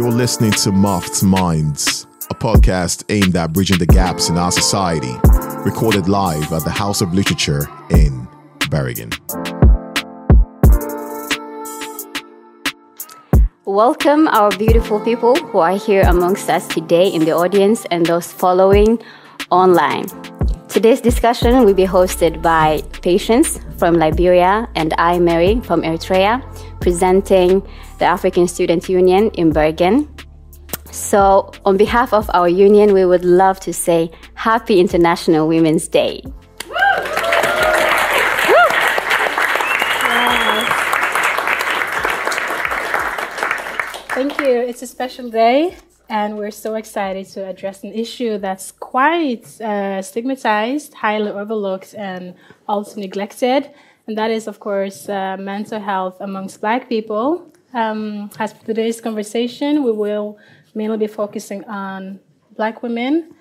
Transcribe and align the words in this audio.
You're 0.00 0.10
listening 0.10 0.52
to 0.52 0.72
Muffed 0.72 1.22
Minds, 1.22 2.06
a 2.30 2.34
podcast 2.34 3.04
aimed 3.10 3.36
at 3.36 3.52
bridging 3.52 3.76
the 3.76 3.84
gaps 3.84 4.30
in 4.30 4.38
our 4.38 4.50
society, 4.50 5.12
recorded 5.62 6.08
live 6.08 6.50
at 6.54 6.64
the 6.64 6.70
House 6.70 7.02
of 7.02 7.12
Literature 7.12 7.68
in 7.90 8.26
Bergen. 8.70 9.10
Welcome, 13.66 14.26
our 14.28 14.50
beautiful 14.56 15.00
people 15.00 15.36
who 15.36 15.58
are 15.58 15.76
here 15.76 16.04
amongst 16.04 16.48
us 16.48 16.66
today 16.66 17.06
in 17.06 17.26
the 17.26 17.32
audience 17.32 17.84
and 17.90 18.06
those 18.06 18.32
following 18.32 19.02
online. 19.50 20.06
Today's 20.70 21.00
discussion 21.00 21.64
will 21.64 21.74
be 21.74 21.84
hosted 21.84 22.40
by 22.42 22.80
Patience 23.02 23.58
from 23.76 23.94
Liberia 23.96 24.68
and 24.76 24.94
I, 24.98 25.18
Mary 25.18 25.60
from 25.62 25.82
Eritrea, 25.82 26.40
presenting 26.80 27.60
the 27.98 28.04
African 28.04 28.46
Student 28.46 28.88
Union 28.88 29.30
in 29.30 29.50
Bergen. 29.50 30.08
So, 30.92 31.50
on 31.64 31.76
behalf 31.76 32.12
of 32.12 32.30
our 32.34 32.48
union, 32.48 32.94
we 32.94 33.04
would 33.04 33.24
love 33.24 33.58
to 33.60 33.72
say 33.72 34.12
Happy 34.34 34.78
International 34.78 35.48
Women's 35.48 35.88
Day. 35.88 36.22
Thank 44.14 44.38
you. 44.38 44.54
It's 44.70 44.82
a 44.82 44.86
special 44.86 45.30
day, 45.30 45.76
and 46.10 46.36
we're 46.36 46.50
so 46.50 46.74
excited 46.74 47.24
to 47.28 47.46
address 47.46 47.84
an 47.84 47.92
issue 47.92 48.36
that's 48.36 48.72
quite 48.72 49.60
uh, 49.60 50.02
stigmatized, 50.02 50.92
highly 50.94 51.30
overlooked, 51.30 51.94
and 51.94 52.34
also 52.68 53.00
neglected. 53.00 53.70
And 54.06 54.18
that 54.18 54.32
is, 54.32 54.48
of 54.48 54.58
course, 54.58 55.08
uh, 55.08 55.36
mental 55.38 55.80
health 55.80 56.16
amongst 56.20 56.60
Black 56.60 56.88
people. 56.88 57.52
Um, 57.72 58.28
as 58.40 58.52
for 58.52 58.66
today's 58.66 59.00
conversation, 59.00 59.84
we 59.84 59.92
will 59.92 60.36
mainly 60.74 60.98
be 60.98 61.06
focusing 61.06 61.62
on 61.64 62.18
Black 62.56 62.82
women 62.82 63.32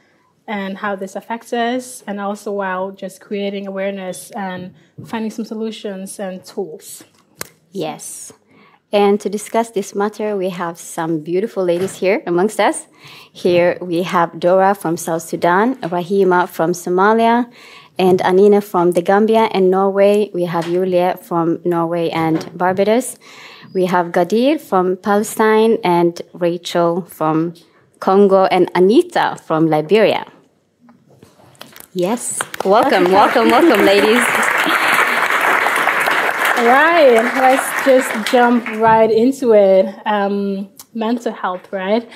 and 0.48 0.78
how 0.78 0.95
this 0.95 1.16
affects 1.16 1.54
us, 1.54 2.04
and 2.08 2.20
also 2.20 2.52
while 2.52 2.92
just 2.92 3.20
creating 3.20 3.67
awareness 3.67 4.31
and 4.31 4.73
finding 5.06 5.31
some 5.31 5.45
solutions 5.45 6.20
and 6.20 6.45
tools. 6.45 7.04
Yes. 7.72 8.33
And 8.92 9.20
to 9.22 9.30
discuss 9.30 9.70
this 9.70 9.94
matter, 9.94 10.36
we 10.36 10.50
have 10.50 10.80
some 10.80 11.20
beautiful 11.20 11.64
ladies 11.64 11.98
here 11.98 12.23
amongst 12.26 12.59
us. 12.59 12.88
Here 13.32 13.78
we 13.82 14.02
have 14.02 14.40
Dora 14.40 14.73
from 14.73 14.98
South 14.98 15.22
Sudan, 15.22 15.76
Rahima 15.76 16.50
from 16.50 16.72
Somalia, 16.72 17.52
and 18.00 18.20
Anina 18.22 18.62
from 18.62 18.94
the 18.94 19.04
Gambia 19.04 19.50
and 19.52 19.70
Norway. 19.70 20.32
We 20.34 20.45
have 20.45 20.66
Julia 20.66 21.20
from 21.22 21.60
Norway 21.64 22.10
and 22.10 22.50
Barbados. 22.58 23.17
We 23.76 23.86
have 23.86 24.08
Gadir 24.08 24.60
from 24.60 24.98
Palestine 24.98 25.78
and 25.84 26.20
Rachel 26.34 27.04
from 27.04 27.54
Congo 28.00 28.45
and 28.45 28.72
Anita 28.73 29.38
from 29.45 29.67
Liberia. 29.67 30.26
Yes, 31.94 32.40
welcome, 32.66 33.12
welcome, 33.12 33.52
welcome, 33.52 33.86
ladies. 33.86 34.58
Right, 36.61 37.21
let's 37.35 37.85
just 37.85 38.31
jump 38.31 38.67
right 38.79 39.09
into 39.09 39.53
it. 39.53 39.85
Um, 40.05 40.69
mental 40.93 41.31
health, 41.31 41.71
right? 41.71 42.07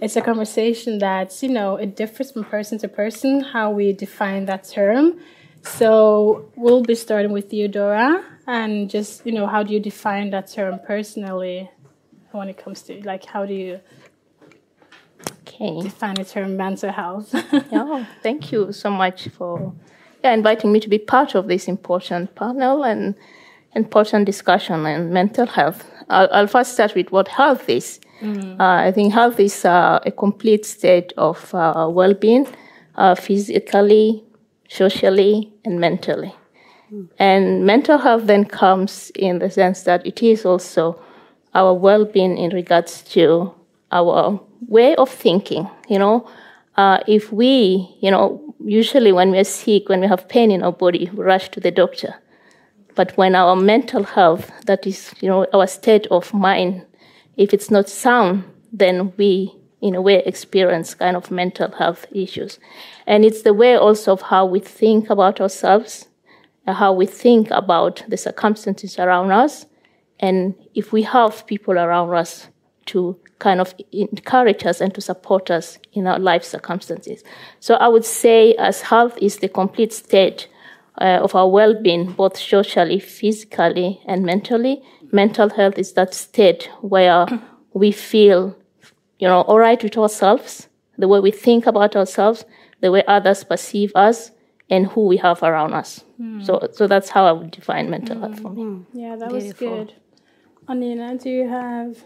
It's 0.00 0.16
a 0.16 0.22
conversation 0.22 0.98
that, 1.00 1.42
you 1.42 1.50
know, 1.50 1.76
it 1.76 1.94
differs 1.94 2.32
from 2.32 2.44
person 2.44 2.78
to 2.78 2.88
person 2.88 3.42
how 3.42 3.70
we 3.70 3.92
define 3.92 4.46
that 4.46 4.64
term. 4.64 5.20
So 5.62 6.50
we'll 6.56 6.82
be 6.82 6.94
starting 6.94 7.32
with 7.32 7.52
you, 7.52 7.68
Dora, 7.68 8.24
and 8.46 8.88
just, 8.88 9.24
you 9.26 9.32
know, 9.32 9.46
how 9.46 9.62
do 9.62 9.74
you 9.74 9.80
define 9.80 10.30
that 10.30 10.50
term 10.50 10.80
personally 10.86 11.70
when 12.32 12.48
it 12.48 12.56
comes 12.56 12.82
to, 12.82 13.02
like, 13.04 13.26
how 13.26 13.44
do 13.44 13.52
you 13.52 13.80
Okay. 15.46 15.82
define 15.82 16.14
the 16.14 16.24
term 16.24 16.56
mental 16.56 16.90
health? 16.90 17.34
Yeah, 17.70 18.04
thank 18.22 18.50
you 18.50 18.72
so 18.72 18.90
much 18.90 19.28
for 19.28 19.74
yeah, 20.22 20.32
inviting 20.32 20.72
me 20.72 20.80
to 20.80 20.88
be 20.88 20.98
part 20.98 21.34
of 21.34 21.48
this 21.48 21.68
important 21.68 22.34
panel 22.34 22.82
and 22.82 23.14
important 23.74 24.26
discussion 24.26 24.86
on 24.86 25.12
mental 25.12 25.46
health. 25.46 25.84
I'll, 26.08 26.28
I'll 26.32 26.46
first 26.46 26.72
start 26.74 26.94
with 26.94 27.10
what 27.12 27.28
health 27.28 27.68
is. 27.68 28.00
Uh, 28.60 28.88
I 28.88 28.92
think 28.92 29.12
health 29.12 29.40
is 29.40 29.64
uh, 29.64 30.00
a 30.06 30.10
complete 30.10 30.64
state 30.64 31.12
of 31.16 31.54
uh, 31.54 31.88
well-being, 31.90 32.46
uh, 32.94 33.14
physically, 33.14 34.24
socially, 34.68 35.52
and 35.64 35.80
mentally. 35.80 36.34
And 37.18 37.66
mental 37.66 37.98
health 37.98 38.26
then 38.26 38.44
comes 38.44 39.10
in 39.14 39.40
the 39.40 39.50
sense 39.50 39.82
that 39.82 40.06
it 40.06 40.22
is 40.22 40.44
also 40.46 41.00
our 41.54 41.74
well-being 41.74 42.38
in 42.38 42.50
regards 42.50 43.02
to 43.14 43.52
our 43.90 44.40
way 44.68 44.94
of 44.96 45.10
thinking. 45.10 45.68
You 45.88 45.98
know, 45.98 46.28
uh, 46.76 47.00
if 47.06 47.32
we, 47.32 47.96
you 48.00 48.10
know, 48.10 48.54
usually 48.64 49.12
when 49.12 49.30
we're 49.30 49.44
sick, 49.44 49.88
when 49.88 50.00
we 50.00 50.06
have 50.06 50.28
pain 50.28 50.50
in 50.50 50.62
our 50.62 50.72
body, 50.72 51.10
we 51.12 51.24
rush 51.24 51.50
to 51.50 51.60
the 51.60 51.70
doctor. 51.70 52.14
But 52.94 53.16
when 53.16 53.34
our 53.34 53.56
mental 53.56 54.04
health, 54.04 54.50
that 54.66 54.86
is, 54.86 55.14
you 55.20 55.28
know, 55.28 55.46
our 55.52 55.66
state 55.66 56.06
of 56.10 56.32
mind, 56.32 56.86
if 57.36 57.52
it's 57.52 57.70
not 57.70 57.88
sound, 57.88 58.44
then 58.72 59.12
we, 59.16 59.54
in 59.80 59.94
a 59.94 60.02
way, 60.02 60.22
experience 60.24 60.94
kind 60.94 61.16
of 61.16 61.30
mental 61.30 61.70
health 61.72 62.06
issues. 62.12 62.58
And 63.06 63.24
it's 63.24 63.42
the 63.42 63.54
way 63.54 63.74
also 63.76 64.12
of 64.12 64.22
how 64.22 64.46
we 64.46 64.60
think 64.60 65.10
about 65.10 65.40
ourselves, 65.40 66.08
uh, 66.66 66.74
how 66.74 66.92
we 66.92 67.06
think 67.06 67.50
about 67.50 68.04
the 68.08 68.16
circumstances 68.16 68.98
around 68.98 69.32
us, 69.32 69.66
and 70.20 70.54
if 70.74 70.92
we 70.92 71.02
have 71.02 71.46
people 71.46 71.74
around 71.74 72.14
us 72.14 72.48
to 72.86 73.18
kind 73.38 73.60
of 73.60 73.74
encourage 73.92 74.64
us 74.64 74.80
and 74.80 74.94
to 74.94 75.00
support 75.00 75.50
us 75.50 75.78
in 75.92 76.06
our 76.06 76.18
life 76.18 76.44
circumstances. 76.44 77.24
So 77.60 77.74
I 77.74 77.88
would 77.88 78.04
say, 78.04 78.54
as 78.54 78.82
health 78.82 79.18
is 79.20 79.38
the 79.38 79.48
complete 79.48 79.92
state 79.92 80.48
uh, 81.00 81.20
of 81.22 81.34
our 81.34 81.48
well-being, 81.48 82.12
both 82.12 82.36
socially, 82.36 83.00
physically, 83.00 84.00
and 84.06 84.24
mentally. 84.24 84.82
Mental 85.12 85.48
health 85.48 85.78
is 85.78 85.92
that 85.92 86.14
state 86.14 86.68
where 86.80 87.26
we 87.72 87.92
feel, 87.92 88.56
you 89.18 89.28
know, 89.28 89.42
all 89.42 89.58
right 89.58 89.82
with 89.82 89.96
ourselves, 89.96 90.68
the 90.98 91.08
way 91.08 91.20
we 91.20 91.30
think 91.30 91.66
about 91.66 91.96
ourselves, 91.96 92.44
the 92.80 92.90
way 92.90 93.02
others 93.06 93.44
perceive 93.44 93.92
us, 93.94 94.30
and 94.70 94.86
who 94.88 95.06
we 95.06 95.16
have 95.18 95.42
around 95.42 95.74
us. 95.74 96.04
So, 96.42 96.68
so 96.72 96.86
that's 96.86 97.10
how 97.10 97.26
I 97.26 97.32
would 97.32 97.50
define 97.50 97.90
mental 97.90 98.18
health 98.18 98.40
for 98.40 98.50
me. 98.50 98.84
yeah, 98.92 99.16
that 99.16 99.30
was 99.30 99.52
good. 99.52 99.94
Anina, 100.68 101.18
do 101.18 101.28
you 101.28 101.46
have 101.48 102.02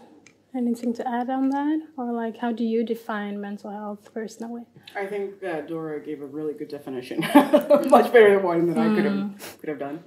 anything 0.55 0.93
to 0.93 1.07
add 1.07 1.29
on 1.29 1.49
that? 1.49 1.81
Or, 1.97 2.11
like, 2.11 2.37
how 2.37 2.51
do 2.51 2.63
you 2.63 2.83
define 2.83 3.39
mental 3.39 3.71
health 3.71 4.13
personally? 4.13 4.63
I 4.95 5.05
think 5.05 5.39
that 5.41 5.67
Dora 5.67 5.99
gave 6.01 6.21
a 6.21 6.25
really 6.25 6.53
good 6.53 6.69
definition, 6.69 7.19
much 7.89 8.11
better 8.11 8.39
one 8.39 8.67
than 8.67 8.77
I 8.77 8.95
could 8.95 9.05
have 9.05 9.57
could 9.59 9.69
have 9.69 9.79
done. 9.79 10.03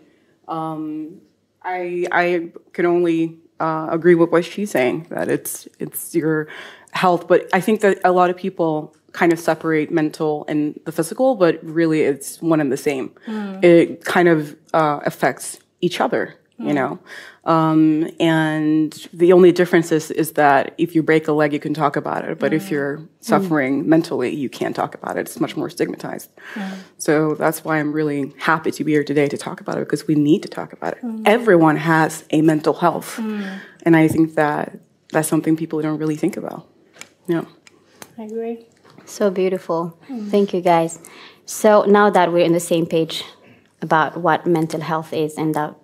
Um, 0.48 1.20
I 1.62 2.06
I 2.10 2.50
could 2.72 2.84
only 2.84 3.38
uh, 3.60 3.88
agree 3.90 4.14
with 4.14 4.30
what 4.30 4.44
she's 4.44 4.70
saying 4.70 5.06
that 5.10 5.28
it's 5.28 5.68
it's 5.78 6.14
your 6.14 6.48
health, 6.92 7.28
but 7.28 7.48
I 7.52 7.60
think 7.60 7.80
that 7.80 8.00
a 8.04 8.12
lot 8.12 8.30
of 8.30 8.36
people 8.36 8.94
kind 9.12 9.32
of 9.32 9.38
separate 9.38 9.90
mental 9.90 10.44
and 10.48 10.78
the 10.84 10.92
physical, 10.92 11.36
but 11.36 11.62
really 11.62 12.02
it's 12.02 12.40
one 12.40 12.60
and 12.60 12.72
the 12.72 12.76
same. 12.76 13.12
It 13.62 14.04
kind 14.04 14.28
of 14.28 14.56
uh, 14.72 15.00
affects 15.04 15.58
each 15.80 16.00
other, 16.00 16.34
you 16.62 16.68
hmm. 16.68 16.74
know. 16.74 16.98
Um, 17.44 18.08
and 18.20 18.92
the 19.12 19.32
only 19.32 19.50
difference 19.52 19.90
is, 19.90 20.10
is 20.10 20.32
that 20.32 20.74
if 20.78 20.94
you 20.94 21.02
break 21.02 21.26
a 21.28 21.32
leg, 21.32 21.52
you 21.52 21.58
can 21.58 21.74
talk 21.74 21.96
about 21.96 22.24
it. 22.24 22.38
But 22.38 22.52
if 22.52 22.68
hmm. 22.68 22.74
you're 22.74 22.96
hmm. 22.96 23.06
suffering 23.20 23.88
mentally, 23.88 24.34
you 24.34 24.48
can't 24.48 24.74
talk 24.74 24.94
about 24.94 25.16
it. 25.16 25.20
It's 25.20 25.40
much 25.40 25.56
more 25.56 25.68
stigmatized. 25.70 26.30
So 26.98 27.34
that's 27.34 27.64
why 27.64 27.78
I'm 27.78 27.92
really 27.92 28.32
happy 28.38 28.70
to 28.70 28.84
be 28.84 28.92
here 28.92 29.04
today 29.04 29.28
to 29.28 29.36
talk 29.36 29.60
about 29.60 29.76
it 29.76 29.80
because 29.80 30.06
we 30.06 30.14
need 30.14 30.42
to 30.42 30.48
talk 30.48 30.72
about 30.72 30.94
it. 30.94 31.04
Everyone 31.26 31.76
has 31.76 32.24
a 32.30 32.42
mental 32.42 32.74
health. 32.74 33.18
And 33.18 33.96
I 33.96 34.08
think 34.08 34.34
that 34.34 34.78
that's 35.10 35.28
something 35.28 35.56
people 35.56 35.82
don't 35.82 35.98
really 35.98 36.16
think 36.16 36.36
about. 36.36 36.68
Yeah. 37.26 37.44
I 38.18 38.22
agree. 38.24 38.66
So 39.04 39.30
beautiful. 39.30 39.98
Thank 40.30 40.54
you, 40.54 40.60
guys. 40.60 40.98
So 41.44 41.84
now 41.84 42.10
that 42.10 42.32
we're 42.32 42.44
in 42.44 42.52
the 42.52 42.60
same 42.60 42.86
page 42.86 43.24
about 43.80 44.16
what 44.16 44.46
mental 44.46 44.80
health 44.80 45.12
is 45.12 45.36
and 45.36 45.54
that, 45.54 45.74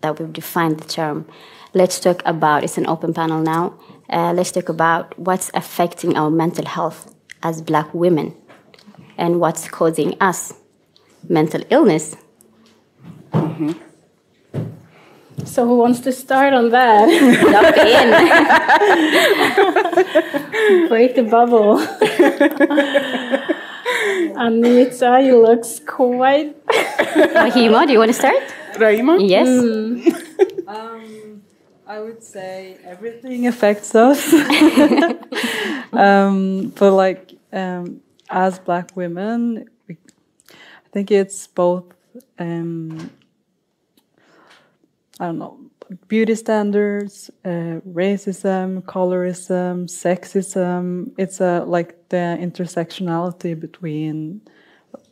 that 0.00 0.18
we've 0.18 0.32
defined 0.32 0.78
the 0.80 0.88
term, 0.88 1.26
let's 1.74 2.00
talk 2.00 2.22
about 2.24 2.64
it's 2.64 2.78
an 2.78 2.86
open 2.86 3.12
panel 3.14 3.40
now. 3.40 3.74
Uh, 4.08 4.32
let's 4.32 4.52
talk 4.52 4.68
about 4.68 5.18
what's 5.18 5.50
affecting 5.54 6.16
our 6.16 6.30
mental 6.30 6.64
health 6.66 7.14
as 7.42 7.60
black 7.62 7.92
women 7.92 8.34
and 9.16 9.40
what's 9.40 9.68
causing 9.68 10.16
us 10.20 10.54
mental 11.28 11.62
illness. 11.70 12.16
So, 15.44 15.66
who 15.66 15.76
wants 15.78 16.00
to 16.00 16.12
start 16.12 16.52
on 16.52 16.70
that? 16.70 17.08
Jump 17.54 17.76
in. 20.68 20.88
Break 20.88 21.14
the 21.14 21.22
bubble. 21.22 21.78
Anita, 24.36 25.20
you 25.22 25.42
looks 25.42 25.80
quite. 25.80 26.54
Rahima, 26.66 27.86
do 27.86 27.92
you 27.92 27.98
want 27.98 28.10
to 28.10 28.18
start? 28.18 28.42
Raima? 28.74 29.18
Yes. 29.28 29.48
Um, 30.68 31.40
I 31.86 31.98
would 31.98 32.22
say 32.22 32.76
everything 32.84 33.46
affects 33.46 33.94
us. 33.94 34.30
um, 35.94 36.68
but 36.76 36.92
like 36.92 37.38
um, 37.54 38.02
as 38.28 38.58
black 38.58 38.94
women, 38.94 39.70
we, 39.88 39.96
I 40.50 40.88
think 40.92 41.10
it's 41.10 41.46
both. 41.46 41.84
Um, 42.38 43.10
I 45.18 45.24
don't 45.26 45.38
know 45.38 45.57
beauty 46.08 46.34
standards, 46.34 47.30
uh, 47.44 47.80
racism, 47.86 48.82
colorism, 48.82 49.86
sexism. 49.86 51.12
It's 51.16 51.40
a 51.40 51.64
like 51.66 52.08
the 52.08 52.36
intersectionality 52.40 53.58
between 53.58 54.42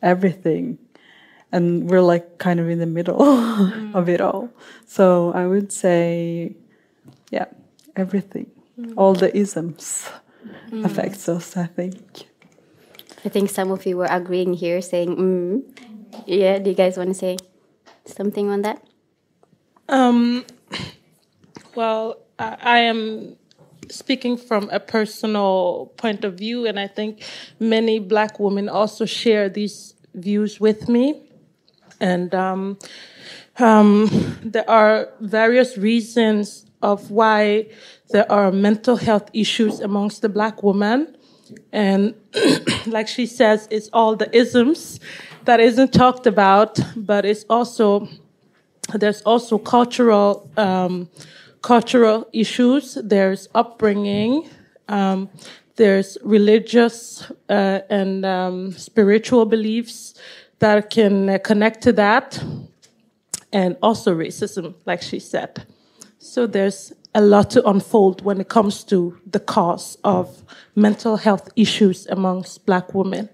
everything, 0.02 0.78
and 1.52 1.88
we're 1.88 2.02
like 2.02 2.38
kind 2.38 2.60
of 2.60 2.68
in 2.68 2.78
the 2.78 2.86
middle 2.86 3.18
mm. 3.18 3.94
of 3.94 4.08
it 4.08 4.20
all. 4.20 4.50
So 4.86 5.32
I 5.32 5.46
would 5.46 5.72
say, 5.72 6.56
yeah, 7.30 7.46
everything, 7.94 8.50
mm. 8.78 8.94
all 8.96 9.14
the 9.14 9.34
isms 9.36 10.08
mm. 10.70 10.84
affects 10.84 11.28
us. 11.28 11.56
I 11.56 11.66
think. 11.66 12.28
I 13.24 13.28
think 13.28 13.50
some 13.50 13.70
of 13.70 13.84
you 13.86 13.96
were 13.96 14.08
agreeing 14.10 14.54
here, 14.54 14.80
saying, 14.80 15.16
mm. 15.16 15.62
"Yeah." 16.26 16.58
Do 16.58 16.70
you 16.70 16.76
guys 16.76 16.96
want 16.96 17.10
to 17.10 17.14
say 17.14 17.38
something 18.04 18.48
on 18.50 18.62
that? 18.62 18.82
Um, 19.88 20.44
well, 21.74 22.18
I, 22.38 22.80
am 22.80 23.36
speaking 23.88 24.36
from 24.36 24.68
a 24.70 24.80
personal 24.80 25.92
point 25.96 26.24
of 26.24 26.34
view, 26.34 26.66
and 26.66 26.78
I 26.78 26.86
think 26.86 27.22
many 27.58 27.98
black 27.98 28.38
women 28.38 28.68
also 28.68 29.04
share 29.04 29.48
these 29.48 29.94
views 30.14 30.60
with 30.60 30.88
me. 30.88 31.22
And 32.00 32.34
um, 32.34 32.78
um, 33.58 34.38
there 34.42 34.68
are 34.68 35.08
various 35.20 35.78
reasons 35.78 36.66
of 36.82 37.10
why 37.10 37.68
there 38.10 38.30
are 38.30 38.52
mental 38.52 38.96
health 38.96 39.30
issues 39.32 39.80
amongst 39.80 40.22
the 40.22 40.28
black 40.28 40.62
woman. 40.62 41.16
And 41.72 42.14
like 42.86 43.08
she 43.08 43.26
says, 43.26 43.66
it's 43.70 43.88
all 43.92 44.16
the 44.16 44.34
isms 44.36 45.00
that 45.44 45.60
isn't 45.60 45.92
talked 45.92 46.26
about, 46.26 46.78
but 46.96 47.24
it's 47.24 47.44
also 47.48 48.08
there's 48.94 49.22
also 49.22 49.58
cultural 49.58 50.50
um, 50.56 51.08
cultural 51.62 52.28
issues. 52.32 52.98
There's 53.02 53.48
upbringing. 53.54 54.48
Um, 54.88 55.28
there's 55.76 56.16
religious 56.22 57.30
uh, 57.48 57.80
and 57.90 58.24
um, 58.24 58.72
spiritual 58.72 59.44
beliefs 59.44 60.14
that 60.58 60.90
can 60.90 61.28
uh, 61.28 61.38
connect 61.38 61.82
to 61.82 61.92
that, 61.92 62.42
and 63.52 63.76
also 63.82 64.14
racism, 64.14 64.74
like 64.86 65.02
she 65.02 65.18
said. 65.18 65.66
So 66.18 66.46
there's 66.46 66.92
a 67.14 67.20
lot 67.20 67.50
to 67.50 67.66
unfold 67.68 68.22
when 68.22 68.40
it 68.40 68.48
comes 68.48 68.84
to 68.84 69.18
the 69.26 69.40
cause 69.40 69.98
of 70.04 70.44
mental 70.74 71.16
health 71.16 71.50
issues 71.56 72.06
amongst 72.06 72.64
Black 72.66 72.94
women. 72.94 73.28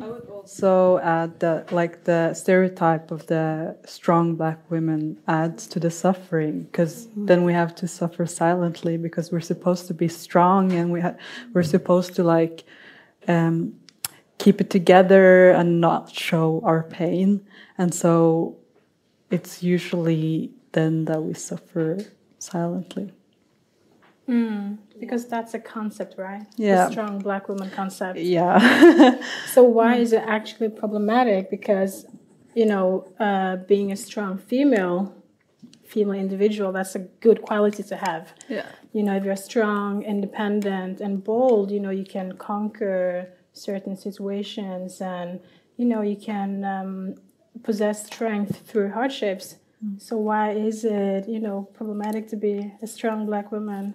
I 0.00 0.06
would 0.06 0.29
also 0.40 0.98
add 0.98 1.40
that, 1.40 1.72
like, 1.72 2.04
the 2.04 2.34
stereotype 2.34 3.10
of 3.10 3.26
the 3.26 3.76
strong 3.84 4.36
black 4.36 4.58
women 4.70 5.18
adds 5.28 5.66
to 5.68 5.78
the 5.78 5.90
suffering 5.90 6.62
because 6.62 7.06
mm-hmm. 7.06 7.26
then 7.26 7.44
we 7.44 7.52
have 7.52 7.74
to 7.76 7.86
suffer 7.86 8.24
silently 8.26 8.96
because 8.96 9.30
we're 9.30 9.40
supposed 9.40 9.86
to 9.88 9.94
be 9.94 10.08
strong 10.08 10.72
and 10.72 10.90
we 10.90 11.00
ha- 11.00 11.18
we're 11.52 11.70
supposed 11.76 12.14
to 12.16 12.22
like 12.24 12.64
um, 13.28 13.74
keep 14.38 14.60
it 14.60 14.70
together 14.70 15.50
and 15.50 15.80
not 15.80 16.10
show 16.10 16.62
our 16.64 16.82
pain, 16.82 17.28
and 17.76 17.94
so 17.94 18.56
it's 19.30 19.62
usually 19.62 20.50
then 20.72 21.04
that 21.04 21.22
we 21.22 21.34
suffer 21.34 21.98
silently. 22.38 23.12
Mm, 24.28 24.78
because 25.00 25.26
that's 25.26 25.54
a 25.54 25.58
concept, 25.58 26.16
right? 26.18 26.46
Yeah. 26.56 26.84
The 26.84 26.92
strong 26.92 27.18
black 27.18 27.48
woman 27.48 27.70
concept. 27.70 28.18
Yeah. 28.18 29.18
so 29.52 29.64
why 29.64 29.96
is 29.96 30.12
it 30.12 30.22
actually 30.26 30.68
problematic? 30.68 31.50
Because, 31.50 32.06
you 32.54 32.66
know, 32.66 33.08
uh, 33.18 33.56
being 33.56 33.90
a 33.92 33.96
strong 33.96 34.38
female, 34.38 35.14
female 35.86 36.20
individual, 36.20 36.70
that's 36.72 36.94
a 36.94 37.00
good 37.00 37.42
quality 37.42 37.82
to 37.82 37.96
have. 37.96 38.32
Yeah. 38.48 38.66
You 38.92 39.02
know, 39.02 39.16
if 39.16 39.24
you're 39.24 39.36
strong, 39.36 40.02
independent, 40.02 41.00
and 41.00 41.24
bold, 41.24 41.70
you 41.70 41.80
know, 41.80 41.90
you 41.90 42.04
can 42.04 42.36
conquer 42.36 43.32
certain 43.52 43.96
situations 43.96 45.00
and, 45.00 45.40
you 45.76 45.86
know, 45.86 46.02
you 46.02 46.16
can 46.16 46.64
um, 46.64 47.14
possess 47.62 48.06
strength 48.06 48.66
through 48.66 48.90
hardships. 48.92 49.56
Mm. 49.84 50.00
So 50.00 50.16
why 50.16 50.52
is 50.52 50.84
it, 50.84 51.28
you 51.28 51.40
know, 51.40 51.68
problematic 51.74 52.28
to 52.28 52.36
be 52.36 52.72
a 52.82 52.86
strong 52.86 53.26
black 53.26 53.50
woman? 53.50 53.94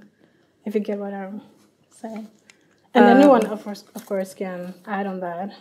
If 0.65 0.75
you 0.75 0.81
get 0.81 0.99
what 0.99 1.13
I'm 1.13 1.41
saying. 1.89 2.27
And 2.93 3.05
um, 3.05 3.17
anyone, 3.17 3.45
of 3.45 3.63
course, 3.63 3.83
of 3.93 4.05
course, 4.05 4.33
can 4.33 4.73
add 4.85 5.05
on 5.05 5.19
that. 5.19 5.55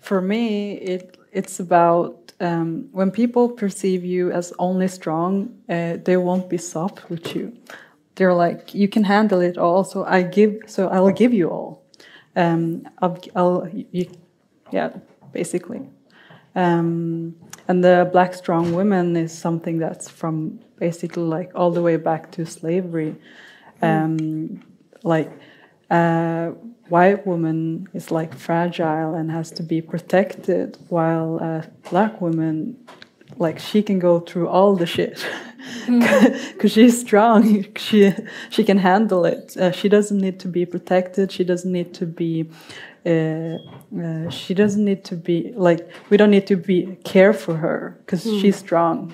For 0.00 0.20
me, 0.20 0.74
it 0.74 1.18
it's 1.32 1.60
about 1.60 2.32
um, 2.40 2.88
when 2.92 3.10
people 3.10 3.48
perceive 3.48 4.04
you 4.04 4.30
as 4.32 4.52
only 4.58 4.88
strong, 4.88 5.58
uh, 5.68 5.96
they 6.04 6.16
won't 6.16 6.48
be 6.50 6.58
soft 6.58 7.08
with 7.08 7.34
you. 7.34 7.56
They're 8.16 8.34
like, 8.34 8.74
you 8.74 8.88
can 8.88 9.04
handle 9.04 9.40
it 9.40 9.56
all, 9.56 9.84
so 9.84 10.04
I 10.04 10.22
give, 10.22 10.58
so 10.66 10.88
I'll 10.88 11.10
give 11.10 11.32
you 11.32 11.48
all. 11.48 11.82
Um, 12.36 12.86
I'll, 13.00 13.18
I'll 13.34 13.68
you, 13.90 14.10
yeah, 14.70 14.90
basically. 15.32 15.88
Um, 16.54 17.34
and 17.68 17.82
the 17.82 18.10
black 18.12 18.34
strong 18.34 18.74
woman 18.74 19.16
is 19.16 19.32
something 19.32 19.78
that's 19.78 20.10
from 20.10 20.60
basically 20.76 21.22
like 21.22 21.52
all 21.54 21.70
the 21.70 21.80
way 21.80 21.96
back 21.96 22.30
to 22.32 22.44
slavery 22.44 23.16
um, 23.82 24.62
like 25.02 25.30
a 25.90 26.52
white 26.88 27.26
woman 27.26 27.88
is 27.94 28.10
like 28.10 28.34
fragile 28.34 29.14
and 29.14 29.30
has 29.30 29.50
to 29.52 29.62
be 29.62 29.80
protected, 29.80 30.78
while 30.88 31.38
a 31.38 31.68
black 31.90 32.20
woman, 32.20 32.76
like 33.36 33.58
she 33.58 33.82
can 33.82 33.98
go 33.98 34.20
through 34.20 34.48
all 34.48 34.76
the 34.76 34.86
shit 34.86 35.24
because 35.86 36.72
she's 36.72 37.00
strong. 37.00 37.66
she 37.76 38.12
she 38.50 38.64
can 38.64 38.78
handle 38.78 39.24
it. 39.24 39.56
Uh, 39.56 39.72
she 39.72 39.88
doesn't 39.88 40.18
need 40.18 40.38
to 40.40 40.48
be 40.48 40.64
protected. 40.66 41.32
She 41.32 41.44
doesn't 41.44 41.72
need 41.72 41.94
to 41.94 42.06
be. 42.06 42.50
Uh, 43.04 43.58
uh, 44.00 44.30
she 44.30 44.54
doesn't 44.54 44.84
need 44.84 45.04
to 45.04 45.16
be 45.16 45.52
like 45.56 45.80
we 46.08 46.16
don't 46.16 46.30
need 46.30 46.46
to 46.46 46.56
be 46.56 46.96
care 47.02 47.32
for 47.32 47.56
her 47.56 47.98
because 48.00 48.24
mm. 48.24 48.40
she's 48.40 48.54
strong 48.56 49.12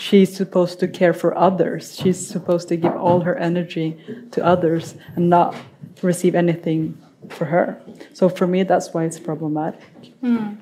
she's 0.00 0.34
supposed 0.34 0.80
to 0.80 0.88
care 0.88 1.12
for 1.12 1.36
others. 1.36 1.94
She's 1.96 2.18
supposed 2.26 2.68
to 2.68 2.76
give 2.76 2.96
all 2.96 3.20
her 3.20 3.36
energy 3.36 3.98
to 4.32 4.44
others 4.44 4.94
and 5.14 5.28
not 5.28 5.54
receive 6.02 6.34
anything 6.34 6.96
for 7.28 7.44
her. 7.44 7.80
So 8.14 8.28
for 8.28 8.46
me, 8.46 8.62
that's 8.62 8.94
why 8.94 9.04
it's 9.04 9.18
problematic. 9.18 9.80
Hmm. 10.20 10.54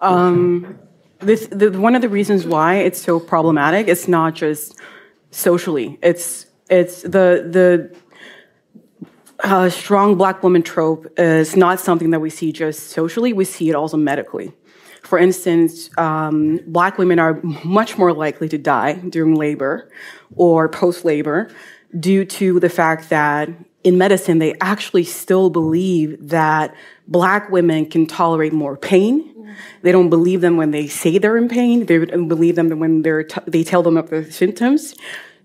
Um, 0.00 0.78
this 1.20 1.46
the, 1.46 1.70
one 1.70 1.94
of 1.94 2.02
the 2.02 2.08
reasons 2.08 2.44
why 2.44 2.76
it's 2.76 3.00
so 3.00 3.20
problematic. 3.20 3.86
It's 3.86 4.08
not 4.08 4.34
just 4.34 4.78
socially. 5.30 5.98
It's 6.02 6.46
it's 6.68 7.02
the 7.02 7.46
the 7.56 7.96
uh, 9.44 9.68
strong 9.68 10.16
black 10.16 10.42
woman 10.42 10.62
trope 10.62 11.06
is 11.18 11.56
not 11.56 11.78
something 11.78 12.10
that 12.10 12.20
we 12.20 12.30
see 12.30 12.50
just 12.50 12.88
socially. 12.88 13.32
We 13.32 13.44
see 13.44 13.70
it 13.70 13.74
also 13.74 13.96
medically. 13.96 14.52
For 15.04 15.18
instance, 15.18 15.90
um, 15.98 16.60
black 16.66 16.98
women 16.98 17.18
are 17.18 17.40
much 17.62 17.98
more 17.98 18.12
likely 18.12 18.48
to 18.48 18.58
die 18.58 18.94
during 18.94 19.34
labor 19.34 19.90
or 20.34 20.68
post 20.68 21.04
labor 21.04 21.50
due 21.98 22.24
to 22.24 22.58
the 22.58 22.70
fact 22.70 23.10
that 23.10 23.50
in 23.84 23.98
medicine, 23.98 24.38
they 24.38 24.54
actually 24.60 25.04
still 25.04 25.50
believe 25.50 26.28
that 26.28 26.74
black 27.06 27.50
women 27.50 27.84
can 27.84 28.06
tolerate 28.06 28.54
more 28.54 28.76
pain. 28.78 29.30
They 29.82 29.92
don't 29.92 30.08
believe 30.08 30.40
them 30.40 30.56
when 30.56 30.70
they 30.70 30.86
say 30.86 31.18
they're 31.18 31.36
in 31.36 31.48
pain. 31.48 31.84
They 31.84 32.06
don't 32.06 32.26
believe 32.28 32.56
them 32.56 32.70
when 32.80 33.02
they're 33.02 33.24
t- 33.24 33.40
they 33.46 33.62
tell 33.62 33.82
them 33.82 33.98
of 33.98 34.08
their 34.08 34.28
symptoms. 34.30 34.94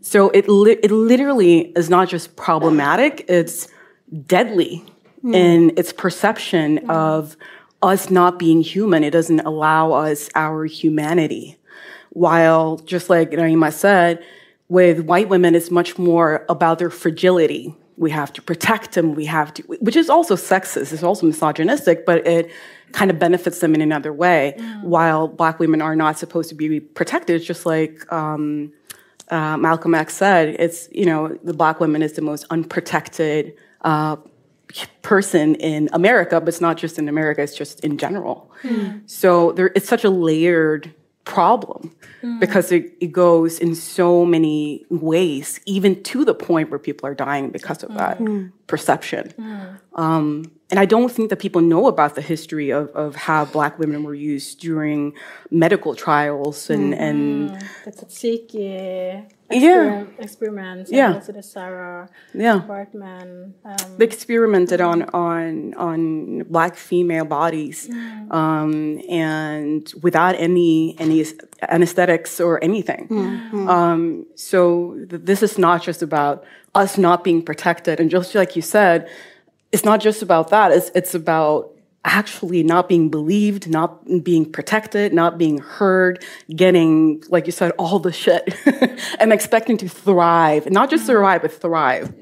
So 0.01 0.29
it 0.29 0.47
li- 0.47 0.79
it 0.81 0.89
literally 0.89 1.73
is 1.75 1.89
not 1.89 2.07
just 2.07 2.37
problematic; 2.37 3.25
it's 3.27 3.67
deadly 4.25 4.85
mm. 5.23 5.35
in 5.35 5.73
its 5.77 5.93
perception 5.93 6.79
mm. 6.79 6.89
of 6.89 7.35
us 7.81 8.09
not 8.09 8.39
being 8.39 8.61
human, 8.61 9.03
it 9.03 9.11
doesn't 9.11 9.41
allow 9.41 9.91
us 9.93 10.29
our 10.35 10.65
humanity. 10.65 11.57
While, 12.11 12.77
just 12.79 13.09
like 13.09 13.31
Naima 13.31 13.71
said, 13.71 14.23
with 14.67 15.01
white 15.01 15.29
women, 15.29 15.55
it's 15.55 15.71
much 15.71 15.97
more 15.97 16.45
about 16.49 16.79
their 16.79 16.89
fragility. 16.89 17.75
We 17.97 18.11
have 18.11 18.31
to 18.33 18.41
protect 18.41 18.93
them. 18.93 19.13
We 19.13 19.25
have 19.25 19.53
to, 19.55 19.63
which 19.63 19.95
is 19.95 20.09
also 20.09 20.35
sexist. 20.35 20.93
It's 20.93 21.03
also 21.03 21.25
misogynistic, 21.25 22.05
but 22.05 22.25
it 22.25 22.51
kind 22.91 23.11
of 23.11 23.19
benefits 23.19 23.59
them 23.59 23.75
in 23.75 23.81
another 23.81 24.13
way. 24.13 24.55
Mm. 24.57 24.83
While 24.83 25.27
black 25.27 25.59
women 25.59 25.81
are 25.81 25.95
not 25.95 26.17
supposed 26.17 26.49
to 26.49 26.55
be 26.55 26.79
protected, 26.79 27.43
just 27.43 27.65
like 27.65 28.11
um, 28.11 28.71
uh, 29.29 29.57
Malcolm 29.57 29.95
X 29.95 30.15
said, 30.15 30.55
it's 30.59 30.87
you 30.91 31.05
know 31.05 31.37
the 31.43 31.53
black 31.53 31.79
woman 31.79 32.01
is 32.01 32.13
the 32.13 32.21
most 32.21 32.45
unprotected 32.49 33.53
uh, 33.81 34.15
person 35.01 35.55
in 35.55 35.89
America, 35.93 36.39
but 36.39 36.49
it's 36.49 36.61
not 36.61 36.77
just 36.77 36.99
in 36.99 37.09
America, 37.09 37.41
it's 37.41 37.55
just 37.55 37.79
in 37.81 37.97
general. 37.97 38.51
Mm. 38.63 39.09
So 39.09 39.51
there, 39.53 39.71
it's 39.75 39.87
such 39.87 40.03
a 40.03 40.09
layered 40.09 40.93
problem 41.29 41.95
because 42.39 42.71
it, 42.71 42.91
it 42.99 43.11
goes 43.11 43.59
in 43.59 43.75
so 43.75 44.25
many 44.25 44.85
ways, 44.89 45.59
even 45.65 46.01
to 46.03 46.25
the 46.25 46.33
point 46.33 46.69
where 46.69 46.79
people 46.79 47.07
are 47.07 47.13
dying 47.13 47.49
because 47.51 47.83
of 47.83 47.93
that 47.93 48.17
hmm. 48.17 48.47
perception. 48.67 49.33
Um, 49.93 50.51
and 50.71 50.79
I 50.79 50.85
don't 50.85 51.11
think 51.11 51.29
that 51.29 51.37
people 51.37 51.61
know 51.61 51.87
about 51.87 52.15
the 52.15 52.21
history 52.21 52.71
of, 52.71 52.89
of 52.89 53.15
how 53.15 53.45
black 53.45 53.79
women 53.79 54.03
were 54.03 54.15
used 54.15 54.59
during 54.59 55.13
medical 55.51 55.95
trials 55.95 56.69
and, 56.69 56.93
and 56.93 57.51
Tzatziki 59.49 59.61
Yeah. 59.61 60.03
exper- 60.03 60.23
experiments, 60.23 60.91
Yeah. 60.91 61.13
also 61.13 61.31
the 61.33 61.43
Sarah 61.43 62.09
yeah. 62.33 62.61
Baartman. 62.67 63.53
Um, 63.65 63.97
they 63.97 64.05
experimented 64.05 64.79
on 64.81 65.03
on 65.13 65.73
on 65.75 66.43
black 66.49 66.75
female 66.75 67.25
bodies 67.25 67.89
um, 68.31 69.01
and 69.09 69.91
without 70.03 70.35
any 70.35 70.95
any 70.99 71.25
anesthetics 71.69 72.39
or 72.39 72.63
anything 72.63 73.07
um, 73.67 74.25
so 74.35 74.95
th- 75.09 75.21
this 75.25 75.41
is 75.43 75.57
not 75.57 75.81
just 75.81 76.01
about 76.01 76.43
us 76.75 76.97
not 76.97 77.23
being 77.23 77.41
protected 77.41 77.99
and 77.99 78.09
just 78.09 78.33
like 78.35 78.55
you 78.55 78.61
said 78.61 79.07
it's 79.71 79.83
not 79.83 79.99
just 79.99 80.21
about 80.21 80.49
that 80.49 80.71
it's 80.71 80.89
it's 80.95 81.13
about 81.15 81.71
actually 82.05 82.63
not 82.63 82.87
being 82.87 83.09
believed 83.09 83.69
not 83.69 84.23
being 84.23 84.49
protected 84.49 85.13
not 85.13 85.37
being 85.37 85.57
heard 85.57 86.23
getting 86.55 87.21
like 87.29 87.45
you 87.45 87.51
said 87.51 87.71
all 87.77 87.99
the 87.99 88.11
shit 88.11 88.55
and 89.19 89.33
expecting 89.33 89.75
to 89.77 89.89
thrive 89.89 90.69
not 90.71 90.89
just 90.89 91.05
survive 91.05 91.41
but 91.41 91.51
thrive 91.51 92.13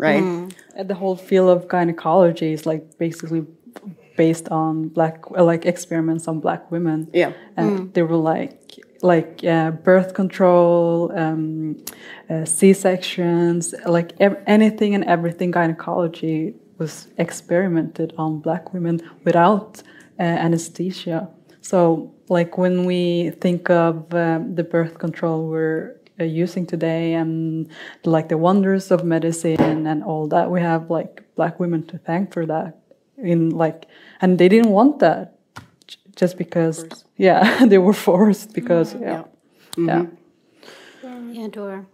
right? 0.00 0.22
And 0.22 0.88
the 0.88 0.94
whole 0.94 1.14
field 1.16 1.50
of 1.50 1.68
gynecology 1.68 2.52
is 2.52 2.64
like 2.64 2.96
basically 2.98 3.44
based 4.16 4.48
on 4.48 4.88
black 4.88 5.30
like 5.30 5.66
experiments 5.66 6.26
on 6.26 6.40
black 6.40 6.70
women. 6.70 7.08
Yeah. 7.12 7.32
and 7.56 7.92
they 7.94 8.02
were 8.02 8.16
like 8.16 8.78
like 9.02 9.44
uh, 9.44 9.70
birth 9.70 10.14
control 10.14 11.10
um, 11.14 11.82
uh, 12.28 12.44
c-sections 12.44 13.74
like 13.86 14.12
ev- 14.20 14.42
anything 14.46 14.94
and 14.94 15.04
everything 15.04 15.50
gynecology 15.50 16.54
was 16.80 17.08
experimented 17.18 18.12
on 18.18 18.40
black 18.40 18.72
women 18.74 19.00
without 19.24 19.82
uh, 20.18 20.22
anesthesia. 20.22 21.28
So 21.60 22.12
like 22.28 22.58
when 22.58 22.84
we 22.84 23.30
think 23.40 23.70
of 23.70 24.12
um, 24.14 24.54
the 24.56 24.64
birth 24.64 24.98
control 24.98 25.46
we're 25.46 25.96
uh, 26.18 26.24
using 26.24 26.66
today 26.66 27.14
and 27.14 27.68
like 28.04 28.28
the 28.28 28.38
wonders 28.38 28.90
of 28.90 29.04
medicine 29.04 29.86
and 29.86 30.02
all 30.02 30.26
that 30.28 30.50
we 30.50 30.60
have 30.60 30.90
like 30.90 31.22
black 31.36 31.60
women 31.60 31.86
to 31.86 31.98
thank 31.98 32.32
for 32.32 32.44
that 32.46 32.78
in 33.16 33.50
like 33.50 33.86
and 34.20 34.38
they 34.38 34.48
didn't 34.48 34.70
want 34.70 34.98
that 34.98 35.38
just 36.16 36.36
because 36.36 37.04
yeah 37.16 37.64
they 37.70 37.78
were 37.78 37.92
forced 37.92 38.52
because 38.52 38.94
yeah. 38.94 39.24
Yeah. 39.76 40.06
Yeah, 41.32 41.48
Dora. 41.48 41.86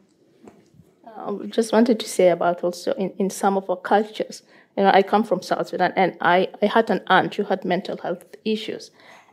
I 1.16 1.46
just 1.46 1.72
wanted 1.72 2.00
to 2.00 2.08
say 2.08 2.28
about 2.30 2.64
also 2.64 2.92
in, 2.94 3.10
in 3.18 3.30
some 3.30 3.56
of 3.56 3.68
our 3.70 3.76
cultures. 3.76 4.42
You 4.76 4.84
know, 4.84 4.90
I 4.92 5.02
come 5.02 5.24
from 5.24 5.42
South 5.42 5.68
Sudan, 5.68 5.92
and 5.96 6.16
I, 6.20 6.48
I 6.60 6.66
had 6.66 6.90
an 6.90 7.02
aunt 7.06 7.34
who 7.34 7.44
had 7.44 7.64
mental 7.64 7.96
health 7.96 8.24
issues. 8.44 8.90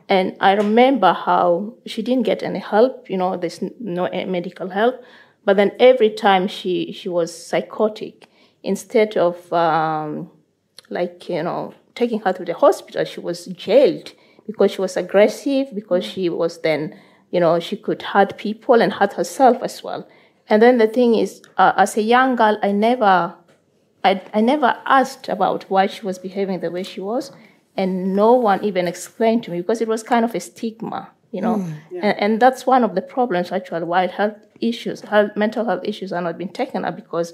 And 0.08 0.36
I 0.40 0.52
remember 0.52 1.12
how 1.12 1.74
she 1.86 2.02
didn't 2.02 2.24
get 2.24 2.42
any 2.42 2.58
help, 2.58 3.08
you 3.08 3.16
know, 3.16 3.36
there's 3.36 3.60
no 3.80 4.04
eh, 4.06 4.24
medical 4.26 4.68
help. 4.68 5.02
But 5.44 5.56
then 5.56 5.72
every 5.78 6.10
time 6.10 6.46
she, 6.48 6.92
she 6.92 7.08
was 7.08 7.34
psychotic, 7.34 8.28
instead 8.62 9.16
of 9.16 9.52
um, 9.52 10.30
like, 10.90 11.28
you 11.28 11.42
know, 11.42 11.74
taking 11.94 12.20
her 12.20 12.32
to 12.32 12.44
the 12.44 12.54
hospital, 12.54 13.04
she 13.04 13.20
was 13.20 13.46
jailed 13.46 14.12
because 14.46 14.72
she 14.72 14.80
was 14.80 14.96
aggressive, 14.96 15.74
because 15.74 16.04
she 16.04 16.28
was 16.28 16.60
then, 16.60 16.98
you 17.30 17.40
know, 17.40 17.58
she 17.60 17.76
could 17.76 18.02
hurt 18.02 18.36
people 18.36 18.82
and 18.82 18.92
hurt 18.92 19.14
herself 19.14 19.62
as 19.62 19.82
well. 19.82 20.06
And 20.48 20.60
then 20.60 20.76
the 20.76 20.86
thing 20.86 21.14
is, 21.14 21.42
uh, 21.56 21.72
as 21.76 21.96
a 21.96 22.02
young 22.02 22.36
girl, 22.36 22.58
I 22.62 22.72
never, 22.72 23.34
I, 24.04 24.22
I 24.32 24.40
never 24.40 24.76
asked 24.84 25.28
about 25.28 25.64
why 25.70 25.86
she 25.86 26.04
was 26.04 26.18
behaving 26.18 26.60
the 26.60 26.70
way 26.70 26.82
she 26.82 27.00
was, 27.00 27.32
and 27.76 28.14
no 28.14 28.32
one 28.34 28.62
even 28.62 28.86
explained 28.86 29.42
to 29.44 29.50
me 29.50 29.60
because 29.60 29.80
it 29.80 29.88
was 29.88 30.02
kind 30.02 30.24
of 30.24 30.34
a 30.34 30.40
stigma, 30.40 31.10
you 31.32 31.40
know. 31.40 31.66
and, 31.90 32.18
and 32.18 32.40
that's 32.40 32.66
one 32.66 32.84
of 32.84 32.94
the 32.94 33.02
problems 33.02 33.50
actually 33.50 33.84
why 33.84 34.06
health 34.06 34.36
issues, 34.60 35.00
health, 35.00 35.32
mental 35.34 35.64
health 35.64 35.82
issues 35.84 36.12
are 36.12 36.20
not 36.20 36.38
being 36.38 36.52
taken 36.52 36.84
up 36.84 36.94
because 36.94 37.32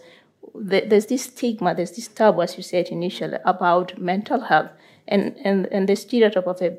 the, 0.54 0.80
there's 0.86 1.06
this 1.06 1.24
stigma, 1.24 1.74
there's 1.74 1.92
this 1.92 2.08
taboo, 2.08 2.42
as 2.42 2.56
you 2.56 2.62
said 2.62 2.88
initially, 2.88 3.38
about 3.44 3.98
mental 3.98 4.40
health, 4.40 4.70
and 5.08 5.36
and 5.44 5.66
and 5.66 5.88
the 5.88 5.96
stereotype 5.96 6.46
of 6.46 6.62
a 6.62 6.78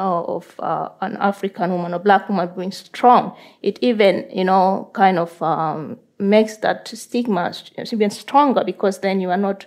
uh, 0.00 0.22
of 0.22 0.54
uh, 0.60 0.88
an 1.00 1.16
African 1.16 1.72
woman 1.72 1.94
or 1.94 1.98
black 1.98 2.28
woman 2.28 2.50
being 2.56 2.72
strong, 2.72 3.36
it 3.62 3.78
even, 3.82 4.28
you 4.32 4.44
know, 4.44 4.90
kind 4.92 5.18
of 5.18 5.40
um, 5.42 5.98
makes 6.18 6.56
that 6.58 6.88
stigma 6.88 7.52
even 7.92 8.10
stronger 8.10 8.64
because 8.64 8.98
then 9.00 9.20
you 9.20 9.30
are 9.30 9.36
not, 9.36 9.66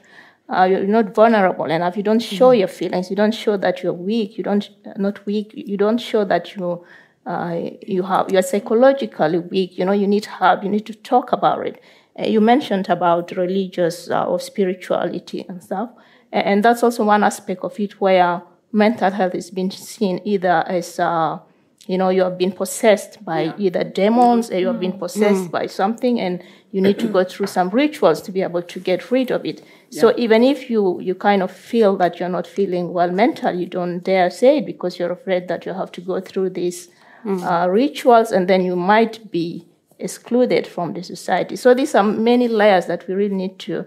uh, 0.50 0.64
you're 0.70 0.84
not 0.86 1.14
vulnerable 1.16 1.66
enough. 1.66 1.96
You 1.96 2.04
don't 2.04 2.20
show 2.20 2.52
your 2.52 2.68
feelings. 2.68 3.10
You 3.10 3.16
don't 3.16 3.34
show 3.34 3.58
that 3.58 3.82
you're 3.84 3.94
weak. 3.94 4.38
You 4.38 4.44
don't, 4.44 4.70
not 4.98 5.26
weak. 5.26 5.54
You 5.56 5.78
don't 5.78 5.98
show 5.98 6.26
that 6.26 6.56
you, 6.56 6.86
uh, 7.26 7.60
you 7.88 8.04
have, 8.04 8.30
you're 8.32 8.42
psychologically 8.42 9.40
weak. 9.40 9.78
You 9.78 9.86
know, 9.86 9.92
you 9.94 10.08
need 10.08 10.26
help. 10.26 10.64
You 10.64 10.70
need 10.70 10.86
to 10.88 10.94
talk 10.94 11.32
about 11.32 11.66
it. 11.66 11.82
Uh, 12.20 12.26
you 12.26 12.42
mentioned 12.42 12.90
about 12.90 13.32
religious 13.38 14.10
uh, 14.10 14.26
or 14.26 14.40
spirituality 14.40 15.46
and 15.48 15.64
stuff. 15.64 15.90
A- 16.34 16.46
And 16.48 16.64
that's 16.64 16.84
also 16.84 17.06
one 17.06 17.24
aspect 17.24 17.64
of 17.64 17.80
it 17.80 18.02
where 18.02 18.42
mental 18.74 19.12
health 19.12 19.36
is 19.36 19.52
being 19.52 19.72
seen 19.72 20.20
either 20.26 20.64
as, 20.68 21.00
uh, 21.00 21.40
you 21.88 21.98
know, 21.98 22.10
you 22.10 22.22
have 22.22 22.38
been 22.38 22.52
possessed 22.52 23.24
by 23.26 23.54
either 23.58 23.84
demons 23.84 24.52
or 24.52 24.60
you 24.60 24.68
have 24.68 24.80
been 24.80 24.94
mm. 24.94 25.00
possessed 25.00 25.46
mm. 25.46 25.52
by 25.52 25.66
something 25.66 26.20
and 26.20 26.44
you 26.72 26.80
need 26.80 27.00
to 27.00 27.08
go 27.08 27.24
through 27.24 27.48
some 27.48 27.70
rituals 27.70 28.22
to 28.22 28.32
be 28.32 28.42
able 28.42 28.62
to 28.62 28.80
get 28.80 29.12
rid 29.12 29.32
of 29.32 29.46
it. 29.46 29.64
So 29.90 30.14
even 30.16 30.42
if 30.42 30.70
you, 30.70 31.02
you 31.02 31.16
kind 31.16 31.44
of 31.44 31.52
feel 31.52 31.98
that 31.98 32.18
you're 32.18 32.30
not 32.30 32.48
feeling 32.48 32.94
well 32.94 33.12
mentally, 33.12 33.60
you 33.60 33.66
don't 33.66 34.00
dare 34.00 34.30
say 34.30 34.60
it 34.60 34.66
because 34.66 34.98
you're 34.98 35.12
afraid 35.12 35.50
that 35.50 35.66
you 35.66 35.74
have 35.74 35.92
to 35.94 36.02
go 36.02 36.22
through 36.22 36.52
these 36.52 36.88
mm. 37.26 37.44
uh, 37.44 37.70
rituals 37.70 38.32
and 38.32 38.48
then 38.48 38.64
you 38.64 38.78
might 38.78 39.30
be 39.32 39.66
excluded 40.00 40.66
from 40.66 40.94
the 40.94 41.04
society. 41.04 41.56
So 41.56 41.74
these 41.74 41.94
are 41.94 42.04
many 42.04 42.48
layers 42.48 42.86
that 42.86 43.08
we 43.08 43.16
really 43.16 43.36
need 43.36 43.60
to. 43.60 43.86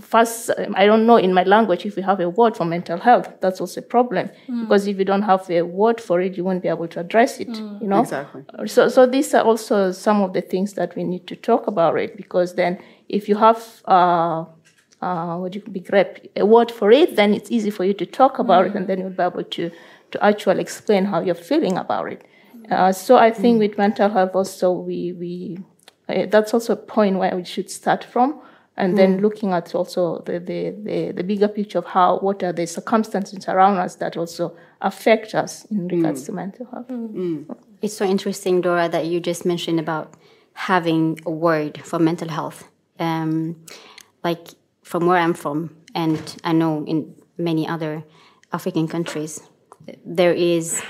First, 0.00 0.50
um, 0.50 0.74
I 0.76 0.86
don't 0.86 1.06
know 1.06 1.16
in 1.16 1.32
my 1.32 1.44
language 1.44 1.86
if 1.86 1.94
we 1.94 2.02
have 2.02 2.18
a 2.20 2.28
word 2.28 2.56
for 2.56 2.64
mental 2.64 2.98
health. 2.98 3.28
That's 3.40 3.60
also 3.60 3.80
a 3.80 3.84
problem 3.84 4.30
because 4.60 4.86
if 4.88 4.98
you 4.98 5.04
don't 5.04 5.22
have 5.22 5.48
a 5.50 5.62
word 5.62 6.00
for 6.00 6.20
it, 6.20 6.36
you 6.36 6.42
won't 6.42 6.62
be 6.62 6.68
able 6.68 6.88
to 6.88 7.00
address 7.00 7.38
it. 7.38 7.48
You 7.80 7.86
know 7.86 8.00
Exactly. 8.00 8.44
so 8.66 8.88
so 8.88 9.06
these 9.06 9.32
are 9.34 9.44
also 9.44 9.92
some 9.92 10.22
of 10.22 10.32
the 10.32 10.40
things 10.40 10.74
that 10.74 10.96
we 10.96 11.04
need 11.04 11.26
to 11.28 11.36
talk 11.36 11.66
about 11.68 11.96
it 11.98 12.16
because 12.16 12.54
then 12.54 12.78
if 13.08 13.28
you 13.28 13.36
have 13.36 13.82
uh, 13.86 14.44
uh, 15.00 15.36
what 15.36 15.54
you 15.54 15.60
begreep 15.60 16.28
a 16.34 16.44
word 16.44 16.70
for 16.70 16.90
it, 16.90 17.14
then 17.14 17.32
it's 17.32 17.50
easy 17.50 17.70
for 17.70 17.84
you 17.84 17.94
to 17.94 18.06
talk 18.06 18.38
about 18.40 18.66
it, 18.66 18.74
and 18.74 18.86
then 18.88 18.98
you'll 18.98 19.10
be 19.10 19.22
able 19.22 19.44
to 19.44 19.70
to 20.10 20.24
actually 20.24 20.60
explain 20.60 21.04
how 21.04 21.20
you're 21.20 21.34
feeling 21.34 21.76
about 21.76 22.12
it. 22.12 22.24
Uh, 22.70 22.92
so 22.92 23.16
I 23.16 23.30
think 23.30 23.60
with 23.60 23.78
mental 23.78 24.08
health 24.10 24.34
also 24.34 24.72
we 24.72 25.12
we 25.12 25.58
uh, 26.08 26.26
that's 26.26 26.52
also 26.52 26.72
a 26.72 26.76
point 26.76 27.18
where 27.18 27.34
we 27.36 27.44
should 27.44 27.70
start 27.70 28.02
from. 28.04 28.40
And 28.78 28.96
then 28.96 29.16
hmm. 29.16 29.22
looking 29.24 29.52
at 29.52 29.74
also 29.74 30.22
the, 30.24 30.38
the, 30.38 30.70
the, 30.70 31.12
the 31.12 31.24
bigger 31.24 31.48
picture 31.48 31.78
of 31.78 31.86
how 31.86 32.18
what 32.20 32.44
are 32.44 32.52
the 32.52 32.64
circumstances 32.64 33.48
around 33.48 33.76
us 33.76 33.96
that 33.96 34.16
also 34.16 34.56
affect 34.80 35.34
us 35.34 35.64
in 35.64 35.88
hmm. 35.88 35.96
regards 35.96 36.22
to 36.24 36.32
mental 36.32 36.64
health. 36.66 36.86
Hmm. 36.86 37.42
It's 37.82 37.96
so 37.96 38.04
interesting, 38.04 38.60
Dora, 38.60 38.88
that 38.88 39.06
you 39.06 39.18
just 39.18 39.44
mentioned 39.44 39.80
about 39.80 40.14
having 40.52 41.18
a 41.26 41.30
word 41.30 41.82
for 41.84 41.98
mental 41.98 42.28
health. 42.28 42.68
Um, 43.00 43.64
like 44.22 44.46
from 44.82 45.06
where 45.06 45.18
I'm 45.18 45.34
from, 45.34 45.76
and 45.94 46.36
I 46.44 46.52
know 46.52 46.84
in 46.86 47.16
many 47.36 47.66
other 47.66 48.04
African 48.52 48.86
countries, 48.86 49.42
there 50.04 50.32
is, 50.32 50.80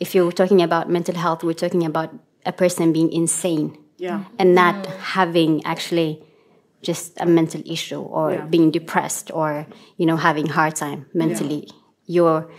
if 0.00 0.14
you're 0.14 0.32
talking 0.32 0.62
about 0.62 0.88
mental 0.88 1.14
health, 1.14 1.44
we're 1.44 1.52
talking 1.52 1.84
about 1.84 2.14
a 2.46 2.52
person 2.52 2.92
being 2.92 3.12
insane 3.12 3.76
Yeah. 3.98 4.24
and 4.38 4.54
not 4.54 4.86
having 4.86 5.64
actually 5.64 6.22
just 6.82 7.20
a 7.20 7.26
mental 7.26 7.62
issue 7.66 8.00
or 8.00 8.32
Yeah. 8.32 8.46
being 8.46 8.70
depressed 8.70 9.30
or 9.32 9.66
you 9.96 10.06
know 10.06 10.16
having 10.16 10.46
hard 10.46 10.74
time 10.76 11.06
mentally. 11.14 11.68
You're 12.06 12.50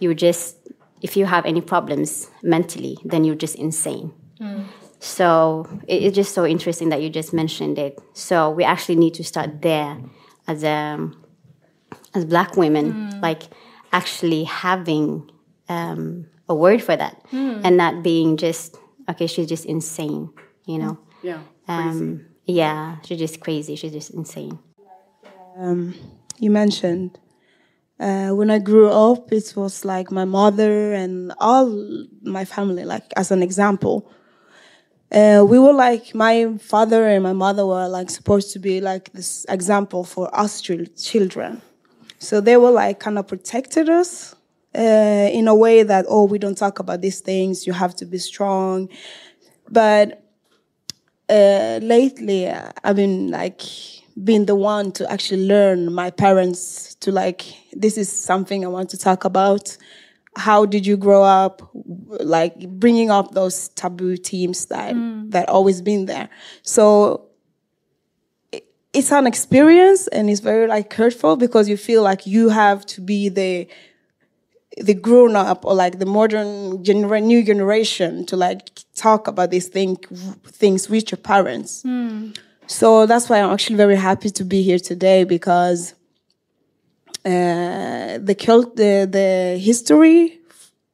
you're 0.00 0.14
just 0.14 0.56
if 1.00 1.16
you 1.16 1.26
have 1.26 1.44
any 1.46 1.60
problems 1.60 2.30
mentally 2.42 2.96
then 3.04 3.24
you're 3.24 3.34
just 3.42 3.56
insane. 3.56 4.12
So 5.00 5.66
it, 5.88 6.02
it's 6.04 6.14
just 6.16 6.32
so 6.34 6.46
interesting 6.46 6.90
that 6.90 7.02
you 7.02 7.10
just 7.10 7.32
mentioned 7.32 7.78
it. 7.78 7.98
So 8.12 8.50
we 8.50 8.62
actually 8.64 8.96
need 8.96 9.14
to 9.14 9.24
start 9.24 9.62
there 9.62 9.98
as 10.46 10.62
um 10.64 11.22
as 12.14 12.24
black 12.24 12.56
women 12.56 13.10
like 13.22 13.42
actually 13.92 14.44
having 14.44 15.30
um, 15.68 16.26
a 16.48 16.54
word 16.54 16.82
for 16.82 16.96
that 16.96 17.16
and 17.32 17.76
not 17.76 18.02
being 18.02 18.36
just 18.36 18.76
okay 19.08 19.26
she's 19.26 19.46
just 19.48 19.64
insane 19.64 20.30
you 20.66 20.78
know? 20.78 20.98
Yeah. 21.22 21.40
um, 21.68 22.26
yeah, 22.46 22.96
she's 23.04 23.18
just 23.18 23.40
crazy. 23.40 23.76
She's 23.76 23.92
just 23.92 24.10
insane. 24.10 24.58
um, 25.58 25.94
you 26.38 26.50
mentioned 26.50 27.18
Uh, 28.00 28.30
when 28.38 28.50
I 28.50 28.58
grew 28.58 28.90
up, 28.90 29.32
it 29.32 29.54
was 29.56 29.84
like 29.84 30.10
my 30.10 30.24
mother 30.26 30.92
and 30.94 31.32
all 31.38 31.66
my 32.22 32.44
family, 32.44 32.84
like 32.84 33.06
as 33.16 33.30
an 33.30 33.42
example. 33.42 34.10
Uh, 35.10 35.44
we 35.46 35.58
were 35.58 35.74
like 35.74 36.14
my 36.14 36.56
father 36.58 37.06
and 37.06 37.22
my 37.22 37.34
mother 37.34 37.66
were 37.66 37.86
like 37.88 38.08
supposed 38.08 38.50
to 38.52 38.58
be 38.58 38.80
like 38.80 39.12
this 39.12 39.44
example 39.48 40.04
for 40.04 40.34
us 40.34 40.60
children. 40.62 41.60
So 42.18 42.40
they 42.40 42.56
were 42.56 42.70
like 42.70 43.00
kind 43.00 43.18
of 43.18 43.26
protected 43.28 43.90
us 43.90 44.34
uh, 44.74 45.28
in 45.32 45.48
a 45.48 45.54
way 45.54 45.82
that 45.82 46.06
oh 46.08 46.24
we 46.24 46.38
don't 46.38 46.56
talk 46.56 46.78
about 46.78 47.02
these 47.02 47.20
things. 47.20 47.66
You 47.66 47.74
have 47.74 47.94
to 47.96 48.06
be 48.06 48.18
strong. 48.18 48.88
But 49.70 50.21
uh, 51.32 51.80
lately, 51.82 52.48
I've 52.48 52.96
been 52.96 53.30
like 53.30 53.62
being 54.22 54.44
the 54.44 54.54
one 54.54 54.92
to 54.92 55.10
actually 55.10 55.46
learn 55.46 55.92
my 55.92 56.10
parents 56.10 56.94
to 56.96 57.10
like 57.10 57.42
this 57.72 57.96
is 57.96 58.12
something 58.12 58.64
I 58.64 58.68
want 58.68 58.90
to 58.90 58.98
talk 58.98 59.24
about. 59.24 59.76
How 60.36 60.66
did 60.66 60.86
you 60.86 60.96
grow 60.96 61.22
up? 61.22 61.70
Like 61.74 62.68
bringing 62.68 63.10
up 63.10 63.32
those 63.32 63.68
taboo 63.70 64.16
themes 64.16 64.66
that 64.66 64.94
mm. 64.94 65.30
that 65.30 65.48
always 65.48 65.80
been 65.80 66.04
there. 66.04 66.28
So 66.62 67.28
it, 68.50 68.64
it's 68.92 69.10
an 69.10 69.26
experience 69.26 70.08
and 70.08 70.28
it's 70.28 70.40
very 70.40 70.66
like 70.66 70.92
hurtful 70.92 71.36
because 71.36 71.66
you 71.66 71.78
feel 71.78 72.02
like 72.02 72.26
you 72.26 72.50
have 72.50 72.84
to 72.86 73.00
be 73.00 73.30
the 73.30 73.68
the 74.78 74.94
grown 74.94 75.36
up 75.36 75.64
or 75.64 75.74
like 75.74 75.98
the 75.98 76.06
modern 76.06 76.82
genera- 76.82 77.20
new 77.20 77.42
generation 77.42 78.24
to 78.26 78.36
like 78.36 78.70
talk 78.94 79.28
about 79.28 79.50
these 79.50 79.68
thing, 79.68 79.96
things 80.46 80.88
with 80.88 81.10
your 81.10 81.18
parents 81.18 81.82
mm. 81.82 82.36
so 82.66 83.06
that's 83.06 83.28
why 83.28 83.40
i'm 83.40 83.50
actually 83.50 83.76
very 83.76 83.96
happy 83.96 84.30
to 84.30 84.44
be 84.44 84.62
here 84.62 84.78
today 84.78 85.24
because 85.24 85.94
uh, 87.24 88.18
the 88.18 88.34
cult, 88.34 88.74
the 88.76 89.08
the 89.10 89.58
history 89.58 90.40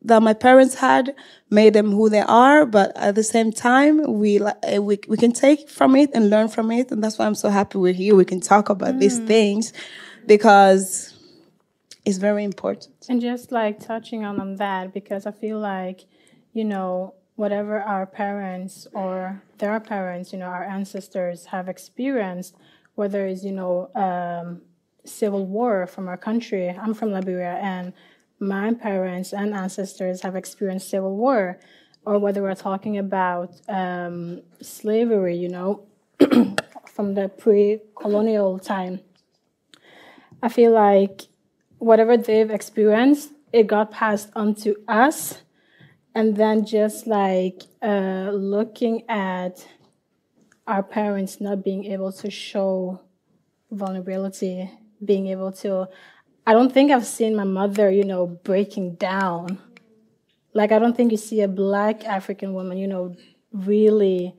that 0.02 0.22
my 0.22 0.34
parents 0.34 0.74
had 0.74 1.14
made 1.50 1.72
them 1.72 1.90
who 1.90 2.10
they 2.10 2.20
are, 2.20 2.66
but 2.66 2.94
at 2.96 3.14
the 3.14 3.24
same 3.24 3.50
time, 3.50 4.12
we 4.12 4.38
uh, 4.38 4.52
we 4.82 4.98
we 5.08 5.16
can 5.16 5.32
take 5.32 5.70
from 5.70 5.96
it 5.96 6.10
and 6.14 6.28
learn 6.28 6.48
from 6.48 6.70
it, 6.70 6.90
and 6.90 7.02
that's 7.02 7.18
why 7.18 7.24
I'm 7.24 7.34
so 7.34 7.48
happy 7.48 7.78
we're 7.78 7.94
here. 7.94 8.14
We 8.14 8.26
can 8.26 8.40
talk 8.40 8.68
about 8.68 8.94
mm. 8.94 9.00
these 9.00 9.18
things 9.20 9.72
because 10.26 11.14
it's 12.08 12.18
very 12.18 12.44
important. 12.44 12.94
And 13.08 13.20
just 13.20 13.52
like 13.52 13.80
touching 13.80 14.24
on 14.24 14.40
on 14.40 14.56
that, 14.56 14.94
because 14.94 15.26
I 15.26 15.32
feel 15.32 15.58
like, 15.58 16.06
you 16.52 16.64
know, 16.64 17.14
whatever 17.36 17.80
our 17.80 18.06
parents 18.06 18.86
or 18.92 19.42
their 19.58 19.78
parents, 19.78 20.32
you 20.32 20.38
know, 20.38 20.46
our 20.46 20.64
ancestors 20.64 21.46
have 21.46 21.68
experienced, 21.68 22.56
whether 22.94 23.26
it's 23.26 23.44
you 23.44 23.52
know. 23.52 23.90
Um, 23.94 24.62
civil 25.08 25.46
war 25.46 25.86
from 25.86 26.08
our 26.08 26.16
country. 26.16 26.68
I'm 26.68 26.94
from 26.94 27.10
Liberia, 27.10 27.58
and 27.62 27.92
my 28.38 28.74
parents 28.74 29.32
and 29.32 29.54
ancestors 29.54 30.22
have 30.22 30.36
experienced 30.36 30.90
civil 30.90 31.16
war, 31.16 31.58
or 32.04 32.18
whether 32.18 32.42
we're 32.42 32.54
talking 32.54 32.98
about 32.98 33.60
um, 33.68 34.42
slavery, 34.60 35.36
you 35.36 35.48
know, 35.48 35.86
from 36.86 37.14
the 37.14 37.28
pre 37.28 37.80
colonial 37.96 38.58
time. 38.58 39.00
I 40.42 40.48
feel 40.48 40.70
like 40.72 41.27
whatever 41.78 42.16
they've 42.16 42.50
experienced, 42.50 43.30
it 43.52 43.66
got 43.66 43.90
passed 43.90 44.30
on 44.34 44.54
to 44.56 44.76
us. 44.86 45.42
And 46.14 46.36
then 46.36 46.66
just 46.66 47.06
like 47.06 47.62
uh, 47.82 48.30
looking 48.32 49.08
at 49.08 49.66
our 50.66 50.82
parents 50.82 51.40
not 51.40 51.64
being 51.64 51.84
able 51.84 52.12
to 52.12 52.30
show 52.30 53.00
vulnerability 53.70 54.70
being 55.04 55.28
able 55.28 55.52
to 55.52 55.88
I 56.46 56.54
don't 56.54 56.72
think 56.72 56.90
I've 56.90 57.04
seen 57.04 57.36
my 57.36 57.44
mother, 57.44 57.90
you 57.90 58.04
know, 58.04 58.26
breaking 58.26 58.94
down. 58.94 59.58
Like 60.54 60.72
I 60.72 60.78
don't 60.78 60.96
think 60.96 61.10
you 61.10 61.18
see 61.18 61.42
a 61.42 61.48
black 61.48 62.06
African 62.06 62.54
woman, 62.54 62.78
you 62.78 62.86
know, 62.86 63.14
really 63.52 64.34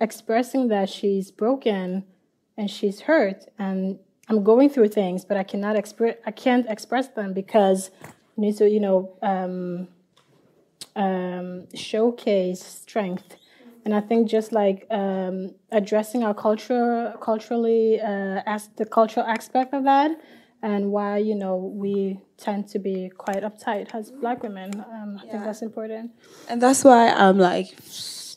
expressing 0.00 0.68
that 0.68 0.88
she's 0.88 1.30
broken 1.30 2.04
and 2.56 2.70
she's 2.70 3.02
hurt 3.02 3.44
and 3.58 3.98
I'm 4.30 4.42
going 4.44 4.70
through 4.70 4.88
things, 4.88 5.24
but 5.24 5.36
I 5.36 5.42
cannot 5.42 5.76
express 5.76 6.16
I 6.24 6.30
can't 6.30 6.66
express 6.68 7.08
them 7.08 7.32
because 7.32 7.90
you 8.36 8.42
need 8.44 8.56
to, 8.58 8.70
you 8.70 8.80
know, 8.80 9.16
um, 9.22 9.88
um, 10.96 11.66
showcase 11.74 12.64
strength 12.64 13.36
and 13.84 13.94
I 13.94 14.00
think 14.00 14.28
just 14.28 14.52
like 14.52 14.86
um, 14.90 15.54
addressing 15.72 16.22
our 16.22 16.34
culture, 16.34 17.14
culturally, 17.20 18.00
uh, 18.00 18.42
as 18.46 18.68
the 18.76 18.84
cultural 18.84 19.26
aspect 19.26 19.72
of 19.72 19.84
that, 19.84 20.20
and 20.62 20.92
why 20.92 21.18
you 21.18 21.34
know 21.34 21.56
we 21.56 22.20
tend 22.36 22.68
to 22.68 22.78
be 22.78 23.10
quite 23.16 23.42
uptight 23.42 23.94
as 23.94 24.10
Black 24.10 24.42
women. 24.42 24.84
Um, 24.92 25.18
I 25.20 25.24
yeah. 25.24 25.32
think 25.32 25.44
that's 25.44 25.62
important. 25.62 26.12
And 26.48 26.60
that's 26.60 26.84
why 26.84 27.08
I'm 27.08 27.38
like 27.38 27.68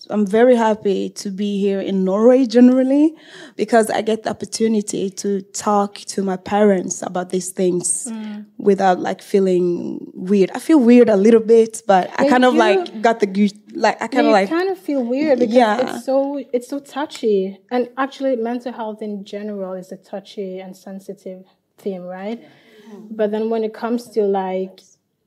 I'm 0.10 0.26
very 0.26 0.56
happy 0.56 1.10
to 1.10 1.30
be 1.30 1.60
here 1.60 1.80
in 1.80 2.04
Norway 2.04 2.46
generally 2.46 3.16
because 3.56 3.90
I 3.90 4.02
get 4.02 4.24
the 4.24 4.32
opportunity 4.32 5.10
to 5.10 5.42
talk 5.42 5.96
to 5.96 6.24
my 6.24 6.38
parents 6.38 7.02
about 7.02 7.30
these 7.30 7.50
things 7.50 8.08
mm. 8.12 8.46
without 8.58 9.00
like 9.00 9.22
feeling 9.22 10.12
weird. 10.14 10.52
I 10.52 10.60
feel 10.60 10.80
weird 10.80 11.10
a 11.10 11.16
little 11.16 11.40
bit, 11.40 11.82
but 11.88 12.12
I 12.20 12.28
kind 12.30 12.46
of 12.46 12.54
like 12.54 13.02
got 13.02 13.20
the 13.20 13.52
like 13.74 14.02
I 14.02 14.08
kind 14.08 14.28
of 14.28 14.34
like 14.34 14.50
kind 14.50 14.70
of 14.70 14.78
feel 14.78 15.04
weird 15.04 15.40
because 15.40 15.56
yeah. 15.56 15.96
it's 15.96 16.06
so 16.06 16.44
it's 16.52 16.68
so 16.68 16.80
touchy. 16.80 17.60
And 17.72 17.90
actually 17.98 18.36
mental 18.36 18.74
health 18.74 19.02
in 19.02 19.24
general 19.24 19.74
is 19.74 19.92
a 19.92 19.98
touchy 19.98 20.60
and 20.60 20.76
sensitive 20.76 21.46
theme, 21.78 22.04
right? 22.04 22.42
Yeah. 22.42 22.96
But 23.12 23.32
then 23.32 23.50
when 23.50 23.64
it 23.64 23.74
comes 23.74 24.10
to 24.12 24.24
like 24.24 24.82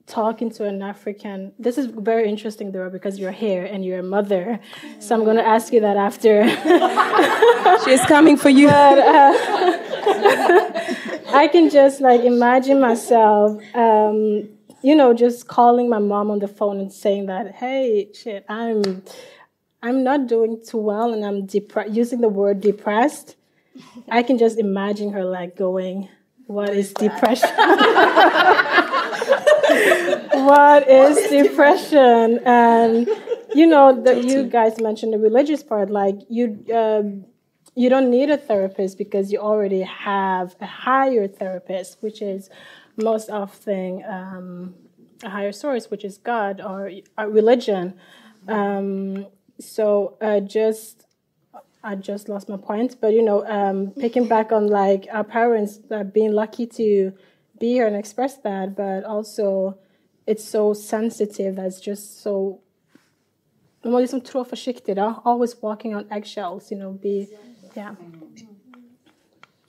talking 0.06 0.50
to 0.50 0.64
an 0.64 0.82
African. 0.82 1.52
This 1.58 1.78
is 1.78 1.86
very 1.86 2.28
interesting, 2.28 2.70
Dora, 2.70 2.90
because 2.90 3.18
you're 3.18 3.32
here 3.32 3.64
and 3.64 3.84
you're 3.84 3.98
a 3.98 4.04
mother. 4.04 4.60
So 5.00 5.14
I'm 5.14 5.24
going 5.24 5.36
to 5.36 5.46
ask 5.46 5.72
you 5.72 5.80
that 5.80 5.96
after. 5.96 6.44
She's 7.84 8.04
coming 8.06 8.36
for 8.36 8.48
you. 8.48 8.68
But, 8.68 8.98
uh, 8.98 9.32
I 11.34 11.48
can 11.50 11.70
just 11.70 12.00
like 12.00 12.20
imagine 12.20 12.80
myself, 12.80 13.60
um, 13.74 14.48
you 14.82 14.94
know, 14.94 15.12
just 15.12 15.48
calling 15.48 15.88
my 15.88 15.98
mom 15.98 16.30
on 16.30 16.38
the 16.38 16.48
phone 16.48 16.78
and 16.78 16.92
saying 16.92 17.26
that, 17.26 17.54
hey, 17.56 18.08
shit, 18.14 18.44
I'm. 18.48 19.02
I'm 19.82 20.02
not 20.02 20.26
doing 20.26 20.60
too 20.66 20.78
well 20.78 21.12
and 21.12 21.24
I'm 21.24 21.46
depressed, 21.46 21.92
using 21.92 22.20
the 22.20 22.28
word 22.28 22.60
depressed. 22.60 23.36
I 24.08 24.24
can 24.24 24.36
just 24.36 24.58
imagine 24.58 25.12
her 25.12 25.24
like 25.24 25.54
going, 25.54 26.08
What 26.46 26.70
is 26.70 26.92
depression? 26.92 27.48
what 30.46 30.88
is 30.88 31.14
depression? 31.28 32.40
And 32.46 33.08
you 33.54 33.66
know 33.66 34.02
that 34.02 34.24
you 34.24 34.44
guys 34.44 34.80
mentioned 34.80 35.12
the 35.12 35.18
religious 35.18 35.62
part, 35.62 35.90
like 35.90 36.16
you. 36.28 36.44
Um, 36.74 37.26
you 37.78 37.90
don't 37.90 38.10
need 38.10 38.30
a 38.30 38.38
therapist 38.38 38.96
because 38.96 39.30
you 39.30 39.38
already 39.38 39.82
have 39.82 40.56
a 40.62 40.66
higher 40.66 41.28
therapist, 41.28 41.98
which 42.00 42.22
is 42.22 42.48
most 42.96 43.28
often 43.28 44.02
um, 44.08 44.74
a 45.22 45.28
higher 45.28 45.52
source, 45.52 45.90
which 45.90 46.02
is 46.02 46.16
God 46.16 46.62
or 46.62 46.90
a 47.18 47.28
religion. 47.28 47.92
Um, 48.48 49.26
so 49.60 50.16
uh, 50.22 50.40
just 50.40 51.06
I 51.84 51.96
just 51.96 52.28
lost 52.28 52.48
my 52.48 52.56
point, 52.56 52.96
but 53.00 53.12
you 53.12 53.22
know, 53.22 53.46
um, 53.46 53.92
picking 53.98 54.26
back 54.26 54.52
on 54.52 54.68
like 54.68 55.06
our 55.12 55.24
parents 55.24 55.80
uh, 55.90 56.02
being 56.02 56.32
lucky 56.32 56.66
to 56.66 57.12
be 57.60 57.72
here 57.72 57.86
and 57.86 57.94
express 57.94 58.38
that, 58.38 58.74
but 58.74 59.04
also 59.04 59.78
it's 60.26 60.44
so 60.44 60.74
sensitive 60.74 61.56
that's 61.56 61.80
just 61.80 62.22
so 62.22 62.60
man 63.86 63.92
må 63.92 64.00
liksom 64.00 64.20
trå 64.20 64.44
försiktig 64.44 64.96
då. 64.96 65.22
Always 65.24 65.62
walking 65.62 65.96
on 65.96 66.04
eggshells, 66.10 66.72
you 66.72 66.80
know, 66.80 66.92
be, 66.92 67.28
yeah. 67.76 67.94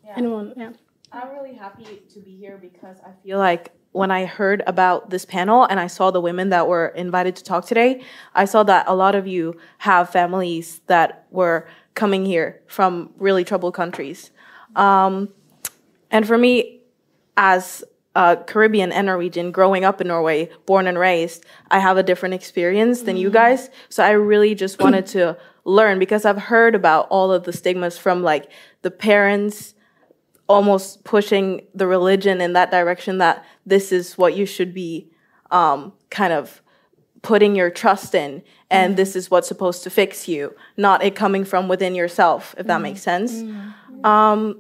yeah. 0.04 0.18
Anyone, 0.18 0.54
yeah. 0.56 0.72
I'm 1.14 1.30
really 1.30 1.56
happy 1.56 2.02
to 2.14 2.20
be 2.20 2.32
here 2.32 2.58
because 2.58 3.00
I 3.00 3.12
feel 3.24 3.38
like 3.38 3.72
when 3.92 4.12
I 4.12 4.26
heard 4.26 4.64
about 4.68 5.10
this 5.10 5.26
panel 5.26 5.64
and 5.64 5.80
I 5.80 5.88
saw 5.88 6.12
the 6.12 6.22
women 6.22 6.50
that 6.50 6.68
were 6.68 6.88
invited 6.96 7.36
to 7.36 7.44
talk 7.44 7.66
today, 7.66 8.02
I 8.36 8.46
saw 8.46 8.64
that 8.64 8.86
a 8.88 8.96
lot 8.96 9.16
of 9.16 9.28
you 9.28 9.56
have 9.78 10.10
families 10.10 10.82
that 10.88 11.26
were 11.32 11.68
coming 11.94 12.26
here 12.26 12.62
from 12.68 13.10
really 13.18 13.44
troubled 13.44 13.74
countries. 13.74 14.32
Um, 14.76 15.30
and 16.12 16.28
for 16.28 16.38
me, 16.38 16.82
as 17.36 17.84
uh, 18.18 18.36
Caribbean 18.36 18.92
and 18.92 19.06
Norwegian, 19.06 19.52
growing 19.52 19.86
up 19.86 20.02
in 20.02 20.08
Norway, 20.08 20.50
born 20.66 20.88
and 20.88 20.98
raised, 20.98 21.46
I 21.70 21.78
have 21.78 21.98
a 21.98 22.04
different 22.04 22.34
experience 22.34 23.04
than 23.04 23.16
you 23.16 23.30
guys. 23.30 23.70
So 23.90 24.04
I 24.04 24.10
really 24.12 24.56
just 24.56 24.80
wanted 24.84 25.06
to 25.08 25.38
learn 25.66 26.00
because 26.00 26.26
I've 26.26 26.40
heard 26.40 26.74
about 26.74 27.08
all 27.10 27.32
of 27.32 27.44
the 27.44 27.54
stigmas 27.54 27.96
from 27.96 28.24
like 28.24 28.50
the 28.82 28.90
parents 28.90 29.76
almost 30.50 31.04
pushing 31.04 31.68
the 31.76 31.86
religion 31.86 32.42
in 32.42 32.54
that 32.54 32.72
direction 32.72 33.20
that 33.20 33.46
this 33.68 33.92
is 33.92 34.18
what 34.18 34.36
you 34.36 34.48
should 34.48 34.74
be 34.74 35.12
um, 35.52 35.94
kind 36.10 36.34
of 36.34 36.64
putting 37.22 37.56
your 37.56 37.70
trust 37.70 38.16
in 38.16 38.42
and 38.72 38.92
mm-hmm. 38.92 38.96
this 38.96 39.16
is 39.16 39.30
what's 39.30 39.48
supposed 39.48 39.84
to 39.84 39.90
fix 39.90 40.28
you 40.28 40.56
not 40.78 41.04
it 41.04 41.16
coming 41.16 41.44
from 41.44 41.68
within 41.68 41.96
yourself 41.96 42.56
if 42.58 42.68
that 42.68 42.76
mm-hmm. 42.76 42.84
makes 42.84 43.02
sense 43.02 43.34
mm-hmm. 43.34 44.06
um, 44.06 44.58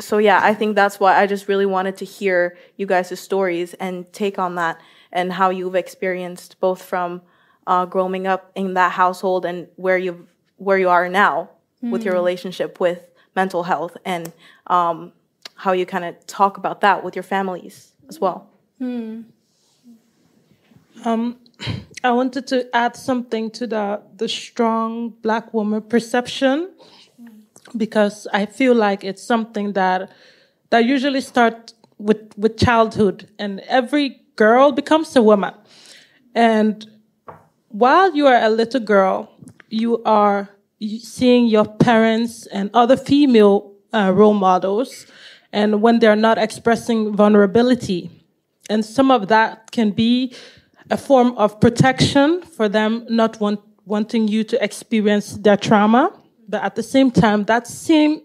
so 0.00 0.18
yeah, 0.18 0.40
I 0.42 0.54
think 0.54 0.76
that's 0.76 1.00
why 1.00 1.20
I 1.20 1.26
just 1.26 1.48
really 1.48 1.66
wanted 1.66 1.96
to 1.98 2.04
hear 2.04 2.56
you 2.76 2.86
guys' 2.86 3.18
stories 3.18 3.74
and 3.74 4.10
take 4.12 4.38
on 4.38 4.54
that 4.54 4.80
and 5.12 5.32
how 5.32 5.50
you've 5.50 5.74
experienced 5.74 6.60
both 6.60 6.82
from 6.82 7.22
uh, 7.66 7.84
growing 7.86 8.26
up 8.26 8.50
in 8.54 8.74
that 8.74 8.92
household 8.92 9.44
and 9.44 9.68
where 9.76 9.98
you 9.98 10.26
where 10.56 10.78
you 10.78 10.88
are 10.88 11.08
now 11.08 11.50
with 11.92 12.02
your 12.04 12.14
relationship 12.14 12.80
with 12.80 13.04
mental 13.36 13.62
health 13.64 13.96
and 14.04 14.32
um, 14.66 15.12
how 15.54 15.72
you 15.72 15.86
kind 15.86 16.04
of 16.04 16.26
talk 16.26 16.56
about 16.56 16.80
that 16.80 17.04
with 17.04 17.14
your 17.14 17.22
families 17.22 17.92
as 18.08 18.18
well. 18.20 18.48
I 22.04 22.12
wanted 22.12 22.46
to 22.48 22.74
add 22.74 22.96
something 22.96 23.50
to 23.52 23.66
the 23.66 24.00
the 24.16 24.28
strong 24.28 25.10
black 25.10 25.52
woman 25.52 25.82
perception 25.82 26.70
because 27.76 28.26
I 28.32 28.46
feel 28.46 28.74
like 28.74 29.04
it's 29.04 29.22
something 29.22 29.72
that 29.72 30.10
that 30.70 30.84
usually 30.84 31.20
start 31.20 31.72
with 31.98 32.36
with 32.36 32.56
childhood 32.56 33.28
and 33.38 33.60
every 33.60 34.20
girl 34.36 34.72
becomes 34.72 35.14
a 35.16 35.22
woman. 35.22 35.54
And 36.34 36.86
while 37.68 38.14
you 38.14 38.26
are 38.26 38.40
a 38.40 38.48
little 38.48 38.80
girl, 38.80 39.30
you 39.68 40.02
are 40.04 40.48
seeing 41.00 41.46
your 41.46 41.64
parents 41.64 42.46
and 42.46 42.70
other 42.72 42.96
female 42.96 43.72
uh, 43.92 44.12
role 44.14 44.34
models 44.34 45.06
and 45.52 45.82
when 45.82 45.98
they're 45.98 46.16
not 46.16 46.38
expressing 46.38 47.16
vulnerability 47.16 48.10
and 48.70 48.84
some 48.84 49.10
of 49.10 49.28
that 49.28 49.70
can 49.70 49.90
be 49.90 50.34
a 50.90 50.96
form 50.96 51.36
of 51.36 51.60
protection 51.60 52.42
for 52.42 52.68
them 52.68 53.04
not 53.08 53.40
want, 53.40 53.60
wanting 53.84 54.28
you 54.28 54.44
to 54.44 54.62
experience 54.62 55.34
their 55.36 55.56
trauma 55.56 56.12
but 56.48 56.62
at 56.62 56.74
the 56.74 56.82
same 56.82 57.10
time 57.10 57.44
that 57.44 57.66
same 57.66 58.22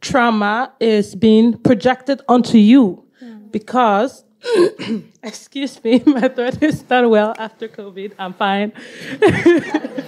trauma 0.00 0.72
is 0.80 1.14
being 1.14 1.58
projected 1.58 2.22
onto 2.28 2.58
you. 2.58 3.02
Because 3.50 4.24
excuse 5.22 5.82
me 5.82 6.02
my 6.06 6.28
throat 6.28 6.62
is 6.62 6.88
not 6.90 7.08
well 7.08 7.34
after 7.38 7.68
covid. 7.68 8.12
I'm 8.18 8.34
fine. 8.34 8.72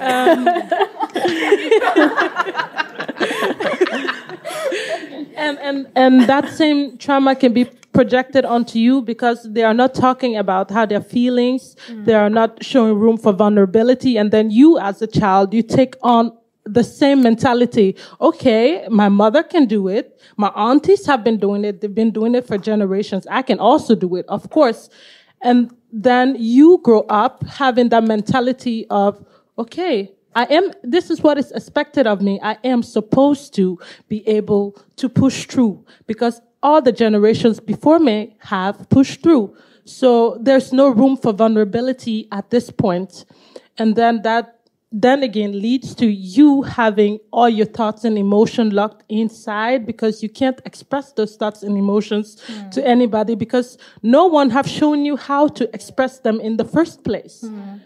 Um, 0.00 0.48
and 5.36 5.58
and 5.58 5.86
and 5.94 6.22
that 6.22 6.48
same 6.48 6.96
trauma 6.98 7.36
can 7.36 7.52
be 7.52 7.64
projected 7.92 8.44
onto 8.44 8.78
you 8.78 9.02
because 9.02 9.46
they 9.52 9.62
are 9.62 9.74
not 9.74 9.94
talking 9.94 10.36
about 10.36 10.70
how 10.70 10.86
their 10.86 11.02
feelings 11.02 11.76
they 11.88 12.14
are 12.14 12.30
not 12.30 12.64
showing 12.64 12.98
room 12.98 13.16
for 13.16 13.32
vulnerability. 13.32 14.16
And 14.16 14.30
then 14.32 14.50
you 14.50 14.78
as 14.78 15.02
a 15.02 15.06
child 15.06 15.54
you 15.54 15.62
take 15.62 15.94
on 16.02 16.32
the 16.64 16.84
same 16.84 17.22
mentality 17.22 17.96
okay 18.20 18.86
my 18.88 19.08
mother 19.08 19.42
can 19.42 19.66
do 19.66 19.88
it 19.88 20.20
my 20.36 20.48
aunties 20.54 21.06
have 21.06 21.24
been 21.24 21.38
doing 21.38 21.64
it 21.64 21.80
they've 21.80 21.94
been 21.94 22.10
doing 22.10 22.34
it 22.34 22.46
for 22.46 22.56
generations 22.56 23.26
i 23.28 23.42
can 23.42 23.58
also 23.58 23.94
do 23.94 24.14
it 24.16 24.24
of 24.28 24.48
course 24.50 24.88
and 25.42 25.74
then 25.92 26.36
you 26.38 26.80
grow 26.84 27.00
up 27.08 27.44
having 27.46 27.88
that 27.88 28.04
mentality 28.04 28.86
of 28.90 29.24
okay 29.58 30.12
I 30.34 30.44
am, 30.44 30.70
this 30.82 31.10
is 31.10 31.22
what 31.22 31.36
is 31.38 31.52
expected 31.52 32.06
of 32.06 32.22
me. 32.22 32.40
I 32.42 32.56
am 32.64 32.82
supposed 32.82 33.54
to 33.54 33.78
be 34.08 34.26
able 34.26 34.76
to 34.96 35.08
push 35.08 35.44
through 35.44 35.84
because 36.06 36.40
all 36.62 36.80
the 36.80 36.92
generations 36.92 37.60
before 37.60 37.98
me 37.98 38.36
have 38.40 38.88
pushed 38.88 39.22
through. 39.22 39.54
So 39.84 40.38
there's 40.40 40.72
no 40.72 40.88
room 40.88 41.16
for 41.16 41.32
vulnerability 41.32 42.28
at 42.32 42.50
this 42.50 42.70
point. 42.70 43.24
And 43.78 43.96
then 43.96 44.22
that, 44.22 44.60
then 44.92 45.22
again 45.22 45.58
leads 45.60 45.94
to 45.94 46.06
you 46.06 46.62
having 46.62 47.18
all 47.32 47.48
your 47.48 47.66
thoughts 47.66 48.04
and 48.04 48.18
emotion 48.18 48.70
locked 48.70 49.04
inside 49.08 49.86
because 49.86 50.22
you 50.22 50.28
can't 50.28 50.60
express 50.66 51.12
those 51.12 51.34
thoughts 51.36 51.62
and 51.62 51.78
emotions 51.78 52.36
to 52.72 52.80
hmm. 52.80 52.86
anybody 52.86 53.34
because 53.34 53.78
no 54.02 54.26
one 54.26 54.50
have 54.50 54.68
shown 54.68 55.04
you 55.04 55.16
how 55.16 55.48
to 55.48 55.68
express 55.74 56.20
them 56.20 56.38
in 56.40 56.58
the 56.58 56.64
first 56.64 57.04
place. 57.04 57.40
Hmm. 57.40 57.76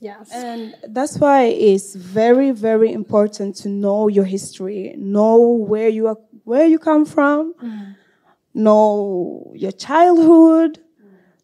Yes. 0.00 0.30
And 0.32 0.74
that's 0.88 1.18
why 1.18 1.42
it's 1.42 1.94
very, 1.94 2.52
very 2.52 2.90
important 2.90 3.54
to 3.56 3.68
know 3.68 4.08
your 4.08 4.24
history, 4.24 4.94
know 4.96 5.38
where 5.38 5.90
you 5.90 6.06
are, 6.06 6.16
where 6.44 6.66
you 6.66 6.78
come 6.78 7.04
from, 7.04 7.52
hmm. 7.60 7.92
know 8.54 9.52
your 9.54 9.72
childhood. 9.72 10.78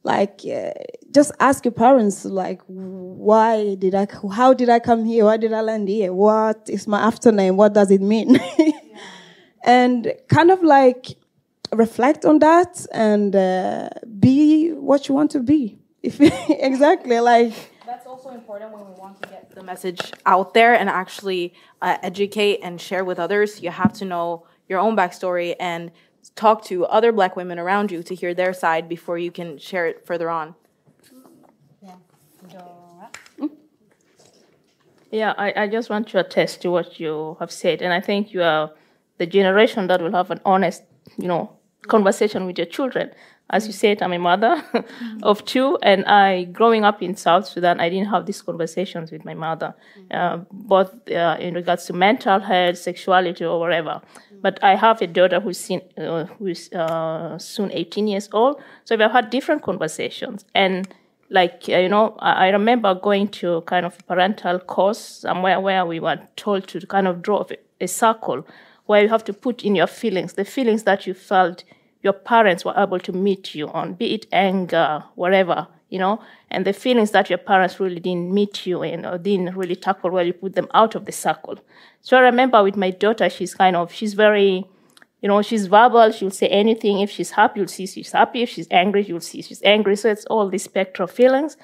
Like, 0.03 0.43
uh, 0.45 0.71
just 1.17 1.33
ask 1.41 1.65
your 1.65 1.73
parents, 1.73 2.27
like, 2.27 2.61
why 2.67 3.75
did 3.77 3.95
I, 3.95 4.07
how 4.35 4.53
did 4.53 4.69
I 4.69 4.79
come 4.79 5.07
here? 5.07 5.25
Why 5.25 5.39
did 5.39 5.53
I 5.55 5.63
land 5.63 5.89
here? 5.89 6.13
What 6.13 6.69
is 6.69 6.87
my 6.87 7.01
after-name? 7.01 7.57
What 7.57 7.73
does 7.73 7.91
it 7.91 8.03
mean? 8.03 8.39
and 9.65 10.13
kind 10.29 10.51
of 10.51 10.63
like 10.63 11.17
reflect 11.73 12.27
on 12.27 12.39
that 12.41 12.85
and 12.93 13.35
uh, 13.35 13.89
be 14.21 14.73
what 14.73 15.09
you 15.09 15.15
want 15.15 15.31
to 15.31 15.41
be. 15.41 15.79
If 16.03 16.21
exactly 16.71 17.19
like 17.21 17.55
That's 17.87 18.07
also 18.07 18.29
important 18.31 18.73
when 18.75 18.85
we 18.87 18.93
want 19.05 19.15
to 19.23 19.29
get 19.31 19.55
the 19.55 19.63
message 19.63 20.13
out 20.27 20.53
there 20.53 20.75
and 20.75 20.91
actually 20.91 21.55
uh, 21.81 21.97
educate 22.03 22.59
and 22.63 22.79
share 22.79 23.05
with 23.07 23.19
others. 23.19 23.63
You 23.63 23.71
have 23.71 23.95
to 23.95 24.05
know 24.05 24.47
your 24.69 24.81
own 24.81 24.95
backstory 24.95 25.57
and 25.59 25.93
talk 26.35 26.63
to 26.67 26.85
other 26.85 27.11
black 27.11 27.37
women 27.37 27.59
around 27.59 27.91
you 27.91 28.03
to 28.03 28.15
hear 28.15 28.35
their 28.35 28.53
side 28.53 28.87
before 28.87 29.17
you 29.17 29.31
can 29.31 29.57
share 29.57 29.87
it 29.87 30.05
further 30.05 30.29
on. 30.29 30.55
Yeah, 35.17 35.33
I, 35.39 35.63
I 35.63 35.67
just 35.67 35.89
want 35.89 36.09
to 36.09 36.21
attest 36.21 36.61
to 36.61 36.71
what 36.71 37.01
you 37.01 37.39
have 37.41 37.51
said. 37.51 37.81
And 37.81 37.91
I 37.91 38.03
think 38.03 38.35
you 38.35 38.43
are 38.43 38.71
the 39.17 39.25
generation 39.25 39.87
that 39.87 40.03
will 40.03 40.13
have 40.13 40.31
an 40.31 40.43
honest, 40.45 40.83
you 41.17 41.27
know, 41.27 41.57
conversation 41.89 42.45
with 42.45 42.59
your 42.59 42.67
children. 42.67 43.11
As 43.49 43.67
you 43.67 43.73
said, 43.73 44.03
I'm 44.03 44.13
a 44.13 44.19
mother 44.19 44.63
of 45.23 45.43
two, 45.47 45.79
and 45.81 46.05
I, 46.05 46.45
growing 46.45 46.85
up 46.85 47.01
in 47.01 47.17
South 47.17 47.47
Sudan, 47.47 47.81
I 47.81 47.89
didn't 47.89 48.09
have 48.09 48.27
these 48.27 48.43
conversations 48.43 49.11
with 49.11 49.25
my 49.25 49.33
mother, 49.33 49.75
uh, 50.11 50.39
both 50.53 50.93
uh, 51.11 51.39
in 51.41 51.55
regards 51.55 51.87
to 51.87 51.95
mental 51.95 52.41
health, 52.41 52.77
sexuality, 52.77 53.45
or 53.45 53.59
whatever. 53.59 54.03
But 54.43 54.63
I 54.63 54.75
have 54.75 55.01
a 55.01 55.07
daughter 55.07 55.41
who's, 55.41 55.59
seen, 55.59 55.81
uh, 55.97 56.25
who's 56.25 56.71
uh, 56.73 57.39
soon 57.39 57.71
18 57.73 58.09
years 58.09 58.29
old, 58.33 58.61
so 58.85 58.97
we've 58.97 59.11
had 59.11 59.31
different 59.31 59.63
conversations. 59.63 60.45
And 60.55 60.89
like 61.31 61.65
uh, 61.69 61.77
you 61.77 61.89
know 61.89 62.17
I, 62.19 62.49
remember 62.49 62.95
going 62.95 63.29
to 63.29 63.63
kind 63.63 63.87
of 63.87 63.99
parental 64.07 64.59
course 64.59 64.99
somewhere 64.99 65.61
where 65.61 65.85
we 65.85 66.01
were 66.01 66.21
told 66.37 66.69
to 66.69 66.81
kind 66.87 67.07
of 67.09 67.23
draw 67.23 67.45
a, 67.81 67.87
circle 67.89 68.47
where 68.87 69.03
you 69.03 69.09
have 69.09 69.25
to 69.25 69.33
put 69.33 69.65
in 69.65 69.75
your 69.75 69.87
feelings 69.87 70.35
the 70.35 70.45
feelings 70.45 70.85
that 70.85 71.07
you 71.07 71.15
felt 71.15 71.65
your 72.03 72.13
parents 72.13 72.65
were 72.65 72.75
able 72.77 73.01
to 73.01 73.13
meet 73.13 73.55
you 73.55 73.69
on 73.69 73.95
be 73.95 74.15
it 74.15 74.27
anger 74.33 75.03
whatever 75.15 75.67
you 75.89 75.99
know 75.99 76.21
and 76.51 76.65
the 76.65 76.73
feelings 76.73 77.11
that 77.11 77.29
your 77.29 77.39
parents 77.39 77.81
really 77.81 78.01
didn't 78.01 78.33
meet 78.33 78.67
you 78.67 78.83
in 78.83 79.05
or 79.05 79.19
didn't 79.19 79.57
really 79.57 79.77
tackle 79.77 80.11
well 80.11 80.25
you 80.25 80.33
put 80.33 80.55
them 80.55 80.69
out 80.75 80.95
of 80.95 81.05
the 81.07 81.13
circle. 81.13 81.59
So 82.03 82.17
i 82.17 82.21
remember 82.21 82.63
with 82.63 82.77
my 82.77 82.91
daughter 82.91 83.29
she's 83.29 83.55
kind 83.55 83.77
of 83.77 83.93
she's 83.93 84.15
very 84.15 84.65
you 85.21 85.29
know, 85.29 85.43
she's 85.43 85.67
verbal, 85.67 86.13
she'll 86.13 86.31
say 86.31 86.49
anything. 86.49 87.01
If 87.01 87.11
she's 87.11 87.31
happy, 87.31 87.61
you'll 87.61 87.69
see 87.69 87.87
she's 87.87 88.13
happy. 88.13 88.43
If 88.43 88.51
she's 88.51 88.69
angry, 88.71 89.05
you'll 89.05 89.21
see 89.21 89.43
she's 89.43 89.63
angry. 89.63 89.97
So 89.97 90.11
it's 90.11 90.27
all 90.27 90.49
this 90.49 90.65
spectrum 90.65 91.05
of 91.05 91.11
feelings 91.11 91.57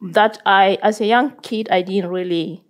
that 0.00 0.38
I, 0.46 0.78
as 0.82 1.00
a 1.00 1.06
young 1.06 1.32
kid, 1.42 1.68
I 1.70 1.82
didn't 1.82 2.10
really 2.10 2.64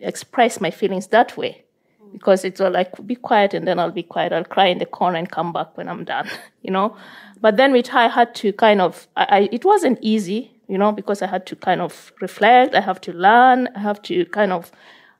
express 0.00 0.60
my 0.60 0.70
feelings 0.70 1.08
that 1.08 1.36
way 1.36 1.64
because 2.12 2.44
it's 2.44 2.60
all 2.60 2.70
like, 2.70 2.92
be 3.06 3.16
quiet 3.16 3.54
and 3.54 3.66
then 3.66 3.78
I'll 3.78 3.90
be 3.90 4.02
quiet. 4.02 4.32
I'll 4.32 4.44
cry 4.44 4.66
in 4.66 4.78
the 4.78 4.86
corner 4.86 5.18
and 5.18 5.30
come 5.30 5.52
back 5.52 5.76
when 5.76 5.88
I'm 5.88 6.04
done, 6.04 6.28
you 6.62 6.70
know. 6.70 6.96
But 7.40 7.56
then 7.56 7.72
with 7.72 7.88
her, 7.88 7.98
I 7.98 8.08
had 8.08 8.34
to 8.36 8.52
kind 8.52 8.80
of, 8.80 9.08
I, 9.16 9.24
I, 9.24 9.48
it 9.52 9.64
wasn't 9.64 9.98
easy, 10.00 10.52
you 10.68 10.78
know, 10.78 10.92
because 10.92 11.22
I 11.22 11.26
had 11.26 11.46
to 11.46 11.56
kind 11.56 11.80
of 11.80 12.12
reflect. 12.20 12.74
I 12.74 12.80
have 12.80 13.00
to 13.02 13.12
learn. 13.12 13.68
I 13.74 13.80
have 13.80 14.00
to 14.02 14.24
kind 14.26 14.52
of 14.52 14.70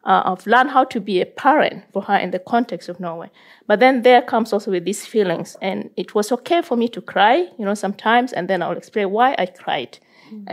uh, 0.04 0.22
of 0.24 0.46
learn 0.46 0.68
how 0.68 0.84
to 0.84 1.00
be 1.00 1.20
a 1.20 1.26
parent 1.26 1.84
for 1.92 2.02
her 2.02 2.16
in 2.16 2.30
the 2.30 2.38
context 2.38 2.88
of 2.88 3.00
Norway. 3.00 3.30
But 3.66 3.80
then 3.80 4.02
there 4.02 4.22
comes 4.22 4.52
also 4.52 4.70
with 4.70 4.84
these 4.84 5.06
feelings, 5.06 5.56
and 5.62 5.90
it 5.96 6.14
was 6.14 6.30
okay 6.32 6.62
for 6.62 6.76
me 6.76 6.88
to 6.88 7.00
cry, 7.00 7.48
you 7.58 7.64
know, 7.64 7.74
sometimes, 7.74 8.32
and 8.32 8.48
then 8.48 8.62
I'll 8.62 8.76
explain 8.76 9.10
why 9.10 9.34
I 9.38 9.46
cried. 9.46 9.98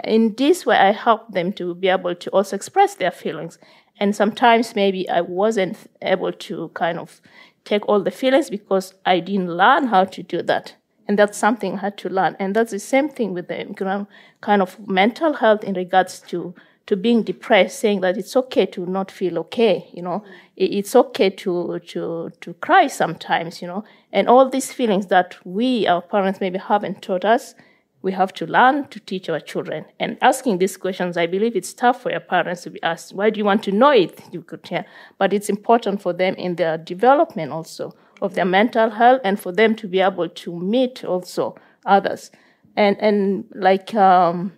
In 0.03 0.35
this 0.35 0.65
way, 0.65 0.75
I 0.77 0.91
help 0.91 1.31
them 1.31 1.53
to 1.53 1.73
be 1.75 1.87
able 1.87 2.15
to 2.15 2.29
also 2.31 2.55
express 2.55 2.95
their 2.95 3.11
feelings. 3.11 3.57
And 3.99 4.15
sometimes 4.15 4.75
maybe 4.75 5.09
I 5.09 5.21
wasn't 5.21 5.77
able 6.01 6.31
to 6.31 6.69
kind 6.73 6.99
of 6.99 7.21
take 7.65 7.87
all 7.87 8.01
the 8.01 8.11
feelings 8.11 8.49
because 8.49 8.93
I 9.05 9.19
didn't 9.19 9.55
learn 9.55 9.87
how 9.87 10.05
to 10.05 10.23
do 10.23 10.41
that. 10.43 10.75
And 11.07 11.17
that's 11.17 11.37
something 11.37 11.75
I 11.75 11.81
had 11.81 11.97
to 11.99 12.09
learn. 12.09 12.35
And 12.39 12.55
that's 12.55 12.71
the 12.71 12.79
same 12.79 13.09
thing 13.09 13.33
with 13.33 13.47
the 13.47 14.07
kind 14.41 14.61
of 14.61 14.87
mental 14.87 15.33
health 15.33 15.63
in 15.63 15.73
regards 15.73 16.19
to 16.27 16.53
to 16.87 16.95
being 16.95 17.23
depressed, 17.23 17.79
saying 17.79 18.01
that 18.01 18.17
it's 18.17 18.35
okay 18.35 18.65
to 18.65 18.85
not 18.85 19.11
feel 19.11 19.37
okay, 19.39 19.89
you 19.93 20.01
know, 20.01 20.23
it's 20.57 20.95
okay 20.95 21.29
to 21.29 21.79
to 21.87 22.31
to 22.41 22.53
cry 22.55 22.87
sometimes, 22.87 23.61
you 23.61 23.67
know, 23.67 23.83
and 24.11 24.27
all 24.27 24.49
these 24.49 24.73
feelings 24.73 25.07
that 25.07 25.37
we, 25.45 25.87
our 25.87 26.01
parents, 26.01 26.41
maybe 26.41 26.57
haven't 26.57 27.01
taught 27.01 27.23
us, 27.23 27.55
we 28.01 28.11
have 28.11 28.33
to 28.33 28.45
learn 28.45 28.87
to 28.87 28.99
teach 28.99 29.29
our 29.29 29.39
children. 29.39 29.85
And 29.99 30.17
asking 30.21 30.57
these 30.57 30.75
questions, 30.75 31.17
I 31.17 31.27
believe 31.27 31.55
it's 31.55 31.73
tough 31.73 32.01
for 32.01 32.09
your 32.11 32.19
parents 32.19 32.63
to 32.63 32.71
be 32.71 32.81
asked, 32.81 33.13
why 33.13 33.29
do 33.29 33.37
you 33.37 33.45
want 33.45 33.63
to 33.63 33.71
know 33.71 33.91
it? 33.91 34.19
You 34.31 34.41
could 34.41 34.67
hear, 34.67 34.85
but 35.17 35.33
it's 35.33 35.49
important 35.49 36.01
for 36.01 36.13
them 36.13 36.35
in 36.35 36.55
their 36.55 36.77
development 36.77 37.51
also 37.51 37.93
of 38.21 38.33
their 38.33 38.45
mental 38.45 38.89
health 38.89 39.21
and 39.23 39.39
for 39.39 39.51
them 39.51 39.75
to 39.75 39.87
be 39.87 39.99
able 39.99 40.29
to 40.29 40.59
meet 40.59 41.03
also 41.03 41.55
others. 41.85 42.31
And 42.75 42.97
and 42.99 43.45
like 43.53 43.93
um, 43.95 44.53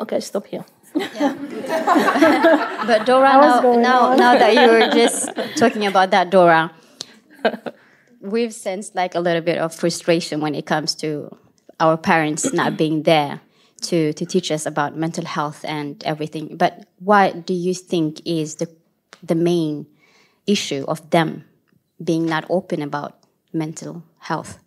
okay, 0.00 0.20
stop 0.20 0.46
here. 0.46 0.64
But 2.86 3.06
Dora, 3.06 3.32
now, 3.40 3.60
now, 3.76 4.14
now 4.16 4.38
that 4.38 4.54
you're 4.54 4.90
just 4.90 5.30
talking 5.56 5.86
about 5.86 6.10
that, 6.10 6.30
Dora, 6.30 6.72
we've 8.20 8.52
sensed 8.52 8.94
like 8.94 9.14
a 9.14 9.20
little 9.20 9.42
bit 9.42 9.58
of 9.58 9.74
frustration 9.74 10.40
when 10.40 10.54
it 10.54 10.66
comes 10.66 10.94
to 10.96 11.36
our 11.78 11.96
parents 11.96 12.52
not 12.52 12.76
being 12.76 13.02
there 13.04 13.40
to, 13.82 14.12
to 14.12 14.26
teach 14.26 14.50
us 14.50 14.66
about 14.66 14.96
mental 14.96 15.24
health 15.24 15.64
and 15.64 16.02
everything. 16.04 16.56
But 16.56 16.86
what 16.98 17.46
do 17.46 17.54
you 17.54 17.74
think 17.74 18.20
is 18.24 18.56
the, 18.56 18.68
the 19.22 19.34
main 19.34 19.86
issue 20.46 20.84
of 20.86 21.10
them 21.10 21.44
being 22.02 22.26
not 22.26 22.44
open 22.50 22.82
about 22.82 23.18
mental 23.52 24.04
health? 24.18 24.58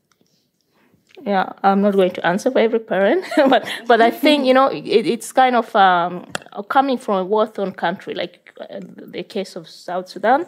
Yeah, 1.26 1.54
I'm 1.64 1.82
not 1.82 1.94
going 1.94 2.12
to 2.12 2.26
answer 2.26 2.52
for 2.52 2.60
every 2.60 2.80
parent, 2.80 3.26
but 3.50 3.66
but 3.88 4.02
I 4.02 4.12
think 4.12 4.46
you 4.46 4.54
know 4.54 4.68
it, 4.68 5.08
it's 5.08 5.32
kind 5.32 5.56
of 5.56 5.74
um, 5.76 6.26
coming 6.68 6.98
from 6.98 7.16
a 7.16 7.24
war-torn 7.24 7.72
country, 7.74 8.14
like 8.14 8.52
uh, 8.60 8.82
the 8.82 9.24
case 9.24 9.56
of 9.56 9.70
South 9.70 10.10
Sudan, 10.10 10.46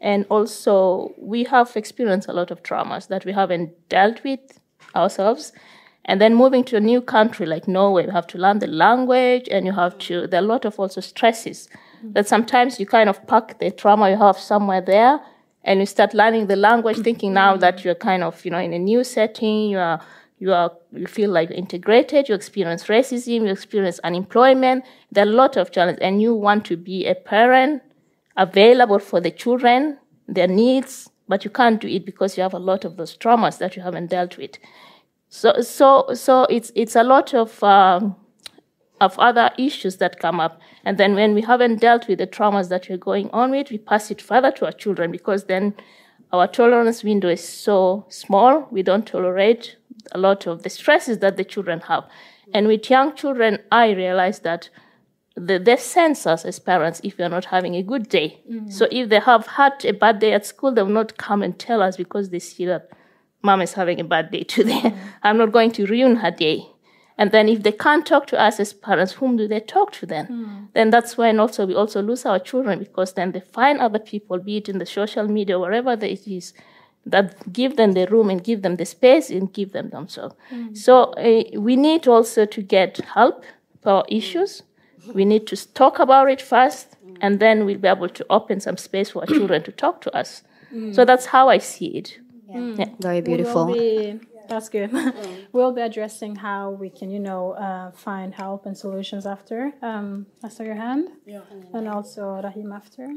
and 0.00 0.26
also 0.28 1.14
we 1.16 1.44
have 1.44 1.76
experienced 1.76 2.28
a 2.28 2.32
lot 2.32 2.50
of 2.50 2.62
traumas 2.64 3.06
that 3.06 3.24
we 3.24 3.32
haven't 3.32 3.70
dealt 3.88 4.24
with 4.24 4.40
ourselves, 4.96 5.52
and 6.04 6.20
then 6.20 6.34
moving 6.34 6.64
to 6.64 6.76
a 6.76 6.80
new 6.80 7.00
country 7.00 7.46
like 7.46 7.68
Norway, 7.68 8.06
you 8.06 8.10
have 8.10 8.26
to 8.28 8.38
learn 8.38 8.58
the 8.58 8.66
language, 8.66 9.46
and 9.48 9.64
you 9.64 9.72
have 9.72 9.96
to. 9.98 10.26
There 10.26 10.40
are 10.40 10.44
a 10.44 10.46
lot 10.46 10.64
of 10.64 10.80
also 10.80 11.00
stresses 11.00 11.68
that 12.02 12.26
sometimes 12.26 12.80
you 12.80 12.86
kind 12.86 13.08
of 13.08 13.24
pack 13.28 13.58
the 13.60 13.70
trauma 13.70 14.10
you 14.10 14.16
have 14.16 14.38
somewhere 14.38 14.80
there 14.80 15.20
and 15.66 15.80
you 15.80 15.86
start 15.86 16.14
learning 16.14 16.46
the 16.46 16.56
language 16.56 16.98
thinking 16.98 17.34
now 17.34 17.56
that 17.56 17.84
you're 17.84 17.94
kind 17.94 18.22
of 18.22 18.42
you 18.44 18.50
know 18.50 18.58
in 18.58 18.72
a 18.72 18.78
new 18.78 19.04
setting 19.04 19.68
you 19.68 19.78
are 19.78 20.00
you 20.38 20.52
are 20.52 20.72
you 20.92 21.06
feel 21.06 21.30
like 21.30 21.50
you're 21.50 21.58
integrated 21.58 22.28
you 22.28 22.34
experience 22.34 22.84
racism 22.84 23.44
you 23.44 23.52
experience 23.52 23.98
unemployment. 24.04 24.84
There 25.12 25.26
are 25.26 25.28
a 25.28 25.32
lot 25.32 25.56
of 25.56 25.72
challenges 25.72 26.00
and 26.00 26.22
you 26.22 26.32
want 26.32 26.64
to 26.66 26.76
be 26.76 27.06
a 27.06 27.14
parent 27.14 27.82
available 28.36 28.98
for 28.98 29.20
the 29.20 29.30
children 29.30 29.98
their 30.28 30.48
needs 30.48 31.10
but 31.28 31.44
you 31.44 31.50
can't 31.50 31.80
do 31.80 31.88
it 31.88 32.06
because 32.06 32.36
you 32.36 32.42
have 32.42 32.54
a 32.54 32.58
lot 32.58 32.84
of 32.84 32.96
those 32.96 33.16
traumas 33.16 33.58
that 33.58 33.76
you 33.76 33.82
haven't 33.82 34.06
dealt 34.06 34.38
with. 34.38 34.58
So 35.28 35.60
so 35.60 36.14
so 36.14 36.44
it's 36.44 36.70
it's 36.74 36.94
a 36.96 37.02
lot 37.02 37.34
of 37.34 37.62
um, 37.62 38.14
of 39.00 39.18
other 39.18 39.50
issues 39.58 39.96
that 39.98 40.18
come 40.18 40.40
up. 40.40 40.60
And 40.84 40.98
then 40.98 41.14
when 41.14 41.34
we 41.34 41.42
haven't 41.42 41.80
dealt 41.80 42.08
with 42.08 42.18
the 42.18 42.26
traumas 42.26 42.68
that 42.70 42.88
we're 42.88 42.96
going 42.96 43.30
on 43.30 43.50
with, 43.50 43.70
we 43.70 43.78
pass 43.78 44.10
it 44.10 44.22
further 44.22 44.50
to 44.52 44.66
our 44.66 44.72
children 44.72 45.10
because 45.10 45.44
then 45.44 45.74
our 46.32 46.46
tolerance 46.46 47.04
window 47.04 47.28
is 47.28 47.46
so 47.46 48.06
small. 48.08 48.66
We 48.70 48.82
don't 48.82 49.06
tolerate 49.06 49.76
a 50.12 50.18
lot 50.18 50.46
of 50.46 50.62
the 50.62 50.70
stresses 50.70 51.18
that 51.18 51.36
the 51.36 51.44
children 51.44 51.80
have. 51.80 52.04
And 52.54 52.68
with 52.68 52.88
young 52.88 53.14
children, 53.14 53.58
I 53.70 53.90
realize 53.90 54.40
that 54.40 54.70
the, 55.36 55.58
they 55.58 55.76
sense 55.76 56.26
us 56.26 56.44
as 56.44 56.58
parents 56.58 57.00
if 57.04 57.18
we 57.18 57.24
are 57.24 57.28
not 57.28 57.46
having 57.46 57.74
a 57.74 57.82
good 57.82 58.08
day. 58.08 58.40
Mm. 58.50 58.72
So 58.72 58.88
if 58.90 59.08
they 59.10 59.20
have 59.20 59.46
had 59.46 59.84
a 59.84 59.92
bad 59.92 60.18
day 60.20 60.32
at 60.32 60.46
school, 60.46 60.72
they 60.72 60.82
will 60.82 60.90
not 60.90 61.18
come 61.18 61.42
and 61.42 61.58
tell 61.58 61.82
us 61.82 61.96
because 61.96 62.30
they 62.30 62.38
see 62.38 62.64
that 62.66 62.88
mom 63.42 63.60
is 63.60 63.74
having 63.74 64.00
a 64.00 64.04
bad 64.04 64.30
day 64.30 64.42
today. 64.56 64.80
Mm. 64.80 64.98
I'm 65.22 65.38
not 65.38 65.52
going 65.52 65.72
to 65.72 65.86
ruin 65.86 66.16
her 66.16 66.30
day. 66.30 66.66
And 67.18 67.30
then 67.32 67.48
if 67.48 67.62
they 67.62 67.72
can't 67.72 68.04
talk 68.04 68.26
to 68.28 68.38
us 68.40 68.60
as 68.60 68.72
parents, 68.74 69.12
whom 69.14 69.36
do 69.36 69.48
they 69.48 69.60
talk 69.60 69.92
to 69.92 70.06
then? 70.06 70.26
Then 70.74 70.90
that's 70.90 71.16
when 71.16 71.40
also 71.40 71.66
we 71.66 71.74
also 71.74 72.02
lose 72.02 72.26
our 72.26 72.38
children 72.38 72.78
because 72.78 73.14
then 73.14 73.32
they 73.32 73.40
find 73.40 73.80
other 73.80 73.98
people, 73.98 74.38
be 74.38 74.58
it 74.58 74.68
in 74.68 74.78
the 74.78 74.86
social 74.86 75.26
media, 75.26 75.58
wherever 75.58 75.92
it 75.92 76.26
is, 76.28 76.52
that 77.06 77.52
give 77.52 77.76
them 77.76 77.92
the 77.92 78.06
room 78.08 78.28
and 78.30 78.42
give 78.44 78.60
them 78.62 78.76
the 78.76 78.84
space 78.84 79.30
and 79.30 79.52
give 79.52 79.72
them 79.72 79.88
themselves. 79.90 80.34
So 80.74 81.12
uh, 81.14 81.42
we 81.58 81.76
need 81.76 82.06
also 82.06 82.44
to 82.46 82.62
get 82.62 82.98
help 82.98 83.44
for 83.82 83.90
our 83.90 84.04
issues. 84.08 84.62
We 85.14 85.24
need 85.24 85.46
to 85.46 85.56
talk 85.72 85.98
about 86.00 86.28
it 86.30 86.42
first, 86.42 86.96
and 87.20 87.38
then 87.40 87.64
we'll 87.64 87.78
be 87.78 87.88
able 87.88 88.08
to 88.08 88.26
open 88.28 88.60
some 88.60 88.76
space 88.76 89.10
for 89.10 89.20
our 89.20 89.26
children 89.26 89.62
to 89.62 89.72
talk 89.72 90.00
to 90.02 90.14
us. 90.14 90.42
So 90.92 91.04
that's 91.04 91.26
how 91.26 91.48
I 91.48 91.58
see 91.58 91.86
it. 92.00 92.18
Yeah. 92.52 92.88
Very 93.00 93.20
We'll 93.22 93.36
beautiful. 93.36 93.66
Be, 94.48 94.54
that's 94.54 94.68
good. 94.68 94.90
we'll 95.52 95.72
be 95.72 95.80
addressing 95.80 96.36
how 96.36 96.70
we 96.70 96.90
can, 96.90 97.10
you 97.10 97.20
know, 97.20 97.52
uh, 97.52 97.90
find 97.92 98.34
help 98.34 98.66
and 98.66 98.76
solutions 98.76 99.26
after. 99.26 99.72
Um, 99.82 100.26
Esther, 100.44 100.64
your 100.64 100.74
hand. 100.74 101.08
Yeah. 101.26 101.40
And 101.74 101.88
also 101.88 102.40
Rahim 102.42 102.72
after. 102.72 103.08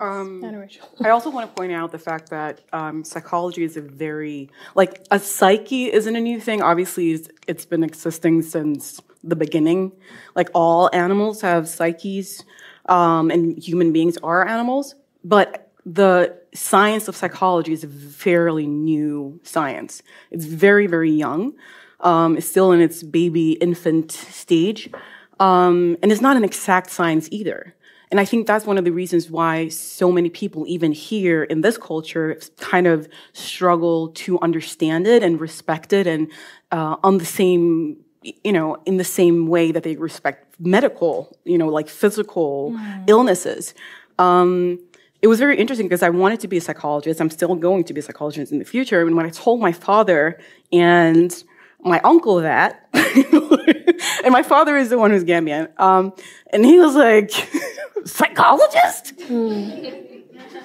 Um, 0.00 0.42
And 0.42 0.58
Rachel. 0.58 0.88
I 1.04 1.10
also 1.10 1.30
want 1.30 1.50
to 1.50 1.54
point 1.54 1.72
out 1.72 1.92
the 1.92 1.98
fact 1.98 2.30
that 2.30 2.62
um, 2.72 3.04
psychology 3.04 3.62
is 3.62 3.76
a 3.76 3.82
very 3.82 4.48
like 4.74 5.06
a 5.10 5.18
psyche 5.18 5.92
isn't 5.92 6.16
a 6.16 6.20
new 6.20 6.40
thing. 6.40 6.62
Obviously, 6.62 7.12
it's, 7.12 7.28
it's 7.46 7.66
been 7.66 7.84
existing 7.84 8.42
since 8.42 9.00
the 9.22 9.36
beginning. 9.36 9.92
Like 10.34 10.48
all 10.54 10.88
animals 10.94 11.42
have 11.42 11.68
psyches, 11.68 12.42
um, 12.86 13.30
and 13.30 13.62
human 13.62 13.92
beings 13.92 14.16
are 14.22 14.46
animals. 14.46 14.94
But 15.24 15.70
the 15.84 16.36
science 16.54 17.08
of 17.08 17.16
psychology 17.16 17.72
is 17.72 17.84
a 17.84 17.88
fairly 17.88 18.66
new 18.66 19.40
science. 19.42 20.02
It's 20.30 20.44
very 20.44 20.86
very 20.86 21.10
young. 21.10 21.54
Um, 22.00 22.36
it's 22.36 22.48
still 22.48 22.72
in 22.72 22.80
its 22.80 23.02
baby 23.02 23.52
infant 23.52 24.10
stage, 24.12 24.90
um, 25.38 25.96
and 26.02 26.10
it's 26.10 26.20
not 26.20 26.36
an 26.36 26.44
exact 26.44 26.90
science 26.90 27.28
either. 27.30 27.74
And 28.12 28.20
I 28.20 28.26
think 28.26 28.46
that's 28.46 28.66
one 28.66 28.76
of 28.76 28.84
the 28.84 28.90
reasons 28.92 29.30
why 29.30 29.68
so 29.68 30.12
many 30.12 30.28
people, 30.28 30.66
even 30.68 30.92
here 30.92 31.44
in 31.44 31.62
this 31.62 31.78
culture, 31.78 32.38
kind 32.58 32.86
of 32.86 33.08
struggle 33.32 34.08
to 34.08 34.38
understand 34.40 35.06
it 35.06 35.22
and 35.22 35.40
respect 35.40 35.94
it 35.94 36.06
and 36.06 36.30
uh, 36.70 36.96
on 37.02 37.16
the 37.16 37.24
same, 37.24 37.96
you 38.22 38.52
know, 38.52 38.76
in 38.84 38.98
the 38.98 39.04
same 39.04 39.46
way 39.46 39.72
that 39.72 39.82
they 39.82 39.96
respect 39.96 40.60
medical, 40.60 41.34
you 41.44 41.56
know, 41.56 41.68
like 41.68 41.88
physical 41.88 42.78
illnesses. 43.06 43.72
Um, 44.18 44.78
it 45.22 45.28
was 45.28 45.38
very 45.38 45.56
interesting 45.56 45.86
because 45.86 46.02
I 46.02 46.10
wanted 46.10 46.40
to 46.40 46.48
be 46.48 46.56
a 46.56 46.60
psychologist. 46.60 47.20
I'm 47.20 47.30
still 47.30 47.54
going 47.54 47.84
to 47.84 47.94
be 47.94 48.00
a 48.00 48.02
psychologist 48.02 48.50
in 48.50 48.58
the 48.58 48.64
future. 48.64 49.00
And 49.00 49.16
when 49.16 49.24
I 49.24 49.30
told 49.30 49.60
my 49.60 49.70
father 49.70 50.40
and 50.72 51.32
my 51.80 52.00
uncle 52.00 52.36
that, 52.36 52.88
and 52.92 54.32
my 54.32 54.42
father 54.42 54.76
is 54.76 54.90
the 54.90 54.98
one 54.98 55.12
who's 55.12 55.24
Gambian, 55.24 55.78
um, 55.80 56.12
and 56.52 56.64
he 56.64 56.78
was 56.78 56.96
like, 56.96 57.30
psychologist? 58.04 59.14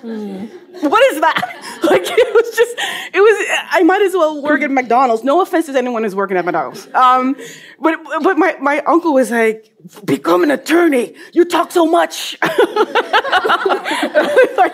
What 0.03 1.03
is 1.13 1.21
that? 1.21 1.53
Like 1.88 2.01
it 2.03 2.33
was 2.33 2.55
just, 2.55 2.75
it 3.13 3.21
was. 3.21 3.47
I 3.69 3.83
might 3.83 4.01
as 4.01 4.13
well 4.13 4.41
work 4.41 4.62
at 4.62 4.71
McDonald's. 4.71 5.23
No 5.23 5.41
offense 5.41 5.67
to 5.67 5.77
anyone 5.77 6.03
who's 6.03 6.15
working 6.15 6.36
at 6.36 6.43
McDonald's. 6.43 6.88
Um, 6.93 7.36
but 7.79 7.97
but 8.23 8.38
my 8.38 8.57
my 8.60 8.79
uncle 8.79 9.13
was 9.13 9.31
like, 9.31 9.71
become 10.03 10.43
an 10.43 10.51
attorney. 10.51 11.15
You 11.33 11.45
talk 11.45 11.71
so 11.71 11.86
much. 11.86 12.36
Like, 12.41 12.57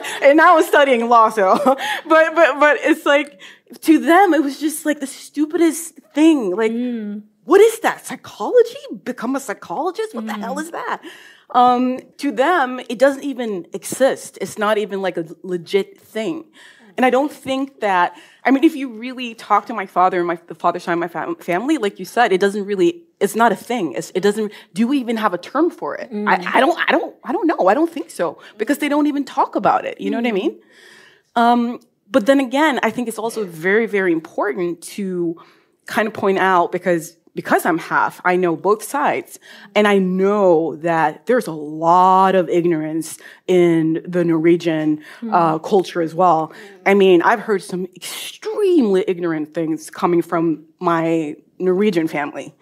and 0.24 0.38
now 0.38 0.58
I'm 0.58 0.64
studying 0.64 1.08
law, 1.10 1.30
so. 1.30 1.56
But 2.08 2.36
but 2.36 2.60
but 2.60 2.78
it's 2.82 3.06
like 3.06 3.40
to 3.82 4.00
them, 4.00 4.34
it 4.34 4.42
was 4.42 4.60
just 4.60 4.86
like 4.86 5.00
the 5.00 5.08
stupidest 5.08 6.00
thing. 6.16 6.56
Like, 6.56 6.72
what 7.44 7.62
is 7.62 7.80
that? 7.82 8.06
Psychology? 8.06 8.80
Become 9.04 9.36
a 9.36 9.40
psychologist? 9.40 10.16
What 10.16 10.26
the 10.26 10.34
hell 10.34 10.58
is 10.58 10.72
that? 10.72 11.02
Um, 11.54 12.00
to 12.18 12.32
them, 12.32 12.80
it 12.90 13.00
doesn't 13.00 13.24
even 13.24 13.68
exist. 13.74 14.38
It's 14.42 14.58
not 14.58 14.78
even 14.78 15.02
like 15.02 15.18
a 15.18 15.26
legit 15.44 16.02
thing. 16.02 16.46
And 16.98 17.06
I 17.06 17.10
don't 17.10 17.32
think 17.32 17.80
that, 17.80 18.16
I 18.44 18.52
mean, 18.52 18.64
if 18.64 18.76
you 18.76 18.90
really 18.90 19.34
talk 19.34 19.66
to 19.68 19.74
my 19.74 19.86
father 19.86 20.20
and 20.20 20.28
my, 20.28 20.38
the 20.48 20.56
father 20.56 20.80
side 20.80 20.94
of 20.94 21.00
my 21.00 21.08
fam- 21.08 21.36
family, 21.36 21.78
like 21.78 21.98
you 21.98 22.06
said, 22.06 22.32
it 22.32 22.40
doesn't 22.40 22.66
really, 22.66 23.04
it's 23.20 23.36
not 23.36 23.52
a 23.52 23.56
thing. 23.56 23.94
It's, 23.94 24.12
it 24.14 24.22
doesn't, 24.22 24.52
do 24.74 24.88
we 24.88 25.00
even 25.00 25.18
have 25.18 25.34
a 25.34 25.38
term 25.38 25.72
for 25.72 25.96
it? 25.96 26.10
I, 26.12 26.58
I 26.58 26.60
don't, 26.60 26.78
I 26.88 26.92
don't, 26.92 27.16
I 27.24 27.32
don't 27.32 27.48
know. 27.48 27.68
I 27.68 27.74
don't 27.74 27.92
think 27.92 28.10
so 28.12 28.40
because 28.58 28.78
they 28.78 28.90
don't 28.90 29.08
even 29.08 29.26
talk 29.26 29.56
about 29.56 29.86
it. 29.86 30.00
You 30.00 30.12
know 30.12 30.18
what 30.18 30.28
I 30.28 30.32
mean? 30.32 30.60
Um, 31.36 31.80
but 32.12 32.28
then 32.28 32.40
again, 32.40 32.80
I 32.84 32.92
think 32.92 33.08
it's 33.08 33.18
also 33.18 33.44
very, 33.44 33.88
very 33.88 34.12
important 34.12 34.82
to 34.84 35.42
kind 35.88 36.08
of 36.08 36.14
point 36.14 36.38
out 36.38 36.72
because 36.72 37.18
because 37.36 37.66
I'm 37.66 37.80
half, 37.80 38.22
I 38.24 38.36
know 38.36 38.56
both 38.56 38.84
sides, 38.84 39.40
and 39.74 39.88
I 39.88 39.98
know 39.98 40.76
that 40.78 41.26
there's 41.26 41.48
a 41.48 41.52
lot 41.52 42.36
of 42.36 42.48
ignorance 42.50 43.18
in 43.48 44.04
the 44.08 44.24
Norwegian 44.24 45.04
uh, 45.32 45.58
culture 45.60 46.02
as 46.02 46.14
well. 46.14 46.54
I 46.86 46.94
mean, 46.94 47.22
I've 47.22 47.40
heard 47.40 47.64
some 47.64 47.88
extremely 47.96 49.04
ignorant 49.08 49.54
things 49.54 49.90
coming 49.90 50.22
from 50.22 50.66
my 50.80 51.36
Norwegian 51.60 52.08
family. 52.08 52.54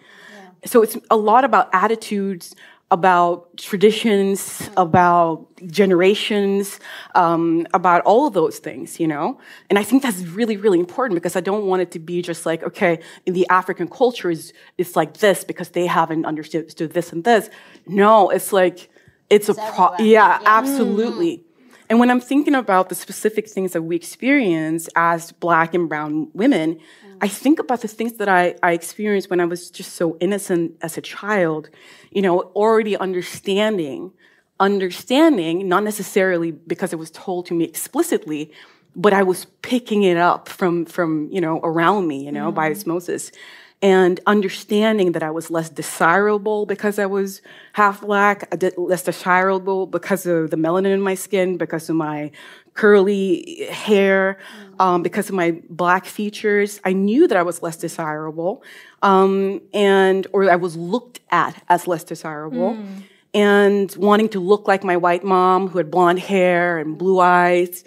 So 0.64 0.82
it's 0.82 0.96
a 1.10 1.16
lot 1.16 1.44
about 1.44 1.68
attitudes, 1.72 2.54
about 2.92 3.56
traditions, 3.56 4.68
about 4.76 5.46
generations, 5.66 6.78
um, 7.14 7.66
about 7.72 8.02
all 8.02 8.26
of 8.26 8.34
those 8.34 8.58
things, 8.58 9.00
you 9.00 9.08
know? 9.08 9.40
And 9.70 9.78
I 9.78 9.82
think 9.82 10.02
that's 10.02 10.20
really, 10.26 10.58
really 10.58 10.78
important 10.78 11.16
because 11.16 11.34
I 11.34 11.40
don't 11.40 11.64
want 11.64 11.80
it 11.80 11.90
to 11.92 11.98
be 11.98 12.20
just 12.20 12.44
like, 12.44 12.62
okay, 12.62 13.00
in 13.24 13.32
the 13.32 13.48
African 13.48 13.88
culture, 13.88 14.30
is 14.30 14.52
it's 14.76 14.94
like 14.94 15.16
this 15.16 15.42
because 15.42 15.70
they 15.70 15.86
haven't 15.86 16.26
understood 16.26 16.92
this 16.92 17.12
and 17.12 17.24
this. 17.24 17.48
No, 17.86 18.28
it's 18.28 18.52
like, 18.52 18.90
it's, 19.30 19.48
a 19.48 19.54
pro, 19.54 19.96
yeah, 19.98 20.38
absolutely. 20.44 21.44
And 21.92 22.00
when 22.00 22.10
I'm 22.10 22.22
thinking 22.22 22.54
about 22.54 22.88
the 22.88 22.94
specific 22.94 23.46
things 23.46 23.72
that 23.72 23.82
we 23.82 23.96
experience 23.96 24.88
as 24.96 25.30
black 25.30 25.74
and 25.74 25.90
brown 25.90 26.30
women, 26.32 26.80
I 27.20 27.28
mm. 27.28 27.30
think 27.30 27.58
about 27.58 27.82
the 27.82 27.88
things 27.88 28.14
that 28.14 28.30
I, 28.30 28.54
I 28.62 28.72
experienced 28.72 29.28
when 29.28 29.40
I 29.40 29.44
was 29.44 29.68
just 29.68 29.92
so 29.92 30.16
innocent 30.18 30.74
as 30.80 30.96
a 30.96 31.02
child, 31.02 31.68
you 32.10 32.22
know, 32.22 32.40
already 32.56 32.96
understanding, 32.96 34.10
understanding, 34.58 35.68
not 35.68 35.84
necessarily 35.84 36.50
because 36.50 36.94
it 36.94 36.98
was 36.98 37.10
told 37.10 37.44
to 37.48 37.54
me 37.54 37.64
explicitly, 37.64 38.50
but 38.96 39.12
I 39.12 39.22
was 39.22 39.44
picking 39.60 40.02
it 40.02 40.16
up 40.16 40.48
from, 40.48 40.86
from, 40.86 41.28
you 41.30 41.42
know, 41.42 41.60
around 41.62 42.08
me, 42.08 42.24
you 42.24 42.32
know, 42.32 42.50
by 42.50 42.70
mm. 42.70 42.72
osmosis 42.72 43.32
and 43.82 44.20
understanding 44.26 45.10
that 45.12 45.24
I 45.24 45.30
was 45.32 45.50
less 45.50 45.68
desirable 45.68 46.66
because 46.66 47.00
I 47.00 47.06
was 47.06 47.42
half 47.72 48.00
black, 48.00 48.48
less 48.78 49.02
desirable 49.02 49.86
because 49.86 50.24
of 50.24 50.50
the 50.50 50.56
melanin 50.56 50.94
in 50.94 51.00
my 51.00 51.16
skin, 51.16 51.56
because 51.56 51.90
of 51.90 51.96
my 51.96 52.30
curly 52.74 53.66
hair, 53.70 54.38
um, 54.78 55.02
because 55.02 55.28
of 55.28 55.34
my 55.34 55.60
black 55.68 56.06
features. 56.06 56.80
I 56.84 56.92
knew 56.92 57.26
that 57.26 57.36
I 57.36 57.42
was 57.42 57.60
less 57.60 57.76
desirable, 57.76 58.62
um, 59.02 59.60
and 59.74 60.28
or 60.32 60.48
I 60.48 60.56
was 60.56 60.76
looked 60.76 61.18
at 61.30 61.62
as 61.68 61.88
less 61.88 62.04
desirable. 62.04 62.74
Mm. 62.74 63.02
And 63.34 63.94
wanting 63.96 64.28
to 64.30 64.40
look 64.40 64.68
like 64.68 64.84
my 64.84 64.96
white 64.96 65.24
mom 65.24 65.68
who 65.68 65.78
had 65.78 65.90
blonde 65.90 66.18
hair 66.18 66.78
and 66.78 66.98
blue 66.98 67.18
eyes. 67.18 67.82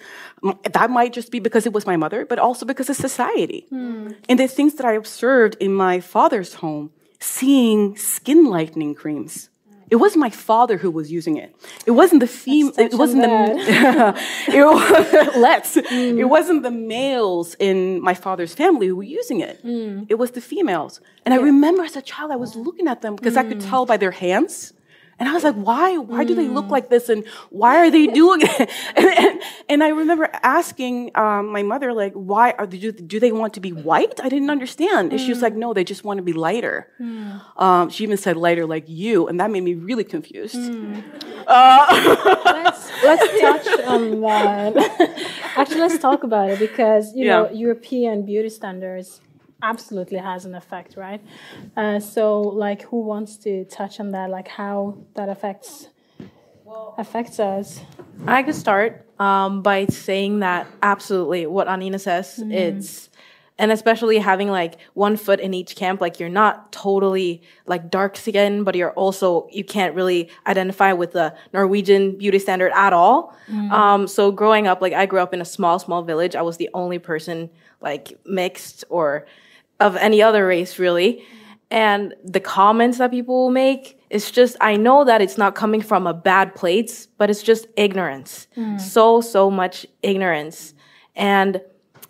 That 0.71 0.89
might 0.89 1.13
just 1.13 1.31
be 1.31 1.39
because 1.39 1.65
it 1.67 1.73
was 1.73 1.85
my 1.85 1.97
mother, 1.97 2.25
but 2.25 2.39
also 2.39 2.65
because 2.65 2.89
of 2.89 2.95
society. 2.95 3.67
Mm. 3.71 4.15
And 4.27 4.39
the 4.39 4.47
things 4.47 4.75
that 4.75 4.85
I 4.85 4.93
observed 4.93 5.55
in 5.59 5.73
my 5.73 5.99
father's 5.99 6.55
home, 6.55 6.91
seeing 7.19 7.95
skin 7.95 8.45
lightening 8.45 8.95
creams, 8.95 9.49
it 9.89 9.97
was 9.97 10.17
my 10.17 10.29
father 10.29 10.77
who 10.77 10.89
was 10.89 11.11
using 11.11 11.37
it. 11.37 11.55
It 11.85 11.91
wasn't 11.91 12.21
the 12.21 12.27
female. 12.27 12.73
It 12.77 12.95
wasn't 12.95 13.21
the. 13.21 14.15
it 14.47 14.63
was, 14.63 15.35
let's. 15.37 15.75
Mm. 15.75 16.17
It 16.17 16.25
wasn't 16.25 16.63
the 16.63 16.71
males 16.71 17.55
in 17.59 18.01
my 18.01 18.15
father's 18.15 18.53
family 18.53 18.87
who 18.87 18.95
were 18.95 19.03
using 19.03 19.41
it. 19.41 19.63
Mm. 19.63 20.07
It 20.09 20.15
was 20.15 20.31
the 20.31 20.41
females. 20.41 21.01
And 21.23 21.33
yeah. 21.33 21.39
I 21.39 21.43
remember 21.43 21.83
as 21.83 21.95
a 21.95 22.01
child, 22.01 22.31
I 22.31 22.35
was 22.35 22.55
looking 22.55 22.87
at 22.87 23.01
them 23.01 23.15
because. 23.15 23.37
I 23.37 23.43
could 23.43 23.59
mm. 23.59 23.69
tell 23.69 23.85
by 23.85 23.97
their 23.97 24.11
hands 24.11 24.73
and 25.17 25.29
I 25.29 25.33
was 25.33 25.43
like, 25.43 25.55
why? 25.55 25.97
Why 25.97 26.25
do 26.25 26.35
they 26.35 26.47
look 26.47 26.65
mm. 26.65 26.71
like 26.71 26.89
this? 26.89 27.07
And 27.07 27.25
why 27.49 27.77
are 27.77 27.89
they 27.89 28.07
doing 28.07 28.41
it? 28.43 28.69
and, 28.95 29.05
and, 29.05 29.41
and, 29.69 29.83
I 29.83 29.89
remember 29.89 30.29
asking 30.43 31.11
um, 31.15 31.51
my 31.51 31.63
mother, 31.63 31.93
like, 31.93 32.13
why 32.13 32.51
are 32.51 32.67
they, 32.67 32.77
do, 32.77 32.91
do 32.91 33.19
they 33.19 33.31
want 33.31 33.53
to 33.53 33.61
be 33.61 33.71
white? 33.71 34.19
I 34.21 34.27
didn't 34.27 34.49
understand. 34.49 35.13
And 35.13 35.21
she 35.21 35.29
was 35.29 35.41
like, 35.41 35.53
mm. 35.53 35.57
no, 35.57 35.73
they 35.73 35.85
just 35.85 36.03
want 36.03 36.17
to 36.17 36.23
be 36.23 36.33
lighter. 36.33 36.91
Mm. 36.99 37.41
Um, 37.55 37.89
she 37.89 38.03
even 38.03 38.17
said 38.17 38.35
lighter 38.35 38.65
like 38.65 38.85
you, 38.87 39.27
and 39.27 39.39
that 39.39 39.51
made 39.51 39.63
me 39.63 39.73
really 39.73 40.03
confused. 40.03 40.55
Mm. 40.55 41.03
Uh, 41.47 42.33
let's, 42.43 42.91
let's 43.03 43.39
touch 43.39 43.85
on 43.85 44.19
that. 44.21 44.75
Actually, 45.55 45.81
let's 45.81 45.99
talk 45.99 46.23
about 46.23 46.49
it 46.49 46.57
because 46.57 47.13
you 47.13 47.25
yeah. 47.25 47.43
know 47.43 47.51
European 47.51 48.25
beauty 48.25 48.49
standards 48.49 49.21
absolutely 49.61 50.17
has 50.17 50.45
an 50.45 50.55
effect, 50.55 50.95
right? 50.97 51.21
Uh, 51.75 51.99
so, 51.99 52.41
like, 52.41 52.83
who 52.83 53.01
wants 53.01 53.37
to 53.37 53.65
touch 53.65 53.99
on 53.99 54.11
that? 54.11 54.29
Like, 54.29 54.47
how 54.47 54.97
that 55.15 55.29
affects 55.29 55.89
affects 56.97 57.39
us? 57.39 57.81
I 58.27 58.43
could 58.43 58.55
start 58.55 59.05
um, 59.19 59.61
by 59.61 59.85
saying 59.85 60.39
that 60.39 60.67
absolutely 60.81 61.45
what 61.45 61.67
Anina 61.67 61.99
says. 61.99 62.37
Mm-hmm. 62.39 62.51
It's 62.51 63.09
and 63.57 63.71
especially 63.71 64.17
having 64.17 64.49
like 64.49 64.79
one 64.93 65.15
foot 65.15 65.39
in 65.39 65.53
each 65.53 65.75
camp 65.75 66.01
like 66.01 66.19
you're 66.19 66.29
not 66.29 66.71
totally 66.71 67.41
like 67.65 67.89
dark 67.89 68.17
skin 68.17 68.63
but 68.63 68.75
you're 68.75 68.91
also 68.91 69.47
you 69.51 69.63
can't 69.63 69.95
really 69.95 70.29
identify 70.45 70.91
with 70.91 71.13
the 71.13 71.33
norwegian 71.53 72.17
beauty 72.17 72.39
standard 72.39 72.71
at 72.75 72.91
all 72.91 73.35
mm. 73.47 73.71
um, 73.71 74.07
so 74.07 74.31
growing 74.31 74.67
up 74.67 74.81
like 74.81 74.93
i 74.93 75.05
grew 75.05 75.19
up 75.19 75.33
in 75.33 75.41
a 75.41 75.45
small 75.45 75.79
small 75.79 76.03
village 76.03 76.35
i 76.35 76.41
was 76.41 76.57
the 76.57 76.69
only 76.73 76.99
person 76.99 77.49
like 77.81 78.19
mixed 78.25 78.83
or 78.89 79.25
of 79.79 79.95
any 79.97 80.21
other 80.21 80.45
race 80.47 80.79
really 80.79 81.23
and 81.71 82.13
the 82.23 82.39
comments 82.39 82.99
that 82.99 83.11
people 83.11 83.35
will 83.45 83.51
make 83.51 83.99
it's 84.09 84.31
just 84.31 84.55
i 84.61 84.75
know 84.75 85.03
that 85.03 85.21
it's 85.21 85.37
not 85.37 85.55
coming 85.55 85.81
from 85.81 86.07
a 86.07 86.13
bad 86.13 86.53
place 86.55 87.07
but 87.17 87.29
it's 87.29 87.43
just 87.43 87.67
ignorance 87.75 88.47
mm. 88.55 88.79
so 88.79 89.21
so 89.21 89.49
much 89.49 89.85
ignorance 90.01 90.73
and 91.15 91.61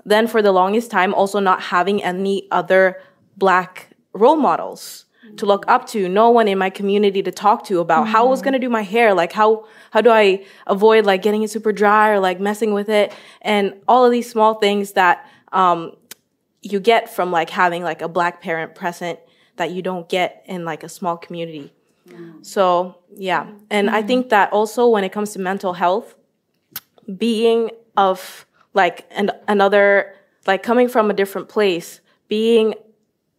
then 0.05 0.27
for 0.27 0.41
the 0.41 0.51
longest 0.51 0.91
time 0.91 1.13
also 1.13 1.39
not 1.39 1.61
having 1.61 2.03
any 2.03 2.47
other 2.51 3.01
black 3.37 3.89
role 4.13 4.35
models 4.35 5.05
to 5.37 5.45
look 5.45 5.65
up 5.67 5.87
to 5.87 6.07
no 6.07 6.29
one 6.29 6.47
in 6.47 6.57
my 6.57 6.69
community 6.69 7.23
to 7.23 7.31
talk 7.31 7.65
to 7.65 7.79
about 7.79 8.05
mm. 8.05 8.09
how 8.09 8.25
i 8.25 8.29
was 8.29 8.41
going 8.41 8.53
to 8.53 8.59
do 8.59 8.69
my 8.69 8.83
hair 8.83 9.13
like 9.13 9.31
how 9.31 9.65
how 9.91 10.01
do 10.01 10.09
i 10.09 10.43
avoid 10.67 11.05
like 11.05 11.21
getting 11.21 11.43
it 11.43 11.49
super 11.49 11.71
dry 11.71 12.09
or 12.09 12.19
like 12.19 12.39
messing 12.39 12.73
with 12.73 12.89
it 12.89 13.13
and 13.41 13.73
all 13.87 14.05
of 14.05 14.11
these 14.11 14.29
small 14.29 14.55
things 14.55 14.91
that 14.91 15.25
um, 15.53 15.93
you 16.65 16.79
get 16.79 17.13
from 17.13 17.31
like 17.31 17.51
having 17.51 17.83
like 17.83 18.01
a 18.01 18.07
black 18.07 18.41
parent 18.41 18.73
present 18.73 19.19
that 19.57 19.69
you 19.69 19.83
don't 19.83 20.09
get 20.09 20.43
in 20.47 20.65
like 20.65 20.83
a 20.83 20.89
small 20.89 21.15
community. 21.15 21.71
Mm. 22.09 22.43
So, 22.43 22.97
yeah. 23.15 23.45
And 23.69 23.87
mm. 23.87 23.93
I 23.93 24.01
think 24.01 24.29
that 24.29 24.51
also 24.51 24.87
when 24.89 25.03
it 25.03 25.11
comes 25.11 25.31
to 25.33 25.39
mental 25.39 25.73
health, 25.73 26.15
being 27.17 27.69
of 27.95 28.47
like 28.73 29.05
an, 29.11 29.31
another, 29.47 30.15
like 30.47 30.63
coming 30.63 30.89
from 30.89 31.11
a 31.11 31.13
different 31.13 31.49
place, 31.49 32.01
being 32.27 32.73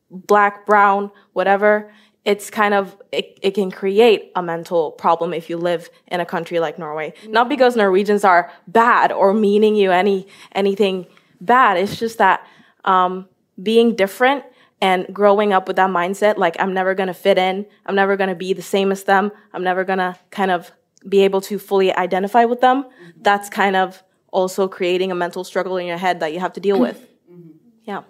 black, 0.08 0.64
brown, 0.64 1.10
whatever, 1.32 1.92
it's 2.24 2.48
kind 2.48 2.74
of, 2.74 2.96
it, 3.10 3.38
it 3.42 3.54
can 3.54 3.72
create 3.72 4.30
a 4.36 4.42
mental 4.42 4.92
problem 4.92 5.34
if 5.34 5.50
you 5.50 5.56
live 5.56 5.90
in 6.06 6.20
a 6.20 6.26
country 6.26 6.60
like 6.60 6.78
Norway. 6.78 7.12
Mm. 7.24 7.30
Not 7.30 7.48
because 7.48 7.74
Norwegians 7.74 8.22
are 8.22 8.52
bad 8.68 9.10
or 9.10 9.34
meaning 9.34 9.74
you 9.74 9.90
any, 9.90 10.28
anything 10.52 11.06
bad. 11.40 11.76
It's 11.76 11.98
just 11.98 12.18
that 12.18 12.46
um, 12.86 13.28
being 13.62 13.94
different 13.94 14.44
and 14.80 15.06
growing 15.12 15.52
up 15.52 15.66
with 15.66 15.76
that 15.76 15.90
mindset 15.90 16.36
like 16.36 16.54
i'm 16.60 16.74
never 16.74 16.94
going 16.94 17.06
to 17.06 17.14
fit 17.14 17.38
in. 17.38 17.66
I'm 17.86 17.94
never 17.94 18.16
going 18.16 18.28
to 18.28 18.34
be 18.34 18.52
the 18.52 18.62
same 18.62 18.92
as 18.92 19.04
them. 19.04 19.32
I'm 19.52 19.64
never 19.64 19.84
going 19.84 19.98
to 19.98 20.16
kind 20.30 20.50
of 20.50 20.70
be 21.08 21.20
able 21.20 21.40
to 21.42 21.58
fully 21.58 21.94
identify 21.94 22.44
with 22.44 22.60
them. 22.60 22.84
Mm-hmm. 22.84 23.22
that's 23.22 23.48
kind 23.48 23.76
of 23.76 24.02
also 24.32 24.68
creating 24.68 25.10
a 25.10 25.14
mental 25.14 25.44
struggle 25.44 25.76
in 25.78 25.86
your 25.86 25.96
head 25.96 26.20
that 26.20 26.32
you 26.32 26.40
have 26.40 26.52
to 26.54 26.60
deal 26.60 26.78
with. 26.78 26.98
Mm-hmm. 27.30 27.50
yeah. 27.84 28.02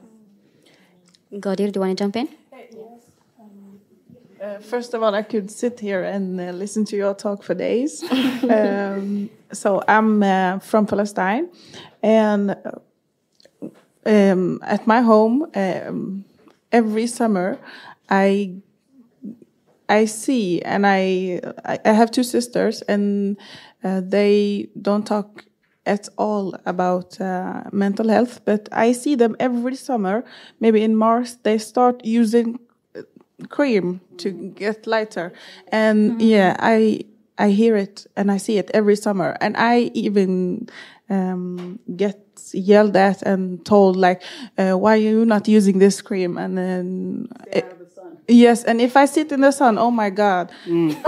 Godir, 1.33 1.71
do 1.71 1.79
you 1.79 1.81
want 1.81 1.97
to 1.97 2.05
jump 2.05 2.17
in? 2.17 2.29
Uh, 4.47 4.59
first 4.59 4.95
of 4.95 5.03
all, 5.03 5.15
I 5.15 5.23
could 5.23 5.51
sit 5.51 5.81
here 5.81 6.05
and 6.05 6.41
uh, 6.41 6.51
listen 6.53 6.85
to 6.87 6.97
your 6.97 7.15
talk 7.15 7.43
for 7.43 7.55
days. 7.55 8.03
um, 8.51 9.31
so 9.53 9.83
I'm 9.89 10.23
uh, 10.23 10.59
from 10.61 10.87
Palestine, 10.87 11.49
and 12.03 12.55
um, 14.07 14.61
at 14.63 14.87
my 14.87 15.01
home 15.01 15.47
um, 15.55 16.25
every 16.73 17.07
summer 17.07 17.59
i 18.09 18.53
i 19.89 20.05
see 20.05 20.63
and 20.63 20.87
i 20.87 21.41
i 21.85 21.93
have 21.93 22.11
two 22.11 22.23
sisters 22.23 22.83
and 22.83 23.37
uh, 23.85 24.01
they 24.01 24.69
don't 24.81 25.07
talk 25.07 25.45
at 25.85 26.09
all 26.17 26.57
about 26.67 27.21
uh, 27.21 27.63
mental 27.73 28.09
health 28.09 28.41
but 28.45 28.69
i 28.73 28.93
see 28.93 29.15
them 29.15 29.37
every 29.39 29.77
summer 29.77 30.25
maybe 30.61 30.83
in 30.83 30.97
march 30.97 31.31
they 31.43 31.59
start 31.59 32.05
using 32.05 32.59
uh, 32.97 33.03
cream 33.49 34.01
to 34.17 34.31
get 34.31 34.87
lighter 34.87 35.33
and 35.73 35.99
mm 35.99 36.17
-hmm. 36.17 36.23
yeah 36.23 36.57
i 36.61 37.05
i 37.39 37.51
hear 37.51 37.77
it 37.77 38.07
and 38.17 38.31
i 38.31 38.37
see 38.37 38.59
it 38.59 38.71
every 38.75 38.97
summer 38.97 39.37
and 39.41 39.57
i 39.57 39.91
even 39.95 40.69
um, 41.09 41.79
get 41.97 42.19
yelled 42.53 42.97
at 42.97 43.23
and 43.23 43.65
told 43.65 43.97
like, 43.97 44.23
uh, 44.59 44.73
"Why 44.73 44.95
are 44.95 44.97
you 44.97 45.25
not 45.25 45.47
using 45.49 45.79
this 45.79 46.03
cream?" 46.03 46.37
And 46.37 46.59
then. 46.59 47.29
It, 47.53 47.76
Yes, 48.29 48.65
and 48.65 48.81
if 48.81 48.97
I 48.97 49.05
sit 49.05 49.31
in 49.31 49.41
the 49.41 49.53
sun, 49.53 49.79
oh 49.79 49.91
my 49.91 50.11
God. 50.11 50.51
Mm. 50.67 51.01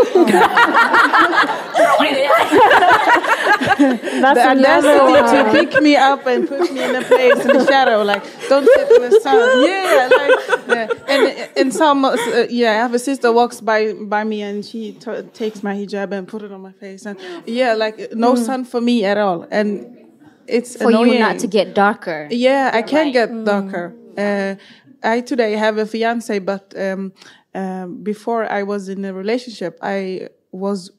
That's 4.21 4.39
the 4.39 4.49
audacity 4.49 5.37
to 5.37 5.51
pick 5.51 5.83
me 5.83 5.97
up 5.97 6.27
and 6.27 6.49
put 6.49 6.73
me 6.73 6.83
in 6.83 6.95
a 6.95 7.03
place 7.03 7.45
in 7.45 7.49
the 7.49 7.67
shadow, 7.67 8.03
like, 8.03 8.23
don't 8.49 8.65
sit 8.65 8.91
in 8.91 9.11
the 9.11 9.21
sun. 9.21 9.39
Yeah, 9.69 10.09
like, 10.17 10.31
yeah. 10.69 10.89
And, 11.09 11.51
and 11.57 11.75
some, 11.75 12.05
uh, 12.05 12.17
yeah, 12.49 12.71
I 12.71 12.75
have 12.75 12.95
a 12.95 12.99
sister 12.99 13.33
walks 13.33 13.61
by 13.61 13.95
by 13.95 14.23
me 14.23 14.43
and 14.43 14.65
she 14.65 14.93
takes 15.35 15.63
my 15.63 15.75
hijab 15.75 16.13
and 16.13 16.29
put 16.29 16.43
it 16.43 16.53
on 16.53 16.61
my 16.61 16.73
face. 16.73 17.05
And 17.05 17.19
yeah, 17.47 17.75
like, 17.75 18.13
no 18.13 18.35
mm. 18.35 18.45
sun 18.45 18.65
for 18.65 18.81
me 18.81 19.05
at 19.05 19.19
all. 19.19 19.47
And 19.51 20.07
it's 20.47 20.77
for 20.77 20.89
annoying. 20.89 21.15
you 21.15 21.19
not 21.19 21.39
to 21.41 21.47
get 21.47 21.75
darker. 21.75 22.29
Yeah, 22.31 22.71
I 22.73 22.83
can 22.83 23.07
right. 23.07 23.13
get 23.13 23.31
mm. 23.31 23.45
darker. 23.45 23.95
Uh, 24.17 24.55
I 25.03 25.21
today 25.21 25.53
have 25.53 25.79
a 25.79 25.87
fiance, 25.87 26.39
but 26.41 26.75
um, 26.77 27.13
um, 27.55 28.03
before 28.03 28.51
I 28.51 28.63
was 28.63 28.89
in 28.89 29.05
a 29.05 29.13
relationship, 29.13 29.79
I 29.83 30.29
was 30.53 30.91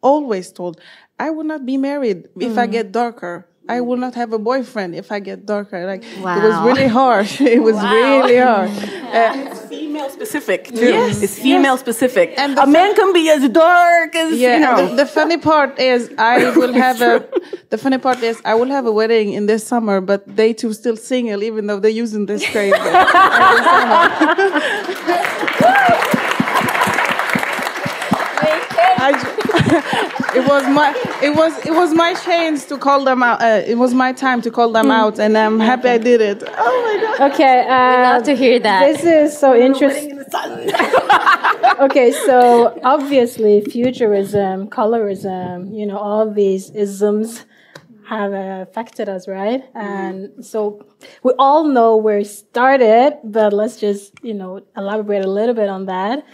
always 0.00 0.52
told 0.52 0.80
I 1.18 1.30
will 1.30 1.44
not 1.44 1.66
be 1.66 1.76
married 1.76 2.28
if 2.38 2.52
mm. 2.52 2.58
I 2.58 2.66
get 2.66 2.92
darker. 2.92 3.48
I 3.68 3.80
will 3.80 3.96
not 3.96 4.14
have 4.14 4.32
a 4.32 4.38
boyfriend 4.38 4.94
if 4.94 5.10
I 5.10 5.18
get 5.18 5.44
darker. 5.44 5.86
Like 5.86 6.04
wow. 6.22 6.38
it 6.38 6.42
was 6.48 6.56
really 6.66 6.86
harsh. 6.88 7.40
It 7.40 7.62
was 7.62 7.74
wow. 7.76 7.92
really 7.92 8.36
hard. 8.38 8.70
Uh, 9.06 9.54
female 9.68 10.10
specific 10.10 10.64
too. 10.66 10.74
Yes, 10.90 11.22
It's 11.22 11.38
female 11.38 11.72
yes. 11.74 11.80
specific. 11.80 12.34
And 12.36 12.58
a 12.58 12.66
man 12.66 12.94
can 12.94 13.12
be 13.14 13.30
as 13.30 13.48
dark 13.48 14.14
as 14.14 14.36
Yeah, 14.38 14.54
you 14.54 14.60
know. 14.60 14.88
the, 14.90 14.96
the 15.04 15.06
funny 15.06 15.38
part 15.38 15.78
is 15.78 16.10
I 16.18 16.50
will 16.56 16.72
have 16.74 17.00
a. 17.00 17.26
The 17.70 17.78
funny 17.78 17.98
part 17.98 18.22
is 18.22 18.40
I 18.44 18.54
will 18.56 18.66
have 18.68 18.84
a 18.84 18.92
wedding 18.92 19.32
in 19.32 19.46
this 19.46 19.66
summer, 19.66 20.00
but 20.00 20.24
they 20.36 20.52
two 20.52 20.72
still 20.74 20.96
single, 20.96 21.42
even 21.42 21.66
though 21.66 21.78
they're 21.80 21.90
using 22.04 22.26
this 22.26 22.42
trade. 22.44 22.74
I 28.98 29.12
ju- 29.12 29.45
it 29.68 30.46
was 30.48 30.64
my 30.68 30.94
it 31.22 31.34
was 31.34 31.52
it 31.66 31.72
was 31.72 31.92
my 31.94 32.14
chance 32.14 32.64
to 32.66 32.78
call 32.78 33.04
them 33.04 33.22
out. 33.22 33.42
Uh, 33.42 33.62
it 33.66 33.76
was 33.78 33.94
my 33.94 34.12
time 34.12 34.40
to 34.42 34.50
call 34.50 34.70
them 34.72 34.90
out, 34.90 35.18
and 35.18 35.36
I'm 35.36 35.58
happy 35.60 35.88
I 35.88 35.98
did 35.98 36.20
it. 36.20 36.42
Oh 36.46 36.82
my 36.86 37.18
god! 37.18 37.32
Okay, 37.32 37.66
uh, 37.68 38.14
love 38.14 38.22
to 38.24 38.36
hear 38.36 38.58
that. 38.60 38.80
This 38.86 39.04
is 39.04 39.38
so 39.38 39.56
interesting. 39.56 40.22
okay, 41.80 42.12
so 42.12 42.78
obviously, 42.84 43.62
featurism, 43.62 44.68
colorism, 44.68 45.76
you 45.76 45.86
know, 45.86 45.98
all 45.98 46.30
these 46.30 46.70
isms 46.70 47.44
have 48.08 48.32
uh, 48.32 48.64
affected 48.68 49.08
us, 49.08 49.26
right? 49.28 49.64
And 49.74 50.44
so 50.44 50.86
we 51.22 51.32
all 51.38 51.64
know 51.64 51.96
where 51.96 52.18
it 52.18 52.26
started, 52.26 53.18
but 53.24 53.52
let's 53.52 53.78
just, 53.78 54.12
you 54.22 54.34
know, 54.34 54.62
elaborate 54.76 55.24
a 55.24 55.30
little 55.30 55.54
bit 55.54 55.68
on 55.68 55.86
that. 55.86 56.24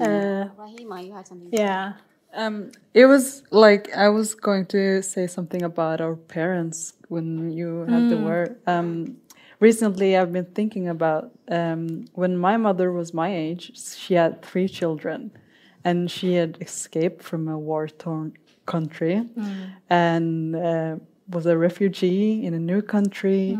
Uh, 0.00 0.48
Rahima, 0.58 1.04
you 1.06 1.12
had 1.12 1.26
something. 1.26 1.48
yeah. 1.52 1.94
Um, 2.34 2.72
it 2.94 3.06
was 3.06 3.42
like 3.50 3.94
I 3.94 4.08
was 4.08 4.34
going 4.34 4.66
to 4.66 5.02
say 5.02 5.26
something 5.26 5.62
about 5.62 6.00
our 6.00 6.16
parents 6.16 6.94
when 7.08 7.50
you 7.52 7.80
had 7.80 8.08
the 8.08 8.16
word. 8.24 8.56
Um, 8.66 9.16
recently, 9.60 10.16
I've 10.16 10.32
been 10.32 10.46
thinking 10.46 10.88
about 10.88 11.30
um, 11.48 12.06
when 12.14 12.36
my 12.38 12.56
mother 12.56 12.90
was 12.92 13.12
my 13.12 13.34
age. 13.34 13.72
She 13.96 14.14
had 14.14 14.40
three 14.42 14.68
children, 14.68 15.30
and 15.84 16.10
she 16.10 16.34
had 16.34 16.56
escaped 16.60 17.22
from 17.22 17.48
a 17.48 17.58
war-torn 17.58 18.32
country, 18.66 19.28
and 19.90 20.56
uh, 20.56 20.96
was 21.28 21.44
a 21.46 21.56
refugee 21.58 22.44
in 22.46 22.54
a 22.54 22.58
new 22.58 22.80
country, 22.80 23.58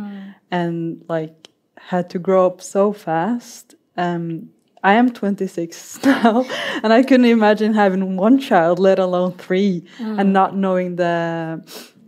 and 0.50 1.04
like 1.08 1.48
had 1.76 2.08
to 2.10 2.18
grow 2.18 2.46
up 2.46 2.62
so 2.62 2.92
fast. 2.92 3.74
Um, 3.98 4.50
I 4.82 4.94
am 4.94 5.12
26 5.12 6.02
now, 6.04 6.44
and 6.82 6.92
I 6.92 7.02
couldn't 7.02 7.26
imagine 7.26 7.72
having 7.74 8.16
one 8.16 8.38
child, 8.38 8.78
let 8.78 8.98
alone 8.98 9.32
three, 9.32 9.84
and 10.18 10.32
not 10.32 10.56
knowing 10.56 10.96
the 10.96 11.62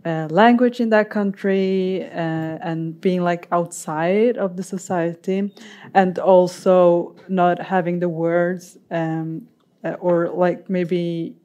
uh, 0.05 0.27
language 0.29 0.79
in 0.79 0.89
that 0.89 1.09
country 1.09 2.03
uh, 2.03 2.59
and 2.61 2.99
being 2.99 3.21
like 3.23 3.47
outside 3.51 4.37
of 4.37 4.57
the 4.57 4.63
society, 4.63 5.53
and 5.93 6.19
also 6.19 7.15
not 7.29 7.61
having 7.61 7.99
the 7.99 8.09
words 8.09 8.77
um, 8.91 9.47
uh, 9.83 9.93
or 9.99 10.29
like 10.29 10.69
maybe 10.69 11.35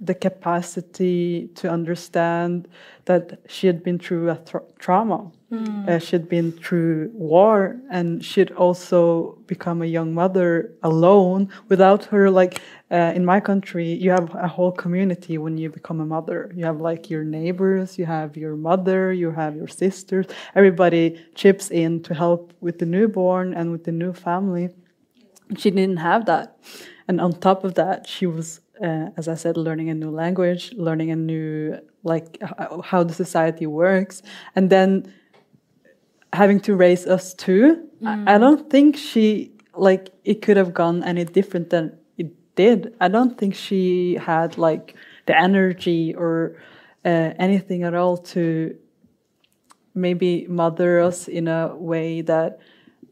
the 0.00 0.14
capacity 0.14 1.48
to 1.54 1.70
understand 1.70 2.68
that 3.06 3.40
she 3.48 3.66
had 3.66 3.82
been 3.82 3.98
through 3.98 4.30
a 4.30 4.36
tra- 4.36 4.62
trauma. 4.78 5.30
Uh, 5.86 5.98
she'd 5.98 6.28
been 6.28 6.50
through 6.52 7.10
war 7.12 7.76
and 7.90 8.24
she'd 8.24 8.50
also 8.52 9.38
become 9.46 9.82
a 9.82 9.86
young 9.86 10.14
mother 10.14 10.72
alone. 10.82 11.48
Without 11.68 12.06
her 12.06 12.30
like 12.30 12.60
uh, 12.90 13.12
in 13.14 13.24
my 13.24 13.40
country 13.40 13.92
you 13.92 14.10
have 14.10 14.34
a 14.34 14.48
whole 14.48 14.72
community 14.72 15.36
when 15.36 15.58
you 15.58 15.68
become 15.68 16.00
a 16.00 16.06
mother. 16.06 16.50
You 16.54 16.64
have 16.64 16.80
like 16.80 17.10
your 17.10 17.24
neighbors 17.24 17.98
you 17.98 18.06
have 18.06 18.36
your 18.36 18.56
mother 18.56 19.12
you 19.12 19.30
have 19.30 19.56
your 19.56 19.68
sisters. 19.68 20.26
Everybody 20.54 21.20
chips 21.34 21.70
in 21.70 22.02
to 22.04 22.14
help 22.14 22.52
with 22.60 22.78
the 22.78 22.86
newborn 22.86 23.52
and 23.52 23.70
with 23.70 23.84
the 23.84 23.92
new 23.92 24.12
family. 24.12 24.70
She 25.58 25.70
didn't 25.70 25.98
have 25.98 26.24
that. 26.26 26.58
And 27.06 27.20
on 27.20 27.32
top 27.32 27.64
of 27.64 27.74
that 27.74 28.06
she 28.06 28.26
was 28.26 28.60
uh, 28.82 29.10
as 29.16 29.28
i 29.28 29.36
said 29.36 29.56
learning 29.56 29.88
a 29.88 29.94
new 29.94 30.10
language 30.10 30.72
learning 30.72 31.12
a 31.12 31.14
new 31.14 31.78
like 32.04 32.38
how 32.84 33.02
the 33.02 33.14
society 33.14 33.66
works. 33.66 34.22
And 34.54 34.70
then 34.70 35.12
having 36.34 36.60
to 36.60 36.74
raise 36.74 37.06
us 37.06 37.34
too. 37.34 37.88
I, 38.04 38.34
I 38.34 38.38
don't 38.38 38.68
think 38.70 38.96
she 38.96 39.52
like 39.76 40.10
it 40.24 40.42
could 40.42 40.56
have 40.56 40.74
gone 40.74 41.02
any 41.04 41.24
different 41.24 41.70
than 41.70 41.98
it 42.18 42.32
did. 42.54 42.94
I 43.00 43.08
don't 43.08 43.36
think 43.38 43.54
she 43.54 44.14
had 44.14 44.58
like 44.58 44.94
the 45.26 45.38
energy 45.38 46.14
or 46.14 46.56
uh, 47.04 47.32
anything 47.38 47.82
at 47.82 47.94
all 47.94 48.16
to 48.16 48.76
maybe 49.94 50.46
mother 50.48 51.00
us 51.00 51.28
in 51.28 51.48
a 51.48 51.74
way 51.74 52.20
that 52.22 52.58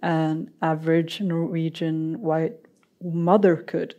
an 0.02 0.50
average 0.60 1.20
Norwegian 1.20 2.20
white 2.20 2.56
mother 3.02 3.56
could. 3.56 3.94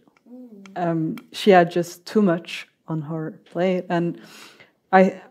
Um, 0.75 1.15
she 1.31 1.51
had 1.51 1.71
just 1.71 2.05
too 2.05 2.21
much 2.21 2.67
on 2.87 3.03
her 3.03 3.39
plate, 3.45 3.85
and 3.89 4.19
I, 4.91 5.21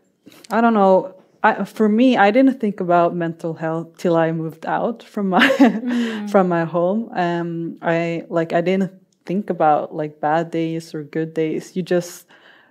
I 0.50 0.60
don't 0.60 0.74
know. 0.74 1.16
I, 1.42 1.64
for 1.64 1.88
me, 1.88 2.16
I 2.16 2.30
didn't 2.30 2.60
think 2.60 2.80
about 2.80 3.16
mental 3.16 3.54
health 3.54 3.96
till 3.98 4.16
I 4.16 4.30
moved 4.32 4.64
out 4.64 5.02
from 5.02 5.28
my 5.28 6.26
from 6.30 6.48
my 6.48 6.64
home. 6.64 7.10
Um, 7.12 7.78
I 7.82 8.24
like 8.28 8.52
I 8.52 8.60
didn't 8.60 8.92
think 9.26 9.50
about 9.50 9.94
like 9.94 10.20
bad 10.20 10.50
days 10.50 10.94
or 10.94 11.02
good 11.02 11.34
days. 11.34 11.74
You 11.74 11.82
just 11.82 12.26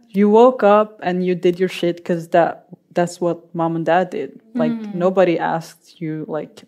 you 0.09 0.29
woke 0.29 0.63
up 0.63 0.99
and 1.03 1.25
you 1.25 1.35
did 1.35 1.59
your 1.59 1.69
shit 1.69 1.97
because 1.97 2.29
that 2.29 2.67
that's 2.93 3.21
what 3.21 3.53
mom 3.55 3.75
and 3.75 3.85
dad 3.85 4.09
did 4.09 4.41
like 4.53 4.71
nobody 4.93 5.39
asked 5.39 6.01
you 6.01 6.25
like 6.27 6.63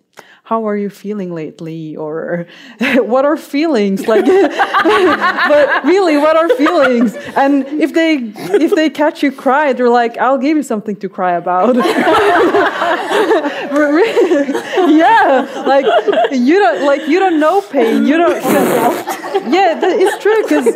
how 0.46 0.68
are 0.68 0.76
you 0.76 0.90
feeling 0.90 1.34
lately? 1.34 1.96
Or 1.96 2.46
what 2.96 3.26
are 3.26 3.38
feelings? 3.38 4.08
Like 4.08 4.26
but 4.26 5.84
really 5.86 6.18
what 6.18 6.36
are 6.36 6.50
feelings? 6.50 7.16
And 7.36 7.66
if 7.82 7.94
they 7.94 8.16
if 8.66 8.76
they 8.76 8.90
catch 8.90 9.24
you 9.24 9.32
cry 9.32 9.74
they're 9.74 9.90
like 9.90 10.18
i'll 10.18 10.38
give 10.38 10.58
you 10.58 10.64
something 10.64 10.96
to 10.98 11.10
cry 11.10 11.34
about. 11.34 11.76
Yeah 14.94 15.64
like 15.66 15.86
you 16.32 16.60
don't 16.60 16.86
like 16.86 17.08
you 17.08 17.20
don't 17.20 17.40
know 17.40 17.62
pain 17.62 18.06
you 18.06 18.18
don't 18.18 18.42
yeah 19.52 19.80
it's 19.82 20.18
true 20.22 20.44
because 20.44 20.68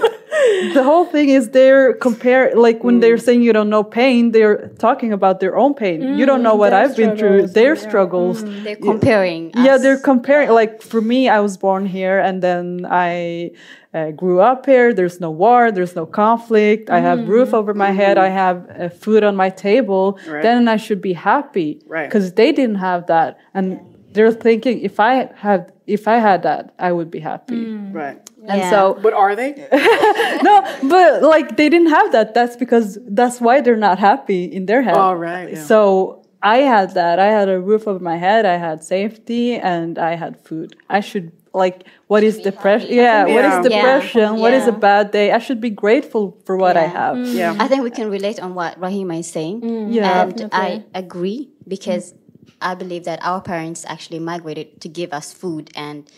the 0.73 0.83
whole 0.83 1.05
thing 1.05 1.29
is 1.29 1.49
they're 1.49 1.93
compare 1.93 2.55
like 2.55 2.83
when 2.83 2.99
they're 2.99 3.17
mm. 3.17 3.21
saying 3.21 3.41
you 3.41 3.53
don't 3.53 3.69
know 3.69 3.83
pain 3.83 4.31
they're 4.31 4.69
talking 4.79 5.11
about 5.13 5.39
their 5.39 5.55
own 5.57 5.73
pain 5.73 6.17
you 6.17 6.25
don't 6.25 6.43
know 6.43 6.55
mm, 6.55 6.59
what 6.59 6.73
i've 6.73 6.95
been 6.95 7.17
through 7.17 7.47
their 7.47 7.75
yeah. 7.75 7.87
struggles 7.87 8.43
mm, 8.43 8.63
They're 8.63 8.75
comparing. 8.75 9.51
yeah 9.55 9.75
us. 9.75 9.81
they're 9.81 9.99
comparing 9.99 10.49
like 10.49 10.81
for 10.81 11.01
me 11.01 11.29
i 11.29 11.39
was 11.39 11.57
born 11.57 11.85
here 11.85 12.19
and 12.19 12.41
then 12.41 12.85
i 12.89 13.51
uh, 13.93 14.11
grew 14.11 14.39
up 14.41 14.65
here 14.65 14.93
there's 14.93 15.19
no 15.19 15.31
war 15.31 15.71
there's 15.71 15.95
no 15.95 16.05
conflict 16.05 16.89
i 16.89 16.99
have 16.99 17.27
roof 17.27 17.53
over 17.53 17.73
my 17.73 17.91
head 17.91 18.17
i 18.17 18.29
have 18.29 18.57
uh, 18.69 18.89
food 18.89 19.23
on 19.23 19.35
my 19.35 19.49
table 19.49 20.19
Right. 20.27 20.43
then 20.43 20.67
i 20.67 20.77
should 20.77 21.01
be 21.01 21.13
happy 21.13 21.81
Right. 21.87 22.07
because 22.07 22.33
they 22.33 22.51
didn't 22.51 22.75
have 22.89 23.07
that 23.07 23.39
and 23.53 23.79
they're 24.17 24.37
thinking 24.47 24.75
if 24.89 24.99
i 24.99 25.13
had 25.45 25.61
if 25.95 26.03
i 26.07 26.17
had 26.27 26.39
that 26.49 26.63
i 26.87 26.89
would 26.97 27.11
be 27.17 27.21
happy 27.31 27.61
mm. 27.65 27.93
right. 28.01 28.19
and 28.51 28.59
Yeah. 28.61 28.69
so 28.75 28.79
But 29.05 29.13
are 29.23 29.33
they? 29.41 29.49
no 30.49 30.55
but 30.93 31.09
like 31.33 31.47
they 31.59 31.69
didn't 31.73 31.91
have 31.99 32.07
that 32.15 32.27
that's 32.37 32.55
because 32.63 32.87
that's 33.19 33.37
why 33.45 33.55
they're 33.63 33.83
not 33.89 33.97
happy 34.09 34.41
in 34.57 34.65
their 34.69 34.81
head 34.87 34.97
Oh, 34.97 35.13
right, 35.13 35.49
yeah. 35.53 35.63
so 35.71 35.79
i 36.55 36.57
had 36.73 36.87
that 37.01 37.15
i 37.27 37.29
had 37.37 37.47
a 37.49 37.59
roof 37.69 37.83
over 37.89 38.03
my 38.11 38.17
head 38.27 38.41
i 38.45 38.57
had 38.67 38.77
safety 38.83 39.45
and 39.73 39.91
i 39.97 40.13
had 40.23 40.33
food 40.47 40.69
i 40.97 40.99
should 41.09 41.31
like 41.63 41.77
what 42.11 42.21
is 42.29 42.35
depression 42.49 42.89
yeah, 42.93 43.23
what 43.35 43.43
Yeah. 43.43 43.59
is 43.59 43.65
Yeah. 43.65 43.75
depression 43.75 44.27
what 44.43 44.53
is 44.59 44.65
a 44.67 44.77
bad 44.89 45.05
day 45.17 45.27
i 45.37 45.39
should 45.45 45.61
be 45.69 45.73
grateful 45.83 46.23
for 46.45 46.55
what 46.63 46.75
i 46.77 46.85
Yeah. 46.87 46.99
have 47.01 47.15
mm. 47.17 47.33
Yeah. 47.41 47.63
I 47.63 47.65
think 47.69 47.81
we 47.89 47.93
can 47.99 48.07
relate 48.17 48.37
on 48.45 48.51
what 48.59 48.71
Rahima 48.85 49.15
is 49.23 49.29
saying. 49.37 49.57
Yeah. 49.97 50.23
And 50.23 50.49
I 50.53 50.67
agree 51.03 51.39
because 51.73 52.13
I 52.61 52.75
believe 52.75 53.05
that 53.05 53.19
our 53.23 53.41
parents 53.41 53.85
actually 53.87 54.19
migrated 54.19 54.81
to 54.81 54.89
give 54.89 55.13
us 55.13 55.33
food 55.33 55.71
and 55.75 56.09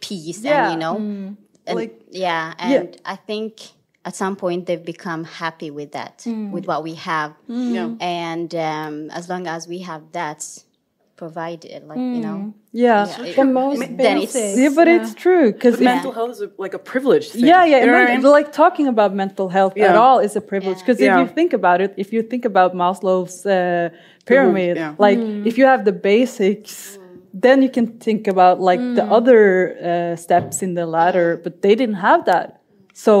peace 0.00 0.42
Yeah. 0.42 0.64
and, 0.64 0.72
you 0.72 0.78
know, 0.78 0.94
mm. 0.96 1.36
and, 1.66 1.76
Like- 1.76 2.02
yeah. 2.10 2.54
And 2.58 2.96
I 3.04 3.16
think 3.16 3.60
at 4.04 4.14
some 4.14 4.36
point 4.36 4.66
they've 4.66 4.84
become 4.84 5.24
happy 5.24 5.70
with 5.70 5.92
that, 5.92 6.18
mm. 6.18 6.50
with 6.50 6.66
what 6.66 6.82
we 6.82 6.94
have. 6.94 7.34
Mm. 7.48 7.74
Yeah. 7.74 8.06
And 8.06 8.54
um, 8.54 9.10
as 9.10 9.28
long 9.28 9.46
as 9.46 9.66
we 9.66 9.78
have 9.80 10.02
that 10.12 10.46
provided, 11.16 11.86
like, 11.88 11.98
you 11.98 12.20
know, 12.26 12.54
yeah 12.72 13.06
yeah, 13.06 13.24
it- 13.28 13.36
The 13.36 13.44
most 13.44 13.78
then 14.02 14.16
it's- 14.18 14.32
basic. 14.32 14.58
yeah 14.62 14.72
but 14.78 14.86
it's 14.96 15.12
true 15.14 15.46
because 15.52 15.80
Mental 15.80 16.12
health 16.18 16.32
is 16.36 16.40
a, 16.42 16.50
like 16.64 16.74
a 16.74 16.82
privilege. 16.92 17.26
Thing. 17.30 17.46
yeah 17.46 17.64
yeah 17.64 17.78
You 17.80 17.86
know 17.86 17.98
I 17.98 18.16
mean? 18.16 18.22
like 18.38 18.50
talking 18.64 18.86
about 18.94 19.10
mental 19.24 19.48
health 19.56 19.74
at 19.88 19.96
all 20.04 20.18
is 20.26 20.34
a 20.42 20.44
privilege 20.52 20.78
because 20.82 20.98
Yeah. 21.00 21.14
if 21.14 21.18
you 21.22 21.34
think 21.38 21.52
about 21.60 21.78
it 21.84 21.90
if 22.04 22.08
you 22.14 22.20
think 22.32 22.44
about 22.44 22.68
maslow's 22.82 23.36
uh, 23.46 23.90
pyramid 24.30 24.76
yeah. 24.76 24.94
like 25.06 25.18
if 25.50 25.54
you 25.58 25.64
have 25.72 25.80
the 25.90 25.96
basics 26.10 26.98
then 27.46 27.56
you 27.64 27.70
can 27.76 27.86
think 28.06 28.22
about 28.34 28.56
like 28.70 28.80
the 28.98 29.04
other 29.18 29.40
uh, 29.90 30.16
steps 30.24 30.56
in 30.66 30.70
the 30.78 30.86
ladder 30.96 31.28
but 31.44 31.52
they 31.64 31.74
didn't 31.80 32.00
have 32.08 32.20
that 32.32 32.46
so 33.06 33.12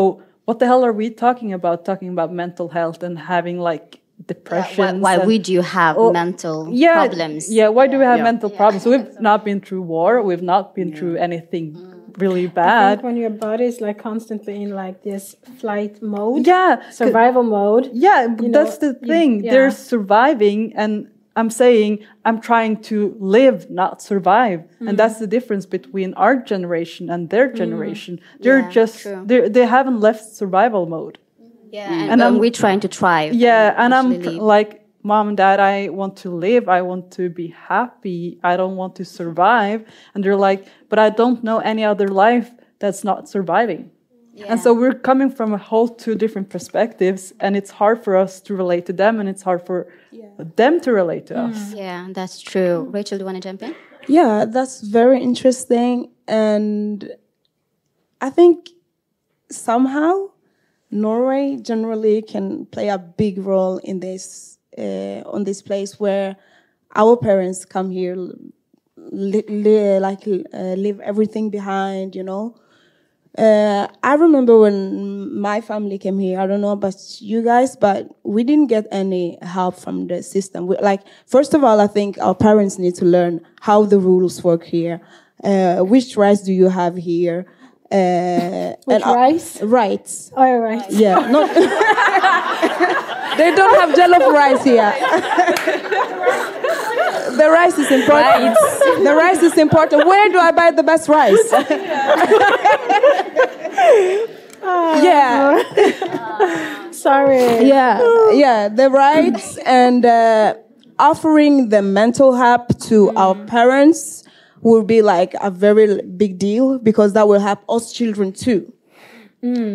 what 0.46 0.56
the 0.60 0.66
hell 0.70 0.82
are 0.88 0.92
we 1.02 1.06
talking 1.24 1.50
about 1.58 1.76
talking 1.90 2.10
about 2.16 2.28
mental 2.44 2.68
health 2.78 3.02
and 3.06 3.14
having 3.34 3.58
like 3.70 3.86
why, 3.88 4.03
depression 4.26 5.00
why 5.00 5.18
would 5.18 5.48
you 5.48 5.60
have 5.60 5.96
mental 6.12 6.68
yeah, 6.70 6.94
problems? 7.06 7.52
Yeah, 7.52 7.68
why 7.68 7.86
do 7.86 7.98
we 7.98 8.04
have 8.04 8.18
Yeah. 8.18 8.24
mental 8.30 8.50
problems? 8.50 8.86
We've 8.86 9.20
not 9.28 9.44
been 9.44 9.60
through 9.60 9.82
war. 9.82 10.22
We've 10.22 10.42
not 10.42 10.74
been 10.74 10.94
through 10.96 11.16
anything 11.16 11.76
really 12.18 12.44
I 12.46 12.50
bad. 12.64 13.02
when 13.02 13.16
your 13.16 13.30
body 13.30 13.64
is 13.64 13.80
like 13.80 13.98
constantly 13.98 14.62
in 14.62 14.70
like 14.70 15.02
this 15.02 15.34
flight 15.58 16.00
mode, 16.02 16.46
Yeah, 16.46 16.88
survival 16.90 17.42
mode. 17.42 17.90
Yeah, 17.92 18.28
you 18.40 18.50
that's 18.50 18.80
know, 18.80 18.92
the 18.92 18.98
you- 19.02 19.08
thing. 19.08 19.44
yeah. 19.44 19.50
They're 19.52 19.70
surviving, 19.72 20.72
and 20.76 21.08
I'm 21.36 21.50
saying 21.50 21.98
I'm 22.24 22.40
trying 22.40 22.80
to 22.90 23.16
live, 23.18 23.68
not 23.68 24.00
survive. 24.00 24.60
Mm. 24.80 24.88
And 24.90 24.98
that's 24.98 25.18
the 25.18 25.26
difference 25.26 25.66
between 25.66 26.14
our 26.14 26.36
generation 26.36 27.10
and 27.10 27.28
their 27.30 27.52
generation. 27.52 28.20
They're 28.40 28.60
Yeah, 28.60 28.70
just 28.70 29.04
they 29.26 29.48
they 29.48 29.66
haven't 29.66 29.98
left 30.00 30.24
survival 30.40 30.86
mode. 30.86 31.18
Yeah, 31.76 31.92
and, 31.92 32.10
And 32.12 32.18
um, 32.22 32.26
I'm- 32.34 32.38
we're 32.42 32.58
trying 32.64 32.80
to 32.86 32.88
thrive. 32.98 33.32
Yeah, 33.46 33.74
and 33.82 33.90
I'm 33.98 34.08
actually 34.12 34.38
live. 34.38 34.54
like, 34.54 34.70
mom 35.10 35.24
and 35.30 35.36
dad, 35.44 35.58
I 35.74 35.76
want 36.00 36.14
to 36.24 36.28
live. 36.48 36.64
I 36.78 36.80
want 36.90 37.04
to 37.18 37.24
be 37.40 37.48
happy. 37.74 38.22
I 38.50 38.52
don't 38.60 38.76
want 38.82 38.92
to 39.00 39.04
survive. 39.04 39.78
And 40.12 40.18
they're 40.22 40.42
like, 40.48 40.60
but 40.90 40.98
I 41.06 41.08
don't 41.20 41.40
know 41.48 41.58
any 41.72 41.84
other 41.92 42.08
life 42.26 42.48
that's 42.82 43.02
not 43.10 43.28
surviving. 43.34 43.82
Yeah. 44.36 44.46
And 44.50 44.58
so 44.64 44.68
we're 44.80 44.98
coming 45.10 45.30
from 45.38 45.50
a 45.54 45.58
whole 45.70 45.88
two 46.04 46.14
different 46.22 46.48
perspectives, 46.56 47.22
and 47.44 47.50
it's 47.60 47.70
hard 47.80 47.98
for 48.04 48.12
us 48.24 48.32
to 48.46 48.50
relate 48.62 48.84
to 48.90 48.92
them, 49.02 49.20
and 49.20 49.28
it's 49.32 49.42
hard 49.48 49.62
for 49.68 49.78
them 50.56 50.80
to 50.84 50.90
relate 51.00 51.24
to 51.30 51.34
us. 51.46 51.58
Yeah, 51.84 52.00
that's 52.18 52.36
true. 52.52 52.76
Rachel, 52.96 53.16
do 53.18 53.22
you 53.22 53.26
want 53.30 53.38
to 53.42 53.48
jump 53.48 53.62
in? 53.62 53.72
Yeah, 54.18 54.44
that's 54.56 54.76
very 55.00 55.20
interesting. 55.30 55.94
And 56.26 56.98
I 58.26 58.30
think 58.38 58.56
somehow 59.50 60.30
Norway 60.94 61.56
generally 61.60 62.22
can 62.22 62.66
play 62.66 62.88
a 62.88 62.98
big 62.98 63.38
role 63.38 63.78
in 63.78 64.00
this, 64.00 64.58
uh, 64.78 65.22
on 65.26 65.44
this 65.44 65.60
place 65.60 65.98
where 65.98 66.36
our 66.94 67.16
parents 67.16 67.64
come 67.64 67.90
here, 67.90 68.16
li- 68.96 69.44
li- 69.48 69.98
like 69.98 70.26
uh, 70.26 70.74
leave 70.84 71.00
everything 71.00 71.50
behind, 71.50 72.14
you 72.14 72.22
know. 72.22 72.54
Uh, 73.36 73.88
I 74.04 74.14
remember 74.14 74.60
when 74.60 75.40
my 75.40 75.60
family 75.60 75.98
came 75.98 76.20
here. 76.20 76.38
I 76.38 76.46
don't 76.46 76.60
know 76.60 76.70
about 76.70 76.94
you 77.20 77.42
guys, 77.42 77.74
but 77.74 78.08
we 78.22 78.44
didn't 78.44 78.68
get 78.68 78.86
any 78.92 79.38
help 79.42 79.74
from 79.76 80.06
the 80.06 80.22
system. 80.22 80.68
We, 80.68 80.76
like, 80.78 81.02
first 81.26 81.52
of 81.52 81.64
all, 81.64 81.80
I 81.80 81.88
think 81.88 82.16
our 82.18 82.34
parents 82.34 82.78
need 82.78 82.94
to 82.96 83.04
learn 83.04 83.40
how 83.60 83.84
the 83.84 83.98
rules 83.98 84.44
work 84.44 84.62
here. 84.64 85.00
Uh, 85.42 85.80
which 85.80 86.16
rights 86.16 86.42
do 86.42 86.52
you 86.52 86.68
have 86.68 86.94
here? 86.96 87.46
Uh, 87.94 88.74
Which 88.86 88.96
and, 88.96 89.04
uh, 89.04 89.14
rice? 89.14 89.62
rights. 89.62 90.32
All 90.36 90.58
right. 90.58 90.82
Yeah. 90.90 91.30
No. 91.30 91.46
they 91.46 91.54
don't 93.54 93.78
have 93.78 93.94
jollof 93.94 94.32
rice 94.32 94.64
here. 94.64 94.92
the 97.36 97.50
rice 97.50 97.78
is 97.78 97.92
important. 97.92 98.56
The 99.04 99.14
rice 99.16 99.42
is 99.44 99.56
important. 99.58 100.06
Where 100.06 100.28
do 100.28 100.40
I 100.40 100.50
buy 100.50 100.72
the 100.72 100.82
best 100.82 101.08
rice? 101.08 101.38
yeah. 105.04 105.62
Sorry. 106.90 107.64
Yeah. 107.66 108.00
Yeah. 108.32 108.68
The 108.70 108.90
rights 108.90 109.56
and 109.58 110.04
uh, 110.04 110.54
offering 110.98 111.68
the 111.68 111.82
mental 111.82 112.34
help 112.34 112.76
to 112.88 113.10
our 113.16 113.36
parents 113.46 114.24
will 114.64 114.82
be 114.82 115.02
like 115.02 115.34
a 115.40 115.50
very 115.50 116.02
big 116.02 116.38
deal 116.38 116.78
because 116.78 117.12
that 117.12 117.28
will 117.28 117.40
help 117.40 117.60
us 117.68 117.92
children 117.92 118.32
too. 118.32 118.72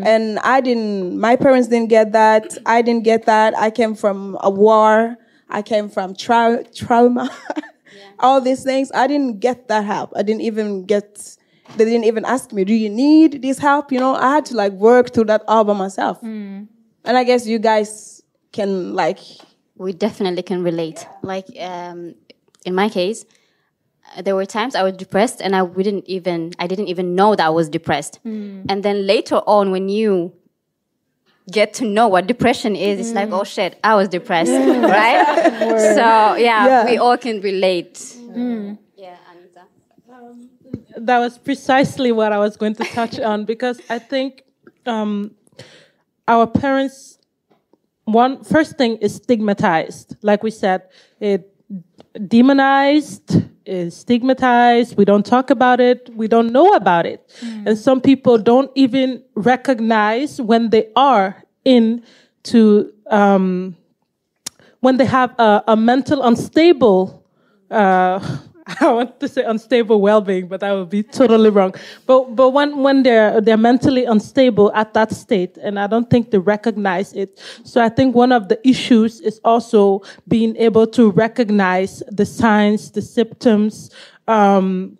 And 0.03 0.39
I 0.39 0.61
didn't, 0.61 1.19
my 1.19 1.35
parents 1.35 1.67
didn't 1.67 1.89
get 1.89 2.11
that. 2.13 2.57
I 2.65 2.81
didn't 2.81 3.03
get 3.03 3.25
that. 3.27 3.55
I 3.55 3.69
came 3.69 3.93
from 3.93 4.35
a 4.41 4.49
war. 4.49 5.15
I 5.47 5.61
came 5.61 5.89
from 5.89 6.15
trau- 6.15 6.65
trauma. 6.75 7.29
All 8.19 8.41
these 8.41 8.63
things. 8.63 8.91
I 8.95 9.05
didn't 9.05 9.39
get 9.39 9.67
that 9.67 9.85
help. 9.85 10.11
I 10.15 10.23
didn't 10.23 10.41
even 10.41 10.85
get, 10.85 11.35
they 11.77 11.85
didn't 11.85 12.05
even 12.05 12.25
ask 12.25 12.51
me, 12.51 12.63
do 12.65 12.73
you 12.73 12.89
need 12.89 13.43
this 13.43 13.59
help? 13.59 13.91
You 13.91 13.99
know, 13.99 14.15
I 14.15 14.33
had 14.35 14.45
to 14.47 14.55
like 14.55 14.73
work 14.73 15.13
through 15.13 15.25
that 15.25 15.43
all 15.47 15.63
by 15.63 15.73
myself. 15.73 16.19
And 16.23 16.67
I 17.05 17.23
guess 17.23 17.45
you 17.45 17.59
guys 17.59 18.23
can 18.51 18.95
like, 18.95 19.19
we 19.77 19.93
definitely 19.93 20.41
can 20.41 20.63
relate. 20.63 21.05
Like 21.21 21.45
um, 21.59 22.15
in 22.65 22.73
my 22.73 22.89
case, 22.89 23.23
there 24.23 24.35
were 24.35 24.45
times 24.45 24.75
I 24.75 24.83
was 24.83 24.93
depressed 24.97 25.41
and 25.41 25.55
I 25.55 25.61
wouldn't 25.61 26.05
even 26.05 26.53
I 26.59 26.67
didn't 26.67 26.87
even 26.87 27.15
know 27.15 27.35
that 27.35 27.45
I 27.45 27.49
was 27.49 27.69
depressed. 27.69 28.19
Hmm. 28.23 28.63
And 28.69 28.83
then 28.83 29.05
later 29.05 29.37
on, 29.45 29.71
when 29.71 29.89
you 29.89 30.33
get 31.51 31.73
to 31.75 31.85
know 31.85 32.07
what 32.07 32.27
depression 32.27 32.75
is, 32.75 32.99
it's 32.99 33.11
like, 33.13 33.29
hmm. 33.29 33.33
oh 33.33 33.43
shit, 33.43 33.79
I 33.83 33.95
was 33.95 34.07
depressed, 34.09 34.51
right? 34.51 35.25
so 35.95 36.35
yeah, 36.35 36.65
Yeah. 36.67 36.85
we 36.85 36.97
all 36.97 37.17
can 37.17 37.41
relate. 37.41 38.15
Hmm. 38.17 38.73
Yeah, 38.95 39.17
Anita. 39.31 39.61
Um, 40.11 40.49
that 40.97 41.19
was 41.19 41.37
precisely 41.37 42.11
what 42.11 42.31
I 42.33 42.37
was 42.37 42.57
going 42.57 42.75
to 42.75 42.83
touch 42.83 43.19
on 43.31 43.45
because 43.45 43.79
I 43.89 43.99
think 43.99 44.43
um, 44.85 45.31
our 46.27 46.45
parents, 46.47 47.17
one 48.05 48.43
first 48.43 48.77
thing 48.77 48.97
is 48.97 49.15
stigmatized. 49.15 50.15
Like 50.21 50.43
we 50.43 50.51
said, 50.51 50.83
it 51.19 51.53
demonized, 52.27 53.43
is 53.69 53.95
stigmatized. 53.97 54.97
We 54.97 55.05
don't 55.05 55.25
talk 55.25 55.51
about 55.51 55.79
it. 55.81 56.09
We 56.15 56.27
don't 56.27 56.51
know 56.51 56.73
about 56.73 57.05
it, 57.07 57.21
and 57.65 57.77
some 57.77 58.01
people 58.01 58.39
don't 58.39 58.71
even 58.75 59.23
recognize 59.35 60.41
when 60.41 60.71
they 60.71 60.89
are 60.97 61.43
into 61.65 62.93
um, 63.11 63.77
when 64.81 64.97
they 64.97 65.05
have 65.05 65.35
a, 65.39 65.63
a 65.69 65.77
mental 65.77 66.23
unstable 66.23 67.25
uh, 67.71 68.39
I 68.81 68.91
want 68.91 69.19
to 69.19 69.27
say 69.27 69.43
unstable 69.43 70.01
well-being, 70.01 70.47
but 70.47 70.59
that 70.59 70.71
would 70.73 70.89
be 70.89 71.03
totally 71.03 71.49
wrong. 71.49 71.73
But 72.05 72.35
but 72.35 72.51
when 72.51 72.83
when 72.83 73.03
they're 73.03 73.41
they're 73.41 73.57
mentally 73.57 74.05
unstable 74.05 74.71
at 74.73 74.93
that 74.93 75.11
state, 75.11 75.57
and 75.57 75.79
I 75.79 75.87
don't 75.87 76.09
think 76.09 76.31
they 76.31 76.37
recognize 76.37 77.13
it. 77.13 77.39
So 77.63 77.81
I 77.81 77.89
think 77.89 78.15
one 78.15 78.31
of 78.31 78.49
the 78.49 78.59
issues 78.67 79.21
is 79.21 79.39
also 79.43 80.01
being 80.27 80.55
able 80.57 80.87
to 80.87 81.11
recognize 81.11 82.03
the 82.11 82.25
signs, 82.25 82.91
the 82.91 83.01
symptoms, 83.01 83.89
um, 84.27 84.97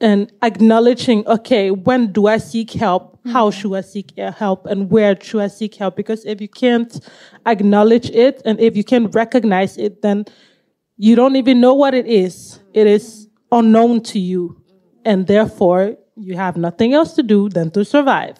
and 0.00 0.30
acknowledging, 0.42 1.26
okay, 1.26 1.70
when 1.70 2.12
do 2.12 2.26
I 2.26 2.38
seek 2.38 2.72
help? 2.72 3.18
How 3.32 3.50
should 3.50 3.74
I 3.74 3.80
seek 3.80 4.16
help? 4.16 4.66
And 4.66 4.90
where 4.90 5.18
should 5.20 5.40
I 5.40 5.48
seek 5.48 5.74
help? 5.76 5.96
Because 5.96 6.24
if 6.26 6.40
you 6.40 6.48
can't 6.48 7.00
acknowledge 7.46 8.10
it 8.10 8.42
and 8.44 8.60
if 8.60 8.76
you 8.76 8.84
can't 8.84 9.12
recognize 9.14 9.76
it, 9.78 10.02
then 10.02 10.26
you 10.96 11.16
don't 11.16 11.36
even 11.36 11.60
know 11.60 11.74
what 11.74 11.94
it 11.94 12.06
is. 12.06 12.60
It 12.72 12.86
is 12.86 13.28
unknown 13.52 14.02
to 14.02 14.18
you. 14.18 14.60
And 15.04 15.26
therefore, 15.26 15.96
you 16.16 16.36
have 16.36 16.56
nothing 16.56 16.94
else 16.94 17.12
to 17.14 17.22
do 17.22 17.48
than 17.48 17.70
to 17.72 17.84
survive. 17.84 18.38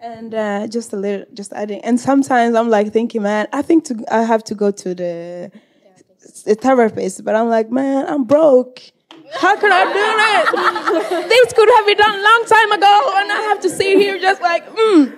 and 0.00 0.34
uh, 0.34 0.66
just 0.66 0.92
a 0.92 0.96
little, 0.96 1.26
just 1.34 1.52
adding. 1.52 1.80
And 1.84 2.00
sometimes 2.00 2.54
I'm 2.56 2.68
like 2.68 2.92
thinking, 2.92 3.22
man, 3.22 3.46
I 3.52 3.62
think 3.62 3.84
to, 3.84 4.04
I 4.10 4.22
have 4.22 4.42
to 4.44 4.54
go 4.54 4.70
to 4.70 4.94
the, 4.94 5.50
the 6.44 6.54
therapist, 6.54 7.24
but 7.24 7.34
I'm 7.34 7.48
like, 7.48 7.70
man, 7.70 8.06
I'm 8.06 8.24
broke. 8.24 8.80
How 9.34 9.56
can 9.56 9.72
I 9.72 9.84
do 9.84 9.92
that? 9.92 11.26
this 11.28 11.52
could 11.52 11.68
have 11.76 11.86
been 11.86 11.96
done 11.98 12.18
a 12.18 12.22
long 12.22 12.44
time 12.46 12.72
ago, 12.72 13.12
and 13.16 13.32
I 13.32 13.40
have 13.48 13.60
to 13.60 13.68
sit 13.68 13.96
here 13.98 14.18
just 14.18 14.40
like, 14.42 14.66
mm. 14.68 15.12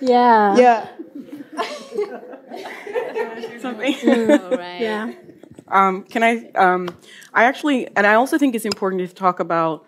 Yeah. 0.00 0.56
Yeah. 0.56 0.88
Something. 3.60 3.94
All 4.40 4.50
right. 4.50 4.80
Yeah. 4.80 5.12
Um, 5.68 6.04
can 6.04 6.22
I? 6.22 6.50
Um, 6.54 6.88
I 7.34 7.44
actually, 7.44 7.88
and 7.96 8.06
I 8.06 8.14
also 8.14 8.38
think 8.38 8.54
it's 8.54 8.64
important 8.64 9.08
to 9.08 9.14
talk 9.14 9.40
about 9.40 9.84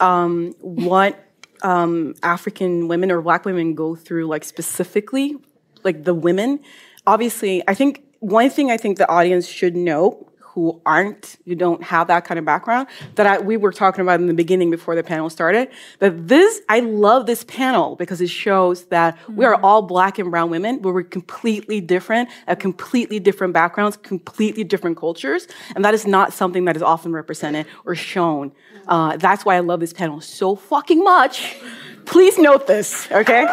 um, 0.00 0.54
what 0.60 1.24
um, 1.62 2.14
African 2.22 2.88
women 2.88 3.10
or 3.10 3.22
Black 3.22 3.44
women 3.44 3.74
go 3.74 3.94
through, 3.94 4.26
like 4.26 4.44
specifically, 4.44 5.36
like 5.84 6.04
the 6.04 6.14
women. 6.14 6.60
Obviously, 7.06 7.62
I 7.66 7.74
think 7.74 8.02
one 8.20 8.50
thing 8.50 8.70
I 8.70 8.76
think 8.76 8.98
the 8.98 9.08
audience 9.08 9.46
should 9.48 9.76
know 9.76 10.28
who 10.54 10.82
aren't, 10.84 11.38
you 11.46 11.54
don't 11.54 11.82
have 11.82 12.08
that 12.08 12.26
kind 12.26 12.38
of 12.38 12.44
background, 12.44 12.86
that 13.14 13.26
I, 13.26 13.38
we 13.38 13.56
were 13.56 13.72
talking 13.72 14.02
about 14.02 14.20
in 14.20 14.26
the 14.26 14.34
beginning 14.34 14.70
before 14.70 14.94
the 14.94 15.02
panel 15.02 15.30
started, 15.30 15.70
that 15.98 16.28
this, 16.28 16.60
I 16.68 16.80
love 16.80 17.24
this 17.24 17.42
panel 17.44 17.96
because 17.96 18.20
it 18.20 18.28
shows 18.28 18.84
that 18.86 19.16
we 19.30 19.46
are 19.46 19.54
all 19.54 19.80
black 19.80 20.18
and 20.18 20.30
brown 20.30 20.50
women, 20.50 20.80
but 20.80 20.92
we're 20.92 21.04
completely 21.04 21.80
different, 21.80 22.28
have 22.46 22.58
completely 22.58 23.18
different 23.18 23.54
backgrounds, 23.54 23.96
completely 23.96 24.62
different 24.62 24.98
cultures, 24.98 25.48
and 25.74 25.86
that 25.86 25.94
is 25.94 26.06
not 26.06 26.34
something 26.34 26.66
that 26.66 26.76
is 26.76 26.82
often 26.82 27.12
represented 27.12 27.64
or 27.86 27.94
shown. 27.94 28.52
Uh, 28.86 29.16
that's 29.16 29.46
why 29.46 29.56
I 29.56 29.60
love 29.60 29.80
this 29.80 29.94
panel 29.94 30.20
so 30.20 30.54
fucking 30.54 31.02
much. 31.02 31.56
Please 32.04 32.36
note 32.36 32.66
this, 32.66 33.10
okay? 33.10 33.44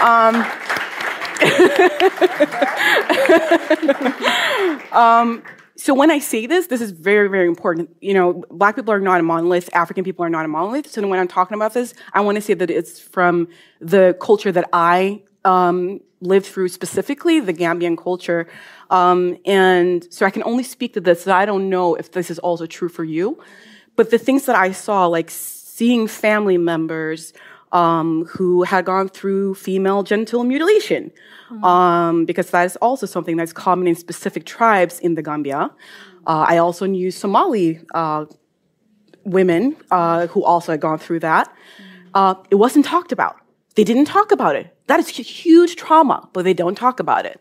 Um, 0.00 0.44
um, 4.92 5.44
so 5.80 5.94
when 5.94 6.10
I 6.10 6.18
say 6.18 6.46
this, 6.46 6.66
this 6.66 6.82
is 6.82 6.90
very, 6.90 7.28
very 7.30 7.46
important. 7.46 7.96
You 8.02 8.12
know, 8.12 8.44
black 8.50 8.76
people 8.76 8.92
are 8.92 9.00
not 9.00 9.18
a 9.18 9.22
monolith, 9.22 9.70
African 9.72 10.04
people 10.04 10.22
are 10.26 10.28
not 10.28 10.44
a 10.44 10.48
monolith. 10.48 10.90
So 10.90 11.06
when 11.08 11.18
I'm 11.18 11.26
talking 11.26 11.54
about 11.54 11.72
this, 11.72 11.94
I 12.12 12.20
want 12.20 12.36
to 12.36 12.42
say 12.42 12.52
that 12.52 12.70
it's 12.70 13.00
from 13.00 13.48
the 13.80 14.14
culture 14.20 14.52
that 14.52 14.68
I 14.74 15.22
um, 15.46 16.00
lived 16.20 16.44
through 16.44 16.68
specifically, 16.68 17.40
the 17.40 17.54
Gambian 17.54 17.96
culture. 17.96 18.46
Um, 18.90 19.38
and 19.46 20.06
so 20.12 20.26
I 20.26 20.30
can 20.30 20.42
only 20.42 20.64
speak 20.64 20.92
to 20.94 21.00
this, 21.00 21.26
I 21.26 21.46
don't 21.46 21.70
know 21.70 21.94
if 21.94 22.12
this 22.12 22.30
is 22.30 22.38
also 22.38 22.66
true 22.66 22.90
for 22.90 23.04
you. 23.04 23.42
But 23.96 24.10
the 24.10 24.18
things 24.18 24.44
that 24.46 24.56
I 24.56 24.72
saw, 24.72 25.06
like 25.06 25.30
seeing 25.30 26.06
family 26.08 26.58
members 26.58 27.32
um, 27.72 28.24
who 28.26 28.62
had 28.64 28.84
gone 28.84 29.08
through 29.08 29.54
female 29.54 30.02
genital 30.02 30.44
mutilation, 30.44 31.12
um, 31.62 32.24
because 32.24 32.50
that 32.50 32.64
is 32.64 32.76
also 32.76 33.06
something 33.06 33.36
that's 33.36 33.52
common 33.52 33.86
in 33.86 33.94
specific 33.94 34.44
tribes 34.44 34.98
in 35.00 35.14
the 35.14 35.22
Gambia. 35.22 35.70
Uh, 36.26 36.44
I 36.48 36.58
also 36.58 36.86
knew 36.86 37.10
Somali 37.10 37.80
uh, 37.94 38.26
women 39.24 39.76
uh, 39.90 40.26
who 40.28 40.44
also 40.44 40.72
had 40.72 40.80
gone 40.80 40.98
through 40.98 41.20
that. 41.20 41.52
Uh, 42.14 42.34
it 42.50 42.56
wasn't 42.56 42.84
talked 42.84 43.12
about. 43.12 43.36
They 43.76 43.84
didn't 43.84 44.06
talk 44.06 44.32
about 44.32 44.56
it. 44.56 44.76
That 44.88 44.98
is 44.98 45.08
huge 45.08 45.76
trauma, 45.76 46.28
but 46.32 46.44
they 46.44 46.54
don't 46.54 46.74
talk 46.74 46.98
about 47.00 47.24
it. 47.24 47.40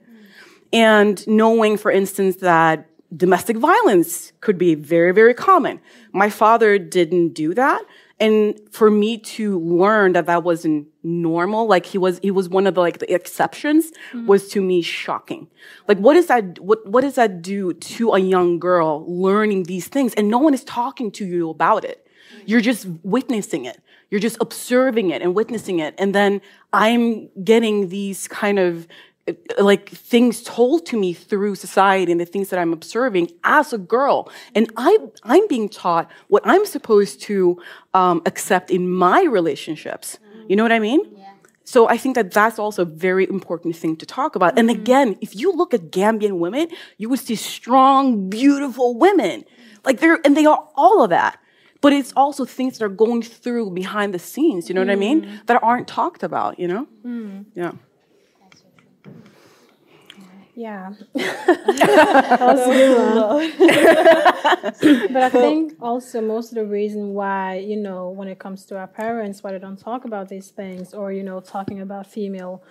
And 0.71 1.25
knowing, 1.27 1.77
for 1.77 1.91
instance, 1.91 2.37
that 2.37 2.87
domestic 3.15 3.57
violence 3.57 4.31
could 4.39 4.57
be 4.57 4.75
very, 4.75 5.11
very 5.11 5.33
common. 5.33 5.81
My 6.13 6.29
father 6.29 6.77
didn't 6.77 7.29
do 7.33 7.55
that. 7.55 7.81
And 8.19 8.59
for 8.71 8.91
me 8.91 9.17
to 9.17 9.59
learn 9.59 10.11
that 10.13 10.25
that 10.25 10.43
wasn't 10.43 10.87
normal, 11.03 11.67
like 11.67 11.85
he 11.85 11.97
was, 11.97 12.19
he 12.19 12.31
was 12.31 12.49
one 12.49 12.67
of 12.67 12.75
the, 12.75 12.81
like, 12.81 12.99
the 12.99 13.13
exceptions 13.13 13.91
mm-hmm. 14.11 14.27
was 14.27 14.49
to 14.49 14.61
me 14.61 14.81
shocking. 14.81 15.47
Like, 15.87 15.99
what 15.99 16.15
does 16.15 16.27
that, 16.27 16.59
what, 16.59 16.85
what 16.85 17.01
does 17.01 17.15
that 17.15 17.41
do 17.41 17.73
to 17.73 18.11
a 18.11 18.19
young 18.19 18.59
girl 18.59 19.05
learning 19.07 19.63
these 19.63 19.87
things? 19.87 20.13
And 20.15 20.27
no 20.27 20.37
one 20.37 20.53
is 20.53 20.65
talking 20.65 21.11
to 21.13 21.25
you 21.25 21.49
about 21.49 21.85
it. 21.85 22.05
Mm-hmm. 22.33 22.43
You're 22.47 22.61
just 22.61 22.87
witnessing 23.03 23.63
it. 23.65 23.81
You're 24.09 24.19
just 24.19 24.37
observing 24.41 25.11
it 25.11 25.21
and 25.21 25.35
witnessing 25.35 25.79
it. 25.79 25.95
And 25.97 26.13
then 26.13 26.41
I'm 26.73 27.29
getting 27.43 27.89
these 27.89 28.27
kind 28.27 28.59
of 28.59 28.87
like 29.57 29.89
things 29.89 30.43
told 30.43 30.85
to 30.87 30.99
me 30.99 31.13
through 31.13 31.55
society 31.55 32.11
and 32.11 32.21
the 32.21 32.25
things 32.25 32.49
that 32.49 32.59
I'm 32.59 32.73
observing 32.73 33.31
as 33.43 33.73
a 33.73 33.77
girl. 33.77 34.31
And 34.55 34.71
I, 34.77 34.97
I'm 35.23 35.47
being 35.47 35.69
taught 35.69 36.09
what 36.27 36.43
I'm 36.45 36.65
supposed 36.65 37.21
to 37.23 37.61
um, 37.93 38.21
accept 38.25 38.71
in 38.71 38.89
my 38.89 39.23
relationships. 39.23 40.19
You 40.47 40.55
know 40.55 40.63
what 40.63 40.71
I 40.71 40.79
mean? 40.79 41.01
Yeah. 41.15 41.33
So 41.63 41.87
I 41.87 41.97
think 41.97 42.15
that 42.15 42.31
that's 42.31 42.57
also 42.57 42.81
a 42.81 42.85
very 42.85 43.29
important 43.29 43.75
thing 43.75 43.95
to 43.97 44.05
talk 44.05 44.35
about. 44.35 44.57
And 44.57 44.69
mm-hmm. 44.69 44.81
again, 44.81 45.17
if 45.21 45.35
you 45.35 45.51
look 45.51 45.73
at 45.73 45.91
Gambian 45.91 46.39
women, 46.39 46.69
you 46.97 47.09
would 47.09 47.19
see 47.19 47.35
strong, 47.35 48.27
beautiful 48.29 48.97
women. 48.97 49.45
Like 49.85 49.99
they're, 49.99 50.19
and 50.25 50.35
they 50.35 50.47
are 50.47 50.67
all 50.75 51.03
of 51.03 51.11
that. 51.11 51.39
But 51.81 51.93
it's 51.93 52.11
also 52.13 52.43
things 52.43 52.77
that 52.77 52.85
are 52.85 52.89
going 52.89 53.21
through 53.21 53.69
behind 53.71 54.13
the 54.13 54.19
scenes, 54.19 54.67
you 54.67 54.75
know 54.75 54.81
what 54.81 54.89
I 54.89 54.95
mean? 54.95 55.21
Mm. 55.21 55.45
That 55.45 55.63
aren't 55.63 55.87
talked 55.87 56.23
about, 56.23 56.59
you 56.59 56.67
know? 56.67 56.87
Mm. 57.05 57.45
Yeah. 57.53 57.71
Yeah. 60.59 60.91
That 61.13 62.41
a 62.59 62.65
good 62.65 62.97
one. 63.15 65.13
but 65.13 65.23
I 65.23 65.29
think 65.29 65.75
also 65.79 66.19
most 66.19 66.51
of 66.51 66.55
the 66.55 66.65
reason 66.65 67.13
why, 67.13 67.59
you 67.59 67.77
know, 67.77 68.09
when 68.09 68.27
it 68.27 68.39
comes 68.39 68.65
to 68.65 68.77
our 68.77 68.87
parents, 68.87 69.41
why 69.41 69.53
they 69.53 69.59
don't 69.59 69.79
talk 69.79 70.03
about 70.03 70.27
these 70.27 70.49
things 70.49 70.93
or, 70.93 71.13
you 71.13 71.23
know, 71.23 71.39
talking 71.39 71.79
about 71.79 72.07
female 72.07 72.61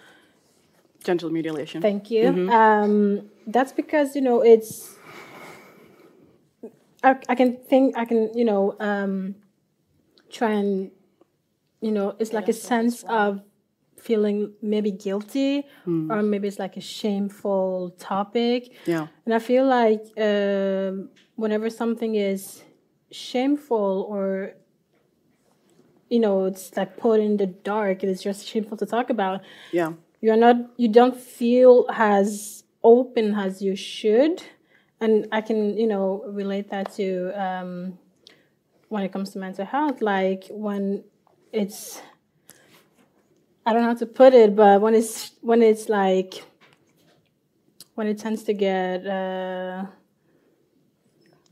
Genital 1.03 1.31
mutilation. 1.31 1.81
Thank 1.81 2.11
you. 2.11 2.51
Um, 2.51 3.31
that's 3.47 3.73
because 3.73 4.17
you 4.17 4.21
know 4.21 4.43
it's. 4.43 4.97
I, 7.05 7.17
I 7.29 7.37
can 7.37 7.57
think 7.57 7.97
I 7.97 8.05
can 8.05 8.31
you 8.35 8.45
know 8.45 8.75
um, 8.81 9.37
try 10.29 10.51
and 10.51 10.91
you 11.81 11.93
know 11.93 12.17
it's 12.19 12.33
like 12.33 12.49
a 12.49 12.53
sense 12.53 13.05
of 13.05 13.43
feeling 14.01 14.53
maybe 14.63 14.91
guilty 14.91 15.65
or 16.11 16.23
maybe 16.23 16.49
it's 16.49 16.59
like 16.59 16.77
a 16.77 16.81
shameful 16.81 17.95
topic. 17.99 18.73
Yeah. 18.87 19.07
And 19.25 19.35
I 19.35 19.39
feel 19.39 19.67
like 19.67 20.03
um, 20.19 21.11
whenever 21.37 21.69
something 21.71 22.15
is 22.15 22.63
shameful 23.11 24.07
or 24.09 24.53
you 26.09 26.21
know 26.21 26.47
it's 26.47 26.77
like 26.77 26.97
put 26.97 27.21
in 27.21 27.37
the 27.37 27.47
dark, 27.47 28.03
it 28.03 28.09
is 28.09 28.23
just 28.23 28.47
shameful 28.47 28.77
to 28.79 28.87
talk 28.87 29.11
about 29.11 29.41
Yeah. 29.73 29.93
you're 30.21 30.37
not 30.37 30.57
you 30.77 30.89
don't 30.89 31.17
feel 31.17 31.87
as 31.93 32.65
open 32.83 33.35
as 33.35 33.61
you 33.61 33.75
should 33.77 34.43
and 35.01 35.27
i 35.33 35.41
can 35.41 35.77
you 35.77 35.87
know 35.87 36.23
relate 36.41 36.71
that 36.71 36.93
to 36.93 37.07
um, 37.45 37.99
when 38.89 39.03
it 39.03 39.13
comes 39.13 39.31
to 39.31 39.39
mental 39.39 39.65
health 39.65 40.01
like 40.01 40.45
when 40.51 41.03
it's 41.53 42.01
i 43.69 43.73
don't 43.73 43.83
know 43.83 43.89
how 43.89 43.95
to 44.07 44.07
put 44.23 44.33
it 44.43 44.51
but 44.57 44.81
when 44.81 44.95
it's 45.01 45.33
when 45.43 45.61
it's 45.63 45.89
like 45.89 46.33
when 47.97 48.07
it 48.07 48.19
tends 48.25 48.43
to 48.45 48.53
get 48.53 49.05
uh, 49.07 49.85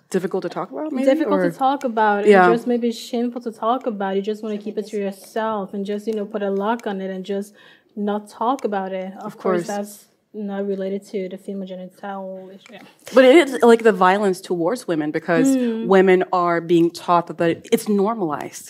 Difficult 0.09 0.43
to 0.43 0.49
talk 0.49 0.71
about, 0.71 0.93
maybe? 0.93 1.05
difficult 1.05 1.41
or- 1.41 1.51
to 1.51 1.57
talk 1.67 1.83
about 1.93 2.27
Yeah. 2.27 2.49
just 2.53 2.67
maybe 2.73 2.93
shameful 2.93 3.41
to 3.49 3.51
talk 3.51 3.87
about 3.93 4.15
you 4.17 4.23
just 4.23 4.41
want 4.45 4.55
to 4.57 4.63
keep 4.67 4.77
it 4.79 4.87
to 4.93 4.97
yourself 4.97 5.75
and 5.75 5.85
just 5.85 6.07
you 6.07 6.15
know 6.19 6.25
put 6.25 6.43
a 6.51 6.51
lock 6.65 6.87
on 6.87 7.01
it 7.05 7.11
and 7.11 7.25
just 7.35 7.49
not 7.97 8.21
talk 8.29 8.65
about 8.65 8.93
it 8.93 9.13
of, 9.27 9.33
course. 9.37 9.43
course. 9.43 9.67
that's 9.67 9.95
not 10.33 10.61
related 10.75 11.03
to 11.13 11.29
the 11.33 11.39
female 11.45 11.67
genital 11.67 12.49
issue 12.55 12.75
yeah. 12.75 12.83
But 13.17 13.25
it 13.25 13.35
is 13.49 13.63
like 13.73 13.83
the 13.83 13.97
violence 14.09 14.39
towards 14.41 14.87
women 14.87 15.11
because 15.11 15.49
women 15.97 16.19
are 16.33 16.61
being 16.61 16.89
taught 17.05 17.27
that 17.29 17.39
that 17.43 17.67
it's 17.75 17.89
normalized. 18.05 18.67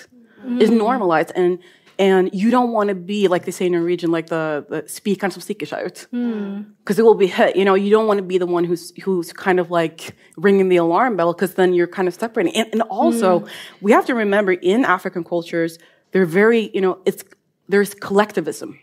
It's 0.63 0.71
normalized 0.87 1.33
and 1.43 1.59
and 1.99 2.31
you 2.33 2.51
don't 2.51 2.73
want 2.73 2.89
to 2.89 2.95
be 2.95 3.29
like 3.29 3.45
they 3.45 3.51
say 3.51 3.67
in 3.67 3.73
Norwegian, 3.73 4.11
like 4.11 4.27
the, 4.27 4.67
the 4.69 4.89
speak 4.89 5.25
on 5.25 5.31
some 5.31 5.41
stickers 5.41 5.73
out. 5.73 6.07
Because 6.11 6.11
hmm. 6.11 6.63
it 7.01 7.03
will 7.03 7.15
be 7.15 7.27
hit. 7.27 7.57
You 7.57 7.65
know, 7.65 7.75
you 7.75 7.91
don't 7.91 8.07
want 8.07 8.19
to 8.19 8.25
be 8.25 8.39
the 8.39 8.47
one 8.47 8.65
who's 8.65 8.93
who's 9.03 9.33
kind 9.33 9.59
of 9.59 9.71
like 9.71 10.15
ringing 10.37 10.69
the 10.69 10.77
alarm 10.77 11.17
bell 11.17 11.33
because 11.33 11.55
then 11.55 11.73
you're 11.73 11.87
kind 11.87 12.09
of 12.09 12.15
separating. 12.15 12.55
And, 12.55 12.69
and 12.73 12.83
also, 12.83 13.41
hmm. 13.41 13.47
we 13.81 13.93
have 13.93 14.07
to 14.07 14.15
remember 14.15 14.53
in 14.53 14.85
African 14.85 15.25
cultures, 15.25 15.79
they're 16.13 16.27
very, 16.27 16.71
you 16.75 16.81
know, 16.81 16.99
it's 17.07 17.25
there's 17.69 17.95
collectivism. 17.95 18.79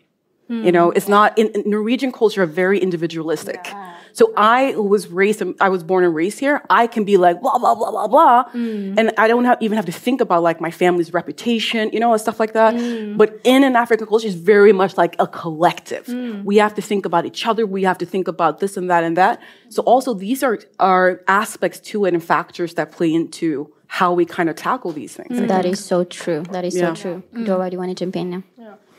You 0.50 0.72
know, 0.72 0.92
it's 0.92 1.08
not 1.08 1.38
in, 1.38 1.48
in 1.48 1.64
Norwegian 1.66 2.12
culture 2.12 2.44
are 2.44 2.46
very 2.46 2.78
individualistic. 2.80 3.66
So 4.14 4.32
I 4.38 4.76
was 4.76 5.08
raised, 5.08 5.42
I 5.60 5.70
was 5.70 5.84
born 5.84 6.04
and 6.04 6.14
raised 6.14 6.40
here. 6.40 6.62
I 6.70 6.86
can 6.86 7.04
be 7.04 7.18
like 7.18 7.42
blah 7.42 7.58
blah 7.58 7.74
blah 7.74 7.90
blah 7.90 8.08
blah, 8.08 8.44
mm. 8.52 8.96
and 8.98 9.12
I 9.18 9.28
don't 9.28 9.46
have, 9.46 9.58
even 9.60 9.76
have 9.76 9.88
to 9.88 9.92
think 9.92 10.22
about 10.22 10.44
like 10.44 10.62
my 10.62 10.70
family's 10.70 11.12
reputation, 11.14 11.90
you 11.92 12.00
know, 12.00 12.12
and 12.12 12.22
stuff 12.22 12.40
like 12.40 12.54
that. 12.54 12.76
Mm. 12.76 13.18
But 13.18 13.40
in 13.44 13.64
an 13.64 13.76
African 13.76 14.06
culture, 14.06 14.28
it's 14.28 14.36
very 14.36 14.72
much 14.72 14.98
like 14.98 15.16
a 15.18 15.26
collective. 15.26 16.06
Mm. 16.06 16.44
We 16.44 16.58
have 16.58 16.76
to 16.76 16.82
think 16.82 17.08
about 17.08 17.26
each 17.26 17.48
other. 17.48 17.66
We 17.66 17.84
have 17.84 17.98
to 17.98 18.06
think 18.06 18.28
about 18.28 18.60
this 18.60 18.78
and 18.78 18.88
that 18.92 19.04
and 19.04 19.18
that. 19.18 19.42
So 19.70 19.82
also 19.84 20.14
these 20.14 20.44
are 20.44 20.60
are 20.80 21.22
aspects 21.28 21.80
to 21.90 22.06
it 22.06 22.14
and 22.14 22.24
factors 22.24 22.76
that 22.76 22.92
play 22.92 23.12
into 23.12 23.74
how 23.88 24.14
we 24.14 24.26
kind 24.26 24.50
of 24.50 24.56
tackle 24.56 24.92
these 24.92 25.16
things. 25.16 25.48
That 25.48 25.66
is 25.66 25.84
so 25.84 26.04
true. 26.04 26.44
That 26.52 26.66
is 26.66 26.76
Yeah. 26.76 26.94
so 26.94 27.02
true. 27.02 27.24
Dora, 27.46 27.70
do 27.70 27.76
you 27.76 27.80
want 27.80 27.96
to 27.96 28.06
jump 28.06 28.16
in 28.16 28.30
now? 28.30 28.44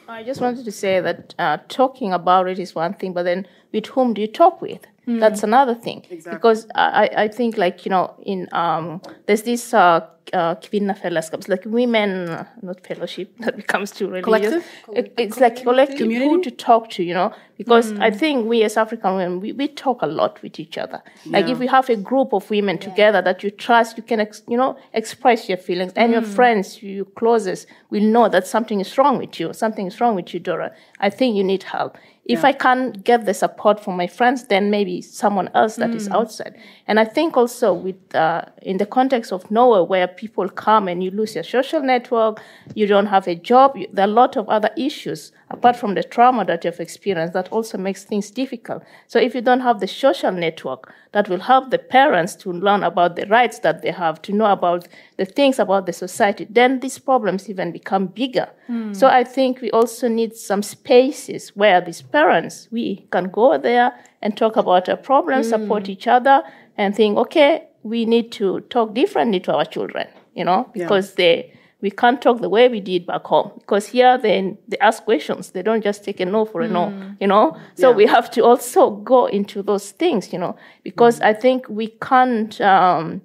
I 0.07 0.23
just 0.23 0.41
wanted 0.41 0.65
to 0.67 0.73
say 0.73 1.01
that 1.01 1.35
uh, 1.39 1.59
talking 1.69 2.13
about 2.13 2.49
it 2.49 2.59
is 2.59 2.75
one 2.75 2.95
thing, 2.95 3.13
but 3.13 3.23
then 3.25 3.47
with 3.75 3.87
whom 3.89 4.15
do 4.15 4.21
you 4.23 4.29
talk 4.43 4.63
with? 4.63 4.81
That's 5.07 5.43
another 5.43 5.75
thing. 5.75 5.99
Exactly. 6.09 6.33
Because 6.39 6.67
I, 6.75 7.11
I 7.25 7.29
think, 7.29 7.59
like, 7.59 7.85
you 7.85 7.91
know, 7.91 8.15
in 8.25 8.49
um, 8.53 9.03
there's 9.27 9.43
this 9.43 9.75
uh, 9.75 10.01
uh, 10.33 10.55
kvinnefellesskaps, 10.65 11.47
like 11.47 11.63
women, 11.67 12.31
uh, 12.31 12.47
not 12.63 12.87
fellowship, 12.87 13.29
that 13.41 13.55
becomes 13.55 13.91
too 13.91 14.07
religious. 14.09 14.25
Collective? 14.25 14.65
It- 14.97 15.13
it's 15.19 15.39
like 15.41 15.63
collective, 15.63 16.09
who 16.11 16.41
to 16.43 16.51
talk 16.51 16.89
to, 16.93 17.03
you 17.03 17.13
know? 17.13 17.35
Because 17.59 17.93
I 18.01 18.11
think 18.11 18.47
we 18.47 18.63
as 18.65 18.79
African 18.79 19.17
women, 19.17 19.41
we, 19.41 19.53
we 19.53 19.69
talk 19.69 20.01
a 20.03 20.07
lot 20.07 20.43
with 20.43 20.59
each 20.59 20.79
other. 20.79 21.03
Like 21.27 21.49
if 21.53 21.59
we 21.59 21.67
have 21.69 21.89
a 21.91 21.97
group 21.97 22.33
of 22.33 22.49
women 22.51 22.79
together 22.79 23.21
that 23.23 23.43
you 23.45 23.51
trust, 23.51 23.99
you 23.99 24.03
can, 24.03 24.21
ex- 24.21 24.43
you 24.49 24.57
know, 24.57 24.77
express 24.95 25.49
your 25.51 25.59
feelings. 25.59 25.93
And 25.97 26.13
your 26.13 26.23
friends, 26.23 26.83
your 26.83 27.05
closest, 27.05 27.67
will 27.91 28.03
know 28.03 28.29
that 28.31 28.47
something 28.47 28.81
is 28.81 28.97
wrong 28.99 29.19
with 29.19 29.39
you. 29.39 29.53
Something 29.53 29.87
is 29.87 30.01
wrong 30.01 30.15
with 30.17 30.33
you, 30.33 30.41
Dora. 30.41 30.73
I 30.99 31.11
think 31.11 31.37
you 31.37 31.45
need 31.45 31.63
help. 31.65 31.97
If 32.27 32.43
I 32.43 32.53
can't 32.53 33.05
get 33.05 33.27
the 33.27 33.35
support 33.35 33.79
from 33.79 33.97
my 33.97 34.07
friends, 34.07 34.45
then 34.45 34.71
maybe 34.71 35.03
someone 35.03 35.51
else 35.55 35.77
that 35.77 35.95
is 35.95 36.09
outside. 36.09 36.57
And 36.87 36.99
I 36.99 37.05
think 37.05 37.37
also 37.37 37.75
with 37.75 38.15
uh, 38.15 38.47
in 38.63 38.79
the 38.79 38.87
context 38.87 39.31
of 39.31 39.51
Norway, 39.51 39.87
where 39.87 40.09
people 40.09 40.49
come 40.49 40.89
and 40.89 41.05
you 41.05 41.11
lose 41.11 41.35
your 41.35 41.45
social 41.45 41.83
network, 41.83 42.41
you 42.75 42.87
don't 42.87 43.07
have 43.07 43.29
a 43.29 43.35
job, 43.35 43.77
there 43.93 44.07
are 44.07 44.09
a 44.09 44.13
lot 44.13 44.37
of 44.39 44.49
other 44.49 44.71
issues 44.77 45.33
apart 45.55 45.77
from 45.77 45.95
the 45.95 46.03
trauma 46.03 46.45
that 46.45 46.65
you've 46.65 46.81
experienced 46.81 47.33
that 47.33 47.49
also 47.51 47.79
makes 47.79 48.05
things 48.05 48.31
difficult. 48.31 48.83
So 49.07 49.19
if 49.19 49.35
you 49.35 49.41
don't 49.41 49.61
have 49.61 49.81
the 49.81 49.87
social 49.87 50.33
network 50.33 50.93
that 51.13 51.29
will 51.29 51.41
help 51.41 51.71
the 51.71 51.79
parents 51.79 52.35
to 52.43 52.53
learn 52.53 52.83
about 52.83 53.17
the 53.17 53.27
rights 53.27 53.61
that 53.61 53.83
they 53.83 53.93
have, 53.93 54.21
to 54.23 54.33
know 54.33 54.51
about 54.59 54.89
the 55.17 55.25
things 55.25 55.59
about 55.59 55.87
the 55.87 55.93
society, 55.93 56.47
then 56.51 56.81
these 56.81 56.99
problems 56.99 57.49
even 57.49 57.73
become 57.73 58.07
bigger. 58.07 58.49
Hmm. 58.67 58.93
So 58.93 59.07
I 59.07 59.23
think 59.25 59.61
we 59.61 59.71
also 59.71 60.09
need 60.09 60.37
some 60.37 60.63
spaces 60.63 61.51
where 61.55 61.81
these 61.81 62.03
parents, 62.03 62.69
we 62.71 63.07
can 63.11 63.31
go 63.31 63.57
there 63.57 63.93
and 64.21 64.37
talk 64.37 64.57
about 64.57 64.89
our 64.89 64.97
problems, 64.97 65.47
hmm. 65.47 65.55
support 65.55 65.89
each 65.89 66.07
other, 66.07 66.43
and 66.77 66.95
think, 66.97 67.17
okay, 67.17 67.69
we 67.85 68.05
need 68.05 68.33
to 68.33 68.61
talk 68.75 68.95
differently 68.95 69.41
to 69.41 69.53
our 69.55 69.65
children, 69.65 70.09
you 70.35 70.45
know, 70.45 70.69
because 70.73 71.15
they 71.15 71.53
we 71.85 71.91
can't 71.91 72.21
talk 72.23 72.41
the 72.41 72.49
way 72.57 72.65
we 72.77 72.81
did 72.81 73.03
back 73.07 73.25
home 73.33 73.49
because 73.61 73.85
here 73.97 74.17
they, 74.25 74.57
they 74.71 74.79
ask 74.79 75.05
questions. 75.05 75.51
They 75.51 75.63
don't 75.69 75.85
just 75.85 76.03
take 76.03 76.19
a 76.19 76.25
no 76.25 76.47
for 76.47 76.63
a 76.63 76.69
no 76.79 76.85
you 77.21 77.29
know? 77.33 77.45
So 77.81 77.93
we 78.01 78.07
have 78.17 78.31
to 78.37 78.41
also 78.51 78.83
go 79.15 79.27
into 79.27 79.63
those 79.63 79.87
things 80.01 80.33
you 80.33 80.39
know? 80.39 80.57
Because 80.89 81.17
i 81.21 81.33
think 81.43 81.59
we 81.69 81.87
can't 82.11 82.53
um, 82.61 83.21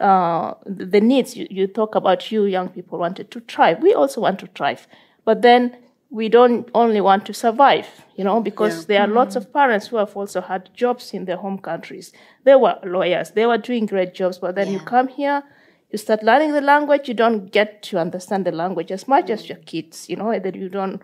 uh, 0.00 0.54
the 0.66 1.00
needs. 1.00 1.36
You, 1.36 1.46
you 1.58 1.66
talk 1.66 1.94
about 1.94 2.20
you 2.32 2.40
young 2.56 2.68
people 2.76 2.98
wanted 2.98 3.30
to 3.30 3.40
thrive. 3.52 3.76
We 3.82 3.92
also 4.00 4.20
want 4.26 4.38
to 4.40 4.48
thrive, 4.56 4.88
but 5.24 5.42
then 5.42 5.62
we 6.10 6.28
don't 6.28 6.68
only 6.74 7.00
want 7.00 7.22
to 7.26 7.34
survive, 7.44 7.86
you 8.16 8.24
know, 8.24 8.40
because 8.40 8.74
Yeah. 8.76 8.86
there 8.88 9.00
are 9.04 9.12
lots 9.20 9.36
of 9.36 9.52
parents 9.52 9.86
who 9.88 9.96
have 9.98 10.16
also 10.16 10.40
had 10.40 10.70
jobs 10.74 11.14
in 11.16 11.24
their 11.26 11.36
home 11.36 11.58
countries. 11.58 12.12
They 12.46 12.56
were 12.56 12.76
lawyers, 12.82 13.30
they 13.32 13.46
were 13.46 13.58
doing 13.58 13.86
great 13.86 14.12
jobs, 14.20 14.38
but 14.38 14.54
then 14.56 14.68
you 14.72 14.80
come 14.80 15.08
here, 15.08 15.42
you 15.90 15.98
start 15.98 16.22
learning 16.22 16.52
the 16.52 16.60
language, 16.60 17.08
you 17.08 17.14
don't 17.14 17.50
get 17.50 17.82
to 17.82 17.98
understand 17.98 18.44
the 18.46 18.52
language 18.52 18.92
as 18.92 19.08
much 19.08 19.30
as 19.30 19.44
mm. 19.44 19.48
your 19.50 19.58
kids, 19.58 20.08
you 20.08 20.16
know, 20.16 20.38
that 20.38 20.54
you 20.54 20.68
don't, 20.68 21.02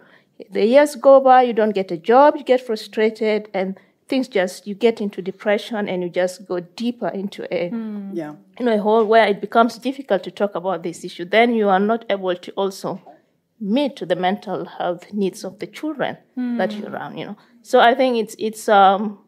the 0.50 0.64
years 0.64 0.94
go 0.96 1.20
by, 1.20 1.42
you 1.42 1.52
don't 1.52 1.74
get 1.74 1.90
a 1.90 1.96
job, 1.96 2.36
you 2.36 2.44
get 2.44 2.64
frustrated, 2.64 3.48
and 3.52 3.78
things 4.08 4.28
just, 4.28 4.66
you 4.66 4.74
get 4.74 5.00
into 5.00 5.20
depression 5.20 5.88
and 5.88 6.02
you 6.02 6.08
just 6.08 6.46
go 6.46 6.60
deeper 6.60 7.08
into 7.08 7.52
a, 7.52 7.70
hmm. 7.70 8.10
Yeah. 8.12 8.34
you 8.58 8.66
know, 8.66 8.74
a 8.74 8.78
hole 8.78 9.04
where 9.04 9.26
it 9.26 9.40
becomes 9.40 9.78
difficult 9.78 10.22
to 10.24 10.30
talk 10.30 10.54
about 10.54 10.82
this 10.82 11.04
issue. 11.04 11.24
Then 11.24 11.54
you 11.54 11.68
are 11.68 11.80
not 11.80 12.04
able 12.08 12.36
to 12.36 12.52
also 12.52 13.00
meet 13.60 14.06
the 14.06 14.16
mental 14.16 14.66
health 14.66 15.12
needs 15.12 15.42
of 15.44 15.58
the 15.58 15.66
children 15.66 16.16
hmm. 16.34 16.58
that 16.58 16.72
you're 16.72 16.90
around, 16.90 17.18
you 17.18 17.24
know. 17.24 17.36
So 17.62 17.80
I 17.80 17.94
think 17.94 18.18
it's 18.18 18.36
it's 18.38 18.68
um 18.68 19.18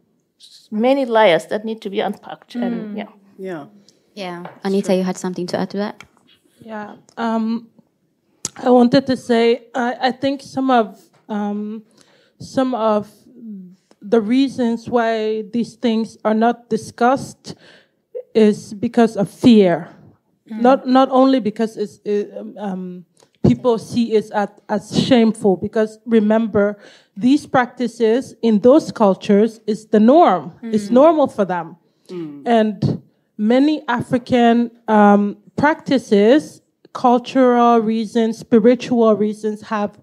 many 0.70 1.04
layers 1.06 1.46
that 1.46 1.64
need 1.64 1.80
to 1.80 1.90
be 1.90 2.00
unpacked 2.00 2.54
and 2.54 2.90
hmm. 2.90 2.96
yeah. 2.96 3.08
Yeah. 3.38 3.66
Yeah. 4.18 4.46
Anita, 4.64 4.96
you 4.96 5.04
had 5.04 5.16
something 5.16 5.46
to 5.46 5.60
add 5.60 5.70
to 5.70 5.76
that? 5.76 6.02
Yeah. 6.60 6.96
Um, 7.16 7.68
I 8.56 8.68
wanted 8.70 9.06
to 9.06 9.16
say 9.16 9.68
I, 9.72 10.08
I 10.08 10.10
think 10.10 10.42
some 10.42 10.72
of 10.72 11.00
um, 11.28 11.84
some 12.40 12.74
of 12.74 13.08
the 14.02 14.20
reasons 14.20 14.88
why 14.88 15.42
these 15.52 15.76
things 15.76 16.18
are 16.24 16.34
not 16.34 16.68
discussed 16.68 17.54
is 18.34 18.74
because 18.74 19.16
of 19.16 19.30
fear. 19.30 19.88
Not 20.46 20.88
not 20.88 21.10
only 21.10 21.38
because 21.38 21.76
it's 21.76 22.00
it, 22.04 22.32
um, 22.58 23.04
people 23.46 23.78
see 23.78 24.14
it 24.14 24.30
as, 24.32 24.48
as 24.68 24.98
shameful. 24.98 25.56
Because 25.58 25.98
remember, 26.06 26.78
these 27.16 27.46
practices 27.46 28.34
in 28.42 28.58
those 28.60 28.90
cultures 28.90 29.60
is 29.66 29.86
the 29.86 30.00
norm. 30.00 30.58
It's 30.62 30.90
normal 30.90 31.28
for 31.28 31.44
them, 31.44 31.76
and 32.46 33.02
many 33.38 33.86
African 33.88 34.70
um, 34.88 35.38
practices, 35.56 36.60
cultural 36.92 37.78
reasons, 37.78 38.38
spiritual 38.38 39.14
reasons, 39.14 39.62
have 39.62 39.98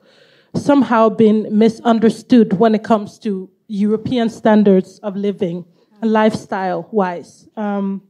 somehow 0.56 1.10
been 1.10 1.48
misunderstood 1.52 2.54
when 2.54 2.74
it 2.74 2.84
comes 2.84 3.20
to 3.20 3.50
European 3.68 4.30
standards 4.30 5.00
of 5.00 5.16
living, 5.16 5.66
and 6.02 6.12
lifestyle 6.12 6.88
wise. 6.92 7.48
Um, 7.58 8.02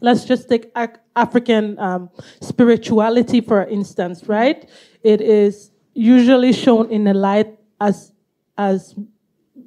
let's 0.00 0.24
just 0.24 0.48
take 0.48 0.70
ac- 0.76 1.00
African 1.14 1.78
um, 1.78 2.10
spirituality, 2.40 3.40
for 3.40 3.64
instance, 3.64 4.26
right? 4.26 4.68
It 5.02 5.20
is 5.20 5.70
usually 5.94 6.52
shown 6.52 6.90
in 6.90 7.06
a 7.06 7.14
light 7.14 7.58
as 7.80 8.12
as 8.58 8.94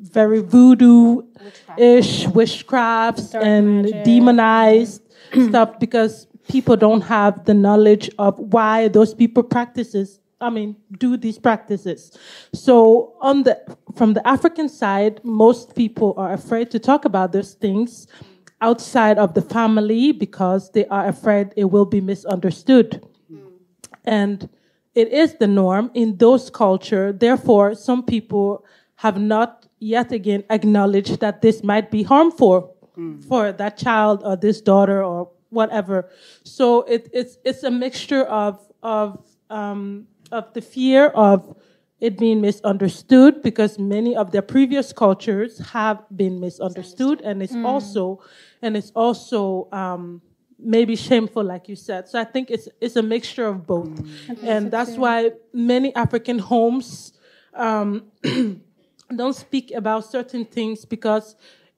very 0.02 0.42
voodoo-ish 0.42 2.26
witchcrafts 2.28 3.34
and 3.40 3.84
magic. 3.84 4.04
demonized 4.04 5.02
stuff 5.50 5.80
because 5.80 6.28
people 6.48 6.76
don't 6.76 7.02
have 7.02 7.46
the 7.46 7.54
knowledge 7.54 8.10
of 8.18 8.38
why 8.40 8.88
those 8.88 9.14
people 9.14 9.44
practices 9.44 10.20
I 10.42 10.50
mean, 10.50 10.78
do 10.98 11.18
these 11.18 11.38
practices. 11.38 12.18
So 12.54 13.14
on 13.20 13.44
the 13.44 13.60
from 13.96 14.14
the 14.14 14.26
African 14.26 14.70
side, 14.70 15.20
most 15.24 15.76
people 15.76 16.14
are 16.16 16.32
afraid 16.32 16.72
to 16.72 16.80
talk 16.80 17.04
about 17.04 17.34
those 17.34 17.56
things 17.56 18.08
outside 18.62 19.18
of 19.18 19.34
the 19.34 19.42
family 19.42 20.12
because 20.12 20.72
they 20.72 20.86
are 20.88 21.08
afraid 21.08 21.54
it 21.56 21.66
will 21.66 21.86
be 21.86 22.02
misunderstood. 22.02 23.06
Hmm. 23.30 23.48
And 24.06 24.50
it 24.96 25.10
is 25.10 25.36
the 25.36 25.48
norm 25.48 25.92
in 25.94 26.18
those 26.18 26.50
culture. 26.50 27.12
Therefore, 27.12 27.76
some 27.76 28.04
people 28.04 28.66
have 28.96 29.20
not 29.20 29.66
yet 29.80 30.12
again 30.12 30.44
acknowledge 30.50 31.18
that 31.20 31.42
this 31.42 31.64
might 31.64 31.90
be 31.92 32.04
harmful 32.04 32.76
for 33.28 33.52
that 33.54 33.78
child 33.78 34.22
or 34.26 34.36
this 34.36 34.60
daughter 34.62 35.02
or 35.04 35.32
whatever. 35.50 36.10
So 36.44 36.82
it, 36.84 37.10
it's 37.14 37.38
it's 37.46 37.64
a 37.64 37.72
mixture 37.72 38.24
of 38.24 38.60
of 38.84 39.24
um, 39.50 40.08
of 40.32 40.54
the 40.54 40.62
fear 40.62 41.08
of 41.08 41.56
it 42.02 42.18
being 42.18 42.40
misunderstood 42.42 43.42
because 43.42 43.78
many 43.80 44.16
of 44.16 44.32
their 44.32 44.42
previous 44.42 44.94
cultures 44.94 45.60
have 45.72 46.04
been 46.16 46.40
misunderstood, 46.40 47.22
and 47.22 47.42
it's 47.44 47.56
also 47.66 48.22
and 48.62 48.76
it's 48.78 48.92
also 48.96 49.68
um, 49.72 50.22
maybe 50.58 50.96
shameful, 50.96 51.44
like 51.44 51.70
you 51.70 51.76
said. 51.76 52.08
So 52.08 52.20
I 52.20 52.26
think 52.26 52.52
it's 52.52 52.68
it's 52.82 52.96
a 52.96 53.04
mixture 53.04 53.46
of 53.48 53.66
both, 53.66 53.90
and 54.44 54.72
that's 54.72 54.98
why 54.98 55.32
many 55.54 55.96
African 55.96 56.40
homes 56.40 57.14
um, 57.54 58.12
don't 59.16 59.36
speak 59.36 59.72
about 59.72 60.06
certain 60.06 60.46
things 60.46 60.86
because 60.86 61.36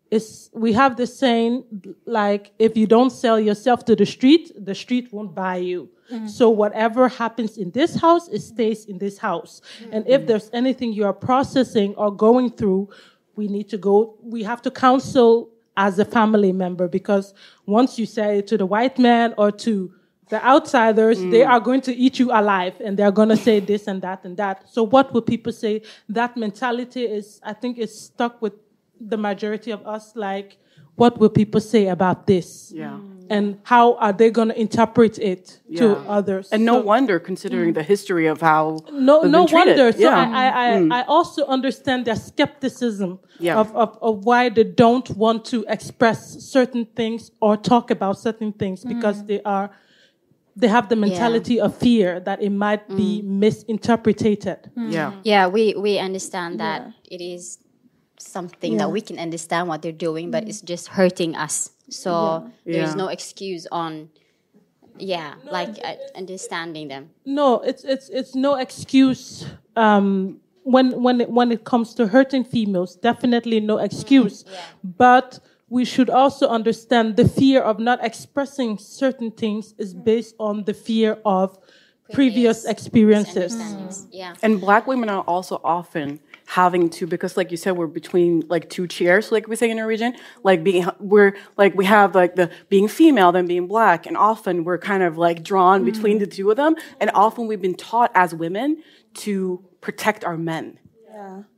it's 0.09 0.49
we 0.53 0.73
have 0.73 0.97
the 0.97 1.07
saying 1.07 1.63
like 2.05 2.51
if 2.59 2.75
you 2.75 2.85
don't 2.85 3.11
sell 3.11 3.39
yourself 3.39 3.85
to 3.85 3.95
the 3.95 4.05
street, 4.05 4.51
the 4.57 4.75
street 4.75 5.11
won't 5.13 5.33
buy 5.33 5.55
you. 5.55 5.89
Mm. 6.11 6.29
So 6.29 6.49
whatever 6.49 7.07
happens 7.07 7.57
in 7.57 7.71
this 7.71 7.95
house, 7.95 8.27
it 8.27 8.41
stays 8.41 8.85
in 8.85 8.97
this 8.97 9.17
house. 9.17 9.61
Mm. 9.81 9.89
And 9.93 10.07
if 10.07 10.27
there's 10.27 10.49
anything 10.51 10.91
you 10.91 11.05
are 11.05 11.13
processing 11.13 11.95
or 11.95 12.13
going 12.13 12.51
through, 12.51 12.89
we 13.37 13.47
need 13.47 13.69
to 13.69 13.77
go. 13.77 14.17
We 14.21 14.43
have 14.43 14.61
to 14.63 14.71
counsel 14.71 15.49
as 15.77 15.97
a 15.97 16.05
family 16.05 16.51
member 16.51 16.89
because 16.89 17.33
once 17.65 17.97
you 17.97 18.05
say 18.05 18.39
it 18.39 18.47
to 18.47 18.57
the 18.57 18.65
white 18.65 18.99
man 18.99 19.33
or 19.37 19.51
to 19.51 19.93
the 20.31 20.43
outsiders, 20.45 21.19
they 21.19 21.43
mm. 21.43 21.49
are 21.49 21.59
going 21.59 21.81
to 21.81 21.93
eat 21.93 22.17
you 22.17 22.31
alive 22.31 22.73
and 22.79 22.97
they're 22.97 23.11
going 23.11 23.27
to 23.27 23.35
say 23.35 23.59
this 23.59 23.85
and 23.85 24.01
that 24.01 24.23
and 24.23 24.37
that. 24.37 24.63
So 24.71 24.81
what 24.81 25.13
will 25.13 25.21
people 25.21 25.51
say? 25.51 25.81
That 26.07 26.37
mentality 26.37 27.03
is, 27.03 27.41
I 27.43 27.51
think, 27.51 27.77
is 27.77 27.93
stuck 27.93 28.41
with 28.41 28.53
the 28.99 29.17
majority 29.17 29.71
of 29.71 29.85
us. 29.85 30.15
Like, 30.15 30.57
what 30.95 31.17
will 31.19 31.29
people 31.29 31.59
say 31.59 31.87
about 31.87 32.27
this? 32.27 32.71
Yeah. 32.73 32.91
Mm. 32.91 33.27
And 33.29 33.59
how 33.63 33.95
are 33.95 34.13
they 34.13 34.29
going 34.29 34.47
to 34.47 34.59
interpret 34.59 35.19
it 35.19 35.59
to 35.75 35.97
others? 36.07 36.49
And 36.53 36.63
no 36.63 36.79
So- 36.79 36.85
wonder, 36.85 37.19
considering 37.19 37.71
mm. 37.71 37.75
the 37.75 37.83
history 37.83 38.27
of 38.27 38.39
how 38.39 38.79
no, 38.89 39.23
no 39.23 39.45
been 39.45 39.55
wonder. 39.55 39.91
So 39.91 39.99
yeah. 39.99 40.17
I, 40.17 40.47
I, 40.47 40.97
I, 40.97 41.01
I 41.01 41.05
also 41.07 41.45
understand 41.45 42.05
their 42.05 42.15
skepticism 42.15 43.19
Yeah. 43.37 43.59
of, 43.59 43.75
of, 43.75 43.97
of 44.01 44.23
why 44.23 44.47
they 44.47 44.63
don't 44.63 45.09
want 45.09 45.43
to 45.45 45.65
express 45.67 46.19
certain 46.39 46.85
things 46.95 47.31
or 47.41 47.57
talk 47.57 47.91
about 47.91 48.17
certain 48.17 48.53
things 48.53 48.85
because 48.85 49.25
they 49.25 49.41
are 49.43 49.71
they 50.55 50.67
have 50.67 50.89
the 50.89 50.95
mentality 50.95 51.59
of 51.59 51.75
fear 51.77 52.19
that 52.19 52.41
it 52.41 52.49
might 52.49 52.87
be 52.95 53.21
misinterpreted. 53.21 54.69
yeah. 54.75 55.13
Yeah, 55.23 55.47
we, 55.47 55.73
we 55.75 55.97
understand 55.99 56.59
that 56.59 56.91
it 57.09 57.21
is 57.21 57.57
something 58.19 58.77
that 58.77 58.91
we 58.91 59.01
can 59.01 59.17
understand 59.19 59.67
what 59.67 59.81
they're 59.81 59.91
doing, 59.91 60.31
but 60.31 60.47
it's 60.47 60.61
just 60.61 60.87
hurting 60.89 61.35
us. 61.35 61.71
So 61.89 62.49
there's 62.65 62.89
Yeah. 62.91 62.95
no 62.95 63.07
excuse 63.07 63.65
on, 63.71 64.09
yeah, 64.97 65.35
like 65.49 65.79
uh, 65.83 65.95
understanding 66.15 66.87
them. 66.89 67.09
No, 67.25 67.59
it's 67.61 67.83
it's 67.83 68.09
it's 68.09 68.35
no 68.35 68.55
excuse. 68.55 69.45
Um, 69.75 70.39
when 70.63 71.01
when 71.01 71.21
it, 71.21 71.29
when 71.29 71.51
it 71.51 71.63
comes 71.63 71.95
to 71.95 72.07
hurting 72.07 72.43
females, 72.43 72.95
definitely 72.95 73.59
no 73.59 73.77
excuse. 73.79 74.45
But 74.83 75.39
we 75.71 75.85
should 75.85 76.09
also 76.09 76.49
understand 76.49 77.15
the 77.15 77.25
fear 77.25 77.61
of 77.61 77.79
not 77.79 78.03
expressing 78.03 78.77
certain 78.77 79.31
things 79.31 79.73
is 79.77 79.93
mm-hmm. 79.93 80.03
based 80.03 80.35
on 80.37 80.65
the 80.65 80.73
fear 80.73 81.17
of 81.23 81.57
previous 82.11 82.65
experiences. 82.65 83.55
Misunderstandings. 83.55 83.99
Mm-hmm. 83.99 84.15
Yeah. 84.15 84.35
And 84.43 84.59
black 84.59 84.85
women 84.85 85.07
are 85.07 85.21
also 85.21 85.61
often 85.63 86.19
having 86.45 86.89
to 86.89 87.07
because 87.07 87.37
like 87.37 87.49
you 87.51 87.55
said 87.55 87.77
we're 87.77 87.87
between 87.87 88.43
like 88.49 88.69
two 88.69 88.85
chairs 88.85 89.31
like 89.31 89.47
we 89.47 89.55
say 89.55 89.69
in 89.69 89.79
our 89.79 89.87
region 89.87 90.13
like 90.43 90.65
being 90.65 90.85
we're 90.99 91.33
like 91.55 91.73
we 91.75 91.85
have 91.85 92.13
like 92.13 92.35
the 92.35 92.51
being 92.67 92.89
female 92.89 93.31
then 93.31 93.45
being 93.45 93.67
black 93.67 94.05
and 94.05 94.17
often 94.17 94.65
we're 94.65 94.77
kind 94.77 95.01
of 95.01 95.17
like 95.17 95.45
drawn 95.45 95.85
between 95.85 96.17
mm-hmm. 96.17 96.25
the 96.25 96.35
two 96.35 96.51
of 96.51 96.57
them 96.57 96.75
and 96.99 97.09
often 97.13 97.47
we've 97.47 97.61
been 97.61 97.75
taught 97.75 98.11
as 98.15 98.35
women 98.35 98.83
to 99.13 99.63
protect 99.79 100.25
our 100.25 100.35
men 100.35 100.77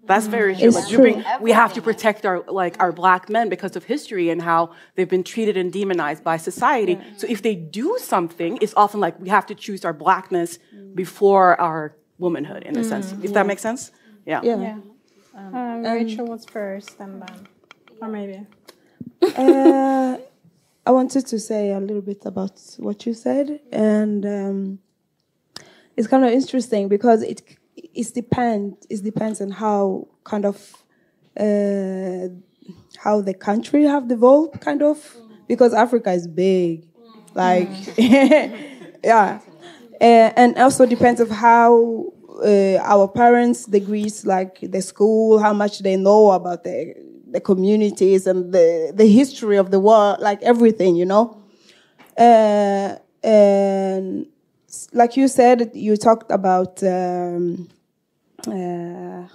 that's 0.06 0.28
very 0.28 0.56
true. 0.56 0.70
Like, 0.70 0.88
true. 0.88 0.98
bring- 1.00 1.24
we 1.42 1.52
have 1.52 1.74
to 1.74 1.82
protect 1.82 2.26
our 2.26 2.42
like 2.62 2.76
our 2.80 2.92
black 2.92 3.30
men 3.30 3.50
because 3.50 3.76
of 3.76 3.84
history 3.86 4.30
and 4.30 4.42
how 4.42 4.72
they've 4.96 5.10
been 5.10 5.24
treated 5.24 5.56
and 5.58 5.72
demonized 5.72 6.24
by 6.24 6.38
society. 6.38 7.00
So 7.18 7.28
if 7.30 7.42
they 7.42 7.56
do 7.56 7.98
something, 8.00 8.58
it's 8.62 8.74
often 8.76 9.00
like 9.00 9.20
we 9.20 9.30
have 9.30 9.46
to 9.48 9.56
choose 9.56 9.86
our 9.86 9.94
blackness 9.94 10.60
before 10.96 11.60
our 11.60 11.96
womanhood, 12.18 12.64
in 12.64 12.78
a 12.78 12.84
sense. 12.84 13.14
If 13.24 13.34
that 13.34 13.46
makes 13.46 13.62
sense, 13.62 13.92
yeah. 14.26 14.42
Yeah. 14.44 14.58
Yeah. 14.58 14.78
Um, 15.36 15.84
Rachel 15.84 16.28
was 16.28 16.46
first, 16.46 17.00
and 17.00 17.22
then, 17.22 17.48
or 18.02 18.08
maybe. 18.08 18.46
uh, 19.22 20.18
I 20.86 20.92
wanted 20.92 21.26
to 21.28 21.40
say 21.40 21.72
a 21.72 21.80
little 21.80 22.02
bit 22.02 22.26
about 22.26 22.60
what 22.78 23.06
you 23.06 23.14
said, 23.14 23.60
and 23.72 24.26
um, 24.26 24.80
it's 25.96 26.08
kind 26.08 26.24
of 26.26 26.32
interesting 26.32 26.88
because 26.88 27.22
it 27.24 27.42
it 27.94 28.14
depend 28.14 28.78
it 28.90 29.04
depends 29.04 29.42
on 29.42 29.52
how 29.52 30.08
kind 30.24 30.46
of 30.46 30.58
uh, 31.40 32.28
how 32.98 33.22
the 33.22 33.34
country 33.34 33.84
have 33.84 34.08
developed, 34.08 34.62
kind 34.62 34.82
of 34.82 35.18
because 35.48 35.74
Africa 35.74 36.12
is 36.12 36.28
big, 36.28 36.86
Like, 37.36 37.74
yeah, 37.98 39.40
uh, 40.02 40.04
and 40.04 40.58
also 40.58 40.86
depends 40.86 41.20
of 41.20 41.30
how 41.30 42.14
uh, 42.44 42.78
our 42.82 43.08
parents' 43.08 43.66
degrees, 43.66 44.26
like 44.26 44.60
the 44.62 44.82
school, 44.82 45.40
how 45.40 45.54
much 45.54 45.80
they 45.80 45.96
know 45.98 46.32
about 46.32 46.64
the 46.64 46.96
the 47.32 47.42
communities 47.42 48.28
and 48.28 48.54
the 48.54 48.92
the 48.96 49.08
history 49.08 49.58
of 49.58 49.72
the 49.72 49.80
world, 49.80 50.20
like 50.20 50.42
everything, 50.44 50.96
you 50.96 51.06
know. 51.06 51.38
Uh, 52.18 52.96
and 53.24 54.28
like 54.94 55.18
you 55.18 55.28
said, 55.28 55.72
you 55.74 55.98
talked 55.98 56.32
about. 56.32 56.84
Um, 56.84 57.70
uh, 58.48 59.28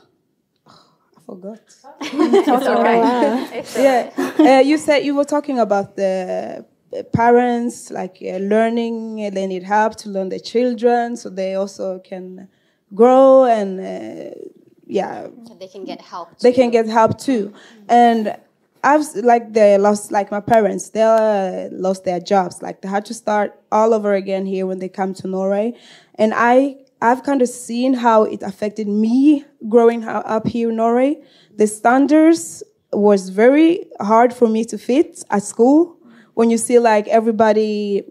I 0.66 1.20
forgot. 1.26 1.60
yeah, 3.76 4.10
uh, 4.38 4.60
you 4.60 4.78
said 4.78 5.04
you 5.04 5.14
were 5.14 5.24
talking 5.24 5.58
about 5.58 5.96
the 5.96 6.64
parents, 7.12 7.90
like 7.90 8.18
uh, 8.22 8.36
learning, 8.38 9.24
uh, 9.26 9.30
they 9.30 9.46
need 9.46 9.62
help 9.62 9.96
to 9.96 10.08
learn 10.08 10.28
their 10.30 10.38
children, 10.38 11.16
so 11.16 11.28
they 11.28 11.54
also 11.54 11.98
can 12.00 12.48
grow 12.94 13.44
and 13.44 13.80
uh, 13.80 14.34
yeah, 14.86 15.28
They 15.60 15.68
can 15.68 15.84
get 15.84 16.00
help. 16.00 16.38
they 16.38 16.52
can 16.52 16.70
get 16.70 16.86
help 16.86 17.18
too. 17.18 17.52
And 17.88 18.36
I've 18.82 19.04
like 19.16 19.52
they 19.52 19.76
lost 19.76 20.10
like 20.10 20.30
my 20.30 20.40
parents, 20.40 20.90
they 20.90 21.02
uh, 21.02 21.68
lost 21.72 22.04
their 22.04 22.20
jobs. 22.20 22.62
Like 22.62 22.80
they 22.80 22.88
had 22.88 23.04
to 23.06 23.14
start 23.14 23.52
all 23.70 23.92
over 23.92 24.14
again 24.14 24.46
here 24.46 24.66
when 24.66 24.78
they 24.78 24.88
come 24.88 25.12
to 25.14 25.28
Norway, 25.28 25.74
and 26.14 26.32
I 26.34 26.76
I've 27.00 27.22
kind 27.22 27.42
of 27.42 27.48
seen 27.48 27.94
how 27.94 28.24
it 28.24 28.42
affected 28.42 28.88
me 28.88 29.44
growing 29.68 30.04
up 30.04 30.46
here 30.46 30.70
in 30.70 30.76
Norway. 30.76 31.22
The 31.56 31.66
standards 31.66 32.62
was 32.92 33.28
very 33.28 33.86
hard 34.00 34.32
for 34.34 34.48
me 34.48 34.64
to 34.64 34.78
fit 34.78 35.22
at 35.30 35.42
school. 35.42 35.96
When 36.34 36.50
you 36.50 36.58
see 36.58 36.78
like 36.78 37.06
everybody 37.08 38.04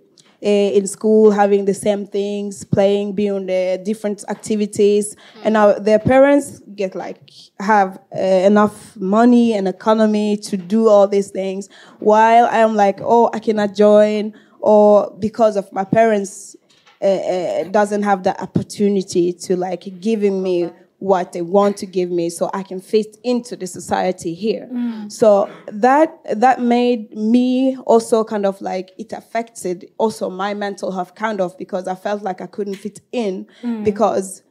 uh, 0.43 0.47
in 0.47 0.87
school 0.87 1.31
having 1.31 1.65
the 1.65 1.73
same 1.73 2.05
things, 2.05 2.63
playing, 2.63 3.13
being 3.13 3.31
on 3.31 3.45
the 3.47 3.81
different 3.83 4.23
activities, 4.29 5.15
and 5.43 5.53
now 5.53 5.73
their 5.73 5.99
parents 5.99 6.61
get 6.75 6.93
like 6.93 7.31
have 7.59 7.99
uh, 8.15 8.19
enough 8.19 8.95
money 8.97 9.53
and 9.53 9.67
economy 9.67 10.37
to 10.37 10.55
do 10.55 10.87
all 10.87 11.07
these 11.07 11.31
things, 11.31 11.69
while 11.99 12.47
I'm 12.51 12.75
like, 12.75 12.99
oh, 13.01 13.29
I 13.33 13.39
cannot 13.39 13.75
join, 13.75 14.33
or 14.59 15.15
because 15.19 15.55
of 15.55 15.71
my 15.73 15.83
parents 15.83 16.55
uh, 17.01 17.05
uh, 17.05 17.63
doesn't 17.65 18.03
have 18.03 18.23
the 18.23 18.39
opportunity 18.41 19.33
to 19.33 19.55
like 19.55 19.99
giving 19.99 20.41
me 20.41 20.69
what 20.99 21.31
they 21.31 21.43
want 21.43 21.77
to 21.77 21.85
give 21.85 22.09
me 22.09 22.29
so 22.29 22.49
I 22.53 22.63
can 22.63 22.81
fit 22.81 23.17
into 23.23 23.55
the 23.55 23.67
society 23.67 24.33
here. 24.33 24.67
Mm. 24.71 25.11
So 25.11 25.49
that 25.67 26.17
that 26.39 26.59
made 26.61 27.15
me 27.15 27.77
also 27.85 28.23
kind 28.23 28.45
of 28.45 28.59
like 28.61 28.91
it 28.97 29.13
affected 29.13 29.91
also 29.97 30.29
my 30.29 30.53
mental 30.53 30.91
health 30.91 31.13
kind 31.13 31.39
of 31.39 31.57
because 31.57 31.87
I 31.87 31.95
felt 31.95 32.23
like 32.23 32.41
I 32.41 32.47
couldn't 32.47 32.75
fit 32.75 33.01
in 33.11 33.47
mm. 33.61 33.83
because 33.83 34.41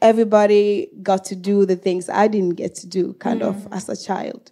everybody 0.00 0.90
got 1.02 1.24
to 1.26 1.36
do 1.36 1.64
the 1.64 1.76
things 1.76 2.08
I 2.08 2.26
didn't 2.26 2.56
get 2.56 2.74
to 2.76 2.86
do 2.88 3.14
kind 3.14 3.42
of 3.42 3.54
mm. 3.54 3.76
as 3.76 3.88
a 3.88 3.96
child. 3.96 4.50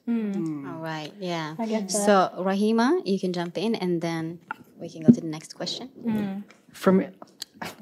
All 0.69 0.81
right, 0.81 1.13
yeah. 1.19 1.57
I 1.59 1.67
get 1.67 1.89
that. 1.89 1.91
So, 1.91 2.31
Rahima, 2.39 3.03
you 3.05 3.19
can 3.19 3.33
jump 3.33 3.59
in 3.59 3.75
and 3.75 4.01
then 4.01 4.39
we 4.79 4.89
can 4.89 5.03
go 5.03 5.13
to 5.13 5.21
the 5.21 5.27
next 5.27 5.55
question. 5.55 5.91
For 6.73 6.93
me, 6.93 7.09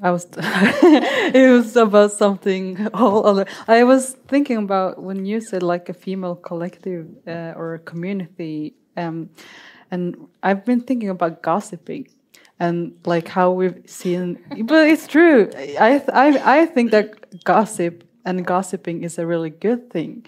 I 0.01 0.11
was. 0.11 0.27
it 0.37 1.51
was 1.51 1.75
about 1.75 2.11
something 2.11 2.87
all 2.93 3.25
other. 3.25 3.45
I 3.67 3.83
was 3.83 4.15
thinking 4.27 4.57
about 4.57 5.01
when 5.01 5.25
you 5.25 5.41
said 5.41 5.63
like 5.63 5.89
a 5.89 5.93
female 5.93 6.35
collective 6.35 7.07
uh, 7.27 7.53
or 7.55 7.75
a 7.75 7.79
community, 7.79 8.73
um, 8.97 9.29
and 9.91 10.27
I've 10.43 10.65
been 10.65 10.81
thinking 10.81 11.09
about 11.09 11.41
gossiping, 11.41 12.07
and 12.59 12.93
like 13.05 13.27
how 13.27 13.51
we've 13.51 13.81
seen. 13.85 14.39
But 14.63 14.87
it's 14.89 15.07
true. 15.07 15.49
I 15.57 16.03
I 16.11 16.61
I 16.61 16.65
think 16.65 16.91
that 16.91 17.43
gossip 17.43 18.03
and 18.25 18.45
gossiping 18.45 19.03
is 19.03 19.17
a 19.17 19.25
really 19.25 19.49
good 19.49 19.89
thing. 19.89 20.25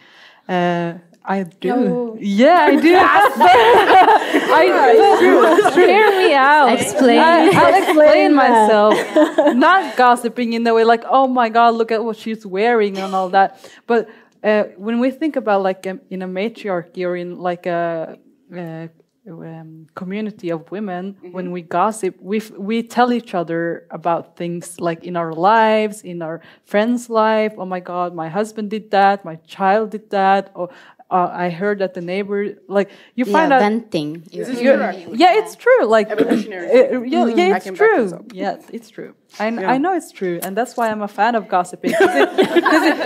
Uh, 0.48 0.96
I 1.24 1.44
do. 1.44 1.68
No. 1.70 2.18
Yeah, 2.20 2.66
I 2.70 2.76
do. 2.82 2.96
I, 2.96 4.94
it's 4.96 5.20
true. 5.20 5.46
It's 5.46 5.76
true. 5.76 5.86
Hear 5.86 6.10
me 6.18 6.34
out. 6.34 6.74
Explain. 6.74 7.20
I, 7.20 7.52
I'll 7.54 7.84
explain 7.84 8.34
myself. 8.34 9.56
Not 9.56 9.96
gossiping 9.96 10.54
in 10.54 10.64
the 10.64 10.74
way 10.74 10.84
like, 10.84 11.04
oh 11.08 11.28
my 11.28 11.50
god, 11.50 11.76
look 11.76 11.92
at 11.92 12.04
what 12.04 12.18
she's 12.18 12.46
wearing 12.46 12.98
and 12.98 13.14
all 13.14 13.30
that. 13.30 13.60
But 13.86 14.10
uh, 14.44 14.64
when 14.78 15.00
we 15.00 15.12
think 15.12 15.36
about 15.36 15.62
like 15.62 15.86
um, 15.86 16.02
in 16.10 16.22
a 16.24 16.28
matriarchy 16.28 17.06
or 17.06 17.16
in 17.16 17.38
like 17.38 17.66
a, 17.68 18.18
uh 18.56 18.88
um, 19.30 19.88
community 19.94 20.50
of 20.50 20.72
women, 20.72 21.16
when 21.32 21.52
we 21.52 21.62
gossip, 21.62 22.16
we 22.20 22.38
f- 22.38 22.52
we 22.58 22.82
tell 22.82 23.14
each 23.14 23.36
other 23.36 23.86
about 23.92 24.36
things 24.36 24.80
like 24.80 25.04
in 25.04 25.16
our 25.16 25.32
lives, 25.32 26.02
in 26.02 26.24
our 26.24 26.42
friends' 26.66 27.08
life. 27.08 27.54
Oh 27.58 27.66
my 27.66 27.80
god, 27.80 28.16
my 28.16 28.30
husband 28.30 28.72
did 28.72 28.90
that. 28.92 29.24
My 29.24 29.36
child 29.46 29.92
did 29.92 30.10
that. 30.10 30.52
Or 30.56 30.70
uh, 31.12 31.30
I 31.46 31.50
heard 31.50 31.80
that 31.80 31.94
the 31.94 32.02
neighbor 32.02 32.40
like 32.68 32.90
you 33.16 33.26
Yeah, 33.26 33.32
find 33.34 33.54
out. 33.54 33.60
venting. 33.62 34.24
You- 34.32 34.46
You're- 34.46 35.06
yeah, 35.24 35.38
it's 35.40 35.56
true. 35.56 35.84
Like, 35.86 36.10
Evolutionary 36.10 36.68
uh, 36.70 36.72
thing. 36.72 37.06
yeah, 37.14 37.26
yeah, 37.28 37.56
it's 37.58 37.66
true. 37.82 38.06
this. 38.10 38.14
Yeah, 38.34 38.56
it's 38.72 38.90
true. 38.90 39.14
I, 39.40 39.48
Yeah. 39.50 39.72
I 39.74 39.78
know 39.78 39.94
it's 40.00 40.12
true, 40.12 40.40
and 40.44 40.56
that's 40.58 40.76
why 40.78 40.90
I'm 40.92 41.02
a 41.02 41.08
fan 41.08 41.36
of 41.36 41.48
gossiping. 41.48 41.94
'Cause 41.94 42.16
it- 42.16 42.30
'cause 42.64 42.86
it- 42.92 42.98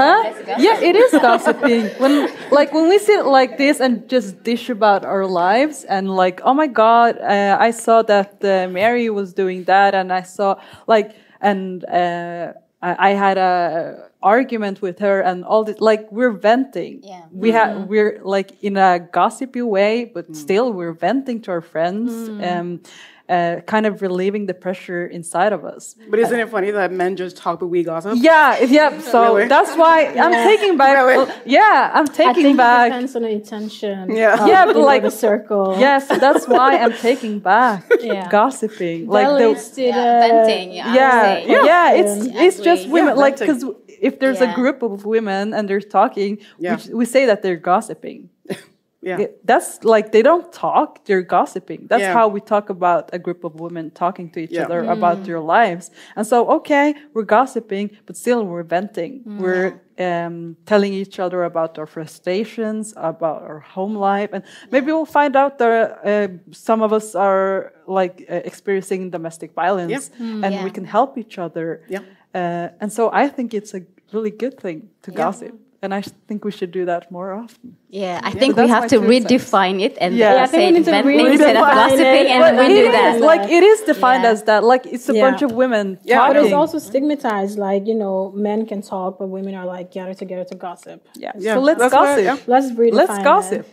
huh? 0.00 0.22
Yeah, 0.58 0.80
it 0.80 0.96
is 0.96 1.12
gossiping. 1.12 1.82
When 2.02 2.28
like 2.50 2.72
when 2.72 2.88
we 2.88 2.98
sit 2.98 3.24
like 3.26 3.56
this 3.58 3.80
and 3.80 4.08
just 4.08 4.42
dish 4.42 4.70
about 4.70 5.04
our 5.04 5.26
lives, 5.26 5.84
and 5.84 6.04
like, 6.16 6.40
oh 6.44 6.54
my 6.54 6.66
God, 6.66 7.18
uh, 7.18 7.56
I 7.68 7.70
saw 7.72 8.02
that 8.02 8.42
uh, 8.44 8.68
Mary 8.70 9.10
was 9.10 9.32
doing 9.34 9.64
that, 9.64 9.94
and 9.94 10.12
I 10.12 10.22
saw 10.22 10.56
like, 10.86 11.12
and 11.40 11.84
uh, 11.84 12.52
I, 12.82 13.10
I 13.10 13.10
had 13.14 13.38
a 13.38 14.07
argument 14.22 14.82
with 14.82 14.98
her, 14.98 15.20
and 15.20 15.44
all 15.44 15.64
this. 15.64 15.80
Like 15.80 16.10
we're 16.10 16.32
venting. 16.32 17.00
Yeah. 17.02 17.24
We 17.30 17.52
have 17.52 17.76
mm-hmm. 17.76 17.88
we're 17.88 18.20
like 18.24 18.62
in 18.62 18.76
a 18.76 18.98
gossipy 18.98 19.62
way, 19.62 20.04
but 20.04 20.30
mm. 20.30 20.36
still 20.36 20.72
we're 20.72 20.92
venting 20.92 21.40
to 21.42 21.50
our 21.50 21.60
friends, 21.60 22.10
mm. 22.28 22.42
and 22.42 22.88
uh, 23.28 23.60
kind 23.66 23.86
of 23.86 24.00
relieving 24.00 24.46
the 24.46 24.54
pressure 24.54 25.06
inside 25.06 25.52
of 25.52 25.64
us. 25.64 25.94
But 26.08 26.18
isn't 26.18 26.38
it 26.38 26.48
funny 26.48 26.70
that 26.70 26.92
men 26.92 27.16
just 27.16 27.36
talk 27.36 27.60
but 27.60 27.66
we 27.66 27.82
gossip? 27.82 28.14
Yeah, 28.16 28.58
yeah. 28.60 29.00
So 29.08 29.36
Really? 29.36 29.48
that's 29.48 29.76
why 29.76 30.06
I'm 30.06 30.32
taking 30.32 30.76
back. 30.76 30.96
Really? 30.96 31.30
Oh, 31.30 31.42
yeah, 31.44 31.90
I'm 31.92 32.08
I 32.08 32.12
taking 32.12 32.34
think 32.42 32.54
it 32.54 32.56
back. 32.56 32.92
depends 32.92 33.16
on 33.16 33.22
the 33.22 33.28
intention. 33.30 34.10
Yeah. 34.10 34.46
Yeah, 34.46 34.64
but 34.66 34.76
like 34.76 35.02
the 35.02 35.10
circle. 35.10 35.76
Yes, 35.78 36.08
that's 36.08 36.48
why 36.48 36.78
I'm 36.78 36.92
taking 36.94 37.38
back 37.52 37.84
Yeah. 38.00 38.28
gossiping. 38.30 39.06
That 39.06 39.12
Like 39.12 39.26
the 39.26 39.48
leads 39.48 39.70
to 39.70 39.82
Yeah, 39.82 39.94
the- 39.94 40.34
venting. 40.34 40.72
Yeah, 40.72 40.88
I 40.88 40.94
yeah, 40.94 41.64
yeah, 41.64 41.92
it's 41.92 42.26
Yeah. 42.26 42.42
it's 42.42 42.60
just 42.60 42.88
women. 42.88 43.14
Yeah, 43.14 43.24
like 43.24 43.38
because 43.38 43.64
if 44.00 44.18
there's 44.20 44.40
Yeah. 44.40 44.52
a 44.52 44.54
group 44.54 44.82
of 44.82 45.04
women 45.04 45.52
and 45.54 45.68
they're 45.68 45.80
talking, 46.00 46.38
Yeah. 46.58 46.78
we, 46.88 46.94
we 47.00 47.04
say 47.04 47.26
that 47.26 47.42
they're 47.42 47.56
gossiping. 47.72 48.30
Yeah. 49.00 49.26
That's 49.44 49.84
like 49.84 50.10
they 50.10 50.22
don't 50.22 50.52
talk; 50.52 51.04
they're 51.06 51.22
gossiping. 51.22 51.86
That's 51.88 52.02
Yeah. 52.02 52.12
how 52.18 52.26
we 52.36 52.40
talk 52.40 52.68
about 52.68 53.10
a 53.12 53.18
group 53.26 53.44
of 53.44 53.52
women 53.60 53.84
talking 53.92 54.28
to 54.32 54.40
each 54.40 54.50
Yeah. 54.50 54.64
other 54.64 54.80
about 54.96 55.22
their 55.24 55.38
lives. 55.38 55.92
And 56.16 56.26
so, 56.26 56.36
okay, 56.56 56.86
we're 57.14 57.22
gossiping, 57.38 57.90
but 58.06 58.16
still 58.16 58.44
we're 58.44 58.64
venting. 58.64 59.22
We're 59.24 59.80
um, 60.00 60.56
telling 60.66 60.92
each 60.94 61.20
other 61.20 61.44
about 61.44 61.78
our 61.78 61.86
frustrations, 61.86 62.92
about 62.96 63.42
our 63.42 63.60
home 63.60 63.94
life, 63.94 64.30
and 64.32 64.42
maybe 64.72 64.86
we'll 64.92 65.12
find 65.20 65.36
out 65.36 65.58
that 65.58 65.98
uh, 66.04 66.28
some 66.50 66.82
of 66.82 66.92
us 66.92 67.14
are 67.14 67.72
like 67.86 68.26
uh, 68.28 68.34
experiencing 68.50 69.10
domestic 69.10 69.50
violence, 69.54 70.10
and 70.18 70.52
Yeah. 70.54 70.64
we 70.64 70.70
can 70.70 70.84
help 70.84 71.16
each 71.16 71.38
other. 71.38 71.82
Yeah. 71.88 72.00
Uh, 72.34 72.68
and 72.80 72.92
so, 72.92 73.10
I 73.12 73.28
think 73.28 73.54
it's 73.54 73.74
a 73.74 73.82
really 74.12 74.30
good 74.30 74.58
thing 74.60 74.88
to 75.02 75.10
gossip. 75.10 75.54
And 75.80 75.94
I 75.94 76.02
think 76.26 76.44
we 76.44 76.50
should 76.50 76.72
do 76.72 76.86
that 76.86 77.08
more 77.12 77.32
often. 77.32 77.76
Yeah, 77.88 78.20
I 78.24 78.32
think 78.32 78.56
So 78.56 78.62
we 78.64 78.68
have 78.68 78.88
to 78.88 78.98
two 78.98 79.12
cents. 79.12 79.30
redefine 79.30 79.80
it 79.80 79.96
and 80.00 80.16
Yeah. 80.16 80.30
then 80.30 80.36
Yeah, 80.36 80.42
I 80.42 80.46
think 80.48 80.60
we 80.60 80.82
say 80.84 80.90
need 81.22 81.22
to 81.24 81.30
instead 81.30 81.56
of 81.56 81.62
redefine 81.62 81.74
gossiping, 81.74 82.26
it. 82.26 82.30
and 82.34 82.40
But 82.42 82.54
we 82.58 82.74
do 82.74 82.86
is, 82.86 82.92
that. 82.92 83.20
like 83.20 83.44
it 83.48 83.62
is 83.62 83.80
defined 83.82 84.24
Yeah. 84.24 84.30
as 84.32 84.42
that. 84.48 84.64
Like 84.64 84.86
it's 84.94 85.08
a 85.08 85.14
Yeah. 85.14 85.30
bunch 85.30 85.42
of 85.42 85.52
women 85.52 85.86
Yeah, 86.02 86.26
But 86.26 86.36
it's 86.42 86.52
also 86.52 86.78
stigmatized. 86.80 87.56
Like 87.60 87.86
you 87.86 87.94
know, 87.94 88.32
men 88.34 88.66
can 88.66 88.82
talk, 88.82 89.20
but 89.20 89.28
women 89.28 89.54
are 89.54 89.66
like 89.66 89.92
gather 89.92 90.14
together 90.14 90.44
to 90.50 90.56
gossip. 90.56 90.98
yeah. 91.14 91.30
Yeah, 91.38 91.54
So 91.54 91.60
let's 91.60 91.78
that's 91.78 91.94
why- 91.94 92.22
gossip. 92.22 92.24
yeah. 92.24 92.36
Let's 92.54 92.68
redefine. 92.72 92.92
Let's 93.00 93.14
that. 93.16 93.24
gossip. 93.24 93.66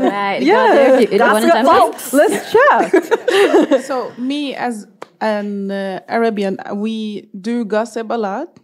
Right. 0.00 0.40
Yeah. 0.50 0.54
Gossip. 0.56 1.00
You- 1.00 1.12
you 1.12 1.18
That's 1.18 1.44
go- 1.44 1.62
well, 1.70 1.88
let's 2.20 2.38
chat. 2.54 3.82
so 3.88 4.12
me 4.16 4.54
as 4.54 4.86
an 5.20 5.70
uh, 5.70 6.00
Arabian, 6.08 6.58
we 6.74 7.28
do 7.38 7.64
gossip 7.64 8.10
a 8.10 8.18
lot, 8.18 8.58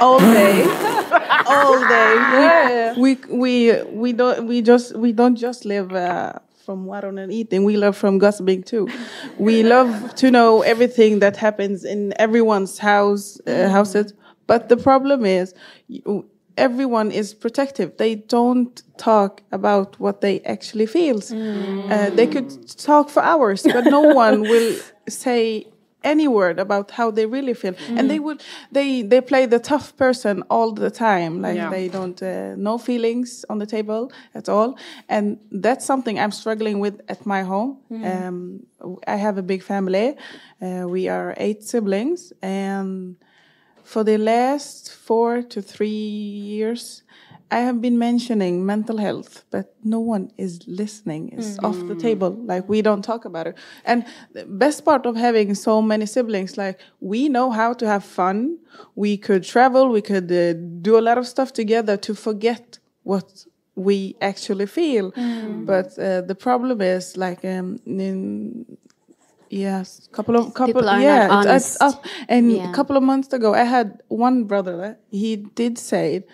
all 0.00 0.18
day, 0.18 0.62
all 1.46 1.78
day. 1.88 2.14
Yeah. 2.14 2.94
We 2.98 3.16
we 3.30 3.82
we 3.84 4.12
don't 4.12 4.46
we 4.46 4.62
just 4.62 4.96
we 4.96 5.12
don't 5.12 5.36
just 5.36 5.64
live. 5.64 5.92
Uh, 5.92 6.34
from 6.64 6.84
water 6.84 7.08
and 7.08 7.32
eating, 7.32 7.64
we 7.64 7.76
love 7.76 7.96
from 7.96 8.18
gossiping 8.18 8.62
too. 8.62 8.86
We 9.36 9.64
love 9.64 10.14
to 10.14 10.30
know 10.30 10.62
everything 10.62 11.18
that 11.18 11.36
happens 11.36 11.84
in 11.84 12.14
everyone's 12.20 12.78
house, 12.78 13.40
uh, 13.48 13.68
houses. 13.68 14.14
But 14.46 14.68
the 14.68 14.76
problem 14.76 15.24
is, 15.26 15.54
everyone 16.56 17.10
is 17.10 17.34
protective. 17.34 17.96
They 17.96 18.14
don't 18.16 18.82
talk 18.96 19.42
about 19.52 19.98
what 20.00 20.20
they 20.20 20.40
actually 20.40 20.86
feels. 20.86 21.32
Uh, 21.32 22.10
they 22.10 22.26
could 22.26 22.48
talk 22.78 23.10
for 23.10 23.22
hours, 23.22 23.62
but 23.62 23.84
no 23.84 24.00
one 24.24 24.46
will 24.48 24.76
say 25.08 25.66
any 26.04 26.26
word 26.26 26.58
about 26.58 26.90
how 26.90 27.10
they 27.12 27.26
really 27.26 27.54
feel. 27.54 27.74
And 27.96 28.10
they 28.10 28.18
would 28.18 28.42
they 28.72 29.02
they 29.02 29.20
play 29.20 29.46
the 29.46 29.58
tough 29.60 29.96
person 29.96 30.42
all 30.50 30.72
the 30.72 30.90
time. 30.90 31.40
Like 31.40 31.56
Yeah. 31.56 31.70
they 31.70 31.88
don't 31.88 32.20
uh, 32.22 32.54
no 32.56 32.78
feelings 32.78 33.44
on 33.48 33.58
the 33.58 33.66
table 33.66 34.10
at 34.34 34.48
all. 34.48 34.76
And 35.08 35.38
that's 35.64 35.84
something 35.86 36.18
i'm 36.18 36.32
struggling 36.32 36.80
with 36.80 37.00
at 37.08 37.24
my 37.24 37.42
home. 37.44 37.76
Um, 37.90 38.66
i 39.06 39.16
have 39.16 39.38
a 39.38 39.42
big 39.42 39.62
family. 39.62 40.16
Uh, 40.60 40.84
we 40.88 41.08
are 41.08 41.34
eight 41.36 41.62
siblings. 41.62 42.32
And 42.42 43.16
for 43.92 44.02
the 44.02 44.16
last 44.16 44.90
four 44.90 45.42
to 45.42 45.60
three 45.60 45.88
years, 46.54 47.02
I 47.50 47.58
have 47.58 47.82
been 47.82 47.98
mentioning 47.98 48.64
mental 48.64 48.96
health, 48.96 49.44
but 49.50 49.66
no 49.84 50.00
one 50.00 50.30
is 50.38 50.60
listening. 50.66 51.28
It's 51.36 51.58
off 51.62 51.86
the 51.86 51.94
table. 51.94 52.30
Like 52.52 52.66
we 52.70 52.80
don't 52.80 53.02
talk 53.02 53.26
about 53.26 53.46
it. 53.48 53.54
And 53.84 54.06
the 54.32 54.46
best 54.46 54.86
part 54.86 55.04
of 55.04 55.14
having 55.16 55.54
so 55.54 55.82
many 55.82 56.06
siblings, 56.06 56.56
like 56.56 56.80
we 57.00 57.28
know 57.28 57.50
how 57.50 57.74
to 57.74 57.86
have 57.86 58.02
fun. 58.02 58.58
We 58.94 59.18
could 59.18 59.44
travel. 59.44 59.90
We 59.90 60.00
could 60.00 60.32
uh, 60.32 60.54
do 60.80 60.98
a 60.98 61.04
lot 61.08 61.18
of 61.18 61.26
stuff 61.26 61.52
together 61.52 61.98
to 61.98 62.14
forget 62.14 62.78
what 63.02 63.44
we 63.74 64.16
actually 64.22 64.66
feel. 64.66 65.12
But 65.66 65.98
uh, 65.98 66.22
the 66.22 66.34
problem 66.34 66.80
is 66.80 67.18
like 67.18 67.44
um, 67.44 67.78
in 67.84 68.64
Yes, 69.52 70.08
couple 70.12 70.34
of 70.36 70.54
couple. 70.54 70.66
People 70.80 70.84
yeah, 70.84 71.24
it's- 71.26 71.30
honest. 71.30 71.66
it's 71.76 71.80
up. 71.88 72.04
And 72.28 72.50
Yeah. 72.52 72.70
a 72.70 72.72
couple 72.74 72.96
of 72.96 73.02
months 73.02 73.32
ago, 73.34 73.52
I 73.54 73.64
had 73.64 73.88
one 74.08 74.44
brother. 74.44 74.76
That 74.82 74.96
he 75.10 75.36
did 75.60 75.78
say 75.78 76.24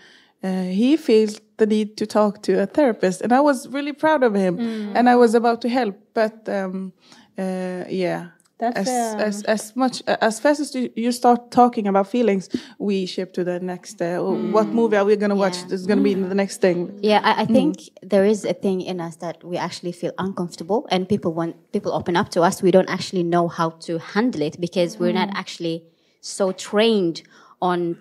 uh, 0.45 0.63
he 0.81 0.97
feels 0.97 1.41
the 1.57 1.67
need 1.67 1.97
to 1.97 2.07
talk 2.07 2.43
to 2.43 2.53
a 2.63 2.67
therapist, 2.67 3.21
and 3.23 3.33
I 3.33 3.41
was 3.41 3.67
really 3.77 3.93
proud 3.93 4.23
of 4.23 4.35
him. 4.35 4.57
Mm. 4.57 4.93
And 4.97 5.09
I 5.09 5.17
was 5.17 5.35
about 5.35 5.61
to 5.63 5.69
help, 5.69 5.97
but 6.15 6.49
um, 6.49 6.93
uh, 7.37 7.85
yeah. 8.05 8.29
That's, 8.59 8.89
as, 8.89 9.15
um, 9.15 9.21
as 9.21 9.43
as 9.45 9.77
much 9.77 10.03
as 10.07 10.41
fast 10.41 10.59
as 10.61 10.75
you, 10.75 11.13
start 11.13 11.53
talking 11.53 11.87
about 11.87 12.09
feelings, 12.09 12.49
we 12.79 13.07
ship 13.07 13.33
to 13.35 13.45
the 13.45 13.61
next. 13.61 14.03
Uh, 14.03 14.19
What 14.57 14.67
movie 14.67 14.97
are 14.97 15.05
we 15.05 15.15
gonna 15.15 15.37
watch? 15.37 15.59
Yeah. 15.59 15.69
This 15.69 15.81
is 15.83 15.87
gonna 15.87 16.03
be 16.03 16.15
the 16.15 16.35
next 16.35 16.61
thing. 16.61 16.99
Yeah, 17.01 17.21
I, 17.23 17.43
I 17.43 17.47
think 17.47 17.77
there 18.03 18.25
is 18.25 18.45
a 18.45 18.53
thing 18.53 18.81
in 18.81 19.01
us 19.01 19.17
that 19.17 19.45
we 19.45 19.57
actually 19.57 19.93
feel 19.93 20.13
uncomfortable, 20.19 20.89
and 20.91 21.09
people 21.09 21.33
want 21.33 21.55
people 21.73 21.93
open 21.93 22.17
up 22.17 22.31
to 22.31 22.43
us. 22.43 22.61
We 22.61 22.73
don't 22.73 22.91
actually 22.91 23.23
know 23.23 23.47
how 23.47 23.71
to 23.87 23.99
handle 23.99 24.43
it 24.43 24.61
because 24.61 24.99
we're 24.99 25.13
not 25.13 25.31
actually 25.35 25.85
so 26.21 26.51
trained 26.51 27.23
on, 27.63 27.97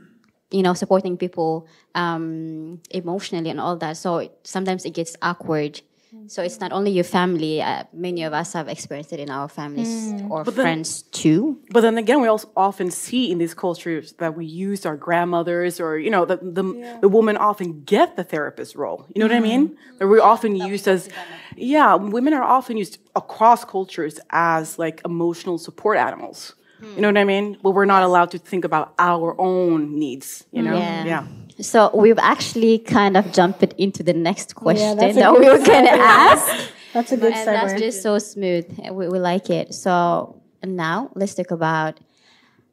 you 0.49 0.63
know, 0.63 0.73
supporting 0.73 1.17
people 1.17 1.67
um, 1.93 2.81
emotionally 2.89 3.51
and 3.51 3.59
all 3.59 3.77
that. 3.77 3.97
So 3.97 4.29
sometimes 4.43 4.85
it 4.85 4.93
gets 4.95 5.15
awkward. 5.21 5.81
So 6.27 6.43
it's 6.43 6.59
not 6.59 6.71
only 6.71 6.91
your 6.91 7.03
family. 7.03 7.61
Uh, 7.61 7.83
many 7.93 8.23
of 8.23 8.33
us 8.33 8.53
have 8.53 8.67
experienced 8.67 9.13
it 9.13 9.19
in 9.19 9.29
our 9.29 9.47
families 9.47 10.11
mm. 10.13 10.29
or 10.29 10.43
then- 10.43 10.53
friends 10.53 11.03
too. 11.03 11.59
But 11.71 11.81
then 11.81 11.97
again, 11.97 12.21
we 12.21 12.27
also 12.27 12.49
often 12.55 12.91
see 12.91 13.31
in 13.31 13.37
these 13.37 13.53
cultures 13.53 14.13
that 14.13 14.35
we 14.35 14.45
use 14.45 14.85
our 14.85 14.97
grandmothers 14.97 15.79
or, 15.79 15.97
you 15.97 16.09
know, 16.09 16.25
the, 16.25 16.37
the, 16.37 16.97
the 17.01 17.09
women 17.09 17.37
often 17.37 17.83
get 17.83 18.15
the 18.15 18.23
therapist 18.23 18.75
role. 18.75 19.05
You 19.13 19.19
know 19.19 19.27
what 19.27 19.35
I 19.35 19.39
mean? 19.39 19.69
Mm-hmm. 19.69 19.97
That 19.99 20.07
we're 20.07 20.21
often 20.21 20.55
used 20.55 20.87
as, 20.87 21.09
yeah, 21.55 21.95
women 21.95 22.33
are 22.33 22.43
often 22.43 22.77
used 22.77 22.99
across 23.15 23.63
cultures 23.63 24.19
as 24.29 24.77
like 24.77 25.01
emotional 25.05 25.57
support 25.57 25.97
animals. 25.97 26.53
Hmm. 26.79 26.95
You 26.95 27.01
know 27.01 27.07
what 27.09 27.17
I 27.17 27.23
mean? 27.23 27.57
But 27.61 27.71
we're 27.71 27.85
not 27.85 28.03
allowed 28.03 28.31
to 28.31 28.37
think 28.37 28.65
about 28.65 28.93
our 28.99 29.39
own 29.39 29.97
needs, 29.97 30.45
you 30.51 30.61
know? 30.61 30.77
Yeah. 30.77 31.05
yeah. 31.05 31.27
So 31.61 31.91
we've 31.93 32.19
actually 32.19 32.79
kind 32.79 33.17
of 33.17 33.31
jumped 33.31 33.63
into 33.77 34.03
the 34.03 34.13
next 34.13 34.55
question 34.55 34.97
that's 34.97 35.17
a 35.17 35.19
that 35.19 35.31
good 35.33 35.39
we 35.39 35.49
were 35.49 35.65
going 35.65 35.85
to 35.85 35.91
ask. 35.91 36.71
That's 36.93 37.11
a 37.11 37.17
good 37.17 37.33
and 37.33 37.47
that's 37.47 37.79
just 37.79 38.01
so 38.01 38.17
smooth. 38.17 38.65
We, 38.91 39.07
we 39.07 39.19
like 39.19 39.51
it. 39.51 39.75
So 39.75 40.41
now 40.63 41.11
let's 41.13 41.35
talk 41.35 41.51
about 41.51 41.99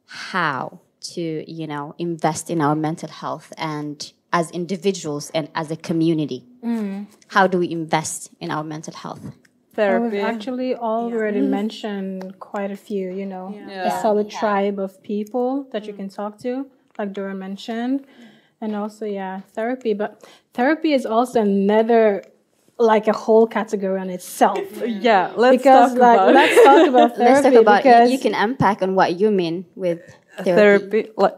how 0.07 0.79
to, 1.13 1.51
you 1.51 1.67
know, 1.67 1.93
invest 1.99 2.49
in 2.49 2.59
our 2.59 2.75
mental 2.75 3.09
health 3.09 3.53
and 3.55 4.11
as 4.33 4.49
individuals 4.51 5.29
and 5.35 5.49
as 5.53 5.69
a 5.69 5.75
community. 5.75 6.43
Mm. 6.63 7.07
How 7.27 7.45
do 7.45 7.59
we 7.59 7.69
invest 7.69 8.31
in 8.39 8.49
our 8.49 8.63
mental 8.63 8.93
health? 8.93 9.21
Well, 9.21 9.33
Therapy. 9.73 10.15
we've 10.15 10.25
actually 10.25 10.75
already 10.75 11.41
mm-hmm. 11.41 11.51
mentioned 11.51 12.39
quite 12.39 12.71
a 12.71 12.77
few, 12.77 13.11
you 13.11 13.25
know, 13.25 13.53
a 13.69 13.91
solid 14.01 14.31
tribe 14.31 14.79
of 14.79 15.03
people 15.03 15.67
that 15.71 15.85
you 15.85 15.93
mm. 15.93 15.97
can 15.97 16.09
talk 16.09 16.39
to, 16.39 16.65
like 16.97 17.13
Dora 17.13 17.35
mentioned. 17.35 18.05
And 18.65 18.75
also, 18.75 19.05
yeah, 19.05 19.41
therapy. 19.53 19.93
But 19.93 20.25
therapy 20.55 20.93
is 20.93 21.05
also 21.05 21.39
another, 21.41 22.23
like 22.79 23.07
a 23.07 23.13
whole 23.13 23.45
category 23.45 23.99
on 24.01 24.09
itself. 24.09 24.57
yeah, 24.85 25.31
let's 25.35 25.57
Because, 25.61 25.91
talk 25.91 25.99
like, 25.99 26.17
about 26.17 26.33
let's 26.33 26.63
talk 26.63 26.87
about 26.93 27.15
therapy. 27.15 27.31
Let's 27.31 27.43
talk 27.45 27.53
about 27.61 27.85
you, 27.85 27.91
because 27.91 28.11
you 28.11 28.17
can 28.17 28.33
unpack 28.33 28.81
on 28.81 28.95
what 28.95 29.19
you 29.19 29.29
mean 29.29 29.65
with 29.75 29.99
therapy. 30.41 30.89
therapy. 30.89 31.11
Like, 31.15 31.37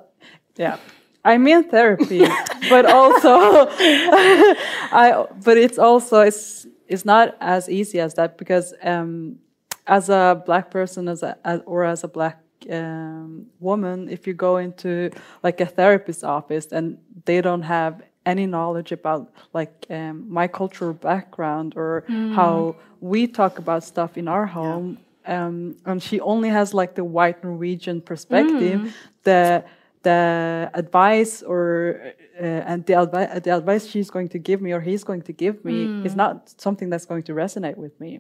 yeah, 0.55 0.77
I 1.25 1.37
mean 1.37 1.67
therapy, 1.67 2.23
but 2.69 2.85
also, 2.85 3.67
I. 3.69 5.25
But 5.43 5.57
it's 5.57 5.77
also 5.77 6.21
it's 6.21 6.65
it's 6.87 7.03
not 7.03 7.35
as 7.41 7.67
easy 7.69 7.99
as 7.99 8.13
that 8.13 8.37
because 8.37 8.73
um, 8.81 9.39
as 9.85 10.07
a 10.07 10.41
black 10.45 10.71
person, 10.71 11.09
as 11.09 11.23
a 11.23 11.35
as, 11.43 11.59
or 11.65 11.83
as 11.83 12.05
a 12.05 12.07
black 12.07 12.39
um, 12.69 13.47
woman, 13.59 14.09
if 14.09 14.27
you 14.27 14.33
go 14.33 14.57
into 14.57 15.11
like 15.43 15.61
a 15.61 15.65
therapist's 15.65 16.23
office 16.23 16.67
and 16.71 16.97
they 17.25 17.41
don't 17.41 17.63
have 17.63 18.01
any 18.25 18.45
knowledge 18.45 18.91
about 18.91 19.31
like 19.53 19.85
um, 19.89 20.25
my 20.29 20.47
cultural 20.47 20.93
background 20.93 21.73
or 21.75 22.03
how 22.35 22.75
we 22.99 23.25
talk 23.27 23.57
about 23.59 23.83
stuff 23.83 24.17
in 24.17 24.27
our 24.27 24.45
home 24.45 24.97
um, 25.25 25.75
and 25.85 26.01
she 26.01 26.19
only 26.21 26.49
has 26.49 26.73
like 26.73 26.95
the 26.95 27.03
white 27.03 27.43
Norwegian 27.43 28.01
perspective 28.01 28.81
the 29.23 29.63
the 30.03 30.69
advice 30.73 31.41
or 31.43 32.13
uh, 32.39 32.43
and 32.43 32.85
the, 32.85 32.93
advi- 32.93 33.43
the 33.43 33.57
advice 33.57 33.87
she's 33.87 34.11
going 34.11 34.27
to 34.29 34.37
give 34.37 34.61
me 34.61 34.71
or 34.71 34.79
he's 34.79 35.03
going 35.03 35.23
to 35.23 35.33
give 35.33 35.65
me 35.65 35.85
is 36.05 36.15
not 36.15 36.53
something 36.61 36.89
that's 36.91 37.05
going 37.05 37.23
to 37.23 37.33
resonate 37.33 37.77
with 37.77 37.99
me. 37.99 38.19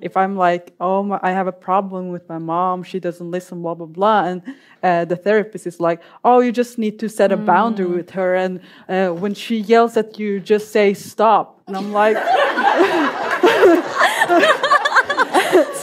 If 0.00 0.16
I'm 0.16 0.34
like, 0.36 0.72
oh, 0.80 1.02
my, 1.02 1.20
I 1.22 1.32
have 1.32 1.46
a 1.46 1.52
problem 1.52 2.08
with 2.08 2.26
my 2.28 2.38
mom, 2.38 2.82
she 2.82 2.98
doesn't 3.00 3.30
listen, 3.30 3.60
blah 3.62 3.74
blah 3.74 3.86
blah, 3.86 4.24
and 4.24 4.42
uh, 4.82 5.04
the 5.04 5.16
therapist 5.16 5.66
is 5.66 5.78
like, 5.78 6.00
oh, 6.24 6.40
you 6.40 6.52
just 6.52 6.78
need 6.78 6.98
to 7.00 7.08
set 7.08 7.32
a 7.32 7.36
boundary 7.36 7.86
with 7.86 8.10
her, 8.10 8.34
and 8.34 8.60
uh, 8.88 9.08
when 9.10 9.34
she 9.34 9.58
yells 9.58 9.96
at 9.98 10.18
you, 10.18 10.40
just 10.40 10.72
say 10.72 10.94
stop. 10.94 11.60
And 11.66 11.76
I'm 11.76 11.92
like, 11.92 12.16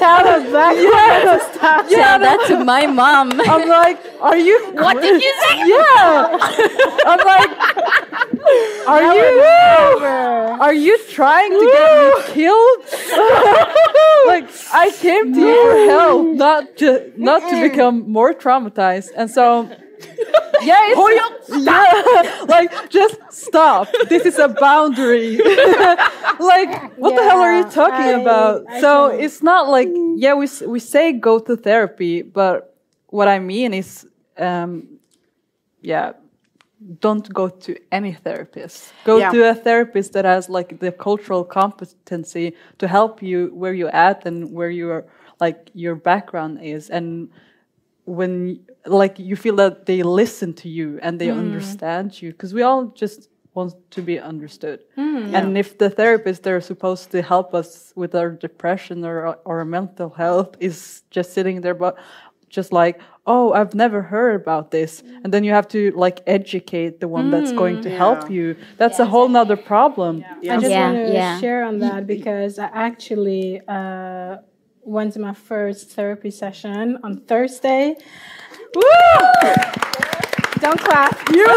us 0.07 0.51
that. 0.51 1.87
Tell 1.89 2.19
that 2.19 2.47
to 2.47 2.63
my 2.63 2.85
mom. 2.87 3.31
I'm 3.41 3.67
like, 3.67 3.99
are 4.21 4.37
you? 4.37 4.71
what 4.73 5.01
did 5.01 5.21
you 5.21 5.33
say? 5.43 5.67
Yeah. 5.67 6.37
I'm 7.05 7.23
like, 7.25 7.51
are 8.87 9.15
you? 9.15 9.27
Are 10.61 10.73
you 10.73 10.97
trying 11.09 11.51
to 11.51 11.65
get 11.65 12.27
me 12.27 12.33
killed? 12.33 12.79
like, 14.27 14.49
I 14.73 14.91
came 14.99 15.33
to 15.33 15.39
you 15.39 15.71
for 15.71 15.91
help, 15.91 16.27
not 16.35 16.77
to 16.77 17.11
not 17.17 17.49
to 17.49 17.69
become 17.69 18.09
more 18.11 18.33
traumatized. 18.33 19.09
And 19.15 19.29
so, 19.29 19.69
yeah, 20.61 20.77
it's, 20.89 21.49
yeah, 21.49 22.45
like 22.47 22.89
just 22.89 23.15
stop. 23.31 23.87
This 24.09 24.25
is 24.25 24.37
a 24.39 24.47
boundary. 24.49 25.37
like, 26.39 26.95
what 26.97 27.15
the 27.15 27.23
hell 27.23 27.39
are 27.39 27.57
you 27.57 27.63
talking 27.69 28.05
I- 28.15 28.21
about? 28.21 28.65
I 28.69 28.81
so 28.81 29.09
can- 29.11 29.19
it's 29.21 29.41
not 29.43 29.69
like 29.69 29.89
yeah, 30.17 30.33
we 30.33 30.47
we 30.65 30.79
say 30.79 31.13
go 31.13 31.39
to 31.39 31.55
therapy, 31.55 32.21
but 32.21 32.75
what 33.07 33.27
I 33.27 33.39
mean 33.39 33.73
is, 33.73 34.05
um, 34.37 34.87
yeah, 35.81 36.13
don't 37.01 37.27
go 37.33 37.49
to 37.49 37.75
any 37.91 38.13
therapist. 38.13 38.93
Go 39.05 39.17
Yeah. 39.17 39.31
to 39.31 39.49
a 39.49 39.55
therapist 39.55 40.13
that 40.13 40.25
has 40.25 40.49
like 40.49 40.79
the 40.79 40.91
cultural 40.91 41.43
competency 41.43 42.53
to 42.79 42.87
help 42.87 43.21
you 43.23 43.47
where 43.53 43.73
you're 43.73 43.95
at 43.95 44.25
and 44.25 44.51
where 44.53 44.69
your 44.69 45.05
like 45.39 45.69
your 45.73 45.95
background 45.95 46.59
is, 46.61 46.89
and 46.89 47.29
when 48.05 48.59
like 48.85 49.19
you 49.19 49.35
feel 49.35 49.55
that 49.57 49.85
they 49.85 50.03
listen 50.03 50.53
to 50.53 50.69
you 50.69 50.99
and 51.01 51.19
they 51.19 51.29
hmm. 51.29 51.39
understand 51.39 52.21
you, 52.21 52.31
because 52.31 52.53
we 52.53 52.61
all 52.61 52.85
just 52.87 53.29
want 53.53 53.73
to 53.91 54.01
be 54.01 54.19
understood. 54.19 54.79
Hmm. 54.95 55.35
And 55.35 55.57
if 55.57 55.77
the 55.77 55.89
therapist 55.89 56.43
they're 56.43 56.61
supposed 56.61 57.11
to 57.11 57.21
help 57.21 57.53
us 57.53 57.91
with 57.95 58.13
our 58.15 58.29
depression 58.29 59.03
or 59.03 59.37
our 59.45 59.65
mental 59.65 60.09
health 60.09 60.55
is 60.59 61.03
just 61.09 61.33
sitting 61.33 61.61
there, 61.61 61.73
but 61.73 61.97
just 62.49 62.71
like, 62.71 63.01
oh, 63.25 63.51
I've 63.51 63.75
never 63.75 64.01
heard 64.01 64.39
about 64.39 64.71
this, 64.71 65.01
hmm. 65.01 65.19
and 65.23 65.33
then 65.33 65.43
you 65.43 65.51
have 65.51 65.67
to 65.69 65.91
like 65.91 66.21
educate 66.27 67.01
the 67.01 67.07
one 67.07 67.29
that's 67.29 67.51
going 67.51 67.81
to 67.81 67.89
help 67.89 68.29
you. 68.29 68.55
That's 68.77 68.99
a 68.99 69.05
whole 69.05 69.27
nother 69.27 69.57
problem. 69.57 70.23
I 70.23 70.57
just 70.57 70.69
Yeah, 70.69 70.91
want 70.91 71.07
to 71.07 71.13
yeah. 71.13 71.39
share 71.41 71.65
on 71.65 71.79
that 71.79 72.07
because 72.07 72.57
I 72.57 72.69
actually 72.73 73.59
uh, 73.67 74.37
went 74.81 75.13
to 75.15 75.19
my 75.19 75.33
first 75.33 75.91
therapy 75.91 76.31
session 76.31 76.99
on 77.03 77.21
Thursday. 77.27 77.97
Woo! 78.75 79.53
Don't 80.59 80.79
clap. 80.79 81.13
You 81.29 81.45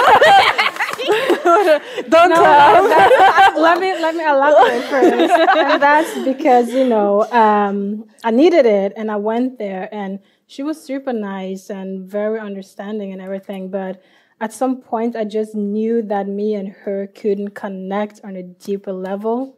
don't 2.09 2.31
No, 2.31 2.37
tell. 2.37 2.89
that- 2.89 3.55
let 3.57 3.81
me 3.81 3.93
let 4.01 4.15
me 4.15 4.25
elaborate 4.25 4.85
first, 4.85 5.13
and 5.57 5.83
that's 5.83 6.19
because 6.25 6.69
you 6.73 6.87
know 6.87 7.23
um, 7.33 8.05
I 8.25 8.31
needed 8.31 8.67
it, 8.67 8.93
and 8.97 9.11
I 9.11 9.17
went 9.17 9.59
there, 9.59 9.89
and 9.93 10.19
she 10.47 10.63
was 10.63 10.83
super 10.83 11.13
nice 11.13 11.71
and 11.71 12.09
very 12.09 12.39
understanding 12.41 13.13
and 13.13 13.21
everything. 13.21 13.71
But 13.71 14.03
at 14.41 14.53
some 14.53 14.81
point, 14.81 15.17
I 15.17 15.25
just 15.25 15.55
knew 15.55 16.03
that 16.03 16.27
me 16.29 16.55
and 16.55 16.69
her 16.69 17.07
couldn't 17.09 17.51
connect 17.55 18.21
on 18.25 18.37
a 18.37 18.43
deeper 18.43 18.93
level, 18.93 19.57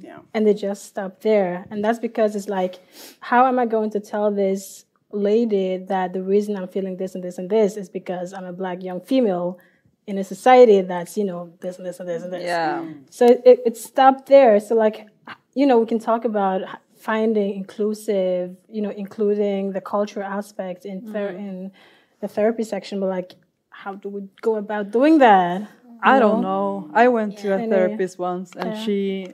Yeah. 0.00 0.18
and 0.34 0.46
they 0.46 0.54
just 0.54 0.84
stopped 0.86 1.22
there. 1.22 1.66
And 1.70 1.84
that's 1.84 1.98
because 1.98 2.36
it's 2.36 2.48
like, 2.48 2.78
how 3.20 3.46
am 3.46 3.58
I 3.58 3.66
going 3.66 3.90
to 3.90 4.00
tell 4.00 4.30
this 4.30 4.84
lady 5.12 5.78
that 5.78 6.12
the 6.12 6.22
reason 6.22 6.56
I'm 6.56 6.68
feeling 6.68 6.96
this 6.96 7.14
and 7.14 7.22
this 7.22 7.38
and 7.38 7.48
this 7.48 7.76
is 7.76 7.88
because 7.88 8.32
I'm 8.32 8.44
a 8.44 8.52
black 8.52 8.82
young 8.82 9.00
female 9.00 9.58
in 10.06 10.18
a 10.18 10.24
society 10.24 10.80
that's 10.80 11.16
you 11.16 11.24
know 11.24 11.52
this 11.60 11.76
and 11.76 11.86
this 11.86 12.00
and 12.00 12.08
this 12.08 12.22
and 12.22 12.32
this. 12.32 12.42
Yeah. 12.44 12.84
So 13.10 13.26
it, 13.26 13.60
it 13.64 13.76
stopped 13.76 14.26
there. 14.26 14.58
So 14.60 14.74
like, 14.74 15.06
you 15.54 15.66
know, 15.66 15.78
we 15.78 15.86
can 15.86 15.98
talk 15.98 16.24
about 16.24 16.62
finding 16.96 17.54
inclusive, 17.54 18.56
you 18.68 18.80
know, 18.80 18.90
including 18.90 19.72
the 19.72 19.80
cultural 19.80 20.26
aspect 20.26 20.84
in 20.84 21.12
ther- 21.12 21.32
mm. 21.32 21.38
in 21.38 21.72
the 22.20 22.28
therapy 22.28 22.62
section, 22.62 23.00
but 23.00 23.08
like, 23.08 23.32
how 23.70 23.94
do 23.94 24.08
we 24.08 24.22
go 24.40 24.56
about 24.56 24.90
doing 24.92 25.18
that? 25.18 25.68
I 26.02 26.18
don't 26.18 26.42
know. 26.42 26.90
I 26.94 27.08
went 27.08 27.38
to 27.38 27.54
a 27.54 27.68
therapist 27.68 28.18
once, 28.18 28.52
and 28.56 28.70
Yeah. 28.70 28.84
she, 28.84 29.28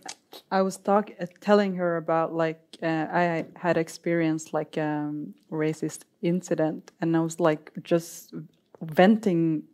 I 0.51 0.63
was 0.63 0.77
talk, 0.77 1.11
uh, 1.21 1.27
telling 1.41 1.75
her 1.77 1.97
about 1.97 2.35
like 2.35 2.61
uh, 2.83 3.07
I 3.11 3.47
had 3.57 3.77
experienced 3.77 4.53
like 4.53 4.77
um, 4.79 5.35
racist 5.51 6.01
incident, 6.23 6.93
and 7.01 7.17
I 7.17 7.21
was 7.21 7.41
like 7.41 7.73
just 7.83 8.35
venting 8.81 9.65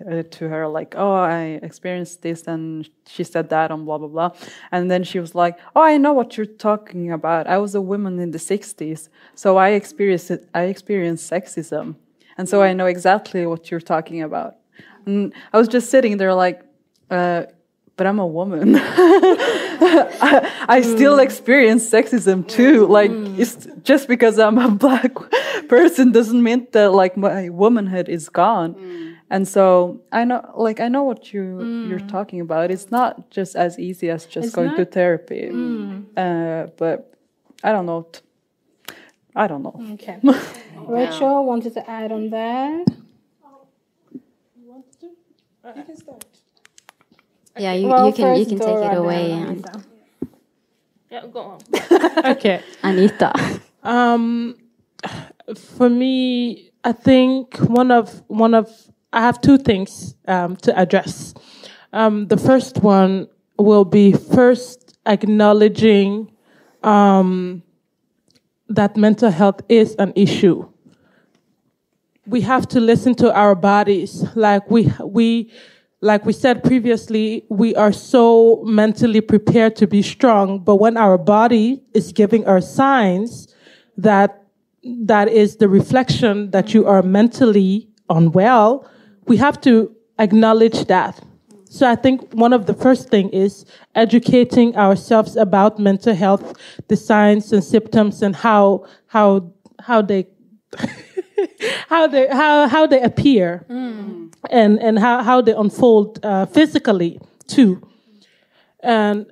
uh, 0.00 0.22
to 0.30 0.48
her 0.48 0.68
like, 0.68 0.94
oh, 0.96 1.14
I 1.14 1.58
experienced 1.62 2.22
this, 2.22 2.42
and 2.46 2.88
she 3.06 3.24
said 3.24 3.48
that, 3.50 3.70
and 3.70 3.84
blah 3.84 3.98
blah 3.98 4.08
blah, 4.08 4.30
and 4.70 4.90
then 4.90 5.04
she 5.04 5.18
was 5.18 5.34
like, 5.34 5.58
oh, 5.74 5.82
I 5.82 5.96
know 5.96 6.12
what 6.12 6.36
you're 6.36 6.46
talking 6.46 7.10
about. 7.12 7.46
I 7.46 7.58
was 7.58 7.74
a 7.74 7.80
woman 7.80 8.18
in 8.18 8.30
the 8.30 8.38
'60s, 8.38 9.08
so 9.34 9.56
I 9.56 9.70
experienced 9.70 10.30
it, 10.30 10.48
I 10.54 10.62
experienced 10.64 11.30
sexism, 11.30 11.96
and 12.38 12.48
so 12.48 12.62
I 12.62 12.72
know 12.72 12.86
exactly 12.86 13.46
what 13.46 13.70
you're 13.70 13.80
talking 13.80 14.22
about. 14.22 14.56
And 15.04 15.32
I 15.52 15.58
was 15.58 15.68
just 15.68 15.90
sitting 15.90 16.16
there 16.16 16.34
like, 16.34 16.62
uh, 17.10 17.44
but 17.96 18.06
I'm 18.06 18.18
a 18.18 18.26
woman. 18.26 18.76
I, 18.76 20.52
I 20.68 20.80
still 20.82 21.14
hmm. 21.14 21.20
experience 21.20 21.88
sexism 21.88 22.46
too. 22.46 22.86
Hmm. 22.86 22.92
Like, 22.92 23.10
it's 23.38 23.66
just 23.82 24.06
because 24.06 24.38
I'm 24.38 24.58
a 24.58 24.70
black 24.86 25.14
person 25.68 26.12
doesn't 26.12 26.42
mean 26.42 26.66
that 26.72 26.92
like 26.92 27.16
my 27.16 27.48
womanhood 27.48 28.08
is 28.08 28.28
gone. 28.28 28.72
Hmm. 28.72 29.12
And 29.28 29.48
so 29.48 30.02
I 30.12 30.24
know, 30.24 30.52
like, 30.54 30.78
I 30.78 30.88
know 30.88 31.02
what 31.02 31.32
you 31.32 31.86
you're 31.88 31.98
talking 31.98 32.40
about. 32.40 32.70
It's 32.70 32.92
not 32.92 33.28
just 33.30 33.56
as 33.56 33.76
easy 33.78 34.08
as 34.08 34.24
just 34.24 34.46
It's 34.46 34.54
going 34.54 34.70
to 34.70 34.78
not? 34.78 34.92
therapy. 34.92 35.50
Uh, 36.16 36.68
but 36.76 37.12
I 37.64 37.72
don't 37.72 37.86
know. 37.86 38.06
I 39.34 39.48
don't 39.48 39.62
know. 39.62 39.74
Okay. 39.94 40.20
Rachel 40.76 41.44
wanted 41.44 41.74
to 41.74 41.90
add 41.90 42.12
on 42.12 42.30
that. 42.30 42.86
Yeah, 47.58 47.72
you, 47.72 47.88
Well, 47.88 48.06
you 48.06 48.12
can 48.12 48.36
you 48.36 48.46
can 48.46 48.58
take 48.58 48.68
it 48.68 48.94
away, 48.94 49.32
and 49.32 49.66
Yeah, 51.10 51.26
go 51.32 51.40
on. 51.40 51.58
Okay. 52.36 52.62
Anita. 52.82 53.32
Um, 53.82 54.56
for 55.54 55.88
me, 55.88 56.70
I 56.84 56.92
think 56.92 57.56
one 57.58 57.90
of 57.90 58.22
one 58.26 58.54
of 58.54 58.70
I 59.12 59.20
have 59.20 59.40
two 59.40 59.56
things 59.56 60.14
um, 60.28 60.56
to 60.56 60.76
address. 60.78 61.32
Um, 61.92 62.26
the 62.28 62.36
first 62.36 62.82
one 62.82 63.28
will 63.58 63.84
be 63.84 64.12
first 64.12 64.98
acknowledging 65.06 66.30
um, 66.82 67.62
that 68.68 68.96
mental 68.96 69.30
health 69.30 69.60
is 69.68 69.94
an 69.98 70.12
issue. 70.16 70.68
We 72.26 72.40
have 72.42 72.66
to 72.68 72.80
listen 72.80 73.14
to 73.16 73.32
our 73.32 73.54
bodies, 73.54 74.24
like 74.34 74.68
we 74.70 74.92
we 75.02 75.50
like 76.00 76.26
we 76.26 76.32
said 76.32 76.62
previously, 76.62 77.44
we 77.48 77.74
are 77.74 77.92
so 77.92 78.62
mentally 78.64 79.20
prepared 79.20 79.76
to 79.76 79.86
be 79.86 80.02
strong, 80.02 80.58
but 80.58 80.76
when 80.76 80.96
our 80.96 81.16
body 81.16 81.82
is 81.94 82.12
giving 82.12 82.46
us 82.46 82.72
signs 82.72 83.54
that 83.96 84.42
that 84.84 85.28
is 85.28 85.56
the 85.56 85.68
reflection 85.68 86.50
that 86.50 86.74
you 86.74 86.86
are 86.86 87.02
mentally 87.02 87.88
unwell, 88.08 88.88
we 89.26 89.36
have 89.36 89.60
to 89.62 89.94
acknowledge 90.18 90.84
that. 90.86 91.20
So 91.68 91.90
I 91.90 91.96
think 91.96 92.32
one 92.32 92.52
of 92.52 92.66
the 92.66 92.74
first 92.74 93.08
thing 93.08 93.28
is 93.30 93.66
educating 93.94 94.76
ourselves 94.76 95.36
about 95.36 95.78
mental 95.78 96.14
health, 96.14 96.56
the 96.88 96.96
signs 96.96 97.52
and 97.52 97.64
symptoms 97.64 98.22
and 98.22 98.36
how 98.36 98.86
how 99.08 99.52
how 99.80 100.02
they 100.02 100.28
how 101.88 102.06
they 102.06 102.28
how 102.28 102.68
how 102.68 102.86
they 102.86 103.02
appear 103.02 103.66
mm. 103.68 104.25
And 104.50 104.78
and 104.80 104.98
how 104.98 105.22
how 105.22 105.40
they 105.40 105.52
unfold 105.52 106.18
uh, 106.24 106.46
physically 106.46 107.20
too. 107.46 107.86
And 108.80 109.26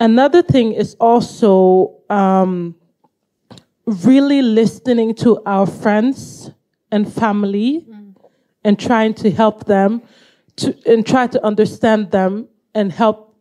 another 0.00 0.42
thing 0.42 0.72
is 0.72 0.94
also 1.00 1.94
um, 2.08 2.74
really 3.86 4.42
listening 4.42 5.14
to 5.16 5.42
our 5.44 5.66
friends 5.66 6.50
and 6.90 7.12
family 7.12 7.86
and 8.64 8.78
trying 8.78 9.14
to 9.14 9.30
help 9.30 9.66
them 9.66 10.02
to 10.56 10.74
and 10.86 11.06
try 11.06 11.26
to 11.26 11.44
understand 11.44 12.10
them 12.10 12.48
and 12.74 12.92
help 12.92 13.34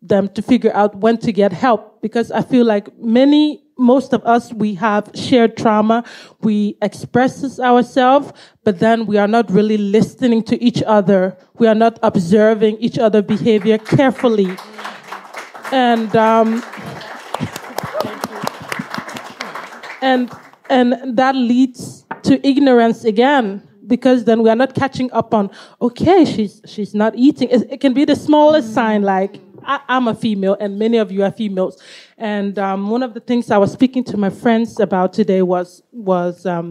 them 0.00 0.28
to 0.28 0.42
figure 0.42 0.74
out 0.74 0.94
when 0.96 1.16
to 1.18 1.32
get 1.32 1.52
help 1.52 2.00
because 2.02 2.30
I 2.30 2.42
feel 2.42 2.64
like 2.64 2.96
many 2.98 3.61
most 3.78 4.12
of 4.12 4.24
us 4.24 4.52
we 4.52 4.74
have 4.74 5.10
shared 5.14 5.56
trauma. 5.56 6.04
We 6.40 6.76
express 6.82 7.58
ourselves 7.58 8.32
but 8.64 8.78
then 8.78 9.06
we 9.06 9.18
are 9.18 9.28
not 9.28 9.50
really 9.50 9.78
listening 9.78 10.42
to 10.44 10.62
each 10.62 10.82
other. 10.82 11.36
We 11.58 11.66
are 11.66 11.74
not 11.74 11.98
observing 12.02 12.78
each 12.78 12.98
other 12.98 13.22
behavior 13.22 13.78
carefully. 13.78 14.56
And 15.72 16.14
um, 16.14 16.62
and 20.02 20.30
and 20.68 21.16
that 21.16 21.34
leads 21.34 22.04
to 22.24 22.46
ignorance 22.46 23.04
again 23.04 23.66
because 23.86 24.24
then 24.24 24.42
we 24.42 24.50
are 24.50 24.56
not 24.56 24.74
catching 24.74 25.10
up 25.12 25.34
on 25.34 25.50
okay 25.80 26.24
she's 26.24 26.60
she's 26.66 26.94
not 26.94 27.14
eating. 27.16 27.48
It, 27.48 27.72
it 27.72 27.80
can 27.80 27.94
be 27.94 28.04
the 28.04 28.16
smallest 28.16 28.74
sign 28.74 29.02
like 29.02 29.40
I, 29.64 29.80
i'm 29.88 30.08
a 30.08 30.14
female 30.14 30.56
and 30.60 30.78
many 30.78 30.98
of 30.98 31.12
you 31.12 31.22
are 31.24 31.30
females 31.30 31.80
and 32.30 32.58
um, 32.66 32.80
one 32.94 33.02
of 33.02 33.12
the 33.16 33.20
things 33.28 33.50
i 33.50 33.58
was 33.64 33.70
speaking 33.78 34.04
to 34.12 34.16
my 34.16 34.30
friends 34.42 34.80
about 34.86 35.12
today 35.20 35.42
was 35.54 35.68
was 35.92 36.46
um, 36.46 36.70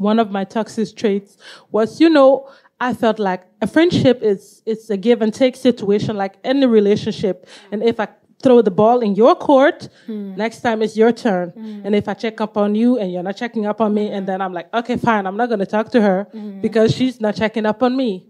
one 0.00 0.18
of 0.18 0.30
my 0.30 0.44
toxic 0.44 0.96
traits 0.96 1.36
was, 1.70 2.00
you 2.00 2.08
know, 2.08 2.48
I 2.80 2.94
felt 2.94 3.18
like 3.18 3.42
a 3.60 3.66
friendship 3.66 4.22
is 4.22 4.62
it's 4.64 4.88
a 4.88 4.96
give 4.96 5.20
and 5.20 5.32
take 5.32 5.54
situation, 5.56 6.16
like 6.16 6.34
any 6.42 6.64
relationship. 6.64 7.46
And 7.70 7.82
if 7.82 8.00
I 8.00 8.08
throw 8.42 8.62
the 8.62 8.70
ball 8.70 9.00
in 9.00 9.14
your 9.14 9.34
court, 9.34 9.90
next 10.08 10.62
time 10.62 10.80
it's 10.80 10.96
your 10.96 11.12
turn. 11.12 11.52
And 11.84 11.94
if 11.94 12.08
I 12.08 12.14
check 12.14 12.40
up 12.40 12.56
on 12.56 12.74
you 12.74 12.98
and 12.98 13.12
you're 13.12 13.22
not 13.22 13.36
checking 13.36 13.66
up 13.66 13.82
on 13.82 13.92
me, 13.92 14.08
and 14.08 14.26
then 14.26 14.40
I'm 14.40 14.54
like, 14.54 14.72
okay, 14.72 14.96
fine, 14.96 15.26
I'm 15.26 15.36
not 15.36 15.48
going 15.50 15.58
to 15.60 15.66
talk 15.66 15.90
to 15.90 16.00
her 16.00 16.26
because 16.62 16.94
she's 16.94 17.20
not 17.20 17.36
checking 17.36 17.66
up 17.66 17.82
on 17.82 17.94
me. 17.94 18.24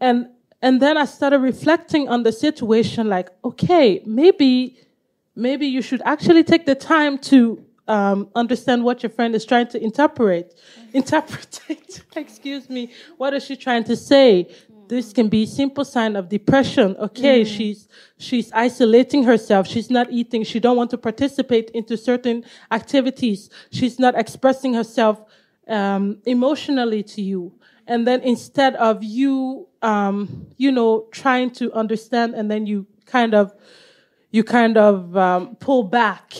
And 0.00 0.26
and 0.60 0.82
then 0.82 0.98
I 0.98 1.04
started 1.04 1.38
reflecting 1.38 2.08
on 2.08 2.24
the 2.24 2.32
situation, 2.32 3.08
like, 3.08 3.28
okay, 3.44 4.02
maybe 4.04 4.76
maybe 5.38 5.66
you 5.66 5.80
should 5.80 6.02
actually 6.04 6.42
take 6.42 6.66
the 6.66 6.74
time 6.74 7.16
to 7.16 7.64
um, 7.86 8.28
understand 8.34 8.84
what 8.84 9.02
your 9.02 9.10
friend 9.10 9.34
is 9.34 9.46
trying 9.46 9.68
to 9.68 9.82
interpret. 9.82 10.58
Interpret. 10.92 11.60
Excuse 12.16 12.68
me. 12.68 12.92
What 13.16 13.32
is 13.32 13.44
she 13.44 13.56
trying 13.56 13.84
to 13.84 13.96
say? 13.96 14.48
This 14.88 15.12
can 15.12 15.28
be 15.28 15.44
a 15.44 15.46
simple 15.46 15.84
sign 15.84 16.16
of 16.16 16.28
depression. 16.28 16.96
Okay, 16.98 17.44
she's 17.44 17.88
she's 18.18 18.50
isolating 18.52 19.22
herself. 19.22 19.66
She's 19.66 19.90
not 19.90 20.10
eating. 20.10 20.44
She 20.44 20.60
don't 20.60 20.76
want 20.76 20.90
to 20.90 20.98
participate 20.98 21.70
into 21.70 21.96
certain 21.96 22.44
activities. 22.70 23.50
She's 23.70 23.98
not 23.98 24.18
expressing 24.18 24.74
herself 24.74 25.22
um, 25.68 26.18
emotionally 26.24 27.02
to 27.02 27.22
you. 27.22 27.52
And 27.86 28.06
then 28.06 28.20
instead 28.22 28.76
of 28.76 29.04
you, 29.04 29.68
um, 29.82 30.46
you 30.56 30.72
know, 30.72 31.06
trying 31.10 31.50
to 31.52 31.72
understand, 31.72 32.34
and 32.34 32.50
then 32.50 32.66
you 32.66 32.86
kind 33.06 33.34
of 33.34 33.54
you 34.30 34.44
kind 34.44 34.76
of 34.76 35.16
um, 35.16 35.56
pull 35.56 35.82
back. 35.84 36.34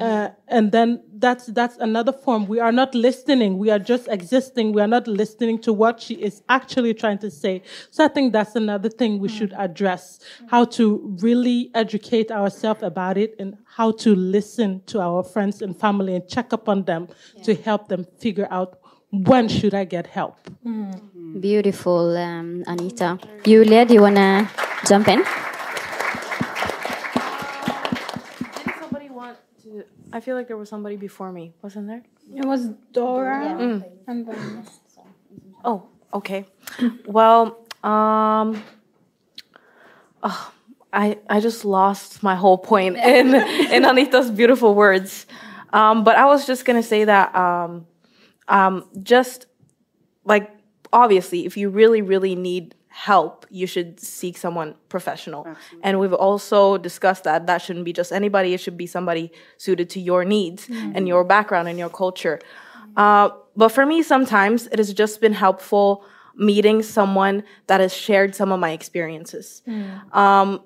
Uh, 0.00 0.30
and 0.46 0.72
then 0.72 1.02
that's 1.12 1.44
that's 1.46 1.76
another 1.76 2.10
form. 2.10 2.46
We 2.46 2.58
are 2.58 2.72
not 2.72 2.94
listening. 2.94 3.58
We 3.58 3.68
are 3.68 3.78
just 3.78 4.08
existing. 4.08 4.72
We 4.72 4.80
are 4.80 4.86
not 4.88 5.06
listening 5.06 5.58
to 5.60 5.74
what 5.74 6.00
she 6.00 6.14
is 6.14 6.42
actually 6.48 6.94
trying 6.94 7.18
to 7.18 7.30
say. 7.30 7.60
So 7.90 8.02
i 8.02 8.08
think 8.08 8.32
that's 8.32 8.56
another 8.56 8.88
thing 8.88 9.18
we 9.18 9.28
should 9.28 9.52
address. 9.58 10.20
How 10.48 10.64
to 10.78 11.14
really 11.20 11.70
educate 11.74 12.30
ourselves 12.30 12.82
about 12.82 13.18
it 13.18 13.34
and 13.38 13.58
how 13.76 13.90
to 14.04 14.14
listen 14.14 14.80
to 14.86 15.00
our 15.00 15.22
friends 15.22 15.60
and 15.60 15.76
family 15.78 16.14
and 16.14 16.26
check 16.26 16.54
up 16.54 16.66
on 16.66 16.84
them 16.84 17.08
to 17.42 17.54
help 17.54 17.88
them 17.88 18.06
figure 18.18 18.48
out 18.50 18.78
when 19.10 19.48
should 19.48 19.74
i 19.74 19.84
get 19.84 20.06
help. 20.06 20.36
Beautiful, 21.40 22.16
um, 22.16 22.64
Anita. 22.66 23.18
Julia, 23.44 23.84
do 23.84 23.94
you 23.94 24.02
want 24.02 24.16
to 24.16 24.48
jump 24.86 25.08
in? 25.08 25.18
Didn't 28.54 28.80
somebody 28.80 29.08
want 29.10 29.38
to? 29.62 29.84
I 30.12 30.20
feel 30.20 30.34
like 30.36 30.48
there 30.48 30.56
was 30.56 30.68
somebody 30.68 30.96
before 30.96 31.32
me, 31.32 31.52
wasn't 31.62 31.86
there? 31.86 32.02
It 32.34 32.44
was 32.44 32.68
Dora, 32.92 33.56
Mm. 33.58 33.84
and 34.06 34.26
then 34.26 34.64
Oh, 35.64 35.88
okay. 36.14 36.46
well, 37.06 37.58
um, 37.82 38.62
oh, 40.22 40.52
I 40.92 41.18
I 41.28 41.40
just 41.40 41.64
lost 41.64 42.22
my 42.22 42.34
whole 42.36 42.58
point 42.58 42.96
in 43.16 43.34
in 43.34 43.84
Anita's 43.84 44.30
beautiful 44.30 44.74
words. 44.74 45.26
Um, 45.72 46.04
but 46.04 46.16
I 46.16 46.24
was 46.26 46.46
just 46.46 46.64
gonna 46.64 46.82
say 46.82 47.04
that 47.04 47.34
um, 47.34 47.86
um, 48.48 48.84
just 49.02 49.46
like 50.24 50.50
obviously, 50.92 51.44
if 51.46 51.56
you 51.56 51.68
really 51.68 52.02
really 52.02 52.34
need 52.34 52.74
help, 52.88 53.46
you 53.50 53.66
should 53.66 54.00
seek 54.00 54.36
someone 54.36 54.74
professional. 54.88 55.46
And 55.82 56.00
we've 56.00 56.12
also 56.12 56.78
discussed 56.78 57.24
that 57.24 57.46
that 57.46 57.58
shouldn't 57.62 57.84
be 57.84 57.92
just 57.92 58.12
anybody; 58.12 58.54
it 58.54 58.60
should 58.60 58.76
be 58.76 58.86
somebody 58.86 59.30
suited 59.56 59.90
to 59.90 60.00
your 60.00 60.24
needs 60.24 60.68
and 60.94 61.06
your 61.06 61.24
background 61.24 61.68
and 61.68 61.78
your 61.78 61.90
culture. 61.90 62.40
Uh, 62.96 63.30
but 63.56 63.68
for 63.70 63.84
me, 63.86 64.02
sometimes 64.02 64.66
it 64.68 64.78
has 64.78 64.92
just 64.92 65.20
been 65.20 65.32
helpful 65.34 66.04
meeting 66.34 66.82
someone 66.82 67.42
that 67.66 67.80
has 67.80 67.92
shared 67.94 68.34
some 68.34 68.52
of 68.52 68.60
my 68.60 68.70
experiences. 68.70 69.62
Um, 70.12 70.62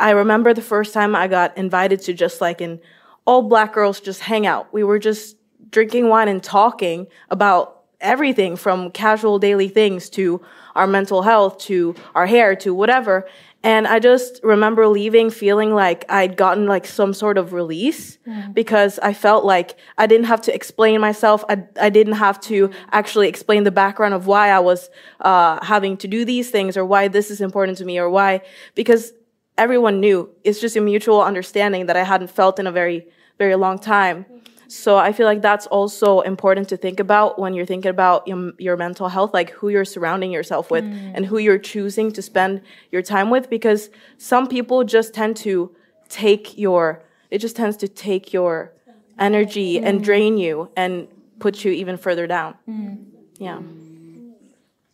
I 0.00 0.10
remember 0.10 0.54
the 0.54 0.62
first 0.62 0.94
time 0.94 1.16
I 1.16 1.26
got 1.26 1.56
invited 1.58 2.00
to 2.02 2.12
just 2.14 2.40
like 2.40 2.60
an 2.60 2.80
all 3.24 3.42
black 3.42 3.72
girls 3.74 4.00
just 4.00 4.20
hang 4.20 4.46
out. 4.46 4.72
We 4.72 4.84
were 4.84 4.98
just 4.98 5.36
drinking 5.70 6.08
wine 6.08 6.28
and 6.28 6.42
talking 6.42 7.08
about 7.30 7.77
everything 8.00 8.56
from 8.56 8.90
casual 8.90 9.38
daily 9.38 9.68
things 9.68 10.08
to 10.10 10.40
our 10.74 10.86
mental 10.86 11.22
health 11.22 11.58
to 11.58 11.94
our 12.14 12.26
hair 12.26 12.54
to 12.56 12.72
whatever. 12.72 13.26
And 13.64 13.88
I 13.88 13.98
just 13.98 14.40
remember 14.44 14.86
leaving 14.86 15.30
feeling 15.30 15.74
like 15.74 16.04
I'd 16.08 16.36
gotten 16.36 16.66
like 16.66 16.86
some 16.86 17.12
sort 17.12 17.36
of 17.36 17.52
release 17.52 18.18
because 18.54 19.00
I 19.00 19.12
felt 19.12 19.44
like 19.44 19.76
I 19.98 20.06
didn't 20.06 20.26
have 20.26 20.40
to 20.42 20.54
explain 20.54 21.00
myself. 21.00 21.44
I, 21.48 21.64
I 21.80 21.90
didn't 21.90 22.12
have 22.14 22.40
to 22.42 22.70
actually 22.92 23.26
explain 23.26 23.64
the 23.64 23.72
background 23.72 24.14
of 24.14 24.28
why 24.28 24.50
I 24.50 24.60
was 24.60 24.90
uh, 25.20 25.64
having 25.64 25.96
to 25.98 26.06
do 26.08 26.24
these 26.24 26.50
things 26.50 26.76
or 26.76 26.84
why 26.84 27.08
this 27.08 27.32
is 27.32 27.40
important 27.40 27.78
to 27.78 27.84
me 27.84 27.98
or 27.98 28.08
why, 28.08 28.42
because 28.76 29.12
everyone 29.56 29.98
knew. 29.98 30.30
It's 30.44 30.60
just 30.60 30.76
a 30.76 30.80
mutual 30.80 31.20
understanding 31.20 31.86
that 31.86 31.96
I 31.96 32.04
hadn't 32.04 32.30
felt 32.30 32.60
in 32.60 32.68
a 32.68 32.72
very, 32.72 33.08
very 33.38 33.56
long 33.56 33.80
time. 33.80 34.24
So 34.68 34.98
I 34.98 35.12
feel 35.12 35.24
like 35.24 35.40
that's 35.40 35.66
also 35.68 36.20
important 36.20 36.68
to 36.68 36.76
think 36.76 37.00
about 37.00 37.38
when 37.38 37.54
you're 37.54 37.64
thinking 37.64 37.88
about 37.88 38.28
your, 38.28 38.52
your 38.58 38.76
mental 38.76 39.08
health, 39.08 39.32
like 39.32 39.50
who 39.50 39.70
you're 39.70 39.86
surrounding 39.86 40.30
yourself 40.30 40.70
with 40.70 40.84
mm. 40.84 41.12
and 41.14 41.24
who 41.24 41.38
you're 41.38 41.58
choosing 41.58 42.12
to 42.12 42.20
spend 42.20 42.60
your 42.92 43.00
time 43.00 43.30
with, 43.30 43.48
because 43.48 43.88
some 44.18 44.46
people 44.46 44.84
just 44.84 45.14
tend 45.14 45.38
to 45.38 45.74
take 46.10 46.58
your, 46.58 47.02
it 47.30 47.38
just 47.38 47.56
tends 47.56 47.78
to 47.78 47.88
take 47.88 48.34
your 48.34 48.72
energy 49.18 49.78
and 49.78 50.00
mm. 50.00 50.04
drain 50.04 50.36
you 50.36 50.70
and 50.76 51.08
put 51.38 51.64
you 51.64 51.72
even 51.72 51.96
further 51.96 52.26
down. 52.26 52.54
Mm. 52.68 53.06
Yeah. 53.38 53.60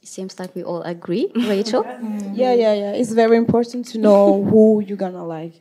It 0.02 0.08
seems 0.08 0.38
like 0.38 0.54
we 0.54 0.62
all 0.62 0.82
agree, 0.82 1.32
Rachel. 1.34 1.84
Yeah, 2.32 2.54
yeah, 2.54 2.74
yeah. 2.74 2.92
It's 2.92 3.10
very 3.12 3.36
important 3.36 3.86
to 3.86 3.98
know 3.98 4.44
who 4.44 4.80
you're 4.86 4.96
gonna 4.96 5.26
like 5.26 5.54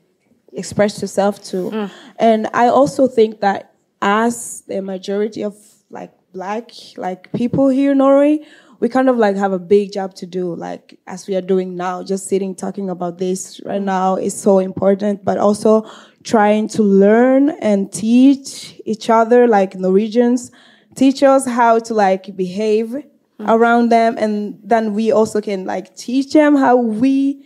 express 0.51 1.01
yourself 1.01 1.43
to. 1.45 1.89
And 2.17 2.47
I 2.53 2.67
also 2.67 3.07
think 3.07 3.39
that 3.39 3.72
as 4.03 4.63
the 4.67 4.81
majority 4.81 5.43
of 5.43 5.55
like 5.89 6.11
black 6.33 6.71
like 6.97 7.31
people 7.31 7.69
here 7.69 7.93
in 7.93 7.99
Norway, 7.99 8.45
we 8.81 8.89
kind 8.89 9.07
of 9.07 9.17
like 9.17 9.37
have 9.37 9.53
a 9.53 9.59
big 9.59 9.93
job 9.93 10.13
to 10.15 10.25
do, 10.25 10.53
like 10.55 10.99
as 11.07 11.25
we 11.25 11.35
are 11.37 11.41
doing 11.41 11.77
now, 11.77 12.03
just 12.03 12.27
sitting 12.27 12.53
talking 12.53 12.89
about 12.89 13.17
this 13.17 13.61
right 13.65 13.81
now 13.81 14.17
is 14.17 14.35
so 14.39 14.59
important, 14.59 15.23
but 15.23 15.37
also 15.37 15.89
trying 16.23 16.67
to 16.67 16.83
learn 16.83 17.51
and 17.61 17.93
teach 17.93 18.81
each 18.83 19.09
other, 19.09 19.47
like 19.47 19.75
Norwegians, 19.75 20.51
teach 20.95 21.23
us 21.23 21.45
how 21.45 21.79
to 21.79 21.93
like 21.93 22.35
behave 22.35 22.87
mm-hmm. 22.87 23.49
around 23.49 23.87
them 23.87 24.17
and 24.17 24.59
then 24.61 24.93
we 24.93 25.13
also 25.13 25.39
can 25.39 25.63
like 25.65 25.95
teach 25.95 26.33
them 26.33 26.57
how 26.57 26.75
we 26.75 27.45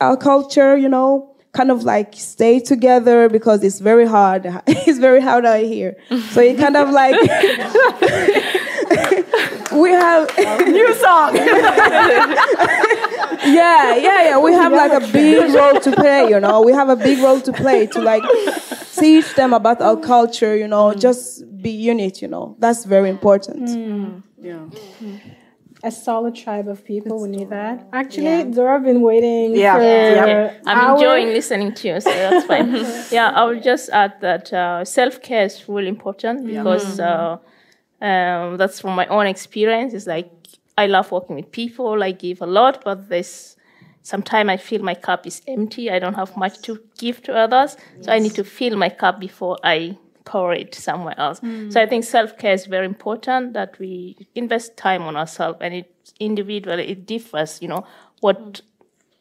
our 0.00 0.16
culture 0.16 0.76
you 0.76 0.88
know 0.88 1.35
kind 1.56 1.70
of 1.70 1.84
like 1.84 2.12
stay 2.14 2.60
together 2.60 3.28
because 3.30 3.64
it's 3.64 3.78
very 3.80 4.06
hard. 4.06 4.46
It's 4.88 4.98
very 4.98 5.20
hard 5.20 5.44
out 5.46 5.64
here. 5.64 5.96
So 6.32 6.40
it 6.40 6.58
kind 6.58 6.76
of 6.76 6.90
like 6.90 7.16
we 9.82 9.90
have 9.90 10.30
New 10.78 10.94
song! 10.94 11.34
yeah 13.60 13.96
yeah 13.96 14.22
yeah. 14.28 14.38
We 14.38 14.52
have 14.52 14.72
like 14.72 14.92
a 14.92 15.00
big 15.12 15.54
role 15.54 15.80
to 15.80 15.92
play 15.92 16.28
you 16.28 16.40
know? 16.40 16.62
We 16.62 16.72
have 16.72 16.88
a 16.88 16.96
big 16.96 17.18
role 17.18 17.40
to 17.40 17.52
play 17.52 17.86
to 17.94 18.00
like 18.00 18.22
teach 19.00 19.34
them 19.34 19.52
about 19.54 19.80
our 19.80 19.96
culture 19.96 20.56
you 20.56 20.68
know? 20.68 20.94
Just 20.94 21.44
be 21.62 21.70
unit 21.70 22.22
you 22.22 22.28
know? 22.28 22.56
That's 22.58 22.84
very 22.84 23.10
important. 23.10 23.68
Mm. 23.68 24.22
Yeah. 24.40 24.66
Mm. 25.02 25.20
A 25.86 25.90
solid 25.90 26.34
tribe 26.34 26.68
of 26.68 26.84
people. 26.84 27.14
we 27.22 27.28
need 27.28 27.48
that. 27.50 27.76
Actually, 27.92 28.44
Dora 28.54 28.74
I've 28.76 28.84
been 28.84 29.02
waiting 29.10 29.54
Yeah. 29.54 29.74
for 29.74 29.82
Yeah. 29.82 30.52
I'm 30.66 30.78
hours. 30.78 31.00
enjoying 31.00 31.28
listening 31.38 31.70
to 31.78 31.82
you, 31.88 32.00
so 32.00 32.10
that's 32.10 32.44
fine. 32.50 32.68
yeah, 33.16 33.28
I 33.40 33.44
would 33.46 33.62
just 33.62 33.88
add 33.90 34.12
that 34.20 34.52
uh, 34.52 34.84
self 34.84 35.14
care 35.22 35.44
is 35.50 35.56
really 35.68 35.88
important 35.96 36.36
because 36.46 36.98
uh, 37.00 37.38
um, 38.08 38.56
that's 38.58 38.80
from 38.80 38.94
my 38.94 39.06
own 39.06 39.26
experience. 39.26 39.94
It's 39.94 40.06
like 40.16 40.30
I 40.76 40.86
love 40.86 41.10
working 41.12 41.36
with 41.36 41.50
people, 41.52 42.02
I 42.02 42.10
give 42.12 42.42
a 42.42 42.46
lot, 42.46 42.82
but 42.84 43.08
there's 43.08 43.56
sometimes 44.02 44.48
I 44.50 44.56
feel 44.56 44.82
my 44.82 44.94
cup 45.08 45.26
is 45.26 45.40
empty. 45.46 45.84
I 45.90 45.98
don't 45.98 46.14
have 46.22 46.36
much 46.36 46.60
to 46.66 46.72
give 46.98 47.22
to 47.26 47.30
others, 47.44 47.76
so 48.02 48.12
I 48.12 48.18
need 48.18 48.34
to 48.34 48.44
fill 48.44 48.76
my 48.76 48.88
cup 49.02 49.20
before 49.20 49.56
I 49.64 49.96
pour 50.26 50.52
it 50.52 50.74
somewhere 50.74 51.18
else. 51.18 51.38
Hmm. 51.38 51.70
So 51.70 51.80
I 51.80 51.86
think 51.86 52.04
self 52.04 52.36
care 52.36 52.52
is 52.52 52.66
very 52.66 52.84
important 52.84 53.54
that 53.54 53.78
we 53.78 54.28
invest 54.34 54.76
time 54.76 55.02
on 55.02 55.16
ourselves, 55.16 55.58
and 55.62 55.72
it 55.72 56.12
individually 56.20 56.88
it 56.90 57.06
differs. 57.06 57.62
You 57.62 57.68
know 57.68 57.86
what 58.20 58.60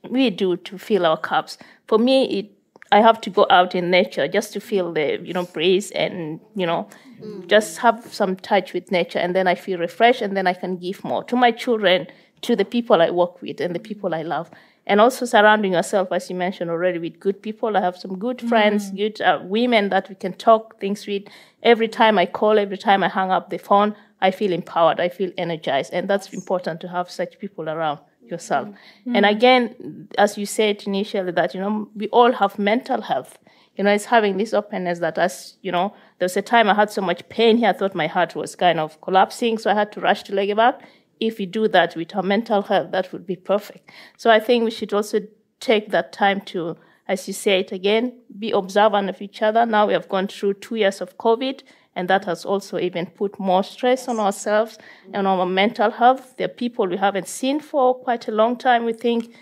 hmm. 0.04 0.14
we 0.14 0.30
do 0.30 0.58
to 0.58 0.78
fill 0.78 1.06
our 1.06 1.18
cups. 1.18 1.58
For 1.88 1.98
me, 1.98 2.26
it 2.40 2.52
I 2.92 3.02
have 3.02 3.22
to 3.22 3.30
go 3.30 3.48
out 3.50 3.74
in 3.74 3.90
nature 3.90 4.28
just 4.28 4.54
to 4.54 4.60
feel 4.60 4.92
the 4.92 5.20
you 5.24 5.34
know 5.34 5.46
breeze 5.46 5.92
and 5.92 6.42
you 6.56 6.66
know 6.66 6.90
hmm. 7.22 7.48
just 7.48 7.78
have 7.78 8.14
some 8.14 8.36
touch 8.36 8.74
with 8.74 8.92
nature, 8.92 9.20
and 9.20 9.34
then 9.34 9.48
I 9.48 9.56
feel 9.56 9.80
refreshed, 9.80 10.22
and 10.22 10.36
then 10.36 10.48
I 10.48 10.54
can 10.54 10.78
give 10.78 11.04
more 11.04 11.24
to 11.26 11.36
my 11.36 11.52
children, 11.52 12.08
to 12.42 12.56
the 12.56 12.66
people 12.66 13.02
I 13.02 13.12
work 13.12 13.42
with, 13.42 13.62
and 13.62 13.74
the 13.74 13.80
people 13.80 14.14
I 14.14 14.24
love. 14.24 14.50
And 14.88 15.02
also 15.02 15.26
surrounding 15.26 15.74
yourself, 15.74 16.12
as 16.12 16.30
you 16.30 16.36
mentioned 16.36 16.70
already, 16.70 17.00
with 17.00 17.20
good 17.20 17.42
people. 17.42 17.76
I 17.76 17.82
have 17.82 17.98
some 17.98 18.20
good 18.20 18.38
mm-hmm. 18.38 18.48
friends, 18.50 18.92
good 18.92 19.20
uh, 19.22 19.40
women 19.44 19.90
that 19.90 20.10
we 20.10 20.16
can 20.16 20.34
talk 20.34 20.80
things 20.80 21.08
with. 21.08 21.24
Every 21.64 21.88
time 21.88 22.20
I 22.20 22.28
call, 22.28 22.60
every 22.60 22.78
time 22.78 23.04
I 23.04 23.10
hang 23.10 23.32
up 23.32 23.50
the 23.50 23.58
phone, 23.58 23.96
I 24.22 24.32
feel 24.32 24.54
empowered. 24.54 25.00
I 25.00 25.10
feel 25.10 25.32
energized, 25.38 25.92
and 25.94 26.08
that's 26.08 26.32
important 26.34 26.82
to 26.82 26.88
have 26.88 27.10
such 27.10 27.40
people 27.40 27.68
around 27.68 28.00
yourself. 28.22 28.68
Mm-hmm. 28.68 29.16
And 29.16 29.26
mm-hmm. 29.26 29.36
again, 29.36 30.08
as 30.18 30.38
you 30.38 30.46
said 30.46 30.84
initially, 30.86 31.32
that 31.32 31.54
you 31.54 31.60
know 31.60 31.90
we 31.96 32.08
all 32.10 32.32
have 32.32 32.60
mental 32.60 33.02
health. 33.02 33.38
You 33.78 33.84
know, 33.84 33.92
it's 33.92 34.06
having 34.06 34.38
this 34.38 34.54
openness 34.54 35.00
that 35.00 35.18
as 35.18 35.58
you 35.62 35.72
know, 35.72 35.94
there 36.20 36.26
was 36.26 36.38
a 36.38 36.42
time 36.42 36.70
I 36.70 36.76
had 36.76 36.90
so 36.92 37.02
much 37.02 37.28
pain 37.28 37.58
here, 37.58 37.70
I 37.70 37.74
thought 37.74 37.94
my 37.94 38.08
heart 38.08 38.36
was 38.36 38.56
kind 38.56 38.80
of 38.80 39.00
collapsing, 39.02 39.58
so 39.58 39.70
I 39.70 39.74
had 39.74 39.92
to 39.94 40.00
rush 40.00 40.24
to 40.24 40.32
Legevakt. 40.32 40.82
If 41.20 41.38
we 41.40 41.46
do 41.46 41.68
that 41.70 41.96
with 41.96 42.16
our 42.16 42.24
mental 42.24 42.62
health, 42.62 42.92
that 42.92 43.12
would 43.12 43.26
be 43.26 43.36
perfect. 43.36 43.90
So 44.18 44.30
I 44.30 44.40
think 44.40 44.64
we 44.64 44.72
should 44.72 44.94
also 44.94 45.22
take 45.60 45.92
that 45.92 46.12
time 46.12 46.42
to, 46.42 46.78
as 47.08 47.28
you 47.28 47.34
say 47.34 47.60
it 47.60 47.72
again, 47.72 48.14
be 48.38 48.52
observant 48.52 49.10
of 49.10 49.22
each 49.22 49.42
other. 49.42 49.66
Now 49.66 49.88
we 49.88 49.94
have 49.94 50.10
gone 50.10 50.28
through 50.28 50.56
two 50.56 50.76
years 50.76 51.02
of 51.02 51.18
COVID, 51.18 51.62
and 51.96 52.10
that 52.10 52.26
has 52.26 52.46
also 52.46 52.78
even 52.78 53.06
put 53.08 53.40
more 53.40 53.64
stress 53.64 54.08
on 54.08 54.20
ourselves 54.20 54.78
mm-hmm. 54.78 55.16
and 55.16 55.28
on 55.28 55.40
our 55.40 55.46
mental 55.46 55.92
health. 55.92 56.36
There 56.38 56.46
are 56.46 56.50
people 56.54 56.88
we 56.88 56.98
haven't 56.98 57.28
seen 57.28 57.60
for 57.60 57.96
quite 57.96 58.28
a 58.28 58.32
long 58.32 58.58
time. 58.58 58.84
We 58.84 58.94
think, 58.94 59.34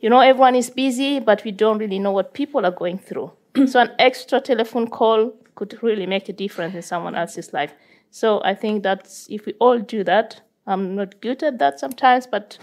you 0.00 0.10
know, 0.10 0.20
everyone 0.20 0.54
is 0.54 0.70
busy, 0.70 1.20
but 1.20 1.42
we 1.44 1.50
don't 1.52 1.78
really 1.78 1.98
know 1.98 2.12
what 2.12 2.34
people 2.34 2.66
are 2.66 2.70
going 2.70 2.98
through. 2.98 3.32
so 3.66 3.80
an 3.80 3.92
extra 3.98 4.40
telephone 4.40 4.88
call 4.88 5.32
could 5.54 5.82
really 5.82 6.06
make 6.06 6.28
a 6.28 6.32
difference 6.32 6.74
in 6.74 6.82
someone 6.82 7.14
else's 7.14 7.52
life. 7.52 7.74
So 8.10 8.42
I 8.44 8.54
think 8.54 8.82
that's 8.82 9.26
if 9.30 9.46
we 9.46 9.54
all 9.54 9.78
do 9.78 10.04
that. 10.04 10.42
I'm 10.66 10.94
not 10.94 11.20
good 11.20 11.42
at 11.42 11.58
that 11.58 11.80
sometimes, 11.80 12.26
but 12.26 12.58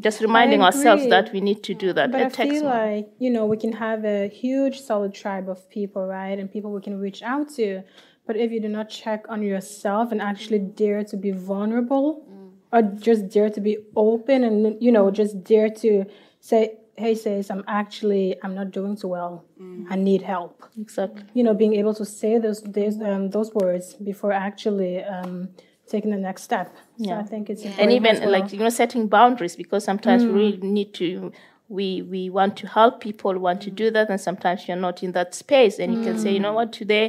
just 0.00 0.20
reminding 0.20 0.62
ourselves 0.62 1.06
that 1.08 1.32
we 1.32 1.40
need 1.40 1.62
to 1.64 1.74
do 1.74 1.92
that. 1.92 2.10
But 2.10 2.20
it 2.20 2.26
I 2.26 2.28
takes 2.30 2.54
feel 2.54 2.62
more. 2.64 2.72
like 2.72 3.08
you 3.18 3.30
know 3.30 3.46
we 3.46 3.56
can 3.56 3.72
have 3.72 4.04
a 4.04 4.28
huge 4.28 4.80
solid 4.80 5.14
tribe 5.14 5.48
of 5.48 5.68
people, 5.70 6.06
right, 6.06 6.38
and 6.38 6.50
people 6.50 6.72
we 6.72 6.80
can 6.80 6.98
reach 6.98 7.22
out 7.22 7.50
to. 7.56 7.82
But 8.26 8.36
if 8.36 8.50
you 8.50 8.60
do 8.60 8.68
not 8.68 8.88
check 8.88 9.26
on 9.28 9.42
yourself 9.42 10.10
and 10.10 10.20
actually 10.20 10.58
dare 10.58 11.04
to 11.04 11.16
be 11.16 11.30
vulnerable, 11.30 12.26
or 12.72 12.82
just 12.82 13.28
dare 13.28 13.50
to 13.50 13.60
be 13.60 13.78
open, 13.94 14.42
and 14.44 14.82
you 14.82 14.90
know 14.90 15.10
just 15.10 15.44
dare 15.44 15.68
to 15.68 16.06
say, 16.40 16.78
"Hey, 16.96 17.14
sis, 17.14 17.50
I'm 17.50 17.62
actually 17.68 18.36
I'm 18.42 18.54
not 18.54 18.70
doing 18.70 18.96
too 18.96 19.08
well. 19.08 19.44
I 19.90 19.96
need 19.96 20.22
help." 20.22 20.64
exactly. 20.80 21.24
You 21.34 21.44
know, 21.44 21.54
being 21.54 21.74
able 21.74 21.94
to 21.94 22.04
say 22.04 22.38
those 22.38 22.62
those, 22.62 23.00
um, 23.00 23.30
those 23.30 23.52
words 23.54 23.94
before 23.94 24.32
actually 24.32 25.04
um, 25.04 25.50
taking 25.88 26.10
the 26.10 26.16
next 26.16 26.42
step. 26.42 26.74
So 26.98 27.04
Yeah. 27.06 27.20
I 27.20 27.22
think 27.24 27.50
it's 27.50 27.62
and 27.64 27.72
important 27.72 27.92
even 27.92 28.20
well. 28.22 28.30
like 28.40 28.52
you 28.52 28.58
know 28.58 28.68
setting 28.70 29.08
boundaries 29.08 29.56
because 29.56 29.84
sometimes 29.84 30.22
Mm. 30.24 30.28
we 30.28 30.34
really 30.34 30.56
need 30.58 30.94
to 30.94 31.32
we 31.68 32.02
we 32.02 32.30
want 32.30 32.56
to 32.58 32.66
help 32.68 33.00
people 33.00 33.38
want 33.38 33.60
to 33.62 33.70
do 33.70 33.90
that 33.90 34.10
and 34.10 34.20
sometimes 34.20 34.68
you're 34.68 34.76
not 34.76 35.02
in 35.02 35.12
that 35.12 35.34
space 35.34 35.78
and 35.78 35.92
you 35.94 36.00
can 36.02 36.16
say 36.18 36.32
you 36.32 36.40
know 36.40 36.52
Mm. 36.52 36.56
what 36.56 36.72
today 36.72 37.06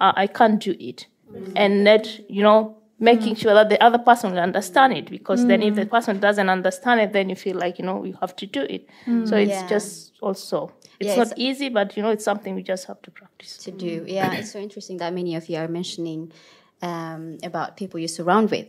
uh, 0.00 0.12
i 0.16 0.26
can't 0.26 0.58
do 0.60 0.74
it 0.80 1.06
and 1.54 1.84
let 1.84 2.04
you 2.28 2.42
know 2.42 2.76
making 2.98 3.34
sure 3.36 3.54
that 3.54 3.68
the 3.68 3.80
other 3.82 3.98
person 3.98 4.32
will 4.32 4.40
understand 4.40 4.92
it 4.92 5.08
because 5.10 5.46
then 5.46 5.62
if 5.62 5.74
the 5.76 5.84
Mm. 5.86 5.90
person 5.90 6.18
doesn't 6.20 6.48
understand 6.48 7.00
it 7.00 7.12
then 7.12 7.28
you 7.28 7.36
feel 7.36 7.56
like 7.56 7.78
you 7.78 7.84
know 7.84 8.04
you 8.04 8.16
have 8.20 8.34
to 8.34 8.46
do 8.46 8.62
it 8.62 8.88
Mm. 9.06 9.28
so 9.28 9.36
it's 9.36 9.50
Yeah. 9.62 9.68
just 9.68 10.12
also 10.20 10.72
it's 11.00 11.10
Yeah, 11.10 11.16
not 11.22 11.26
it's- 11.28 11.38
easy 11.38 11.68
but 11.68 11.96
you 11.96 12.02
know 12.02 12.10
it's 12.10 12.24
something 12.24 12.54
we 12.56 12.62
just 12.62 12.86
have 12.86 13.00
to 13.02 13.10
practice 13.10 13.56
to 13.64 13.70
do. 13.70 14.04
Yeah, 14.08 14.32
it's 14.34 14.50
so 14.52 14.58
interesting 14.58 14.96
that 14.98 15.12
many 15.12 15.34
of 15.36 15.48
you 15.48 15.56
are 15.58 15.68
mentioning 15.68 16.32
um, 16.82 17.38
about 17.42 17.76
people 17.76 17.98
you 18.00 18.08
surround 18.08 18.50
with. 18.50 18.66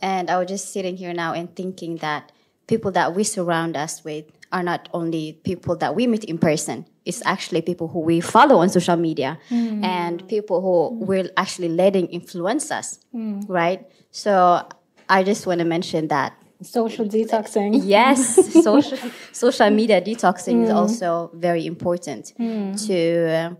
And 0.00 0.30
I 0.30 0.38
was 0.38 0.48
just 0.48 0.72
sitting 0.72 0.96
here 0.96 1.12
now 1.12 1.32
and 1.34 1.54
thinking 1.54 1.96
that 1.96 2.30
people 2.66 2.90
that 2.92 3.14
we 3.14 3.24
surround 3.24 3.76
us 3.76 4.04
with 4.04 4.26
are 4.52 4.62
not 4.62 4.88
only 4.94 5.40
people 5.44 5.76
that 5.76 5.94
we 5.94 6.06
meet 6.06 6.24
in 6.24 6.38
person, 6.38 6.86
it's 7.04 7.22
actually 7.26 7.62
people 7.62 7.88
who 7.88 8.00
we 8.00 8.20
follow 8.20 8.56
on 8.58 8.68
social 8.68 8.96
media 8.96 9.38
Mm. 9.50 9.84
and 9.84 10.28
people 10.28 10.60
who 10.60 11.04
will 11.04 11.28
actually 11.36 11.68
letting 11.68 12.06
influence 12.06 12.70
us, 12.70 12.98
Mm. 13.14 13.44
right? 13.48 13.86
So 14.10 14.62
I 15.08 15.22
just 15.24 15.46
want 15.46 15.58
to 15.60 15.64
mention 15.64 16.08
that 16.08 16.32
social 16.62 17.06
detoxing. 17.06 17.80
Yes, 17.84 18.62
social 18.62 18.98
social 19.32 19.70
media 19.70 20.00
detoxing 20.00 20.62
is 20.64 20.70
Mm. 20.70 20.76
also 20.76 21.30
very 21.34 21.66
important 21.66 22.32
Mm. 22.38 22.86
to 22.86 22.98
uh, 23.34 23.54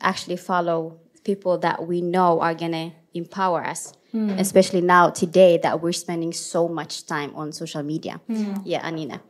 actually 0.00 0.36
follow 0.36 0.98
people 1.24 1.58
that 1.58 1.86
we 1.86 2.00
know 2.00 2.40
are 2.40 2.54
gonna 2.54 2.92
empower 3.14 3.64
us, 3.64 3.92
Mm. 4.14 4.38
especially 4.38 4.82
now 4.82 5.08
today 5.08 5.58
that 5.62 5.80
we're 5.80 5.92
spending 5.92 6.32
so 6.34 6.68
much 6.68 7.06
time 7.06 7.32
on 7.34 7.50
social 7.50 7.82
media. 7.82 8.20
Mm. 8.28 8.60
Yeah, 8.64 8.86
Anina. 8.86 9.22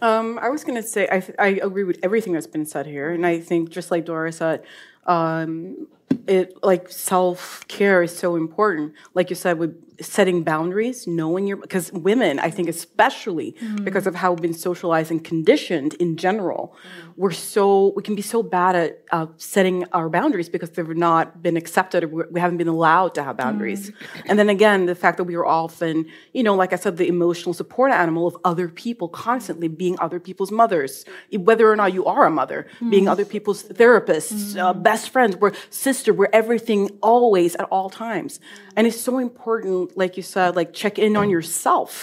Um, 0.00 0.38
I 0.40 0.48
was 0.48 0.62
going 0.62 0.80
to 0.80 0.86
say, 0.86 1.08
I, 1.10 1.22
I 1.40 1.48
agree 1.60 1.82
with 1.82 1.98
everything 2.04 2.34
that's 2.34 2.46
been 2.46 2.64
said 2.66 2.86
here. 2.86 3.10
And 3.10 3.26
I 3.26 3.40
think, 3.40 3.70
just 3.70 3.90
like 3.90 4.04
Dora 4.04 4.30
said, 4.30 4.62
um, 5.06 5.88
it 6.26 6.62
like 6.62 6.88
self 6.90 7.66
care 7.68 8.02
is 8.02 8.16
so 8.16 8.36
important. 8.36 8.92
Like 9.14 9.30
you 9.30 9.36
said, 9.36 9.58
with 9.58 9.74
setting 10.00 10.44
boundaries, 10.44 11.08
knowing 11.08 11.48
your, 11.48 11.56
because 11.56 11.90
women, 11.92 12.38
I 12.38 12.50
think, 12.50 12.68
especially 12.68 13.56
Mm. 13.60 13.84
because 13.84 14.06
of 14.06 14.14
how 14.14 14.30
we've 14.32 14.40
been 14.42 14.54
socialized 14.54 15.10
and 15.10 15.24
conditioned 15.24 15.94
in 15.94 16.16
general, 16.16 16.72
we're 17.16 17.32
so, 17.32 17.92
we 17.96 18.02
can 18.04 18.14
be 18.14 18.22
so 18.22 18.40
bad 18.44 18.76
at 18.76 19.02
uh, 19.10 19.26
setting 19.38 19.84
our 19.92 20.08
boundaries 20.08 20.48
because 20.48 20.70
they've 20.70 20.96
not 20.96 21.42
been 21.42 21.56
accepted 21.56 22.04
or 22.04 22.28
we 22.30 22.38
haven't 22.38 22.58
been 22.58 22.68
allowed 22.68 23.12
to 23.16 23.24
have 23.24 23.36
boundaries. 23.36 23.90
And 24.26 24.38
then 24.38 24.48
again, 24.48 24.86
the 24.86 24.94
fact 24.94 25.16
that 25.16 25.24
we 25.24 25.34
are 25.34 25.44
often, 25.46 26.06
you 26.32 26.44
know, 26.44 26.54
like 26.54 26.72
I 26.72 26.76
said, 26.76 26.96
the 26.96 27.08
emotional 27.08 27.52
support 27.52 27.90
animal 27.90 28.24
of 28.28 28.36
other 28.44 28.68
people 28.68 29.08
constantly 29.08 29.66
being 29.66 29.96
other 29.98 30.20
people's 30.20 30.52
mothers, 30.52 31.04
whether 31.32 31.68
or 31.68 31.74
not 31.74 31.92
you 31.92 32.04
are 32.04 32.24
a 32.24 32.30
mother, 32.30 32.68
being 32.88 33.06
Mm. 33.06 33.10
other 33.10 33.24
people's 33.24 33.64
therapists, 33.64 34.56
uh, 34.56 34.72
best 34.74 35.10
friends, 35.10 35.36
we're 35.36 35.52
sister, 35.98 36.12
we're 36.14 36.28
everything 36.32 36.90
always 37.02 37.54
at 37.56 37.66
all 37.70 37.90
times. 37.90 38.40
And 38.76 38.86
it's 38.86 39.00
so 39.00 39.18
important, 39.18 39.96
like 39.96 40.16
you 40.16 40.22
said, 40.22 40.56
like 40.56 40.72
check 40.72 40.98
in 40.98 41.16
on 41.16 41.28
yourself. 41.30 42.02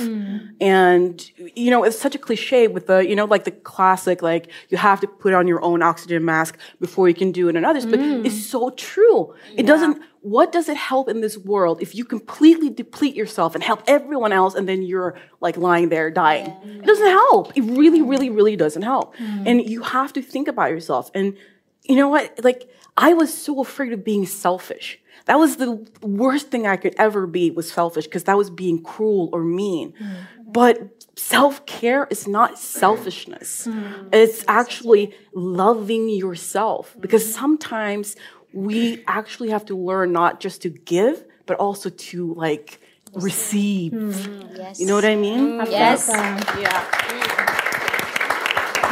And, 0.62 1.32
you 1.56 1.72
know, 1.72 1.84
it's 1.84 1.98
such 1.98 2.16
a 2.16 2.18
cliche 2.18 2.68
with 2.68 2.88
the, 2.88 3.00
you 3.08 3.16
know, 3.16 3.26
like 3.26 3.44
the 3.46 3.52
classic, 3.52 4.22
like 4.22 4.50
you 4.70 4.78
have 4.78 5.00
to 5.02 5.08
put 5.08 5.34
on 5.34 5.48
your 5.48 5.62
own 5.64 5.82
oxygen 5.82 6.24
mask 6.26 6.58
before 6.80 7.08
you 7.10 7.16
can 7.16 7.32
do 7.32 7.48
it 7.50 7.56
on 7.58 7.66
others. 7.66 7.86
But 7.86 8.00
Mm. 8.00 8.26
it's 8.26 8.46
so 8.46 8.70
true. 8.72 9.34
It 9.56 9.66
doesn't, 9.66 10.02
what 10.22 10.52
does 10.52 10.68
it 10.70 10.78
help 10.78 11.08
in 11.10 11.22
this 11.22 11.38
world 11.38 11.82
if 11.82 11.96
you 11.96 12.04
completely 12.04 12.70
deplete 12.70 13.16
yourself 13.16 13.56
and 13.56 13.64
help 13.64 13.82
everyone 13.88 14.32
else 14.32 14.54
and 14.56 14.68
then 14.68 14.82
you're 14.82 15.16
like 15.40 15.56
lying 15.58 15.90
there 15.90 16.10
dying? 16.12 16.48
It 16.64 16.86
doesn't 16.86 17.08
help. 17.08 17.52
It 17.58 17.62
really, 17.62 18.02
really, 18.02 18.30
really 18.30 18.56
doesn't 18.56 18.82
help. 18.82 19.16
And 19.20 19.56
you 19.70 19.82
have 19.84 20.12
to 20.14 20.22
think 20.22 20.48
about 20.48 20.72
yourself. 20.72 21.10
And 21.14 21.38
you 21.84 21.96
know 21.96 22.10
what? 22.10 22.44
Like, 22.44 22.68
I 22.98 23.14
was 23.14 23.34
so 23.34 23.60
afraid 23.62 23.94
of 23.94 24.04
being 24.04 24.26
selfish. 24.26 25.00
That 25.26 25.40
was 25.40 25.58
the 25.58 25.86
worst 26.02 26.50
thing 26.50 26.68
I 26.68 26.78
could 26.78 26.96
ever 26.98 27.26
be 27.26 27.52
was 27.52 27.72
selfish 27.72 28.06
because 28.06 28.26
that 28.26 28.38
was 28.38 28.50
being 28.50 28.82
cruel 28.84 29.30
or 29.34 29.44
mean. 29.44 29.94
Mm-hmm. 29.94 30.52
But 30.52 31.04
self 31.18 31.66
care 31.66 32.08
is 32.10 32.28
not 32.28 32.60
selfishness. 32.60 33.68
Mm-hmm. 33.68 34.10
It's 34.14 34.46
actually 34.48 35.16
loving 35.34 36.10
yourself 36.10 36.96
because 37.00 37.24
mm-hmm. 37.24 37.40
sometimes 37.40 38.16
we 38.54 39.04
actually 39.08 39.50
have 39.50 39.66
to 39.66 39.78
learn 39.78 40.14
not 40.14 40.40
just 40.40 40.62
to 40.62 40.70
give, 40.70 41.26
but 41.46 41.58
also 41.58 41.90
to 41.90 42.34
like 42.36 42.80
receive. 43.14 43.94
Yes. 44.56 44.80
You 44.80 44.86
know 44.86 44.96
what 44.96 45.06
I 45.06 45.16
mean? 45.16 45.60
I 45.60 45.66
feel 45.66 45.74
Yes. 45.74 46.08
Yeah. 46.08 46.96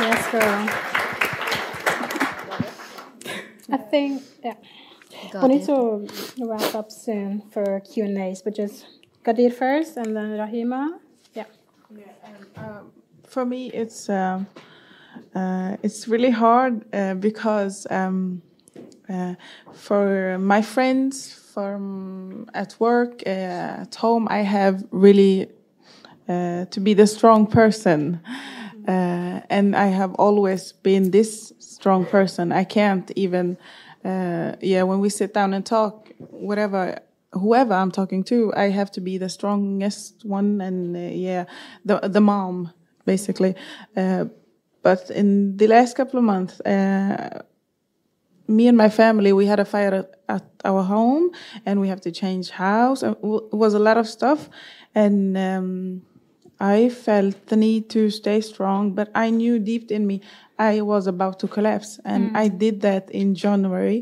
Yes, 0.01 0.31
girl. 0.31 0.92
I 3.73 3.77
think 3.77 4.21
yeah. 4.43 4.53
Go 5.31 5.41
we 5.41 5.55
need 5.55 5.65
to 5.65 6.07
wrap 6.39 6.75
up 6.75 6.91
soon 6.91 7.41
for 7.51 7.79
Q 7.81 8.05
and 8.05 8.17
A's, 8.17 8.41
but 8.41 8.55
just 8.55 8.85
Gadir 9.25 9.51
first, 9.51 9.97
and 9.97 10.15
then 10.15 10.37
Rahima. 10.37 10.99
Yeah. 11.33 11.45
for 13.27 13.45
me 13.45 13.71
it's 13.71 14.09
um, 14.09 14.45
uh, 15.35 15.75
it's 15.81 16.07
really 16.07 16.29
hard 16.29 16.85
uh, 16.93 17.15
because 17.15 17.87
um, 17.89 18.41
uh, 19.09 19.33
for 19.73 20.37
my 20.37 20.61
friends 20.61 21.33
from 21.33 22.47
at 22.53 22.75
work 22.79 23.23
uh, 23.25 23.85
at 23.85 23.95
home 23.95 24.27
I 24.29 24.41
have 24.41 24.83
really 24.91 25.47
uh, 26.29 26.65
to 26.65 26.79
be 26.79 26.93
the 26.93 27.07
strong 27.07 27.47
person 27.47 28.21
uh, 28.87 29.41
and 29.49 29.75
I 29.75 29.87
have 29.87 30.13
always 30.15 30.71
been 30.71 31.11
this 31.11 31.53
strong 31.59 32.05
person 32.05 32.51
I 32.51 32.63
can't 32.63 33.11
even 33.15 33.57
uh, 34.05 34.53
yeah 34.61 34.83
when 34.83 34.99
we 34.99 35.09
sit 35.09 35.33
down 35.33 35.53
and 35.53 35.65
talk 35.65 36.11
whatever 36.17 36.99
whoever 37.33 37.73
I'm 37.73 37.91
talking 37.91 38.23
to, 38.25 38.53
I 38.55 38.69
have 38.69 38.91
to 38.91 39.01
be 39.01 39.17
the 39.17 39.29
strongest 39.29 40.23
one, 40.25 40.61
and 40.61 40.95
uh, 40.95 40.99
yeah, 40.99 41.45
the 41.85 41.99
the 41.99 42.21
mom 42.21 42.71
basically. 43.05 43.55
Uh, 43.97 44.25
but 44.81 45.09
in 45.09 45.57
the 45.57 45.67
last 45.67 45.95
couple 45.95 46.19
of 46.19 46.25
months, 46.25 46.59
uh, 46.61 47.41
me 48.47 48.67
and 48.67 48.77
my 48.77 48.89
family 48.89 49.33
we 49.33 49.45
had 49.45 49.59
a 49.59 49.65
fire 49.65 49.93
at, 49.93 50.15
at 50.29 50.45
our 50.65 50.83
home, 50.83 51.31
and 51.65 51.79
we 51.81 51.87
have 51.87 52.01
to 52.01 52.11
change 52.11 52.49
house. 52.49 53.03
It 53.03 53.17
was 53.21 53.73
a 53.73 53.79
lot 53.79 53.97
of 53.97 54.07
stuff, 54.07 54.49
and. 54.95 55.37
Um, 55.37 56.01
I 56.75 56.89
felt 56.89 57.35
the 57.47 57.57
need 57.57 57.83
to 57.95 58.01
stay 58.09 58.39
strong, 58.41 58.81
but 58.99 59.07
I 59.25 59.27
knew 59.39 59.55
deep 59.59 59.91
in 59.91 60.03
me 60.07 60.17
I 60.57 60.73
was 60.81 61.07
about 61.07 61.35
to 61.41 61.47
collapse. 61.55 61.91
And 62.05 62.23
Mm. 62.31 62.37
I 62.43 62.45
did 62.63 62.75
that 62.87 63.05
in 63.21 63.27
January, 63.45 63.99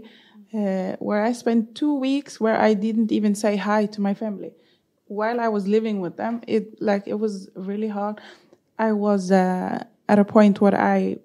uh, 0.53 0.91
where 1.07 1.23
I 1.29 1.33
spent 1.43 1.61
two 1.81 1.93
weeks 2.07 2.33
where 2.43 2.57
I 2.69 2.71
didn't 2.85 3.11
even 3.17 3.33
say 3.43 3.53
hi 3.69 3.81
to 3.95 3.99
my 4.07 4.13
family. 4.23 4.51
While 5.19 5.39
I 5.45 5.49
was 5.55 5.63
living 5.67 5.97
with 6.05 6.15
them, 6.21 6.33
it 6.55 6.63
like 6.89 7.03
it 7.13 7.19
was 7.25 7.33
really 7.69 7.91
hard. 7.99 8.15
I 8.77 8.91
was 9.07 9.23
uh, 9.31 9.83
at 10.13 10.19
a 10.19 10.25
point 10.35 10.55
where 10.63 10.77
I 10.97 11.17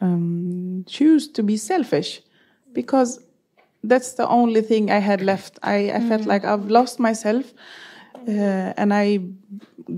um, 0.00 0.84
choose 0.86 1.28
to 1.36 1.42
be 1.42 1.56
selfish 1.56 2.22
because 2.72 3.10
that's 3.82 4.12
the 4.14 4.26
only 4.28 4.62
thing 4.62 4.90
I 4.90 4.98
had 4.98 5.20
left. 5.22 5.58
I, 5.62 5.76
I 5.98 6.00
felt 6.10 6.22
Mm. 6.22 6.26
like 6.32 6.44
I've 6.44 6.68
lost 6.78 6.98
myself, 6.98 7.44
uh, 8.26 8.74
and 8.76 8.92
I 8.92 9.20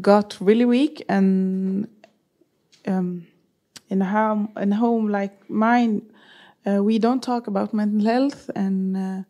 got 0.00 0.36
really 0.40 0.64
weak. 0.64 1.04
And 1.08 1.88
um, 2.86 3.26
in 3.88 4.00
home, 4.00 4.52
in 4.56 4.72
home 4.72 5.08
like 5.08 5.48
mine, 5.48 6.02
uh, 6.66 6.82
we 6.82 6.98
don't 6.98 7.22
talk 7.22 7.46
about 7.46 7.72
mental 7.72 8.04
health, 8.04 8.50
and 8.54 8.96
uh, 8.96 9.22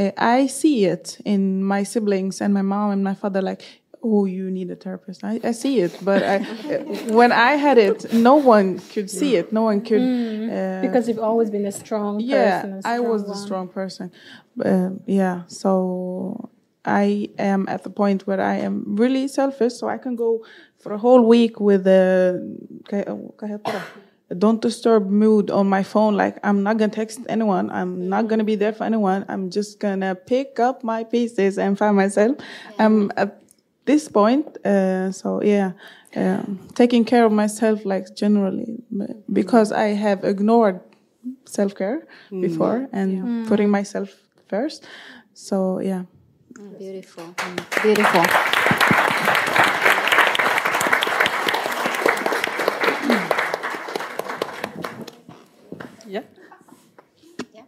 uh, 0.00 0.10
I 0.16 0.46
see 0.46 0.84
it 0.84 1.18
in 1.24 1.64
my 1.64 1.82
siblings 1.82 2.40
and 2.40 2.54
my 2.54 2.62
mom 2.62 2.92
and 2.92 3.02
my 3.02 3.14
father. 3.14 3.42
Like, 3.42 3.62
oh, 4.02 4.26
you 4.26 4.50
need 4.50 4.70
a 4.70 4.76
therapist. 4.76 5.24
I, 5.24 5.40
I 5.42 5.50
see 5.50 5.80
it, 5.80 5.98
but 6.02 6.22
I, 6.22 6.38
when 7.10 7.32
I 7.32 7.56
had 7.56 7.78
it, 7.78 8.12
no 8.12 8.36
one 8.36 8.78
could 8.78 9.10
see 9.10 9.34
it. 9.34 9.52
No 9.52 9.62
one 9.62 9.80
could. 9.80 10.02
Uh, 10.02 10.80
because 10.82 11.08
you've 11.08 11.18
always 11.18 11.50
been 11.50 11.66
a 11.66 11.72
strong 11.72 12.20
yeah, 12.20 12.62
person. 12.62 12.72
a 12.74 12.82
I 12.84 13.00
was 13.00 13.22
strong 13.22 13.32
the 13.32 13.36
strong 13.36 13.68
person. 13.68 14.12
Yeah, 15.06 15.42
so 15.48 16.50
I 16.86 17.28
am 17.38 17.66
at 17.68 17.82
the 17.82 17.90
point 17.90 18.26
where 18.26 18.40
I 18.40 18.56
am 18.56 18.96
really 18.96 19.28
selfish, 19.28 19.74
so 19.74 19.88
I 19.88 19.98
can 19.98 20.16
go 20.16 20.44
for 20.78 20.92
a 20.92 20.98
whole 20.98 21.22
week 21.26 21.58
with 21.60 21.86
a 21.86 22.40
don't 24.38 24.60
disturb 24.60 25.08
mood 25.08 25.50
on 25.50 25.68
my 25.68 25.82
phone. 25.82 26.14
Like 26.16 26.38
I'm 26.42 26.62
not 26.62 26.78
gonna 26.78 26.92
text 26.92 27.20
anyone. 27.28 27.70
I'm 27.70 28.08
not 28.08 28.26
gonna 28.28 28.44
be 28.44 28.56
there 28.56 28.72
for 28.72 28.84
anyone. 28.84 29.24
I'm 29.28 29.50
just 29.50 29.78
gonna 29.80 30.14
pick 30.14 30.58
up 30.58 30.82
my 30.82 31.04
pieces 31.04 31.58
and 31.58 31.78
find 31.78 31.96
myself. 31.96 32.36
I'm 32.78 33.12
at 33.16 33.40
this 33.84 34.08
point. 34.08 34.46
Uh, 34.66 35.12
so 35.12 35.42
yeah, 35.42 35.72
um, 36.16 36.58
taking 36.74 37.04
care 37.04 37.24
of 37.24 37.32
myself, 37.32 37.84
like 37.84 38.14
generally, 38.16 38.82
because 39.32 39.70
I 39.72 39.88
have 39.94 40.24
ignored 40.24 40.80
self 41.44 41.74
care 41.74 42.06
Mm. 42.32 42.40
before 42.40 42.88
and 42.92 43.12
Yeah. 43.12 43.46
putting 43.48 43.70
myself 43.70 44.08
first. 44.48 44.84
So 45.34 45.78
yeah, 45.80 46.02
Beautiful. 46.56 47.34
Beautiful. 47.82 48.24
Yeah. 56.06 56.22
Yeah. 57.54 57.62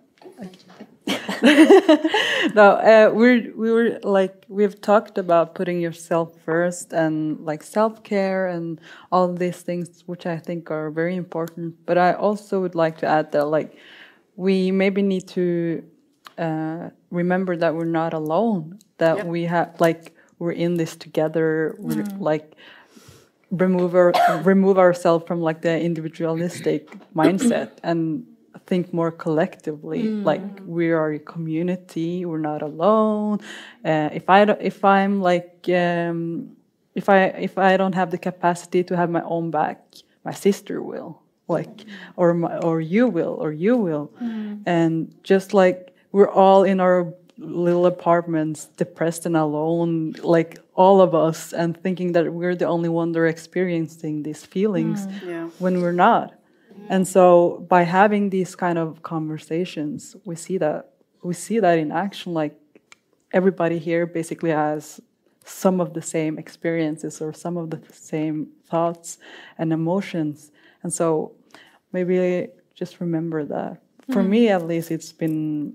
No, 2.54 2.70
uh, 2.72 3.10
we're 3.14 3.52
we 3.54 3.70
were 3.70 4.00
like 4.02 4.44
we've 4.48 4.80
talked 4.80 5.18
about 5.18 5.54
putting 5.54 5.80
yourself 5.80 6.34
first 6.44 6.92
and 6.92 7.38
like 7.44 7.62
self 7.62 8.02
care 8.02 8.46
and 8.48 8.80
all 9.12 9.32
these 9.32 9.60
things, 9.60 10.02
which 10.06 10.26
I 10.26 10.38
think 10.38 10.70
are 10.70 10.90
very 10.90 11.14
important. 11.16 11.76
But 11.86 11.98
I 11.98 12.14
also 12.14 12.60
would 12.60 12.74
like 12.74 12.98
to 12.98 13.06
add 13.06 13.32
that 13.32 13.44
like 13.46 13.76
we 14.36 14.70
maybe 14.70 15.02
need 15.02 15.28
to 15.28 15.84
uh, 16.38 16.90
remember 17.10 17.56
that 17.56 17.74
we're 17.74 17.84
not 17.84 18.12
alone. 18.14 18.78
That 18.98 19.26
we 19.26 19.44
have 19.44 19.80
like 19.80 20.14
we're 20.38 20.52
in 20.52 20.76
this 20.76 20.96
together. 20.96 21.74
We're 21.78 22.04
like 22.18 22.54
remove 23.50 23.94
our, 23.94 24.12
remove 24.42 24.78
ourselves 24.78 25.24
from 25.26 25.40
like 25.40 25.62
the 25.62 25.80
individualistic 25.80 26.90
mindset 27.14 27.70
and 27.82 28.26
think 28.66 28.92
more 28.92 29.10
collectively. 29.10 30.02
Like 30.24 30.42
we 30.66 30.90
are 30.90 31.12
a 31.12 31.18
community. 31.18 32.24
We're 32.24 32.38
not 32.38 32.62
alone. 32.62 33.40
Uh, 33.84 34.10
if 34.12 34.28
i 34.28 34.44
don't, 34.44 34.60
if 34.60 34.84
i'm 34.84 35.20
like 35.22 35.68
um, 35.68 36.50
if 36.94 37.08
i 37.08 37.24
if 37.48 37.56
i 37.56 37.76
don't 37.76 37.94
have 37.94 38.10
the 38.10 38.18
capacity 38.18 38.84
to 38.84 38.96
have 38.96 39.08
my 39.10 39.22
own 39.22 39.50
back 39.50 39.78
my 40.24 40.32
sister 40.32 40.82
will 40.82 41.22
like 41.48 41.84
or 42.16 42.34
my, 42.34 42.58
or 42.58 42.80
you 42.80 43.08
will 43.08 43.34
or 43.40 43.52
you 43.52 43.76
will. 43.76 44.12
And 44.66 45.14
just 45.22 45.54
like 45.54 45.94
we're 46.12 46.30
all 46.30 46.64
in 46.64 46.80
our 46.80 47.12
little 47.38 47.86
apartments 47.86 48.66
depressed 48.76 49.24
and 49.24 49.36
alone 49.36 50.12
like 50.22 50.58
all 50.74 51.00
of 51.00 51.14
us 51.14 51.52
and 51.52 51.80
thinking 51.80 52.12
that 52.12 52.32
we're 52.32 52.56
the 52.56 52.64
only 52.64 52.88
one 52.88 53.12
that 53.12 53.20
are 53.20 53.26
experiencing 53.26 54.22
these 54.24 54.44
feelings 54.44 55.06
mm. 55.06 55.26
Yeah. 55.26 55.48
when 55.58 55.80
we're 55.80 55.92
not. 55.92 56.34
And 56.88 57.06
so 57.06 57.66
by 57.68 57.82
having 57.82 58.30
these 58.30 58.56
kind 58.56 58.78
of 58.78 59.02
conversations 59.02 60.16
we 60.24 60.34
see 60.34 60.58
that 60.58 60.90
we 61.22 61.34
see 61.34 61.60
that 61.60 61.78
in 61.78 61.92
action 61.92 62.34
like 62.34 62.58
everybody 63.32 63.78
here 63.78 64.06
basically 64.06 64.50
has 64.50 65.00
some 65.44 65.80
of 65.80 65.94
the 65.94 66.02
same 66.02 66.38
experiences 66.38 67.20
or 67.20 67.32
some 67.32 67.56
of 67.56 67.70
the 67.70 67.80
same 67.92 68.48
thoughts 68.66 69.18
and 69.56 69.72
emotions. 69.72 70.50
And 70.82 70.92
so 70.92 71.32
maybe 71.92 72.48
just 72.74 73.00
remember 73.00 73.44
that. 73.44 73.80
For 74.12 74.22
mm. 74.22 74.28
me 74.28 74.48
at 74.48 74.66
least 74.66 74.90
it's 74.90 75.12
been 75.12 75.74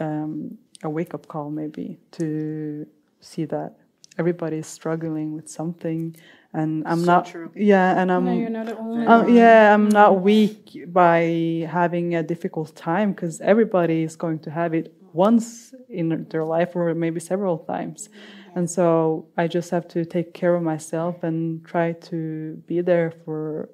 um, 0.00 0.58
a 0.82 0.88
wake-up 0.90 1.28
call 1.28 1.50
maybe 1.50 1.98
to 2.12 2.86
see 3.20 3.44
that 3.44 3.74
everybody 4.18 4.56
is 4.58 4.66
struggling 4.66 5.34
with 5.34 5.48
something 5.48 6.16
and 6.52 6.82
i'm 6.86 7.04
not 7.04 7.26
true. 7.26 7.50
yeah 7.54 8.00
and 8.00 8.10
i'm 8.10 8.24
No, 8.24 8.32
you're 8.32 8.50
not 8.50 8.66
the 8.66 8.76
only 8.78 9.06
one. 9.06 9.34
yeah 9.34 9.72
i'm 9.74 9.88
not 9.88 10.20
weak 10.20 10.82
by 10.88 11.66
having 11.70 12.14
a 12.16 12.22
difficult 12.22 12.74
time 12.74 13.12
because 13.12 13.40
everybody 13.40 14.02
is 14.02 14.16
going 14.16 14.40
to 14.40 14.50
have 14.50 14.74
it 14.74 14.92
once 15.12 15.74
in 15.88 16.26
their 16.30 16.44
life 16.44 16.74
or 16.74 16.94
maybe 16.94 17.20
several 17.20 17.58
times 17.58 18.08
and 18.56 18.68
so 18.68 19.26
i 19.36 19.46
just 19.46 19.70
have 19.70 19.86
to 19.86 20.04
take 20.04 20.34
care 20.34 20.54
of 20.54 20.62
myself 20.62 21.22
and 21.22 21.64
try 21.64 21.92
to 21.92 22.54
be 22.66 22.80
there 22.80 23.12
for 23.24 23.68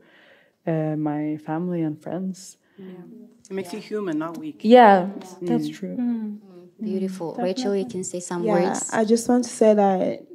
uh, 0.66 0.96
my 0.96 1.36
family 1.46 1.80
and 1.82 2.02
friends 2.02 2.56
It 2.78 3.54
makes 3.54 3.72
you 3.72 3.80
human, 3.80 4.18
not 4.18 4.38
weak. 4.38 4.60
yeah 4.62 5.08
that's 5.42 5.68
true. 5.68 5.98
Beautiful. 6.80 7.34
Rachel, 7.38 7.74
you 7.74 7.84
can 7.86 8.04
say 8.04 8.20
some 8.20 8.44
Yeah, 8.44 8.52
words. 8.52 8.90
I 8.92 9.04
just 9.04 9.28
want 9.28 9.44
to 9.44 9.50
say 9.50 9.74
that 9.74 10.26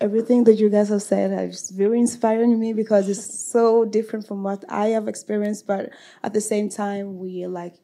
everything 0.00 0.44
that 0.44 0.54
you 0.54 0.68
guys 0.68 0.88
have 0.88 1.02
said 1.02 1.30
is 1.50 1.70
very 1.70 1.98
inspiring 1.98 2.58
me 2.58 2.72
because 2.72 3.08
it's 3.08 3.24
so 3.52 3.84
different 3.84 4.26
from 4.26 4.42
what 4.42 4.64
I 4.68 4.88
have 4.88 5.08
experienced, 5.08 5.66
but 5.66 5.90
at 6.22 6.32
the 6.34 6.40
same 6.40 6.68
time, 6.68 7.18
we 7.18 7.46
like 7.46 7.76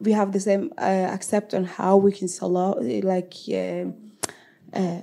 we 0.00 0.12
have 0.12 0.32
the 0.32 0.40
same 0.40 0.72
uh, 0.78 0.82
accept 1.16 1.54
on 1.54 1.64
how 1.64 1.96
we 1.96 2.12
can 2.12 2.28
solo- 2.28 2.78
like 3.02 3.34
uh, 3.52 3.84
uh, 4.76 5.00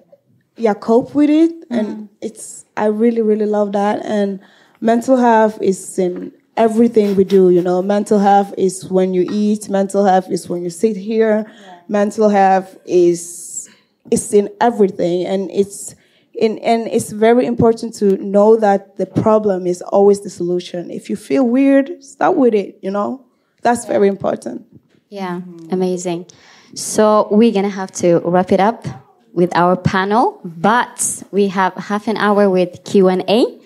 yeah 0.57 0.73
cope 0.73 1.15
with 1.15 1.30
it, 1.30 1.51
and 1.72 2.10
it's 2.22 2.65
I 2.77 2.85
really 2.88 3.22
really 3.22 3.45
love 3.45 3.72
that. 3.73 4.06
And 4.06 4.39
mental 4.81 5.18
health 5.18 5.61
is 5.61 5.97
in 5.97 6.31
everything 6.60 7.15
we 7.15 7.23
do. 7.23 7.49
You 7.49 7.64
know, 7.64 7.81
mental 7.81 8.19
health 8.19 8.53
is 8.57 8.86
when 8.91 9.14
you 9.14 9.26
eat. 9.31 9.69
Mental 9.69 10.06
health 10.06 10.30
is 10.30 10.48
when 10.48 10.61
you 10.61 10.69
sit 10.69 10.95
here. 10.95 11.52
Mental 11.88 12.30
health 12.30 12.77
is 12.86 13.69
is 14.11 14.34
in 14.34 14.49
everything, 14.61 15.26
and 15.26 15.49
it's 15.49 15.95
in 16.34 16.60
and 16.60 16.88
it's 16.88 17.11
very 17.11 17.45
important 17.45 17.95
to 17.95 18.18
know 18.18 18.57
that 18.57 18.98
the 18.98 19.06
problem 19.06 19.65
is 19.65 19.81
always 19.81 20.22
the 20.22 20.30
solution. 20.30 20.91
If 20.91 21.10
you 21.10 21.15
feel 21.15 21.45
weird, 21.48 22.03
start 22.03 22.36
with 22.36 22.53
it. 22.53 22.77
You 22.81 22.91
know, 22.91 23.26
that's 23.61 23.86
very 23.86 24.07
important. 24.07 24.68
Yeah, 25.10 25.41
amazing. 25.72 26.27
So 26.76 27.27
we're 27.31 27.53
gonna 27.53 27.69
have 27.69 27.91
to 28.03 28.19
wrap 28.26 28.52
it 28.52 28.60
up 28.60 28.86
with 29.34 29.56
our 29.56 29.76
panel, 29.76 30.40
but 30.44 31.23
we 31.31 31.48
have 31.48 31.73
half 31.76 32.07
an 32.07 32.18
hour 32.18 32.49
with 32.49 32.84
Q 32.84 33.07
and 33.07 33.23
A, 33.27 33.60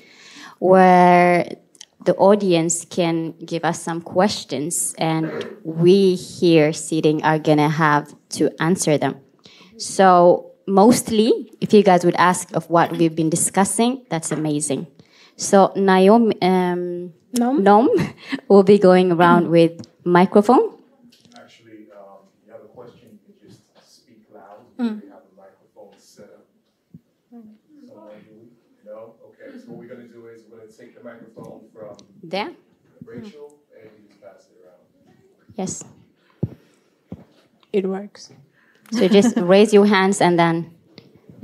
where 0.59 1.57
the 2.05 2.15
audience 2.15 2.85
can 2.85 3.33
give 3.45 3.63
us 3.63 3.81
some 3.81 4.01
questions, 4.01 4.93
and 4.97 5.45
we 5.63 6.15
here 6.15 6.73
sitting 6.73 7.23
are 7.23 7.39
gonna 7.39 7.69
have 7.69 8.13
to 8.37 8.49
answer 8.61 8.97
them. 8.97 9.19
So 9.77 10.51
mostly, 10.67 11.51
if 11.61 11.73
you 11.73 11.83
guys 11.83 12.05
would 12.05 12.15
ask 12.15 12.53
of 12.55 12.69
what 12.69 12.91
we've 12.91 13.15
been 13.15 13.29
discussing, 13.29 14.05
that's 14.09 14.31
amazing. 14.31 14.87
So 15.35 15.71
Naomi, 15.75 16.35
um, 16.41 17.13
Nom? 17.33 17.63
Nom 17.63 17.89
will 18.47 18.63
be 18.63 18.77
going 18.77 19.11
around 19.11 19.49
with 19.49 19.81
microphone. 20.03 20.77
Actually, 21.35 21.87
um, 21.97 22.29
you 22.45 22.51
have 22.51 22.61
a 22.61 22.67
question, 22.67 23.19
you 23.27 23.33
can 23.33 23.49
just 23.49 23.61
speak 23.83 24.21
loud. 24.31 24.61
We 24.77 24.85
have 24.85 24.93
a 24.93 25.35
microphone 25.35 25.97
set 25.97 26.25
up. 26.25 26.45
Someone 27.31 28.09
do? 28.23 28.49
No? 28.85 29.15
Okay, 29.25 29.57
so 29.57 29.71
what 29.71 29.79
we're 29.79 29.87
gonna 29.87 30.07
do 30.07 30.27
is 30.27 30.43
we're 30.49 30.59
gonna 30.59 30.71
take 30.71 30.95
the 30.95 31.03
microphone 31.03 31.61
from 31.73 31.97
There? 32.33 32.49
Rachel 33.05 33.59
and 33.79 33.91
you 33.95 34.09
just 34.09 34.19
pass 34.19 34.47
it 34.49 34.65
around. 34.65 34.79
Yes. 35.55 35.83
It 37.71 37.85
works. 37.85 38.31
So 38.91 39.07
just 39.07 39.37
raise 39.37 39.71
your 39.71 39.85
hands 39.85 40.19
and 40.19 40.39
then 40.39 40.73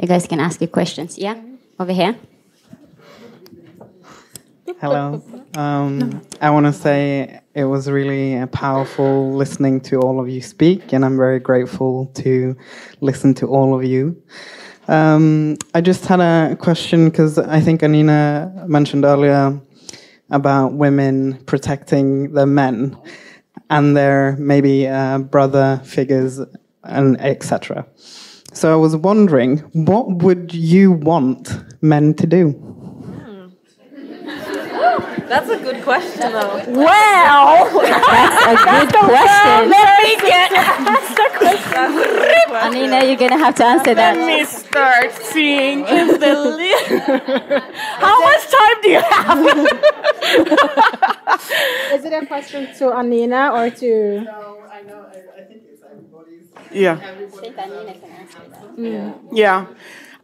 you 0.02 0.08
guys 0.08 0.26
can 0.26 0.40
ask 0.40 0.60
your 0.60 0.68
questions. 0.68 1.16
Yeah? 1.16 1.40
Over 1.80 1.94
here. 1.94 2.16
Hello. 4.82 5.22
Um, 5.56 6.24
I 6.42 6.50
want 6.50 6.66
to 6.66 6.74
say 6.74 7.40
it 7.54 7.66
was 7.66 7.88
really 7.88 8.44
powerful 8.48 9.32
listening 9.36 9.82
to 9.82 10.00
all 10.00 10.20
of 10.20 10.28
you 10.28 10.42
speak, 10.42 10.92
and 10.92 11.06
I'm 11.06 11.18
very 11.18 11.40
grateful 11.40 12.08
to 12.16 12.58
listen 13.00 13.36
to 13.36 13.48
all 13.48 13.76
of 13.76 13.84
you. 13.84 14.20
Um, 14.88 15.58
I 15.76 15.82
just 15.82 16.08
had 16.08 16.20
a 16.20 16.56
question 16.56 17.10
because 17.12 17.38
I 17.38 17.60
think 17.60 17.84
Anina 17.84 18.66
mentioned 18.68 19.06
earlier 19.06 19.62
about 20.30 20.74
women 20.74 21.44
protecting 21.46 22.34
their 22.34 22.46
men 22.46 22.98
and 23.70 23.96
their 23.96 24.36
maybe 24.38 24.88
uh, 24.88 25.20
brother 25.20 25.82
figures 25.84 26.40
and 26.84 27.20
etc. 27.22 27.86
So 28.54 28.74
I 28.74 28.76
was 28.76 28.96
wondering, 28.96 29.60
what 29.74 30.10
would 30.24 30.54
you 30.54 30.92
want 30.92 31.52
men 31.82 32.14
to 32.16 32.28
do? 32.28 32.69
That's 35.30 35.50
a 35.50 35.58
good 35.60 35.84
question, 35.84 36.32
though. 36.32 36.64
Wow! 36.68 37.70
That's 37.82 38.66
a 38.66 38.68
good 38.92 38.94
question. 38.94 39.70
Let 39.70 40.04
me 40.04 40.16
get 40.18 40.52
asked 40.52 41.16
the 41.16 41.30
question. 41.38 41.94
Anina, 42.56 43.04
you're 43.06 43.16
going 43.16 43.32
to 43.32 43.38
have 43.38 43.54
to 43.56 43.66
answer 43.66 43.94
that. 43.94 44.18
Let 44.18 44.26
me 44.40 44.44
start 44.46 45.12
seeing 45.14 45.86
in 45.88 46.08
the 46.20 46.34
li- 46.58 46.76
How 48.04 48.20
much 48.26 48.44
time 48.58 48.78
do 48.82 48.90
you 48.90 49.02
have? 49.02 49.40
Is 51.94 52.04
it 52.06 52.14
a 52.24 52.26
question 52.26 52.74
to 52.80 52.92
Anina 52.94 53.52
or 53.54 53.70
to? 53.70 54.26
yeah. 56.72 57.00
Yeah. 59.32 59.66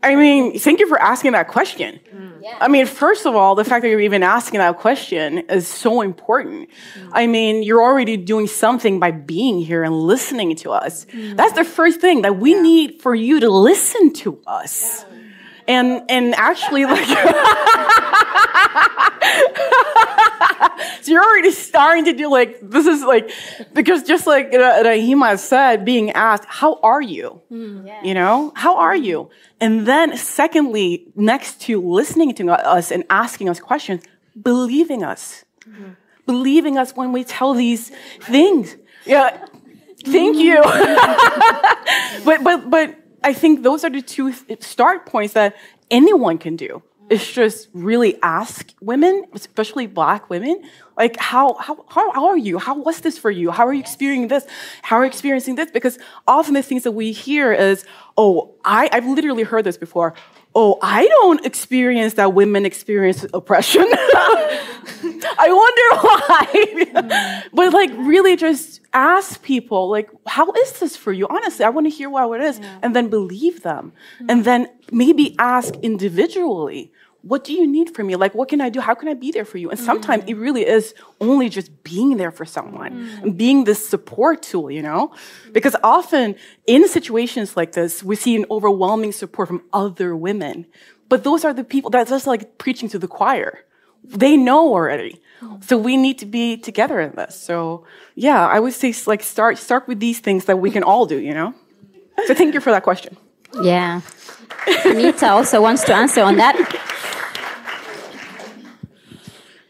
I 0.06 0.16
mean, 0.16 0.60
thank 0.60 0.80
you 0.80 0.88
for 0.88 1.02
asking 1.02 1.32
that 1.32 1.48
question. 1.48 2.00
Mm. 2.16 2.56
I 2.62 2.68
mean, 2.68 2.86
first 2.86 3.26
of 3.26 3.36
all, 3.36 3.56
the 3.56 3.64
fact 3.64 3.82
that 3.82 3.90
you're 3.90 4.00
even 4.00 4.22
asking 4.22 4.60
that 4.60 4.78
question 4.78 5.40
is 5.50 5.68
so 5.68 6.02
important. 6.02 6.70
Mm. 6.94 7.10
I 7.12 7.26
mean, 7.26 7.64
you're 7.64 7.82
already 7.82 8.16
doing 8.16 8.46
something 8.46 9.00
by 9.00 9.10
being 9.10 9.60
here 9.60 9.84
and 9.84 9.96
listening 9.96 10.56
to 10.58 10.72
us. 10.72 11.06
Mm. 11.06 11.36
That's 11.36 11.54
the 11.54 11.64
first 11.64 12.02
thing 12.02 12.22
that 12.22 12.38
we 12.38 12.54
need 12.54 13.02
for 13.02 13.16
you 13.16 13.40
to 13.40 13.50
listen 13.50 14.14
to 14.14 14.40
us. 14.46 15.06
And 15.68 16.04
and 16.10 16.34
actually 16.36 16.86
like 16.86 17.06
so 21.02 21.12
you're 21.12 21.24
already 21.24 21.52
starting 21.52 22.06
to 22.06 22.14
do 22.14 22.30
like 22.30 22.60
this 22.62 22.86
is 22.86 23.04
like 23.04 23.32
because 23.74 24.04
just 24.04 24.28
like 24.28 24.52
Rahima 24.52 25.38
said, 25.38 25.86
being 25.86 26.12
asked, 26.12 26.46
"How 26.48 26.80
are 26.82 27.02
you?" 27.02 27.42
Mm, 27.52 28.06
you 28.06 28.14
know, 28.14 28.52
how 28.56 28.78
are 28.78 28.96
you? 28.96 29.30
And 29.60 29.86
then 29.86 30.18
secondly, 30.18 31.08
next 31.16 31.62
to 31.62 31.82
listening 31.82 32.34
to 32.36 32.52
us 32.52 32.92
and 32.92 33.04
asking 33.10 33.50
us 33.50 33.60
questions, 33.60 34.04
believing 34.42 35.04
us, 35.04 35.46
mm-hmm. 35.68 35.92
believing 36.26 36.78
us 36.78 36.96
when 36.96 37.12
we 37.12 37.24
tell 37.24 37.54
these 37.54 37.92
things. 38.22 38.76
Yeah, 39.06 39.46
thank 40.04 40.38
you. 40.38 40.62
but 42.26 42.44
but 42.44 42.70
but 42.70 42.96
I 43.26 43.34
think 43.34 43.64
those 43.64 43.84
are 43.84 43.90
the 43.90 44.04
two 44.04 44.34
start 44.60 45.08
points 45.08 45.34
that 45.34 45.56
anyone 45.90 46.38
can 46.38 46.56
do. 46.56 46.84
It's 47.10 47.32
just 47.32 47.70
really 47.74 48.22
ask 48.22 48.72
women, 48.82 49.26
especially 49.34 49.88
black 49.88 50.30
women, 50.30 50.64
like 50.96 51.18
how 51.20 51.56
how 51.56 51.84
how 51.90 52.28
are 52.28 52.38
you? 52.38 52.60
How 52.60 52.76
was 52.76 53.02
this 53.02 53.18
for 53.18 53.32
you? 53.32 53.50
How 53.52 53.66
are 53.68 53.74
you 53.74 53.80
experiencing 53.80 54.28
this? 54.28 54.46
How 54.84 54.98
are 54.98 55.04
you 55.04 55.08
experiencing 55.08 55.56
this? 55.56 55.72
Because 55.72 55.98
often 56.28 56.54
the 56.54 56.64
things 56.64 56.84
that 56.84 56.92
we 56.92 57.12
hear 57.12 57.52
is, 57.52 57.84
oh, 58.16 58.56
I, 58.64 58.90
I've 58.92 59.08
literally 59.08 59.44
heard 59.44 59.66
this 59.66 59.78
before. 59.78 60.14
Oh, 60.58 60.80
I 60.82 61.06
don't 61.08 61.46
experience 61.46 62.14
that 62.14 62.34
women 62.34 62.66
experience 62.66 63.26
oppression. 63.34 63.86
I 65.38 65.50
wonder 65.52 66.94
why. 66.94 67.44
but 67.54 67.74
like 67.74 67.92
really 67.98 68.38
just 68.38 68.80
ask 68.94 69.42
people, 69.44 69.90
like, 69.90 70.10
how 70.26 70.52
is 70.54 70.80
this 70.80 70.96
for 70.96 71.12
you? 71.12 71.28
Honestly, 71.28 71.66
I 71.66 71.70
want 71.70 71.88
to 71.88 71.92
hear 71.92 72.10
how 72.10 72.34
it 72.34 72.42
is. 72.42 72.62
And 72.82 72.96
then 72.96 73.10
believe 73.10 73.64
them. 73.64 73.92
And 74.30 74.46
then 74.46 74.70
maybe 74.92 75.36
ask 75.40 75.76
individually, 75.82 76.92
what 77.26 77.44
do 77.44 77.54
you 77.54 77.66
need 77.66 77.96
from 77.96 78.06
me? 78.06 78.16
Like, 78.16 78.36
what 78.36 78.50
can 78.50 78.62
I 78.62 78.70
do? 78.70 78.80
How 78.80 78.94
can 78.94 79.08
I 79.08 79.16
be 79.16 79.32
there 79.32 79.46
for 79.46 79.58
you? 79.58 79.72
And 79.72 79.80
sometimes 79.80 80.24
mm-hmm. 80.24 80.38
it 80.38 80.38
really 80.38 80.66
is 80.66 80.94
only 81.20 81.50
just 81.50 81.84
being 81.84 82.18
there 82.18 82.30
for 82.30 82.46
someone 82.46 82.94
and 83.24 83.34
mm. 83.34 83.38
being 83.38 83.64
this 83.64 83.84
support 83.90 84.44
tool, 84.44 84.70
you 84.70 84.84
know? 84.84 85.12
Because 85.52 85.76
often 85.84 86.36
in 86.68 86.88
situations 86.88 87.58
like 87.58 87.72
this, 87.72 88.04
we 88.04 88.16
see 88.16 88.36
an 88.36 88.46
overwhelming 88.52 89.12
support 89.12 89.48
from 89.48 89.64
other 89.74 90.16
women. 90.16 90.68
But 91.10 91.24
those 91.24 91.44
are 91.44 91.52
the 91.52 91.64
people 91.64 91.90
that's 91.90 92.12
just 92.12 92.28
like 92.28 92.60
preaching 92.60 92.90
to 92.90 93.00
the 93.00 93.08
choir. 93.08 93.66
They 94.04 94.38
know 94.38 94.68
already. 94.70 95.20
Mm. 95.42 95.64
So 95.64 95.80
we 95.80 95.98
need 95.98 96.20
to 96.20 96.28
be 96.28 96.58
together 96.58 97.02
in 97.02 97.16
this. 97.16 97.36
So 97.42 97.88
yeah, 98.14 98.46
I 98.46 98.60
would 98.60 98.74
say 98.74 98.94
like 99.08 99.24
start 99.24 99.58
start 99.58 99.88
with 99.88 100.00
these 100.00 100.20
things 100.20 100.46
that 100.46 100.60
we 100.60 100.70
can 100.70 100.84
all 100.84 101.08
do, 101.08 101.18
you 101.18 101.34
know? 101.34 101.56
So 102.28 102.36
thank 102.36 102.54
you 102.54 102.60
for 102.60 102.70
that 102.70 102.84
question. 102.84 103.18
Yeah. 103.64 104.02
Anita 104.86 105.32
also 105.32 105.60
wants 105.60 105.84
to 105.86 105.96
answer 105.96 106.22
on 106.22 106.36
that. 106.38 106.56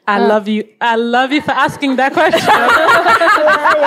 I 0.07 0.19
love 0.19 0.47
you. 0.47 0.67
I 0.79 0.95
love 0.95 1.31
you 1.31 1.41
for 1.41 1.51
asking 1.51 1.95
that 1.95 2.13
question. 2.13 2.49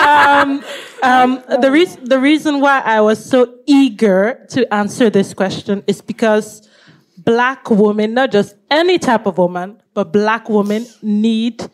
um, 0.08 0.64
um, 1.02 1.60
the, 1.60 1.70
reason, 1.70 2.04
the 2.04 2.18
reason 2.18 2.60
why 2.60 2.80
I 2.80 3.00
was 3.00 3.24
so 3.24 3.54
eager 3.66 4.44
to 4.50 4.72
answer 4.74 5.10
this 5.10 5.32
question 5.32 5.84
is 5.86 6.00
because 6.00 6.68
black 7.16 7.70
women, 7.70 8.14
not 8.14 8.32
just 8.32 8.56
any 8.70 8.98
type 8.98 9.26
of 9.26 9.38
woman, 9.38 9.80
but 9.94 10.12
black 10.12 10.48
women 10.48 10.86
need 11.02 11.68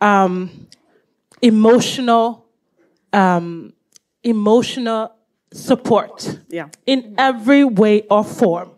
um, 0.00 0.66
emotional, 1.40 2.46
um, 3.12 3.72
emotional 4.22 5.12
support 5.52 6.38
Yeah. 6.48 6.68
in 6.86 7.14
every 7.16 7.64
way 7.64 8.02
or 8.10 8.22
form. 8.24 8.70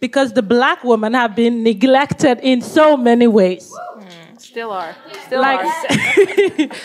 Because 0.00 0.32
the 0.32 0.42
black 0.42 0.84
women 0.84 1.14
have 1.14 1.34
been 1.34 1.62
neglected 1.64 2.38
in 2.40 2.60
so 2.62 2.96
many 2.96 3.26
ways 3.26 3.72
Still 4.48 4.70
are. 4.72 4.96
Still 5.26 5.40
like 5.40 5.60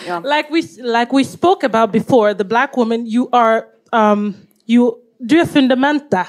are. 0.08 0.20
like 0.34 0.50
we 0.50 0.62
like 0.82 1.12
we 1.12 1.24
spoke 1.24 1.62
about 1.62 1.92
before 1.92 2.34
the 2.34 2.44
black 2.44 2.76
woman 2.76 3.06
you 3.06 3.28
are 3.32 3.68
um 3.92 4.20
you 4.66 5.00
do 5.24 5.40
a 5.40 5.46
fundamenta 5.46 6.26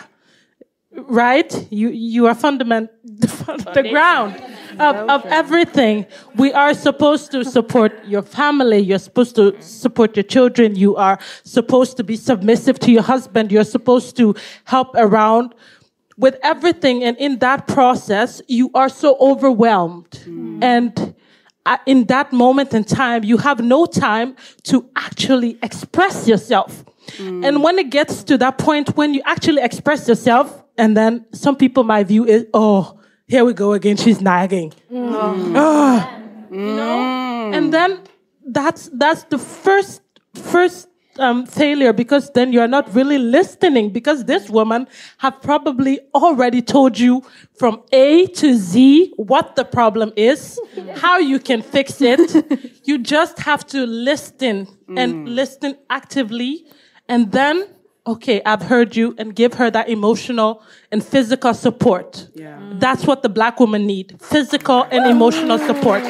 right? 0.96 1.68
You 1.72 1.90
you 1.90 2.28
are 2.28 2.36
fundament 2.36 2.90
the 3.04 3.88
ground 3.92 4.36
of, 4.80 4.96
of 5.10 5.26
everything. 5.26 6.06
We 6.36 6.54
are 6.54 6.74
supposed 6.74 7.32
to 7.32 7.44
support 7.44 8.06
your 8.06 8.22
family. 8.22 8.80
You're 8.80 9.00
supposed 9.00 9.36
to 9.36 9.62
support 9.62 10.16
your 10.16 10.24
children. 10.24 10.76
You 10.76 10.96
are 10.96 11.20
supposed 11.44 11.98
to 11.98 12.04
be 12.04 12.16
submissive 12.16 12.80
to 12.80 12.92
your 12.92 13.04
husband. 13.04 13.52
You're 13.52 13.64
supposed 13.64 14.16
to 14.18 14.36
help 14.66 14.96
around 14.96 15.54
with 16.18 16.38
everything. 16.44 17.04
And 17.04 17.18
in 17.18 17.40
that 17.40 17.68
process 17.68 18.42
you 18.48 18.72
are 18.74 18.90
so 18.90 19.18
overwhelmed. 19.20 20.24
And 20.62 20.98
uh, 20.98 21.12
in 21.86 22.06
that 22.06 22.32
moment 22.32 22.74
in 22.74 22.84
time 22.84 23.24
you 23.24 23.38
have 23.38 23.60
no 23.60 23.86
time 23.86 24.36
to 24.64 24.90
actually 24.96 25.58
express 25.64 26.28
yourself. 26.28 26.86
Mm. 27.18 27.46
And 27.46 27.64
when 27.64 27.78
it 27.80 27.90
gets 27.90 28.24
to 28.26 28.38
that 28.38 28.58
point 28.58 28.96
when 28.98 29.14
you 29.14 29.22
actually 29.26 29.62
express 29.62 30.08
yourself 30.08 30.64
and 30.78 30.96
then 30.96 31.26
some 31.34 31.56
people 31.56 31.84
might 31.84 32.08
view 32.08 32.26
it 32.28 32.50
oh 32.54 33.00
here 33.28 33.44
we 33.46 33.54
go 33.54 33.74
again 33.74 33.98
she's 33.98 34.22
nagging. 34.22 34.74
Mm. 34.92 35.54
Ah, 35.56 36.18
you 36.52 36.58
know 36.58 37.52
and 37.54 37.74
then 37.74 38.00
that's 38.48 38.90
that's 38.94 39.24
the 39.24 39.38
first 39.38 40.02
first 40.34 40.88
um, 41.20 41.46
failure 41.46 41.94
because 41.94 42.30
then 42.32 42.52
you 42.54 42.60
are 42.60 42.68
not 42.68 42.94
really 42.94 43.18
listening 43.18 43.90
because 43.92 44.26
this 44.26 44.50
woman 44.50 44.88
have 45.18 45.42
probably 45.42 46.00
already 46.14 46.62
told 46.62 46.98
you 46.98 47.24
from 47.58 47.82
A 47.92 48.28
to 48.28 48.56
Z 48.56 49.14
what 49.18 49.56
the 49.56 49.66
problem 49.66 50.12
is, 50.16 50.60
how 50.96 51.18
you 51.18 51.40
can 51.40 51.62
fix 51.62 52.02
it. 52.02 52.80
you 52.84 52.98
just 52.98 53.40
have 53.40 53.66
to 53.68 53.86
listen 53.86 54.68
and 54.88 55.30
listen 55.30 55.78
actively 55.90 56.66
and 57.08 57.32
then 57.32 57.68
okay, 58.08 58.42
I've 58.46 58.62
heard 58.62 58.96
you 58.96 59.16
and 59.18 59.36
give 59.36 59.56
her 59.56 59.72
that 59.72 59.90
emotional 59.90 60.62
and 60.92 61.04
physical 61.04 61.54
support. 61.54 62.28
Yeah. 62.36 62.60
That's 62.74 63.06
what 63.08 63.24
the 63.24 63.30
black 63.30 63.60
woman 63.60 63.88
need, 63.88 64.22
physical 64.22 64.84
and 64.92 65.10
emotional 65.10 65.58
support. 65.58 66.04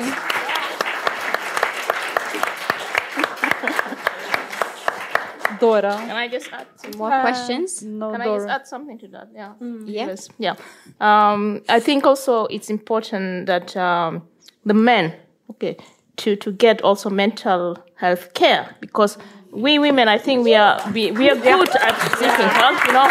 Dora. 5.59 5.95
Can 5.95 6.11
I 6.11 6.27
just 6.27 6.51
add 6.51 6.67
some 6.75 6.91
More 6.97 7.09
questions? 7.21 7.83
No, 7.83 8.11
Can 8.11 8.21
I 8.21 8.25
just 8.25 8.47
add 8.47 8.67
something 8.67 8.97
to 8.99 9.07
that? 9.09 9.29
Yeah. 9.33 9.53
Yeah. 9.85 10.05
Yes. 10.07 10.29
Yeah. 10.37 10.55
Um, 10.99 11.61
I 11.69 11.79
think 11.79 12.05
also 12.05 12.45
it's 12.45 12.69
important 12.69 13.45
that 13.47 13.75
um, 13.77 14.23
the 14.65 14.73
men, 14.73 15.13
okay, 15.51 15.77
to 16.17 16.35
to 16.35 16.51
get 16.51 16.81
also 16.81 17.09
mental 17.09 17.77
health 17.95 18.33
care 18.33 18.75
because 18.79 19.17
we 19.51 19.79
women, 19.79 20.07
I 20.07 20.17
think 20.17 20.43
we 20.43 20.55
are 20.55 20.81
we, 20.93 21.11
we 21.11 21.29
are 21.29 21.35
good 21.35 21.69
at 21.77 21.95
seeking 22.17 22.49
help, 22.59 22.85
you 22.85 22.93
know, 22.93 23.09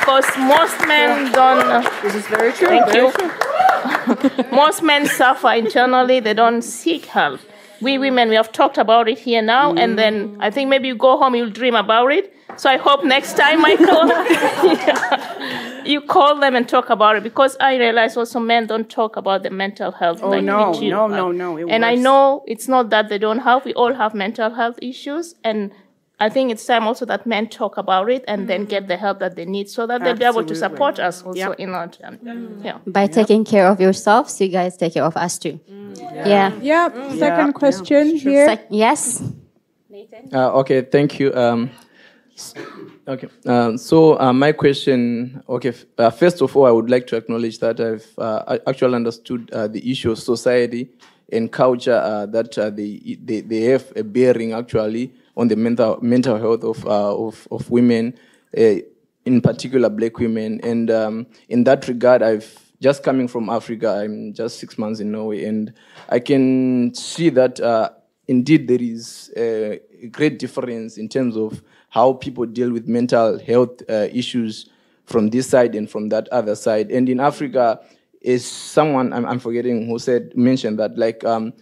because 0.00 0.26
most 0.38 0.78
men 0.86 1.32
don't. 1.32 1.84
This 2.02 2.14
is 2.14 2.26
very 2.26 2.52
true. 2.52 2.68
Thank 2.68 2.86
very 2.86 3.06
you. 3.06 3.12
true. 3.12 4.50
most 4.56 4.82
men 4.82 5.06
suffer 5.06 5.52
internally; 5.52 6.20
they 6.20 6.34
don't 6.34 6.62
seek 6.62 7.06
help. 7.06 7.40
We 7.84 7.98
women, 7.98 8.30
we 8.30 8.34
have 8.36 8.50
talked 8.50 8.78
about 8.78 9.08
it 9.08 9.18
here 9.18 9.42
now, 9.42 9.74
and 9.74 9.92
mm. 9.92 9.96
then 9.96 10.36
I 10.40 10.50
think 10.50 10.70
maybe 10.70 10.88
you 10.88 10.96
go 10.96 11.18
home, 11.18 11.34
you'll 11.34 11.50
dream 11.50 11.74
about 11.74 12.10
it. 12.12 12.34
So 12.56 12.70
I 12.70 12.78
hope 12.78 13.04
next 13.04 13.36
time, 13.36 13.60
Michael, 13.60 14.08
you 15.84 16.00
call 16.00 16.40
them 16.40 16.56
and 16.56 16.68
talk 16.68 16.88
about 16.88 17.16
it 17.16 17.22
because 17.22 17.56
I 17.60 17.76
realize 17.76 18.16
also 18.16 18.40
men 18.40 18.66
don't 18.66 18.88
talk 18.88 19.16
about 19.16 19.42
the 19.42 19.50
mental 19.50 19.92
health. 19.92 20.20
Oh, 20.22 20.30
like 20.30 20.44
no, 20.44 20.72
no, 20.72 21.06
no, 21.06 21.30
no, 21.30 21.56
it 21.58 21.68
and 21.68 21.84
I 21.84 21.94
know 21.94 22.42
it's 22.46 22.68
not 22.68 22.90
that 22.90 23.08
they 23.08 23.18
don't 23.18 23.40
have. 23.40 23.64
We 23.64 23.74
all 23.74 23.92
have 23.92 24.14
mental 24.14 24.50
health 24.50 24.78
issues, 24.80 25.34
and 25.44 25.70
I 26.24 26.30
think 26.30 26.50
it's 26.52 26.64
time 26.64 26.84
also 26.90 27.04
that 27.12 27.26
men 27.26 27.44
talk 27.48 27.76
about 27.76 28.06
it 28.16 28.22
and 28.26 28.48
then 28.48 28.64
get 28.64 28.82
the 28.88 28.96
help 28.96 29.18
that 29.18 29.32
they 29.36 29.44
need 29.44 29.68
so 29.68 29.86
that 29.86 29.98
they'll 30.02 30.16
be 30.16 30.24
able 30.24 30.44
to 30.52 30.54
support 30.54 30.98
us 31.08 31.16
also 31.26 31.38
Yep. 31.50 31.60
in 31.64 31.68
our 31.78 31.88
journey. 31.96 32.18
Yeah. 32.68 32.78
By 32.86 33.06
taking 33.08 33.44
care 33.44 33.66
of 33.72 33.78
yourself, 33.86 34.30
so 34.30 34.44
you 34.44 34.50
guys 34.50 34.72
take 34.82 34.94
care 34.94 35.04
of 35.04 35.16
us 35.16 35.38
too. 35.38 35.60
Yeah. 36.32 36.52
Yeah. 36.62 36.88
Second 37.24 37.48
Yeah, 37.48 37.52
question 37.52 38.06
here. 38.26 38.46
Sec- 38.48 38.66
yes. 38.70 39.22
Uh, 40.32 40.60
okay, 40.60 40.80
thank 40.94 41.10
you. 41.20 41.28
Um, 41.34 41.70
okay, 43.06 43.28
um, 43.46 43.76
so 43.78 44.18
uh, 44.20 44.32
my 44.32 44.52
question. 44.52 45.42
Okay, 45.48 45.68
f- 45.70 45.84
uh, 45.98 46.10
first 46.10 46.42
of 46.42 46.56
all, 46.56 46.66
I 46.66 46.70
would 46.70 46.90
like 46.90 47.06
to 47.08 47.16
acknowledge 47.16 47.58
that 47.58 47.78
I've 47.80 48.06
uh, 48.18 48.58
actually 48.66 48.94
understood 49.02 49.50
uh, 49.52 49.68
the 49.68 49.82
issue 49.90 50.10
of 50.10 50.18
society 50.18 50.88
and 51.32 51.50
culture 51.50 52.00
uh, 52.02 52.26
that 52.26 52.56
uh, 52.58 52.70
they, 52.70 53.18
they 53.28 53.40
they 53.42 53.60
have 53.72 53.84
a 53.96 54.02
bearing 54.02 54.52
actually 54.52 55.12
on 55.36 55.48
the 55.48 55.56
mental 55.56 55.98
mental 56.00 56.38
health 56.38 56.64
of 56.64 56.86
uh, 56.86 57.16
of 57.16 57.46
of 57.50 57.70
women, 57.70 58.14
uh, 58.56 58.76
in 59.24 59.40
particular 59.40 59.88
black 59.88 60.18
women. 60.18 60.60
And 60.62 60.90
um, 60.90 61.26
in 61.48 61.64
that 61.64 61.88
regard, 61.88 62.22
I've 62.22 62.58
just 62.80 63.02
coming 63.02 63.28
from 63.28 63.48
Africa. 63.48 64.00
I'm 64.02 64.32
just 64.32 64.58
six 64.58 64.78
months 64.78 65.00
in 65.00 65.12
Norway, 65.12 65.44
and 65.44 65.72
I 66.08 66.20
can 66.20 66.94
see 66.94 67.30
that. 67.30 67.60
Uh, 67.60 67.90
indeed 68.26 68.66
there 68.68 68.80
is 68.80 69.30
a 69.36 69.78
great 70.10 70.38
difference 70.38 70.96
in 70.96 71.10
terms 71.10 71.36
of 71.36 71.62
how 71.90 72.14
people 72.14 72.46
deal 72.46 72.72
with 72.72 72.88
mental 72.88 73.38
health 73.38 73.82
uh, 73.90 74.08
issues 74.10 74.70
from 75.04 75.28
this 75.28 75.46
side 75.46 75.74
and 75.74 75.90
from 75.90 76.08
that 76.08 76.26
other 76.28 76.54
side. 76.54 76.90
And 76.90 77.06
in 77.10 77.20
Africa, 77.20 77.80
is 78.24 78.50
someone 78.50 79.12
I'm, 79.12 79.26
I'm 79.26 79.38
forgetting 79.38 79.86
who 79.86 79.98
said 79.98 80.36
mentioned 80.36 80.78
that 80.78 80.96
like 80.96 81.22
um, 81.24 81.52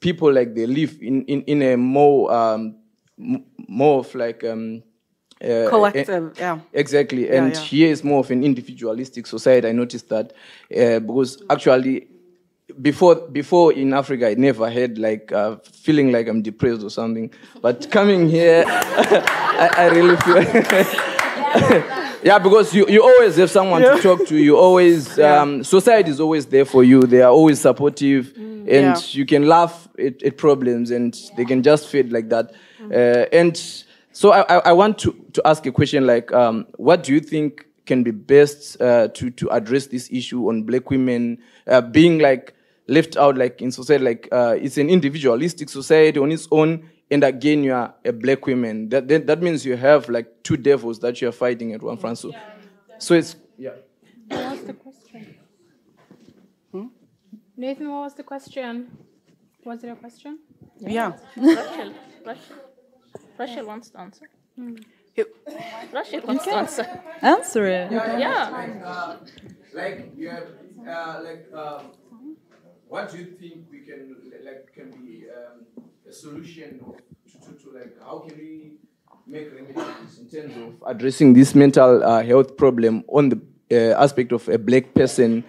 people 0.00 0.32
like 0.32 0.54
they 0.54 0.66
live 0.66 0.98
in 1.00 1.24
in, 1.24 1.42
in 1.42 1.62
a 1.62 1.76
more 1.76 2.30
um, 2.32 2.74
more 3.18 4.00
of 4.00 4.14
like 4.14 4.44
um, 4.44 4.82
uh, 5.42 5.68
Collective, 5.68 6.32
eh, 6.38 6.40
yeah. 6.40 6.58
Exactly, 6.72 7.30
and 7.30 7.54
yeah. 7.54 7.60
here 7.60 7.90
is 7.90 8.02
more 8.02 8.20
of 8.20 8.30
an 8.30 8.42
individualistic 8.42 9.26
society. 9.26 9.68
I 9.68 9.72
noticed 9.72 10.08
that 10.08 10.32
uh, 10.76 10.98
because 10.98 11.42
actually 11.48 12.08
before 12.82 13.14
before 13.14 13.72
in 13.72 13.92
Africa, 13.94 14.28
I 14.28 14.34
never 14.34 14.68
had 14.70 14.98
like 14.98 15.32
uh, 15.32 15.56
feeling 15.72 16.12
like 16.12 16.28
I'm 16.28 16.42
depressed 16.42 16.82
or 16.82 16.90
something. 16.90 17.30
But 17.62 17.90
coming 17.90 18.28
here, 18.28 18.64
I, 18.68 19.70
I 19.76 19.86
really 19.88 20.16
feel. 20.16 20.42
yeah, 22.22 22.38
because 22.38 22.74
you, 22.74 22.86
you 22.88 23.02
always 23.02 23.36
have 23.36 23.50
someone 23.50 23.82
to 23.82 23.98
talk 24.02 24.26
to. 24.26 24.36
You 24.36 24.56
always 24.56 25.18
um, 25.30 25.64
society 25.64 26.10
is 26.10 26.20
always 26.20 26.46
there 26.46 26.64
for 26.64 26.84
you. 26.84 27.02
They 27.02 27.22
are 27.22 27.30
always 27.30 27.60
supportive, 27.60 28.32
and 28.36 28.68
Yeah. 28.68 29.00
you 29.10 29.24
can 29.24 29.46
laugh 29.46 29.88
at, 29.98 30.22
at 30.22 30.36
problems, 30.36 30.90
and 30.90 31.16
they 31.36 31.44
can 31.44 31.62
just 31.62 31.88
feel 31.88 32.06
like 32.08 32.28
that. 32.30 32.52
Uh, 32.80 33.26
and 33.32 33.56
so 34.12 34.32
I, 34.32 34.40
I, 34.42 34.58
I 34.66 34.72
want 34.72 34.98
to, 35.00 35.12
to 35.32 35.42
ask 35.46 35.64
a 35.66 35.72
question 35.72 36.06
like, 36.06 36.32
um, 36.32 36.66
what 36.76 37.02
do 37.02 37.12
you 37.12 37.20
think 37.20 37.66
can 37.86 38.02
be 38.02 38.10
best 38.10 38.80
uh, 38.82 39.08
to 39.08 39.30
to 39.30 39.48
address 39.50 39.86
this 39.86 40.10
issue 40.12 40.48
on 40.48 40.62
black 40.62 40.90
women 40.90 41.38
uh, 41.66 41.80
being 41.80 42.18
like 42.18 42.52
left 42.86 43.16
out 43.16 43.36
like 43.36 43.62
in 43.62 43.72
society 43.72 44.04
like 44.04 44.28
uh, 44.30 44.54
it's 44.60 44.76
an 44.76 44.90
individualistic 44.90 45.70
society 45.70 46.20
on 46.20 46.30
its 46.30 46.46
own 46.50 46.86
and 47.10 47.24
again 47.24 47.64
you 47.64 47.72
are 47.72 47.94
a 48.04 48.12
black 48.12 48.46
woman 48.46 48.90
that 48.90 49.08
that, 49.08 49.26
that 49.26 49.40
means 49.40 49.64
you 49.64 49.74
have 49.74 50.06
like 50.10 50.26
two 50.42 50.58
devils 50.58 50.98
that 50.98 51.18
you 51.22 51.28
are 51.28 51.32
fighting 51.32 51.72
at 51.72 51.82
one 51.82 51.96
front 51.96 52.18
so 52.18 52.30
so 52.98 53.14
it's 53.14 53.36
yeah 53.56 53.70
What 54.28 54.50
was 54.50 54.62
the 54.64 54.74
question? 54.74 55.34
Nathan, 57.56 57.90
what 57.90 58.02
was 58.02 58.14
the 58.14 58.22
question? 58.22 58.86
Was 59.64 59.82
it 59.82 59.88
a 59.88 59.96
question? 59.96 60.38
Yeah. 60.78 61.12
Rachel, 61.36 61.94
Rachel, 63.38 63.54
Rachel 63.56 63.66
wants 63.66 63.90
to 63.90 64.00
answer. 64.00 64.26
Rachel 65.92 66.20
wants 66.26 66.44
to 66.44 66.50
answer. 66.54 67.00
Answer 67.22 67.66
it. 67.66 67.92
Yeah. 67.92 69.16
like 69.74 70.12
you 70.16 70.28
have 70.30 70.48
uh, 70.88 71.20
like 71.22 71.46
um, 71.54 71.92
what 72.88 73.10
do 73.10 73.18
you 73.18 73.26
think 73.38 73.66
we 73.70 73.80
can 73.80 74.16
like 74.44 74.72
can 74.74 74.90
be 74.90 75.26
um, 75.28 75.86
a 76.08 76.12
solution 76.12 76.80
to, 77.30 77.38
to, 77.38 77.52
to 77.62 77.70
like 77.78 77.94
how 78.02 78.20
can 78.20 78.36
we 78.38 78.72
make 79.26 79.52
remedies 79.54 80.18
in 80.18 80.26
terms 80.28 80.56
of 80.56 80.82
addressing 80.88 81.34
this 81.34 81.54
mental 81.54 82.02
uh, 82.02 82.22
health 82.22 82.56
problem 82.56 83.04
on 83.08 83.28
the 83.28 83.38
uh, 83.70 84.02
aspect 84.02 84.32
of 84.32 84.48
a 84.48 84.56
black 84.58 84.94
person 84.94 85.44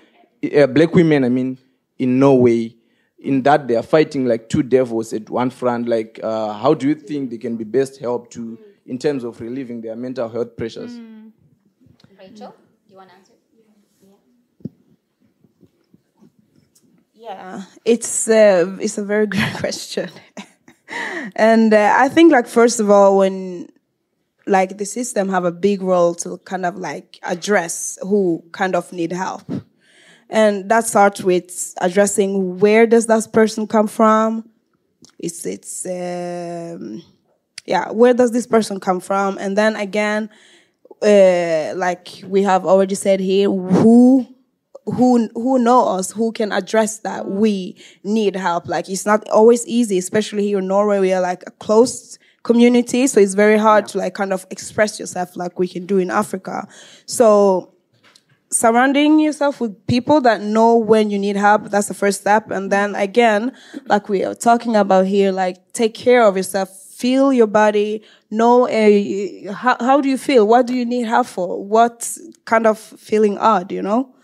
uh, 0.55 0.67
black 0.67 0.93
women 0.93 1.23
i 1.23 1.29
mean 1.29 1.57
in 1.97 2.19
norway 2.19 2.73
in 3.21 3.43
that 3.43 3.67
they 3.67 3.75
are 3.75 3.83
fighting 3.83 4.25
like 4.25 4.49
two 4.49 4.63
devils 4.63 5.11
at 5.13 5.29
one 5.29 5.49
front 5.49 5.87
like 5.87 6.19
uh, 6.23 6.53
how 6.53 6.73
do 6.73 6.87
you 6.87 6.95
think 6.95 7.29
they 7.29 7.37
can 7.37 7.57
be 7.57 7.63
best 7.63 7.99
helped 7.99 8.31
to 8.31 8.57
in 8.85 8.97
terms 8.97 9.23
of 9.23 9.39
relieving 9.39 9.81
their 9.81 9.95
mental 9.95 10.29
health 10.29 10.55
pressures? 10.57 10.99
Rachel, 12.17 12.55
do 12.87 12.91
you 12.91 12.97
want 12.97 13.09
to 13.09 13.15
answer? 13.15 13.33
Yeah, 17.13 17.63
it's 17.83 18.29
uh, 18.29 18.77
it's 18.79 18.97
a 18.97 19.03
very 19.03 19.27
good 19.35 19.53
question, 19.55 20.09
and 21.35 21.73
uh, 21.73 21.93
I 21.97 22.07
think 22.07 22.31
like 22.31 22.47
first 22.47 22.79
of 22.79 22.89
all, 22.89 23.17
when 23.17 23.67
like 24.47 24.77
the 24.77 24.85
system 24.85 25.27
have 25.27 25.43
a 25.43 25.51
big 25.51 25.81
role 25.81 26.15
to 26.15 26.37
kind 26.39 26.65
of 26.65 26.77
like 26.77 27.19
address 27.23 27.99
who 28.01 28.41
kind 28.53 28.73
of 28.73 28.91
need 28.93 29.11
help, 29.11 29.43
and 30.29 30.69
that 30.69 30.85
starts 30.85 31.21
with 31.21 31.73
addressing 31.81 32.59
where 32.59 32.85
does 32.85 33.07
that 33.07 33.27
person 33.33 33.67
come 33.67 33.87
from. 33.87 34.47
It's 35.17 35.45
it's 35.45 35.85
um, 35.85 37.03
yeah, 37.65 37.91
where 37.91 38.13
does 38.13 38.31
this 38.31 38.47
person 38.47 38.79
come 38.79 38.99
from, 38.99 39.37
and 39.37 39.57
then 39.57 39.75
again, 39.75 40.29
uh, 41.01 41.73
like 41.75 42.21
we 42.25 42.43
have 42.43 42.65
already 42.65 42.95
said 42.95 43.19
here, 43.19 43.49
who 43.49 44.27
who 44.85 45.29
who 45.33 45.59
know 45.59 45.87
us 45.87 46.11
who 46.11 46.31
can 46.31 46.51
address 46.51 46.99
that 46.99 47.27
we 47.27 47.75
need 48.03 48.35
help? 48.35 48.67
Like 48.67 48.89
it's 48.89 49.05
not 49.05 49.27
always 49.29 49.65
easy 49.67 49.97
especially 49.97 50.47
here 50.47 50.59
in 50.59 50.67
norway 50.67 50.99
we 50.99 51.13
are 51.13 51.21
like 51.21 51.43
a 51.47 51.51
closed 51.51 52.17
community 52.43 53.05
so 53.05 53.19
it's 53.19 53.33
very 53.33 53.57
hard 53.57 53.87
to 53.89 53.97
like 53.97 54.13
kind 54.13 54.31
of 54.31 54.45
express 54.49 54.99
yourself 54.99 55.35
like 55.35 55.59
we 55.59 55.67
can 55.67 55.85
do 55.85 55.97
in 55.97 56.09
africa. 56.09 56.67
So 57.05 57.73
surrounding 58.51 59.19
yourself 59.19 59.61
with 59.61 59.85
people 59.87 60.21
that 60.21 60.41
know 60.41 60.75
when 60.75 61.09
you 61.09 61.19
need 61.19 61.35
help 61.35 61.65
that's 61.65 61.87
the 61.87 61.93
first 61.93 62.21
step. 62.21 62.49
And 62.51 62.71
then 62.71 62.95
again 62.95 63.53
like 63.85 64.09
we 64.09 64.23
are 64.23 64.35
talking 64.35 64.75
about 64.75 65.05
here 65.05 65.31
like 65.31 65.73
take 65.73 65.93
care 65.93 66.25
of 66.25 66.35
yourself 66.35 66.69
feel 66.69 67.31
your 67.31 67.47
body 67.47 68.03
know 68.29 68.67
uh, 68.67 69.53
how, 69.53 69.77
how 69.79 70.01
do 70.01 70.09
you 70.09 70.17
feel? 70.17 70.47
What 70.47 70.67
do 70.67 70.75
you 70.75 70.85
need 70.85 71.03
help 71.05 71.27
for? 71.27 71.63
What 71.63 72.17
kind 72.45 72.67
of 72.67 72.77
feeling 72.79 73.37
odd 73.37 73.71
you 73.71 73.81
know? 73.81 74.15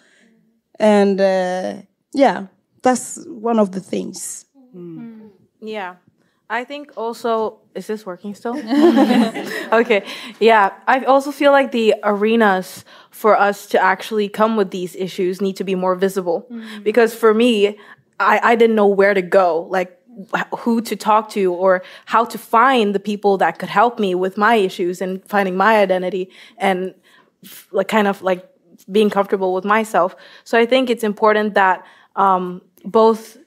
And 0.80 1.22
uh, 1.22 1.76
yeah 2.14 2.48
that's 2.82 3.26
one 3.28 3.60
of 3.60 3.72
the 3.72 3.80
things. 3.80 4.46
Yeah. 5.62 5.96
I 6.50 6.64
think 6.64 6.92
also, 6.96 7.60
is 7.74 7.88
this 7.88 8.06
working 8.06 8.36
still? 8.36 8.56
okay. 9.74 10.06
Yeah. 10.40 10.74
I 10.88 11.04
also 11.06 11.32
feel 11.32 11.52
like 11.52 11.72
the 11.72 11.96
arenas 12.04 12.86
for 13.10 13.36
us 13.38 13.66
to 13.68 13.82
actually 13.82 14.30
come 14.30 14.56
with 14.56 14.72
these 14.72 14.96
issues 14.96 15.42
need 15.42 15.56
to 15.58 15.64
be 15.64 15.76
more 15.76 15.96
visible. 15.96 16.48
Because 16.84 17.16
for 17.16 17.34
me, 17.34 17.80
I, 18.20 18.40
I 18.44 18.56
didn't 18.56 18.76
know 18.76 18.88
where 18.88 19.14
to 19.14 19.22
go, 19.22 19.68
like 19.70 20.00
who 20.60 20.82
to 20.82 20.96
talk 20.96 21.30
to 21.30 21.54
or 21.54 21.84
how 22.06 22.24
to 22.26 22.38
find 22.38 22.96
the 22.96 23.00
people 23.00 23.38
that 23.38 23.60
could 23.60 23.70
help 23.70 24.00
me 24.00 24.16
with 24.16 24.38
my 24.38 24.56
issues 24.56 25.02
and 25.02 25.26
finding 25.28 25.58
my 25.58 25.78
identity 25.80 26.30
and 26.58 26.94
like 27.72 27.88
kind 27.88 28.08
of 28.08 28.22
like 28.22 28.48
being 28.92 29.10
comfortable 29.10 29.54
with 29.54 29.66
myself. 29.66 30.16
So 30.44 30.58
I 30.58 30.66
think 30.66 30.90
it's 30.90 31.04
important 31.04 31.54
that 31.56 31.86
um, 32.16 32.62
both 32.86 33.38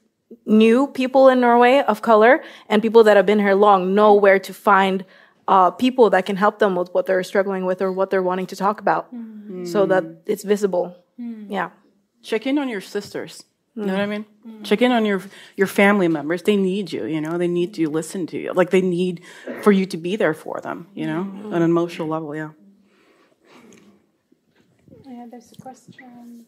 new 0.44 0.86
people 0.86 1.28
in 1.28 1.40
Norway 1.40 1.80
of 1.80 2.02
color 2.02 2.42
and 2.68 2.82
people 2.82 3.04
that 3.04 3.16
have 3.16 3.26
been 3.26 3.38
here 3.38 3.54
long 3.54 3.94
know 3.94 4.14
where 4.14 4.38
to 4.38 4.54
find 4.54 5.04
uh, 5.46 5.70
people 5.70 6.10
that 6.10 6.26
can 6.26 6.36
help 6.36 6.58
them 6.58 6.76
with 6.76 6.92
what 6.92 7.06
they're 7.06 7.22
struggling 7.22 7.64
with 7.64 7.80
or 7.80 7.90
what 7.90 8.10
they're 8.10 8.22
wanting 8.22 8.46
to 8.46 8.56
talk 8.56 8.80
about 8.80 9.12
mm. 9.14 9.66
so 9.66 9.86
that 9.86 10.04
it's 10.26 10.44
visible. 10.44 10.94
Mm. 11.18 11.46
Yeah. 11.50 11.70
Check 12.22 12.46
in 12.46 12.58
on 12.58 12.68
your 12.68 12.82
sisters. 12.82 13.44
You 13.74 13.86
know 13.86 13.92
what 13.92 14.02
I 14.02 14.06
mm. 14.06 14.24
mean? 14.44 14.64
Check 14.64 14.82
in 14.82 14.90
on 14.90 15.04
your 15.04 15.22
your 15.56 15.68
family 15.68 16.08
members. 16.08 16.42
They 16.42 16.56
need 16.56 16.90
you. 16.90 17.04
You 17.04 17.20
know, 17.20 17.38
they 17.38 17.46
need 17.46 17.74
to 17.74 17.88
listen 17.88 18.26
to 18.26 18.36
you. 18.36 18.52
Like 18.52 18.70
they 18.70 18.80
need 18.80 19.22
for 19.62 19.70
you 19.70 19.86
to 19.86 19.96
be 19.96 20.16
there 20.16 20.34
for 20.34 20.60
them. 20.60 20.88
You 20.94 21.06
know, 21.06 21.20
on 21.20 21.54
an 21.54 21.62
emotional 21.62 22.08
level. 22.08 22.34
Yeah. 22.34 22.50
Yeah, 25.06 25.26
there's 25.30 25.52
a 25.52 25.62
question. 25.62 26.44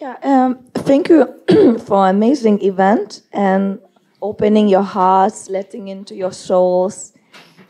Yeah, 0.00 0.16
um, 0.22 0.64
thank 0.74 1.08
you 1.08 1.40
for 1.78 2.06
an 2.08 2.16
amazing 2.16 2.62
event 2.62 3.22
and 3.32 3.78
opening 4.20 4.68
your 4.68 4.82
hearts, 4.82 5.48
letting 5.48 5.88
into 5.88 6.16
your 6.16 6.32
souls, 6.32 7.12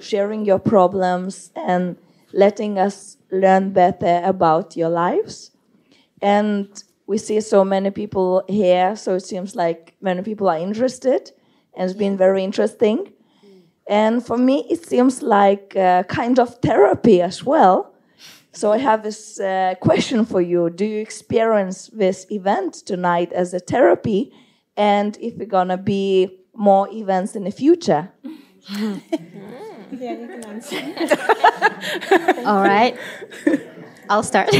sharing 0.00 0.44
your 0.46 0.58
problems, 0.58 1.50
and 1.54 1.96
letting 2.32 2.78
us 2.78 3.18
learn 3.30 3.72
better 3.72 4.22
about 4.24 4.76
your 4.76 4.88
lives. 4.88 5.50
And 6.22 6.68
we 7.06 7.18
see 7.18 7.40
so 7.40 7.64
many 7.64 7.90
people 7.90 8.42
here, 8.48 8.96
so 8.96 9.16
it 9.16 9.20
seems 9.20 9.54
like 9.54 9.94
many 10.00 10.22
people 10.22 10.48
are 10.48 10.58
interested, 10.58 11.30
and 11.76 11.90
it's 11.90 11.98
been 11.98 12.16
very 12.16 12.42
interesting. 12.42 13.12
And 13.86 14.24
for 14.24 14.38
me, 14.38 14.66
it 14.70 14.86
seems 14.86 15.22
like 15.22 15.76
a 15.76 16.06
kind 16.08 16.38
of 16.38 16.56
therapy 16.62 17.20
as 17.20 17.44
well. 17.44 17.93
So 18.54 18.70
I 18.72 18.78
have 18.78 19.02
this 19.02 19.40
uh, 19.40 19.74
question 19.80 20.24
for 20.24 20.40
you. 20.40 20.70
Do 20.70 20.84
you 20.84 21.00
experience 21.00 21.88
this 21.92 22.24
event 22.30 22.74
tonight 22.86 23.32
as 23.32 23.52
a 23.52 23.58
therapy? 23.58 24.32
And 24.76 25.16
if 25.20 25.34
we're 25.36 25.46
gonna 25.46 25.76
be 25.76 26.38
more 26.54 26.88
events 26.92 27.34
in 27.34 27.44
the 27.44 27.50
future? 27.50 28.12
Yeah, 28.70 28.98
you 29.90 30.28
can 30.28 30.44
answer. 30.44 30.76
All 32.46 32.62
right. 32.62 32.96
I'll 34.08 34.22
start. 34.22 34.48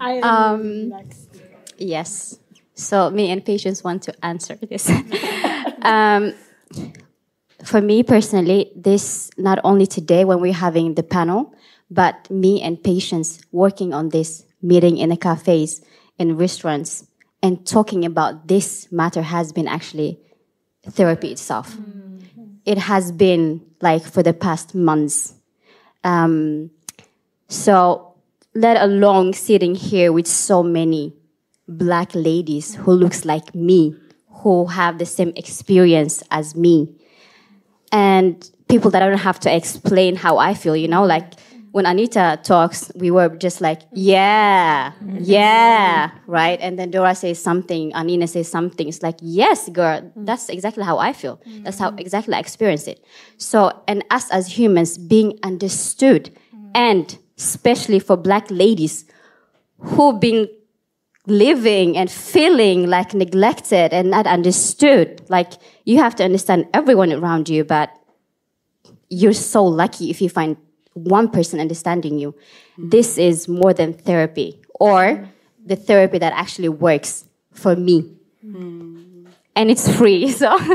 I 0.00 0.12
am 0.12 0.24
Um, 0.24 0.88
next. 0.88 1.28
Yes. 1.76 2.38
So 2.74 3.10
me 3.10 3.30
and 3.30 3.44
Patience 3.44 3.84
want 3.84 4.02
to 4.04 4.14
answer 4.24 4.56
this. 4.56 4.88
um, 5.82 6.32
for 7.64 7.80
me 7.80 8.02
personally, 8.02 8.70
this 8.76 9.30
not 9.36 9.58
only 9.64 9.86
today 9.86 10.24
when 10.24 10.40
we're 10.40 10.52
having 10.52 10.94
the 10.94 11.02
panel, 11.02 11.52
but 11.90 12.30
me 12.30 12.60
and 12.62 12.82
Patience 12.82 13.40
working 13.52 13.92
on 13.94 14.10
this, 14.10 14.44
meeting 14.62 14.98
in 14.98 15.10
the 15.10 15.16
cafes, 15.16 15.80
in 16.18 16.36
restaurants, 16.36 17.06
and 17.42 17.66
talking 17.66 18.04
about 18.04 18.48
this 18.48 18.90
matter 18.90 19.22
has 19.22 19.52
been 19.52 19.68
actually 19.68 20.18
therapy 20.86 21.30
itself. 21.30 21.76
It 22.64 22.78
has 22.78 23.12
been 23.12 23.64
like 23.80 24.02
for 24.02 24.22
the 24.22 24.32
past 24.32 24.74
months. 24.74 25.34
Um, 26.04 26.70
So, 27.48 28.14
let 28.54 28.76
alone 28.76 29.32
sitting 29.32 29.74
here 29.74 30.12
with 30.12 30.26
so 30.26 30.62
many 30.62 31.14
black 31.66 32.14
ladies 32.14 32.74
who 32.74 32.92
looks 32.92 33.24
like 33.24 33.54
me, 33.54 33.96
who 34.42 34.66
have 34.66 34.98
the 34.98 35.06
same 35.06 35.32
experience 35.34 36.22
as 36.30 36.54
me, 36.54 36.88
and 37.90 38.50
people 38.68 38.90
that 38.90 39.02
I 39.02 39.08
don't 39.08 39.18
have 39.18 39.40
to 39.40 39.54
explain 39.54 40.16
how 40.16 40.36
I 40.36 40.52
feel. 40.54 40.76
You 40.76 40.88
know, 40.88 41.04
like 41.04 41.32
when 41.72 41.86
Anita 41.86 42.38
talks, 42.42 42.90
we 42.94 43.10
were 43.10 43.28
just 43.36 43.60
like, 43.60 43.82
yeah, 43.92 44.92
yeah, 45.18 46.10
right? 46.26 46.58
And 46.60 46.78
then 46.78 46.90
Dora 46.90 47.14
says 47.14 47.42
something, 47.42 47.94
Anina 47.94 48.26
says 48.26 48.48
something. 48.50 48.88
It's 48.88 49.02
like, 49.02 49.16
yes, 49.20 49.68
girl, 49.68 50.10
that's 50.16 50.48
exactly 50.48 50.84
how 50.84 50.98
I 50.98 51.12
feel. 51.12 51.40
That's 51.62 51.78
how 51.78 51.94
exactly 51.96 52.34
I 52.34 52.38
experience 52.38 52.86
it. 52.86 53.04
So, 53.36 53.82
and 53.86 54.04
us 54.10 54.30
as 54.30 54.58
humans 54.58 54.98
being 54.98 55.38
understood, 55.42 56.30
and 56.74 57.18
especially 57.36 57.98
for 57.98 58.16
black 58.16 58.50
ladies 58.50 59.04
who've 59.78 60.18
been 60.20 60.48
living 61.26 61.96
and 61.96 62.10
feeling 62.10 62.86
like 62.86 63.14
neglected 63.14 63.92
and 63.92 64.10
not 64.10 64.26
understood. 64.26 65.22
Like, 65.28 65.52
you 65.84 65.98
have 65.98 66.14
to 66.16 66.24
understand 66.24 66.66
everyone 66.72 67.12
around 67.12 67.48
you, 67.48 67.64
but 67.64 67.90
you're 69.10 69.32
so 69.32 69.64
lucky 69.64 70.10
if 70.10 70.20
you 70.20 70.28
find 70.28 70.56
one 71.04 71.28
person 71.30 71.60
understanding 71.60 72.18
you. 72.18 72.34
This 72.76 73.18
is 73.18 73.48
more 73.48 73.72
than 73.74 73.92
therapy 73.94 74.60
or 74.78 75.28
the 75.64 75.76
therapy 75.76 76.18
that 76.18 76.32
actually 76.32 76.68
works 76.68 77.24
for 77.52 77.76
me. 77.76 78.14
And 78.42 79.70
it's 79.70 79.88
free, 79.96 80.30
so. 80.42 80.56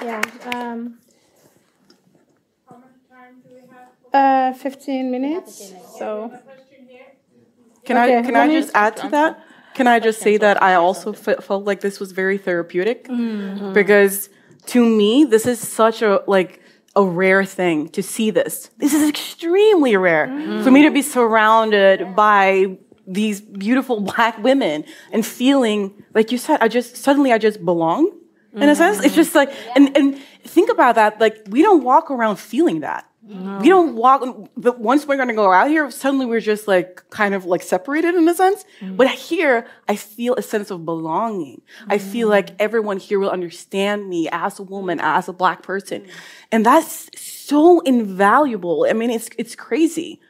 Yeah. 0.00 0.22
Um, 0.54 0.98
uh, 4.12 4.52
15 4.54 5.10
minutes. 5.10 5.74
So. 5.98 6.32
Can 7.84 7.96
Okay, 7.96 8.18
I 8.18 8.22
can 8.22 8.34
let 8.34 8.50
I 8.50 8.52
just 8.60 8.70
add 8.74 8.96
to 8.98 9.08
that? 9.08 9.42
Can 9.78 9.86
I 9.86 9.98
just 10.08 10.18
say 10.26 10.36
that 10.38 10.56
I 10.70 10.72
also 10.74 11.12
fe- 11.12 11.40
felt 11.48 11.62
like 11.70 11.80
this 11.86 11.96
was 12.02 12.10
very 12.22 12.36
therapeutic 12.46 12.98
Mhm. 13.08 13.72
because 13.80 14.28
to 14.74 14.80
me 15.00 15.10
this 15.34 15.44
is 15.46 15.58
such 15.82 15.98
a 16.02 16.12
like 16.26 16.52
a 16.96 17.04
rare 17.22 17.44
thing 17.58 17.88
to 17.96 18.02
see 18.02 18.28
this. 18.38 18.70
This 18.82 18.92
is 18.98 19.08
extremely 19.08 19.94
rare 19.96 20.26
for 20.64 20.70
me 20.76 20.80
to 20.82 20.90
be 20.90 21.02
surrounded 21.16 22.16
by 22.16 22.76
these 23.06 23.40
beautiful 23.40 23.96
black 24.12 24.34
women 24.48 24.84
and 25.12 25.24
feeling 25.24 25.80
like 26.16 26.32
you 26.32 26.38
said 26.38 26.56
I 26.60 26.68
just 26.78 26.90
suddenly 27.06 27.30
I 27.32 27.38
just 27.48 27.58
belong 27.64 28.02
in 28.52 28.68
a 28.68 28.74
sense. 28.74 29.04
It's 29.04 29.14
just 29.14 29.34
like 29.34 29.52
and 29.76 29.96
and 29.96 30.18
think 30.44 30.70
about 30.70 30.94
that 30.96 31.20
like 31.20 31.46
we 31.48 31.62
don't 31.62 31.82
walk 31.82 32.10
around 32.10 32.36
feeling 32.36 32.80
that. 32.80 33.04
We 33.60 33.68
don't 33.68 33.94
walk, 33.94 34.22
but 34.56 34.80
once 34.80 35.06
we're 35.06 35.18
gonna 35.18 35.34
go 35.34 35.52
out 35.52 35.68
here, 35.68 35.90
suddenly 35.90 36.24
we're 36.24 36.40
just 36.40 36.66
like 36.66 37.04
kind 37.10 37.34
of 37.34 37.44
like 37.44 37.62
separated 37.62 38.14
in 38.14 38.26
a 38.26 38.34
sense. 38.34 38.64
Mm. 38.80 38.96
But 38.96 39.08
here, 39.08 39.66
I 39.86 39.96
feel 39.96 40.34
a 40.36 40.42
sense 40.42 40.70
of 40.70 40.86
belonging. 40.86 41.60
I 41.88 41.98
feel 41.98 42.28
mm. 42.28 42.30
like 42.30 42.50
everyone 42.58 42.96
here 42.96 43.18
will 43.18 43.28
understand 43.28 44.08
me 44.08 44.30
as 44.32 44.58
a 44.58 44.62
woman, 44.62 44.98
as 44.98 45.28
a 45.28 45.34
black 45.34 45.62
person. 45.62 46.06
And 46.50 46.64
that's 46.64 47.10
so 47.20 47.80
invaluable. 47.80 48.86
I 48.88 48.94
mean, 48.94 49.10
it's, 49.10 49.28
it's 49.36 49.54
crazy. 49.54 50.20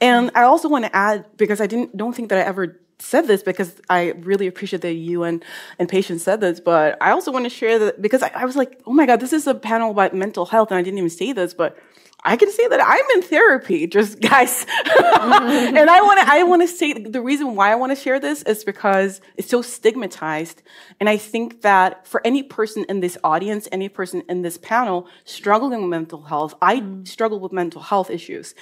And 0.00 0.30
I 0.36 0.42
also 0.42 0.68
want 0.68 0.84
to 0.84 0.94
add, 0.94 1.24
because 1.36 1.60
I 1.60 1.66
didn't, 1.66 1.96
don't 1.96 2.14
think 2.14 2.28
that 2.28 2.38
I 2.38 2.42
ever 2.42 2.78
said 3.00 3.26
this 3.26 3.42
because 3.42 3.80
I 3.88 4.12
really 4.20 4.46
appreciate 4.46 4.82
that 4.82 4.94
you 4.94 5.22
and, 5.22 5.44
and 5.78 5.88
Patience 5.88 6.22
said 6.22 6.40
this, 6.40 6.60
but 6.60 6.96
I 7.00 7.10
also 7.12 7.30
want 7.30 7.44
to 7.44 7.50
share 7.50 7.78
that 7.78 8.02
because 8.02 8.22
I, 8.22 8.30
I 8.34 8.44
was 8.44 8.56
like, 8.56 8.80
oh 8.86 8.92
my 8.92 9.06
God, 9.06 9.20
this 9.20 9.32
is 9.32 9.46
a 9.46 9.54
panel 9.54 9.90
about 9.90 10.14
mental 10.14 10.46
health 10.46 10.70
and 10.70 10.78
I 10.78 10.82
didn't 10.82 10.98
even 10.98 11.10
say 11.10 11.32
this, 11.32 11.54
but 11.54 11.78
I 12.24 12.36
can 12.36 12.50
say 12.50 12.66
that 12.66 12.80
I'm 12.84 13.04
in 13.16 13.22
therapy, 13.22 13.86
just 13.86 14.20
guys. 14.20 14.66
and 14.84 15.90
I 15.90 16.00
want 16.02 16.20
to, 16.20 16.32
I 16.32 16.42
want 16.42 16.62
to 16.62 16.68
say 16.68 16.92
the 16.92 17.20
reason 17.20 17.54
why 17.54 17.70
I 17.70 17.76
want 17.76 17.92
to 17.92 17.96
share 17.96 18.18
this 18.18 18.42
is 18.42 18.64
because 18.64 19.20
it's 19.36 19.48
so 19.48 19.62
stigmatized. 19.62 20.62
And 20.98 21.08
I 21.08 21.16
think 21.16 21.62
that 21.62 22.06
for 22.06 22.20
any 22.26 22.42
person 22.42 22.84
in 22.88 23.00
this 23.00 23.16
audience, 23.22 23.68
any 23.70 23.88
person 23.88 24.22
in 24.28 24.42
this 24.42 24.58
panel 24.58 25.06
struggling 25.24 25.82
with 25.82 25.90
mental 25.90 26.22
health, 26.22 26.54
I 26.60 26.80
mm. 26.80 27.06
struggle 27.06 27.38
with 27.38 27.52
mental 27.52 27.82
health 27.82 28.10
issues. 28.10 28.54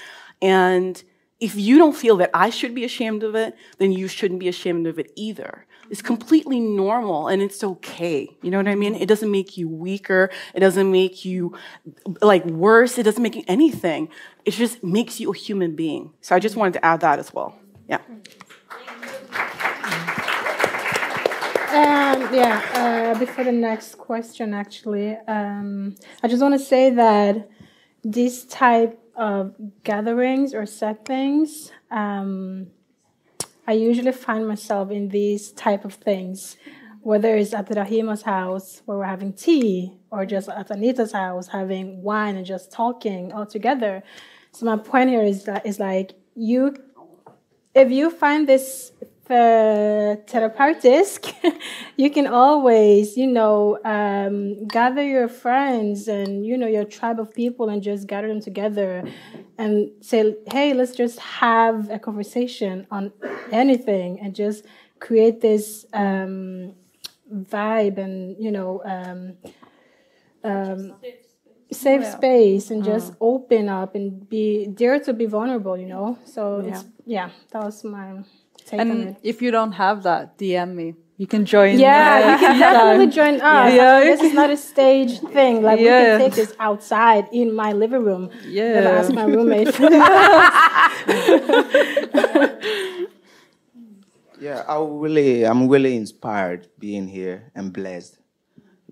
And 0.43 1.03
if 1.39 1.55
you 1.55 1.77
don't 1.77 1.95
feel 1.95 2.17
that 2.17 2.31
I 2.33 2.51
should 2.51 2.75
be 2.75 2.85
ashamed 2.85 3.23
of 3.23 3.35
it, 3.35 3.55
then 3.79 3.93
you 3.93 4.09
shouldn't 4.09 4.41
be 4.41 4.49
ashamed 4.49 4.87
of 4.87 4.99
it 4.99 5.13
either. 5.17 5.67
It's 5.91 6.03
completely 6.03 6.61
normal 6.61 7.29
and 7.29 7.43
it's 7.43 7.63
okay. 7.63 8.37
You 8.43 8.51
know 8.51 8.57
what 8.57 8.69
I 8.69 8.75
mean? 8.75 8.95
It 8.95 9.07
doesn't 9.07 9.31
make 9.31 9.57
you 9.57 9.69
weaker. 9.69 10.31
It 10.55 10.61
doesn't 10.61 10.91
make 10.91 11.25
you 11.25 11.57
like 12.23 12.45
worse. 12.47 12.99
It 12.99 13.03
doesn't 13.03 13.23
make 13.23 13.37
you 13.37 13.45
anything. 13.47 14.09
It 14.45 14.53
just 14.53 14.83
makes 14.83 15.21
you 15.21 15.31
a 15.31 15.37
human 15.37 15.77
being. 15.77 16.13
So 16.23 16.35
I 16.35 16.39
just 16.39 16.57
wanted 16.57 16.75
to 16.75 16.85
add 16.85 17.01
that 17.01 17.19
as 17.19 17.33
well. 17.33 17.59
Yeah. 17.89 18.01
Um, 21.77 22.35
yeah, 22.35 23.13
uh, 23.15 23.19
before 23.19 23.45
the 23.45 23.53
next 23.53 23.99
question, 23.99 24.55
actually, 24.55 25.15
um, 25.29 25.95
I 26.23 26.29
just 26.29 26.41
want 26.41 26.55
to 26.55 26.65
say 26.65 26.89
that 26.89 27.51
this 28.03 28.45
type 28.45 28.99
of 29.17 29.55
gatherings 29.83 30.55
or 30.55 30.67
settings, 30.67 31.73
um, 31.91 32.69
I 33.67 33.73
usually 33.73 34.13
find 34.13 34.47
myself 34.47 34.91
in 34.91 35.09
these 35.09 35.51
type 35.53 35.85
of 35.85 35.95
things, 35.95 36.57
whether 37.01 37.37
it's 37.37 37.53
at 37.53 37.69
Rahima's 37.75 38.23
house 38.23 38.83
where 38.85 38.99
we're 38.99 39.05
having 39.05 39.33
tea, 39.33 39.93
or 40.11 40.25
just 40.25 40.49
at 40.49 40.71
Anita's 40.71 41.13
house 41.13 41.49
having 41.49 42.03
wine 42.03 42.37
and 42.37 42.47
just 42.47 42.71
talking 42.71 43.33
all 43.33 43.47
together. 43.47 44.03
So 44.53 44.67
my 44.67 44.77
point 44.77 45.11
here 45.11 45.23
is 45.23 45.45
that 45.45 45.67
is 45.67 45.81
like 45.81 46.15
you 46.35 46.75
if 47.75 47.91
you 47.91 48.11
find 48.11 48.49
this 48.49 48.93
uh, 49.31 50.17
therapeutic, 50.27 51.35
you 51.97 52.11
can 52.11 52.27
always, 52.27 53.17
you 53.17 53.27
know, 53.27 53.79
um, 53.85 54.67
gather 54.69 55.03
your 55.03 55.29
friends 55.29 56.09
and, 56.09 56.45
you 56.47 56.57
know, 56.57 56.67
your 56.67 56.85
tribe 56.85 57.19
of 57.21 57.35
people 57.35 57.69
and 57.69 57.83
just 57.83 58.07
gather 58.07 58.29
them 58.29 58.41
together 58.41 59.03
and 59.59 59.91
say, 60.01 60.37
hey, 60.53 60.75
let's 60.75 60.95
just 60.95 61.19
have 61.21 61.91
a 61.91 61.99
conversation 61.99 62.87
on 62.91 63.13
anything 63.51 64.21
and 64.21 64.35
just 64.35 64.65
create 65.01 65.41
this 65.41 65.87
um, 65.93 66.75
vibe 67.33 67.99
and, 67.99 68.37
you 68.43 68.51
know, 68.51 68.83
um, 68.85 69.35
um, 70.45 70.95
safe 71.73 72.03
Yeah. 72.03 72.17
space 72.17 72.71
and 72.71 72.85
just 72.85 73.13
Mm. 73.13 73.17
open 73.21 73.69
up 73.69 73.95
and 73.95 74.29
be 74.29 74.67
dare 74.69 75.01
to 75.01 75.13
be 75.13 75.27
vulnerable, 75.27 75.77
you 75.77 75.87
know? 75.87 76.19
So 76.25 76.61
it's, 76.61 76.85
yeah, 77.05 77.31
that 77.51 77.65
was 77.65 77.83
my 77.85 78.23
take 78.67 78.81
on 78.81 78.91
it. 78.91 78.93
And 78.93 79.17
if 79.23 79.43
you 79.43 79.51
don't 79.51 79.73
have 79.73 80.03
that, 80.03 80.39
DM 80.39 80.75
me. 80.75 80.95
You 81.19 81.27
can 81.27 81.47
join. 81.47 81.79
Yeah, 81.79 82.33
you 82.33 82.39
can 82.39 82.59
definitely 82.59 83.07
join 83.07 83.41
us. 83.41 83.73
Yeah, 83.73 84.01
this 84.01 84.21
is 84.21 84.35
not 84.35 84.51
a 84.51 84.57
stage 84.57 85.19
thing. 85.21 85.63
Like 85.63 85.79
we 85.79 85.87
can 85.87 86.21
take 86.21 86.35
this 86.35 86.55
outside 86.59 87.29
in 87.33 87.55
my 87.55 87.73
living 87.73 88.05
room. 88.05 88.31
Yeah. 88.45 88.81
Never 88.81 88.97
ask 88.99 89.13
my 89.13 89.25
roommate. 89.25 89.75
Yeah, 94.39 94.65
I 94.69 94.79
really, 94.79 95.45
I'm 95.45 95.67
really 95.67 95.97
inspired 95.97 96.69
being 96.79 97.09
here 97.09 97.51
and 97.55 97.73
blessed 97.73 98.19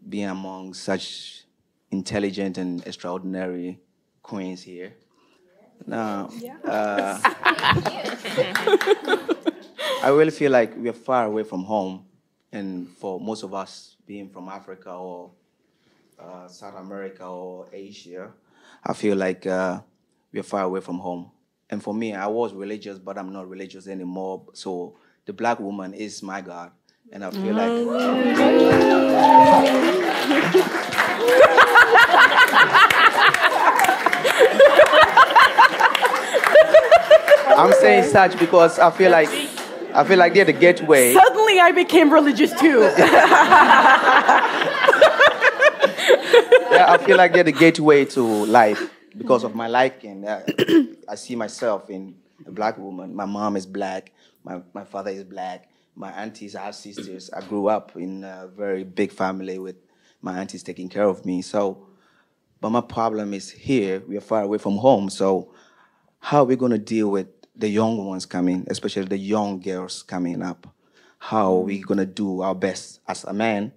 being 0.09 0.29
among 0.29 0.75
such 0.75 1.45
intelligent 1.91 2.57
and 2.57 2.85
extraordinary 2.87 3.79
queens 4.23 4.63
here. 4.63 4.95
Now, 5.87 6.31
uh, 6.65 7.21
I 10.02 10.09
really 10.09 10.31
feel 10.31 10.52
like 10.52 10.74
we're 10.77 10.93
far 10.93 11.27
away 11.27 11.44
from 11.44 11.65
home, 11.65 12.05
and 12.52 12.89
for 12.89 13.19
most 13.20 13.43
of 13.43 13.55
us 13.55 13.97
being 14.06 14.28
from 14.28 14.48
Africa 14.48 14.93
or 14.93 15.31
uh, 16.19 16.47
South 16.48 16.77
America 16.77 17.24
or 17.24 17.69
Asia, 17.73 18.31
I 18.85 18.93
feel 18.93 19.16
like 19.16 19.47
uh, 19.47 19.81
we're 20.32 20.43
far 20.43 20.62
away 20.62 20.81
from 20.81 20.98
home. 20.98 21.31
And 21.70 21.82
for 21.82 21.94
me, 21.94 22.15
I 22.15 22.27
was 22.27 22.52
religious, 22.52 22.98
but 22.98 23.16
I'm 23.16 23.32
not 23.32 23.48
religious 23.48 23.89
anymore. 23.89 24.44
So 24.52 24.97
the 25.24 25.32
black 25.32 25.59
woman 25.59 25.94
is 25.94 26.23
my 26.23 26.40
God, 26.43 26.70
and 27.11 27.24
I 27.24 27.31
feel 27.31 27.55
like. 27.55 27.73
I'm 37.56 37.73
saying 37.74 38.11
such 38.11 38.39
because 38.39 38.78
I 38.78 38.90
feel 38.90 39.11
like 39.11 39.28
I 39.95 40.03
feel 40.03 40.19
like 40.19 40.35
they're 40.35 40.45
the 40.45 40.53
gateway. 40.53 41.15
Suddenly 41.15 41.61
I 41.61 41.71
became 41.71 42.12
religious 42.12 42.51
too. 42.59 42.81
yeah, 46.73 46.87
I 46.89 46.99
feel 46.99 47.16
like 47.16 47.33
they're 47.33 47.45
the 47.45 47.53
gateway 47.53 48.05
to 48.07 48.21
life 48.21 48.91
because 49.16 49.45
of 49.45 49.55
my 49.55 49.69
liking. 49.69 50.27
I 51.09 51.15
see 51.15 51.37
myself 51.37 51.91
in 51.91 52.16
a 52.45 52.51
black 52.51 52.77
woman. 52.77 53.15
My 53.15 53.25
mom 53.25 53.57
is 53.57 53.66
black. 53.66 54.11
My, 54.43 54.62
my 54.73 54.85
father 54.85 55.12
is 55.12 55.23
black. 55.23 55.69
My 55.95 56.11
aunties 56.11 56.57
are 56.57 56.73
sisters. 56.73 57.31
I 57.31 57.41
grew 57.43 57.69
up 57.69 57.93
in 57.95 58.25
a 58.25 58.49
very 58.49 58.83
big 58.83 59.12
family 59.12 59.61
with 59.61 59.77
my 60.21 60.41
auntie's 60.41 60.65
taking 60.65 60.89
care 60.89 61.05
of 61.05 61.25
me. 61.25 61.41
So, 61.41 61.87
but 62.61 62.71
my 62.71 62.81
problem 62.81 63.33
is 63.33 63.49
here. 63.49 64.03
We 64.09 64.16
are 64.16 64.21
far 64.23 64.43
away 64.43 64.59
from 64.59 64.77
home. 64.79 65.09
So, 65.09 65.55
how 66.19 66.39
are 66.39 66.47
we 66.47 66.57
going 66.57 66.73
to 66.73 66.79
deal 66.79 67.11
with 67.11 67.34
the 67.56 67.68
young 67.68 68.05
ones 68.05 68.26
coming, 68.26 68.66
especially 68.68 69.05
the 69.05 69.18
young 69.18 69.60
girls 69.60 70.02
coming 70.02 70.43
up? 70.43 70.66
How 71.18 71.56
are 71.56 71.60
we 71.60 71.78
going 71.81 71.98
to 71.98 72.06
do 72.06 72.43
our 72.43 72.55
best 72.55 73.01
as 73.09 73.24
a 73.24 73.32
man? 73.32 73.72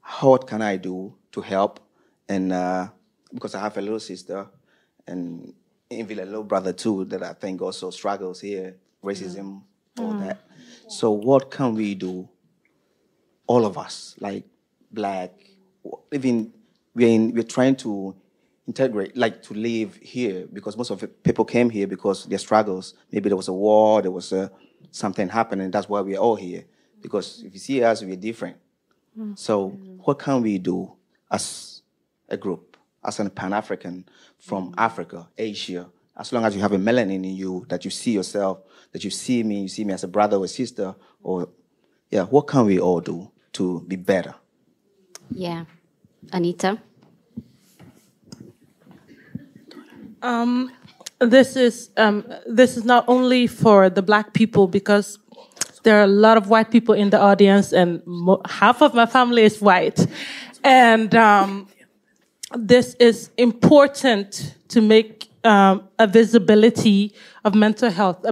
How, 0.00 0.30
what 0.30 0.46
can 0.46 0.60
I 0.60 0.76
do 0.76 1.14
to 1.32 1.40
help? 1.40 1.80
And 2.28 2.52
uh, 2.52 2.88
because 3.32 3.54
I 3.54 3.60
have 3.60 3.76
a 3.78 3.80
little 3.80 4.00
sister 4.00 4.46
and 5.06 5.54
even 5.90 6.18
a 6.18 6.24
little 6.24 6.44
brother 6.44 6.72
too 6.72 7.04
that 7.06 7.22
I 7.22 7.32
think 7.32 7.62
also 7.62 7.90
struggles 7.90 8.40
here, 8.40 8.76
racism, 9.02 9.62
all 9.98 10.14
Mm. 10.14 10.26
that. 10.26 10.38
So 10.88 11.10
what 11.12 11.50
can 11.50 11.74
we 11.74 11.94
do? 11.94 12.28
All 13.46 13.64
of 13.66 13.76
us, 13.78 14.14
like 14.20 14.44
black, 14.90 15.30
even 16.12 16.52
we're 16.94 17.08
in, 17.08 17.32
we're 17.34 17.42
trying 17.42 17.76
to 17.76 18.14
integrate, 18.66 19.16
like 19.16 19.42
to 19.42 19.54
live 19.54 19.96
here 19.96 20.46
because 20.52 20.76
most 20.76 20.90
of 20.90 21.00
the 21.00 21.08
people 21.08 21.44
came 21.44 21.70
here 21.70 21.86
because 21.86 22.24
their 22.26 22.38
struggles. 22.38 22.94
Maybe 23.10 23.28
there 23.28 23.36
was 23.36 23.48
a 23.48 23.52
war, 23.52 24.02
there 24.02 24.10
was 24.10 24.32
a, 24.32 24.50
something 24.90 25.28
happening. 25.28 25.70
That's 25.70 25.88
why 25.88 26.00
we're 26.00 26.18
all 26.18 26.36
here. 26.36 26.64
Because 27.00 27.42
if 27.44 27.52
you 27.52 27.60
see 27.60 27.82
us, 27.82 28.02
we're 28.02 28.16
different. 28.16 28.56
Mm. 29.18 29.38
So 29.38 29.68
what 30.04 30.18
can 30.18 30.42
we 30.42 30.58
do 30.58 30.92
as 31.30 31.82
a 32.28 32.36
group, 32.36 32.76
as 33.04 33.20
a 33.20 33.28
Pan 33.28 33.52
African 33.52 34.08
from 34.38 34.72
mm. 34.72 34.74
Africa, 34.78 35.28
Asia? 35.36 35.88
As 36.16 36.32
long 36.32 36.44
as 36.44 36.54
you 36.54 36.62
have 36.62 36.72
a 36.72 36.78
melanin 36.78 37.24
in 37.24 37.24
you, 37.24 37.66
that 37.68 37.84
you 37.84 37.90
see 37.90 38.12
yourself, 38.12 38.60
that 38.92 39.02
you 39.02 39.10
see 39.10 39.42
me, 39.42 39.62
you 39.62 39.68
see 39.68 39.84
me 39.84 39.92
as 39.92 40.04
a 40.04 40.08
brother 40.08 40.36
or 40.36 40.46
sister, 40.46 40.94
or 41.22 41.48
yeah, 42.10 42.22
what 42.22 42.46
can 42.46 42.66
we 42.66 42.78
all 42.78 43.00
do 43.00 43.30
to 43.52 43.80
be 43.88 43.96
better? 43.96 44.34
Yeah. 45.30 45.64
Anita? 46.32 46.80
Um, 50.24 50.72
this 51.18 51.54
is 51.54 51.90
um, 51.98 52.24
this 52.46 52.78
is 52.78 52.84
not 52.84 53.04
only 53.08 53.46
for 53.46 53.90
the 53.90 54.00
black 54.00 54.32
people 54.32 54.66
because 54.66 55.18
there 55.82 55.98
are 56.00 56.04
a 56.04 56.14
lot 56.26 56.38
of 56.38 56.48
white 56.48 56.70
people 56.70 56.94
in 56.94 57.10
the 57.10 57.20
audience, 57.20 57.74
and 57.74 58.00
half 58.46 58.80
of 58.80 58.94
my 58.94 59.04
family 59.04 59.42
is 59.42 59.60
white, 59.60 60.06
and 60.64 61.14
um, 61.14 61.68
this 62.56 62.94
is 62.94 63.30
important 63.36 64.54
to 64.68 64.80
make 64.80 65.28
um, 65.44 65.86
a 65.98 66.06
visibility 66.06 67.12
of 67.44 67.54
mental 67.54 67.90
health 67.90 68.24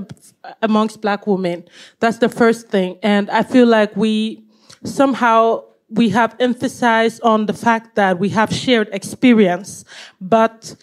amongst 0.62 1.02
black 1.02 1.27
women. 1.27 1.62
That's 2.01 2.16
the 2.16 2.31
first 2.31 2.69
thing, 2.69 2.97
and 3.02 3.28
I 3.28 3.43
feel 3.43 3.66
like 3.66 3.94
we 3.94 4.43
somehow 4.82 5.64
we 5.90 6.09
have 6.09 6.35
emphasized 6.40 7.20
on 7.23 7.44
the 7.44 7.52
fact 7.52 7.97
that 7.97 8.19
we 8.19 8.31
have 8.31 8.51
shared 8.51 8.89
experience, 8.93 9.85
but 10.23 10.74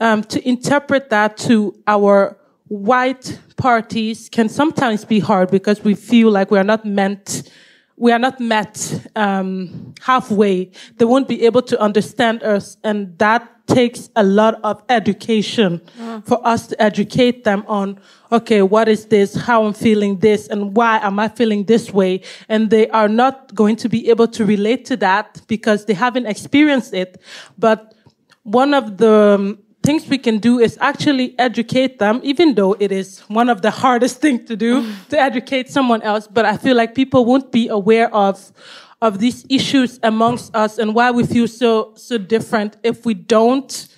um, 0.00 0.22
to 0.24 0.46
interpret 0.48 1.10
that 1.10 1.36
to 1.38 1.78
our 1.86 2.38
white 2.68 3.38
parties 3.56 4.28
can 4.28 4.48
sometimes 4.48 5.04
be 5.04 5.20
hard 5.20 5.50
because 5.50 5.84
we 5.84 5.94
feel 5.94 6.30
like 6.30 6.50
we 6.50 6.58
are 6.58 6.64
not 6.64 6.84
meant 6.84 7.50
we 7.96 8.10
are 8.10 8.18
not 8.18 8.40
met 8.40 9.08
um, 9.14 9.94
halfway. 10.00 10.70
They 10.96 11.04
won't 11.04 11.28
be 11.28 11.46
able 11.46 11.62
to 11.62 11.80
understand 11.80 12.42
us 12.42 12.76
and 12.82 13.16
that 13.18 13.66
takes 13.66 14.10
a 14.16 14.22
lot 14.22 14.60
of 14.62 14.82
education 14.88 15.80
for 16.26 16.46
us 16.46 16.66
to 16.66 16.82
educate 16.82 17.44
them 17.44 17.64
on 17.66 17.98
okay 18.30 18.60
what 18.60 18.88
is 18.88 19.06
this? 19.06 19.34
How 19.34 19.64
i'm 19.64 19.72
feeling 19.72 20.18
this? 20.18 20.48
And 20.48 20.76
why 20.76 20.98
am 20.98 21.18
i 21.18 21.28
feeling 21.28 21.64
this 21.64 21.92
way? 21.92 22.22
And 22.48 22.68
they 22.68 22.88
are 22.88 23.08
not 23.08 23.54
going 23.54 23.76
to 23.76 23.88
be 23.88 24.10
able 24.10 24.28
to 24.28 24.44
relate 24.44 24.84
to 24.86 24.96
that 24.98 25.40
because 25.46 25.86
they 25.86 25.94
haven't 25.94 26.26
experienced 26.26 26.92
it. 26.92 27.22
But 27.56 27.94
one 28.42 28.74
of 28.74 28.98
the 28.98 29.36
um, 29.38 29.58
things 29.84 30.08
we 30.08 30.18
can 30.18 30.38
do 30.38 30.58
is 30.58 30.76
actually 30.80 31.38
educate 31.38 31.98
them, 31.98 32.20
even 32.24 32.54
though 32.54 32.74
it 32.80 32.90
is 32.90 33.20
one 33.28 33.48
of 33.48 33.62
the 33.62 33.70
hardest 33.70 34.20
things 34.20 34.48
to 34.48 34.56
do 34.56 34.90
to 35.10 35.18
educate 35.18 35.70
someone 35.70 36.02
else. 36.02 36.26
But 36.26 36.44
I 36.44 36.56
feel 36.56 36.76
like 36.76 36.94
people 36.94 37.24
won't 37.24 37.52
be 37.52 37.68
aware 37.68 38.12
of 38.14 38.52
of 39.00 39.18
these 39.18 39.44
issues 39.50 40.00
amongst 40.02 40.56
us 40.56 40.78
and 40.78 40.94
why 40.94 41.10
we 41.10 41.24
feel 41.24 41.46
so 41.46 41.92
so 41.94 42.16
different 42.18 42.76
if 42.82 43.04
we 43.04 43.14
don't 43.14 43.88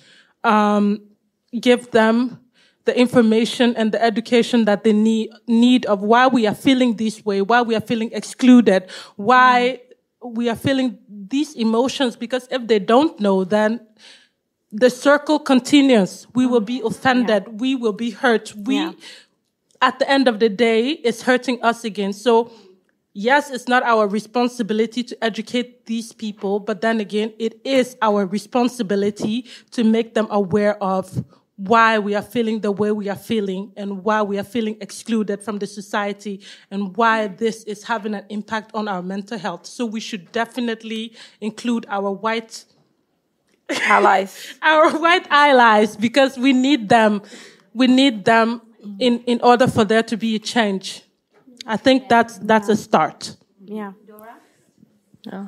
um, 0.43 1.01
give 1.59 1.91
them 1.91 2.39
the 2.87 2.97
information 2.97 3.75
and 3.75 3.91
the 3.91 4.01
education 4.01 4.65
that 4.65 4.83
they 4.83 4.93
need 4.93 5.29
need 5.47 5.85
of 5.85 6.01
why 6.01 6.27
we 6.27 6.47
are 6.47 6.55
feeling 6.55 6.95
this 6.95 7.23
way, 7.25 7.41
why 7.41 7.61
we 7.61 7.75
are 7.75 7.81
feeling 7.81 8.11
excluded, 8.13 8.89
why 9.15 9.81
we 10.23 10.49
are 10.49 10.55
feeling 10.55 10.97
these 11.09 11.53
emotions. 11.55 12.15
Because 12.15 12.47
if 12.49 12.67
they 12.67 12.79
don't 12.79 13.19
know, 13.19 13.43
then 13.43 13.85
the 14.71 14.89
circle 14.89 15.39
continues. 15.39 16.27
We 16.33 16.45
will 16.45 16.61
be 16.61 16.81
offended. 16.83 17.59
We 17.59 17.75
will 17.75 17.93
be 17.93 18.11
hurt. 18.11 18.53
We, 18.55 18.93
at 19.81 19.99
the 19.99 20.09
end 20.09 20.27
of 20.27 20.39
the 20.39 20.49
day, 20.49 20.89
it's 20.89 21.21
hurting 21.21 21.63
us 21.63 21.83
again. 21.83 22.13
So, 22.13 22.51
yes, 23.13 23.49
it's 23.49 23.67
not 23.67 23.83
our 23.83 24.07
responsibility 24.07 25.03
to 25.03 25.23
educate 25.23 25.85
these 25.85 26.11
people, 26.11 26.59
but 26.59 26.81
then 26.81 26.99
again, 26.99 27.33
it 27.39 27.61
is 27.63 27.95
our 28.01 28.25
responsibility 28.25 29.45
to 29.71 29.83
make 29.83 30.13
them 30.13 30.27
aware 30.29 30.81
of 30.83 31.23
why 31.55 31.97
we 31.97 32.13
are 32.13 32.21
feeling 32.21 32.59
the 32.59 32.71
way 32.71 32.91
we 32.91 33.09
are 33.09 33.15
feeling 33.15 33.71
and 33.75 34.03
why 34.03 34.21
we 34.21 34.37
are 34.37 34.43
feeling 34.43 34.77
excluded 34.79 35.41
from 35.41 35.57
the 35.57 35.65
society 35.65 36.39
and 36.69 36.95
why 36.95 37.27
this 37.27 37.63
is 37.63 37.83
having 37.83 38.13
an 38.13 38.23
impact 38.29 38.69
on 38.75 38.87
our 38.87 39.01
mental 39.01 39.39
health. 39.39 39.65
So 39.65 39.83
we 39.83 39.99
should 39.99 40.31
definitely 40.31 41.13
include 41.41 41.87
our 41.89 42.11
white 42.11 42.65
allies 43.69 44.55
our 44.61 44.97
white 44.99 45.27
allies 45.29 45.95
because 45.97 46.37
we 46.37 46.53
need 46.53 46.89
them 46.89 47.21
we 47.73 47.87
need 47.87 48.25
them 48.25 48.61
in 48.99 49.19
in 49.25 49.39
order 49.41 49.67
for 49.67 49.83
there 49.85 50.03
to 50.03 50.17
be 50.17 50.35
a 50.35 50.39
change 50.39 51.03
i 51.65 51.77
think 51.77 52.07
that's 52.09 52.37
that's 52.39 52.69
a 52.69 52.75
start 52.75 53.35
yeah 53.65 53.91
Yeah. 55.31 55.47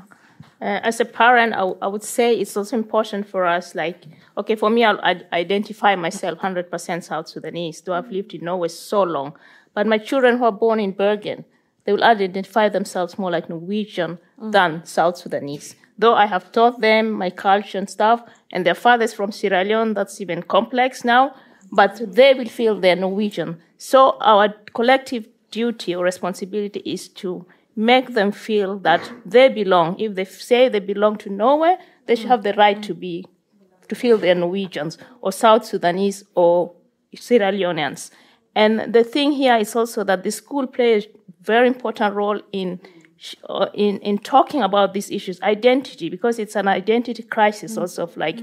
Uh, 0.62 0.80
as 0.84 1.00
a 1.00 1.06
parent, 1.06 1.54
I 1.54 1.88
would 1.88 2.04
say 2.04 2.34
it's 2.38 2.58
also 2.58 2.76
important 2.76 3.26
for 3.30 3.46
us, 3.46 3.76
like, 3.76 4.04
okay, 4.38 4.56
for 4.56 4.70
me, 4.70 4.84
I'll 4.84 5.00
I'd 5.02 5.26
identify 5.32 5.96
myself 5.96 6.40
100% 6.40 7.04
South 7.04 7.30
Sudanese, 7.30 7.80
though 7.82 7.94
I've 7.94 8.12
lived 8.12 8.34
in 8.34 8.44
Norway 8.44 8.68
so 8.68 9.04
long. 9.04 9.38
But 9.74 9.88
my 9.88 9.98
children 9.98 10.38
who 10.38 10.44
are 10.44 10.52
born 10.52 10.82
in 10.82 10.92
Bergen, 10.92 11.46
they 11.86 11.94
will 11.94 12.04
identify 12.04 12.68
themselves 12.68 13.18
more 13.18 13.32
like 13.32 13.48
Norwegian 13.50 14.20
than 14.52 14.84
South 14.86 15.16
Sudanese. 15.18 15.76
Though 16.00 16.16
I 16.16 16.28
have 16.28 16.54
taught 16.54 16.80
them 16.80 17.12
my 17.12 17.30
culture 17.30 17.78
and 17.78 17.90
stuff, 17.90 18.24
and 18.54 18.66
their 18.66 18.74
father's 18.74 19.14
from 19.14 19.34
Sierra 19.34 19.66
Leone, 19.66 19.94
that's 19.94 20.22
even 20.22 20.42
complex 20.44 21.04
now, 21.04 21.36
but 21.74 22.02
they 22.16 22.34
will 22.34 22.48
feel 22.48 22.80
they're 22.80 22.96
Norwegian. 22.96 23.60
So 23.78 24.18
our 24.22 24.48
collective 24.74 25.28
duty 25.52 25.94
or 25.94 26.06
responsibility 26.06 26.80
is 26.86 27.10
to 27.10 27.46
make 27.76 28.14
them 28.14 28.32
feel 28.32 28.80
that 28.80 29.12
they 29.26 29.50
belong. 29.50 30.00
If 30.00 30.16
they 30.16 30.24
say 30.24 30.70
they 30.70 30.80
belong 30.80 31.18
to 31.18 31.30
Norway, 31.30 31.76
they 32.06 32.16
should 32.16 32.28
have 32.30 32.44
the 32.44 32.54
right 32.54 32.82
to 32.84 32.94
be, 32.94 33.26
to 33.90 33.96
feel 33.96 34.18
they're 34.18 34.36
Norwegians 34.36 34.98
or 35.22 35.34
South 35.34 35.66
Sudanese 35.66 36.24
or 36.34 36.74
Sierra 37.14 37.52
Leoneans. 37.52 38.10
And 38.56 38.94
the 38.94 39.04
thing 39.04 39.34
here 39.34 39.58
is 39.58 39.76
also 39.76 40.06
that 40.06 40.24
the 40.24 40.32
school 40.32 40.66
plays 40.66 41.06
a 41.06 41.10
very 41.44 41.68
important 41.68 42.16
role 42.16 42.42
in 42.54 42.80
in 43.74 44.00
in 44.00 44.18
talking 44.18 44.62
about 44.62 44.94
these 44.94 45.10
issues, 45.12 45.42
identity, 45.42 46.10
because 46.10 46.40
it's 46.40 46.56
an 46.56 46.68
identity 46.68 47.24
crisis. 47.24 47.78
Also, 47.78 48.04
of 48.04 48.18
like, 48.18 48.40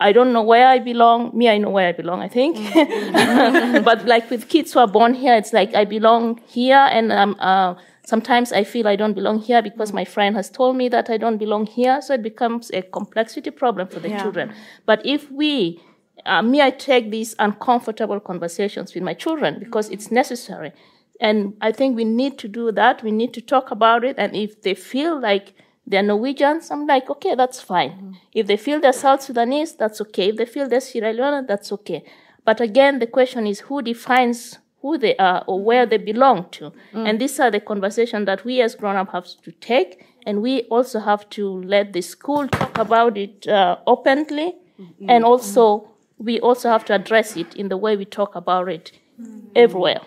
I 0.00 0.12
don't 0.12 0.32
know 0.32 0.42
where 0.42 0.66
I 0.68 0.78
belong. 0.78 1.30
Me, 1.36 1.48
I 1.48 1.58
know 1.58 1.70
where 1.70 1.88
I 1.88 1.92
belong. 1.92 2.20
I 2.22 2.28
think, 2.28 2.56
but 3.84 4.06
like 4.06 4.30
with 4.30 4.48
kids 4.48 4.72
who 4.72 4.80
are 4.80 4.88
born 4.88 5.14
here, 5.14 5.34
it's 5.34 5.52
like 5.52 5.74
I 5.74 5.84
belong 5.84 6.40
here, 6.46 6.86
and 6.90 7.12
um, 7.12 7.36
uh, 7.38 7.74
sometimes 8.06 8.52
I 8.52 8.64
feel 8.64 8.86
I 8.88 8.96
don't 8.96 9.14
belong 9.14 9.38
here 9.40 9.62
because 9.62 9.92
my 9.92 10.04
friend 10.04 10.36
has 10.36 10.50
told 10.50 10.76
me 10.76 10.88
that 10.88 11.08
I 11.10 11.16
don't 11.16 11.38
belong 11.38 11.66
here. 11.66 12.00
So 12.02 12.14
it 12.14 12.22
becomes 12.22 12.70
a 12.72 12.82
complexity 12.82 13.50
problem 13.50 13.88
for 13.88 14.00
the 14.00 14.08
Yeah. 14.08 14.22
children. 14.22 14.52
But 14.86 15.04
if 15.04 15.30
we 15.30 15.80
uh, 16.24 16.42
me, 16.42 16.60
I 16.60 16.70
take 16.70 17.10
these 17.10 17.34
uncomfortable 17.38 18.20
conversations 18.20 18.94
with 18.94 19.02
my 19.04 19.14
children 19.14 19.58
because 19.60 19.88
it's 19.90 20.10
necessary. 20.10 20.72
And 21.20 21.54
I 21.60 21.72
think 21.72 21.96
we 21.96 22.04
need 22.04 22.38
to 22.38 22.48
do 22.48 22.72
that. 22.72 23.02
We 23.02 23.10
need 23.10 23.32
to 23.34 23.40
talk 23.40 23.70
about 23.70 24.04
it. 24.04 24.16
And 24.18 24.36
if 24.36 24.62
they 24.62 24.74
feel 24.74 25.18
like 25.20 25.54
they're 25.86 26.02
Norwegians, 26.02 26.70
I'm 26.70 26.86
like, 26.86 27.08
okay, 27.08 27.34
that's 27.34 27.60
fine. 27.60 27.90
Mm. 27.90 28.16
If 28.34 28.46
they 28.46 28.56
feel 28.56 28.80
they're 28.80 28.92
South 28.92 29.22
Sudanese, 29.22 29.76
that's 29.76 30.00
okay. 30.00 30.28
If 30.28 30.36
they 30.36 30.46
feel 30.46 30.68
they're 30.68 30.80
Sierra 30.80 31.12
Leone, 31.12 31.46
that's 31.46 31.72
okay. 31.72 32.04
But 32.44 32.60
again, 32.60 32.98
the 32.98 33.06
question 33.06 33.46
is 33.46 33.60
who 33.60 33.82
defines 33.82 34.58
who 34.82 34.98
they 34.98 35.16
are 35.16 35.42
or 35.46 35.62
where 35.62 35.86
they 35.86 35.96
belong 35.96 36.48
to. 36.50 36.72
Mm. 36.92 37.08
And 37.08 37.20
these 37.20 37.40
are 37.40 37.50
the 37.50 37.60
conversations 37.60 38.26
that 38.26 38.44
we 38.44 38.60
as 38.60 38.74
grown 38.74 38.96
up 38.96 39.12
have 39.12 39.26
to 39.42 39.52
take. 39.52 40.04
And 40.26 40.42
we 40.42 40.62
also 40.64 41.00
have 41.00 41.28
to 41.30 41.62
let 41.62 41.92
the 41.92 42.02
school 42.02 42.48
talk 42.48 42.78
about 42.78 43.16
it 43.16 43.46
uh, 43.46 43.78
openly. 43.86 44.54
Mm-hmm. 44.80 45.08
And 45.08 45.24
also, 45.24 45.88
we 46.18 46.40
also 46.40 46.68
have 46.68 46.84
to 46.86 46.94
address 46.94 47.36
it 47.36 47.54
in 47.54 47.68
the 47.68 47.76
way 47.76 47.96
we 47.96 48.04
talk 48.04 48.34
about 48.34 48.68
it 48.68 48.92
mm-hmm. 49.20 49.48
everywhere. 49.54 50.00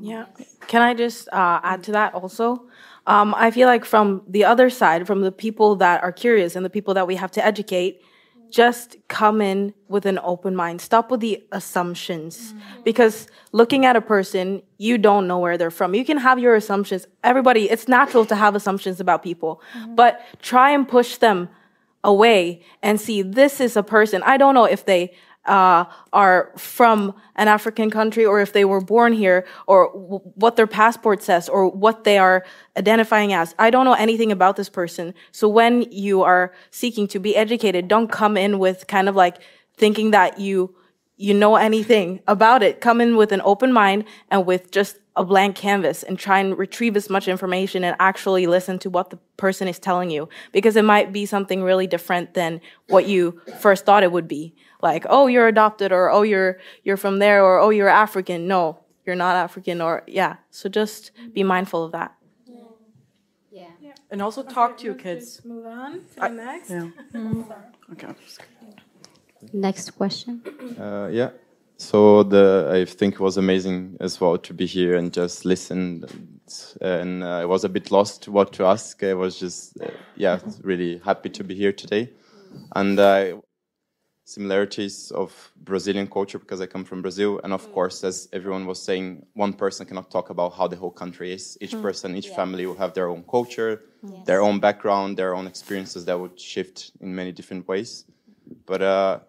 Yeah. 0.00 0.26
Can 0.66 0.82
I 0.82 0.94
just 0.94 1.28
uh, 1.32 1.60
add 1.62 1.82
to 1.84 1.92
that 1.92 2.14
also? 2.14 2.66
Um, 3.06 3.34
I 3.36 3.50
feel 3.50 3.68
like 3.68 3.84
from 3.84 4.22
the 4.26 4.44
other 4.44 4.68
side, 4.68 5.06
from 5.06 5.20
the 5.20 5.32
people 5.32 5.76
that 5.76 6.02
are 6.02 6.12
curious 6.12 6.56
and 6.56 6.64
the 6.64 6.70
people 6.70 6.94
that 6.94 7.06
we 7.06 7.16
have 7.16 7.30
to 7.32 7.44
educate, 7.44 8.02
just 8.50 8.96
come 9.08 9.40
in 9.40 9.74
with 9.88 10.06
an 10.06 10.18
open 10.22 10.54
mind. 10.56 10.80
Stop 10.80 11.10
with 11.10 11.20
the 11.20 11.44
assumptions. 11.52 12.54
Because 12.84 13.26
looking 13.52 13.84
at 13.84 13.96
a 13.96 14.00
person, 14.00 14.62
you 14.78 14.98
don't 14.98 15.26
know 15.26 15.38
where 15.38 15.58
they're 15.58 15.70
from. 15.70 15.94
You 15.94 16.04
can 16.04 16.18
have 16.18 16.38
your 16.38 16.54
assumptions. 16.54 17.06
Everybody, 17.22 17.70
it's 17.70 17.88
natural 17.88 18.24
to 18.26 18.34
have 18.34 18.54
assumptions 18.54 19.00
about 19.00 19.22
people, 19.22 19.60
but 19.88 20.20
try 20.42 20.70
and 20.70 20.88
push 20.88 21.16
them 21.16 21.48
away 22.04 22.62
and 22.82 23.00
see 23.00 23.22
this 23.22 23.60
is 23.60 23.76
a 23.76 23.82
person. 23.82 24.22
I 24.24 24.36
don't 24.36 24.54
know 24.54 24.64
if 24.64 24.84
they 24.84 25.14
uh, 25.46 25.84
are 26.12 26.52
from 26.56 27.14
an 27.36 27.48
African 27.48 27.90
country 27.90 28.24
or 28.24 28.40
if 28.40 28.52
they 28.52 28.64
were 28.64 28.80
born 28.80 29.12
here 29.12 29.46
or 29.66 29.86
what 30.34 30.56
their 30.56 30.66
passport 30.66 31.22
says 31.22 31.48
or 31.48 31.68
what 31.68 32.04
they 32.04 32.18
are 32.18 32.44
identifying 32.76 33.32
as. 33.32 33.54
I 33.58 33.70
don't 33.70 33.84
know 33.84 33.94
anything 33.94 34.32
about 34.32 34.56
this 34.56 34.68
person. 34.68 35.14
So 35.32 35.48
when 35.48 35.82
you 35.90 36.22
are 36.22 36.52
seeking 36.70 37.06
to 37.08 37.18
be 37.18 37.36
educated, 37.36 37.88
don't 37.88 38.10
come 38.10 38.36
in 38.36 38.58
with 38.58 38.86
kind 38.86 39.08
of 39.08 39.16
like 39.16 39.38
thinking 39.76 40.10
that 40.12 40.40
you 40.40 40.74
you 41.18 41.32
know 41.32 41.56
anything 41.56 42.20
about 42.28 42.62
it. 42.62 42.80
Come 42.82 43.00
in 43.00 43.16
with 43.16 43.32
an 43.32 43.40
open 43.42 43.72
mind 43.72 44.04
and 44.30 44.44
with 44.44 44.70
just 44.70 44.98
a 45.16 45.24
blank 45.24 45.56
canvas 45.56 46.02
and 46.02 46.18
try 46.18 46.38
and 46.38 46.56
retrieve 46.58 46.94
as 46.94 47.08
much 47.08 47.26
information 47.26 47.82
and 47.82 47.96
actually 47.98 48.46
listen 48.46 48.78
to 48.78 48.90
what 48.90 49.08
the 49.08 49.16
person 49.38 49.66
is 49.66 49.78
telling 49.78 50.10
you 50.10 50.28
because 50.52 50.76
it 50.76 50.84
might 50.84 51.12
be 51.12 51.24
something 51.24 51.62
really 51.62 51.86
different 51.86 52.34
than 52.34 52.60
what 52.88 53.06
you 53.06 53.40
first 53.58 53.86
thought 53.86 54.02
it 54.02 54.12
would 54.12 54.28
be 54.28 54.54
like 54.82 55.04
oh 55.08 55.26
you're 55.26 55.48
adopted 55.48 55.92
or 55.92 56.10
oh 56.10 56.22
you're 56.22 56.58
you're 56.84 56.96
from 56.96 57.18
there 57.18 57.42
or 57.44 57.58
oh 57.58 57.70
you're 57.70 57.88
african 57.88 58.46
no 58.46 58.78
you're 59.04 59.16
not 59.16 59.36
african 59.36 59.80
or 59.80 60.02
yeah 60.06 60.36
so 60.50 60.68
just 60.68 61.10
be 61.34 61.42
mindful 61.42 61.84
of 61.84 61.92
that 61.92 62.12
Yeah. 63.80 63.92
And 64.10 64.22
also 64.22 64.42
talk 64.42 64.76
to 64.78 64.84
your 64.84 64.94
kids. 64.94 65.40
Move 65.44 65.66
on 65.66 66.00
to 66.14 66.24
I- 66.24 66.28
the 66.28 66.34
next. 66.34 66.70
yeah. 66.70 66.88
Mm. 67.14 67.44
Okay. 67.92 68.08
Next 69.52 69.90
question. 69.96 70.42
Uh, 70.78 71.08
yeah. 71.12 71.30
So 71.78 72.22
the 72.22 72.70
I 72.72 72.84
think 72.84 73.14
it 73.14 73.20
was 73.20 73.36
amazing 73.36 73.96
as 74.00 74.20
well 74.20 74.38
to 74.38 74.54
be 74.54 74.66
here 74.66 74.96
and 74.96 75.12
just 75.12 75.44
listen. 75.44 76.04
And 76.80 77.22
uh, 77.22 77.42
I 77.42 77.44
was 77.44 77.64
a 77.64 77.68
bit 77.68 77.90
lost 77.90 78.28
what 78.28 78.52
to 78.54 78.64
ask. 78.64 79.02
I 79.02 79.14
was 79.14 79.38
just 79.38 79.76
uh, 79.80 79.90
yeah 80.16 80.38
really 80.62 80.98
happy 81.04 81.28
to 81.30 81.44
be 81.44 81.54
here 81.54 81.72
today, 81.72 82.12
and 82.74 82.98
uh, 82.98 83.36
similarities 84.26 85.12
of 85.12 85.30
Brazilian 85.64 86.08
culture 86.08 86.38
because 86.38 86.60
I 86.60 86.66
come 86.66 86.84
from 86.84 87.00
Brazil, 87.00 87.40
and 87.44 87.52
of 87.52 87.70
course, 87.70 88.02
as 88.02 88.28
everyone 88.32 88.66
was 88.66 88.82
saying, 88.82 89.24
one 89.34 89.52
person 89.52 89.86
cannot 89.86 90.10
talk 90.10 90.30
about 90.30 90.52
how 90.54 90.66
the 90.66 90.76
whole 90.76 90.90
country 90.90 91.32
is. 91.32 91.56
Each 91.60 91.74
Mm. 91.76 91.82
person, 91.82 92.16
each 92.16 92.28
Yeah. 92.28 92.34
family 92.40 92.66
will 92.66 92.74
have 92.84 92.92
their 92.92 93.08
own 93.08 93.22
culture, 93.22 93.72
Yes. 94.02 94.26
their 94.26 94.42
own 94.42 94.58
background, 94.58 95.16
their 95.16 95.32
own 95.36 95.46
experiences 95.46 96.04
that 96.06 96.18
would 96.18 96.38
shift 96.40 96.90
in 97.00 97.14
many 97.14 97.30
different 97.30 97.68
ways. 97.68 98.04
But 98.66 98.82
uh, 98.82 99.20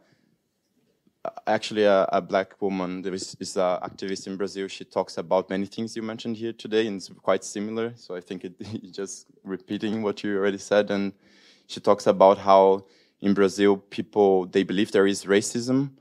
actually, 1.46 1.84
a, 1.84 2.06
a 2.12 2.22
black 2.22 2.60
woman 2.60 3.04
that 3.04 3.14
is, 3.14 3.36
is 3.40 3.56
an 3.56 3.80
activist 3.82 4.26
in 4.26 4.36
Brazil. 4.36 4.68
She 4.68 4.84
talks 4.84 5.18
about 5.20 5.48
many 5.50 5.68
things 5.68 5.96
you 5.96 6.02
mentioned 6.02 6.38
here 6.38 6.54
today, 6.54 6.88
and 6.88 6.98
it's 6.98 7.10
quite 7.22 7.44
similar. 7.44 7.94
So 7.96 8.16
I 8.16 8.22
think 8.22 8.44
it 8.46 8.54
just 8.92 9.28
repeating 9.44 10.02
what 10.02 10.24
you 10.24 10.36
already 10.38 10.58
said. 10.58 10.90
And 10.90 11.14
she 11.68 11.80
talks 11.82 12.08
about 12.08 12.40
how 12.40 12.86
in 13.22 13.34
Brazil, 13.34 13.78
people 13.78 14.46
they 14.46 14.64
believe 14.64 14.92
there 14.92 15.08
is 15.08 15.26
racism, 15.26 15.92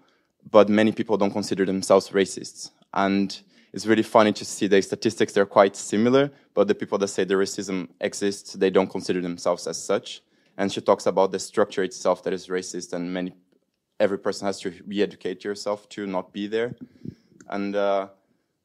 but 0.50 0.68
many 0.68 0.92
people 0.92 1.16
don't 1.16 1.32
consider 1.32 1.64
themselves 1.64 2.10
racists. 2.10 2.70
And 2.92 3.38
it's 3.72 3.86
really 3.86 4.02
funny 4.02 4.32
to 4.32 4.44
see 4.44 4.66
the 4.66 4.80
statistics; 4.82 5.32
they're 5.32 5.46
quite 5.46 5.76
similar, 5.76 6.30
but 6.54 6.68
the 6.68 6.74
people 6.74 6.98
that 6.98 7.08
say 7.08 7.24
the 7.24 7.34
racism 7.34 7.88
exists, 8.00 8.54
they 8.54 8.70
don't 8.70 8.90
consider 8.90 9.20
themselves 9.20 9.66
as 9.66 9.82
such. 9.82 10.22
And 10.58 10.72
she 10.72 10.80
talks 10.80 11.06
about 11.06 11.32
the 11.32 11.38
structure 11.38 11.82
itself 11.82 12.22
that 12.22 12.32
is 12.32 12.48
racist, 12.48 12.92
and 12.92 13.12
many 13.12 13.32
every 13.98 14.18
person 14.18 14.46
has 14.46 14.60
to 14.60 14.72
re-educate 14.86 15.44
yourself 15.44 15.88
to 15.90 16.06
not 16.06 16.32
be 16.32 16.46
there. 16.46 16.74
And 17.48 17.74
uh, 17.76 18.08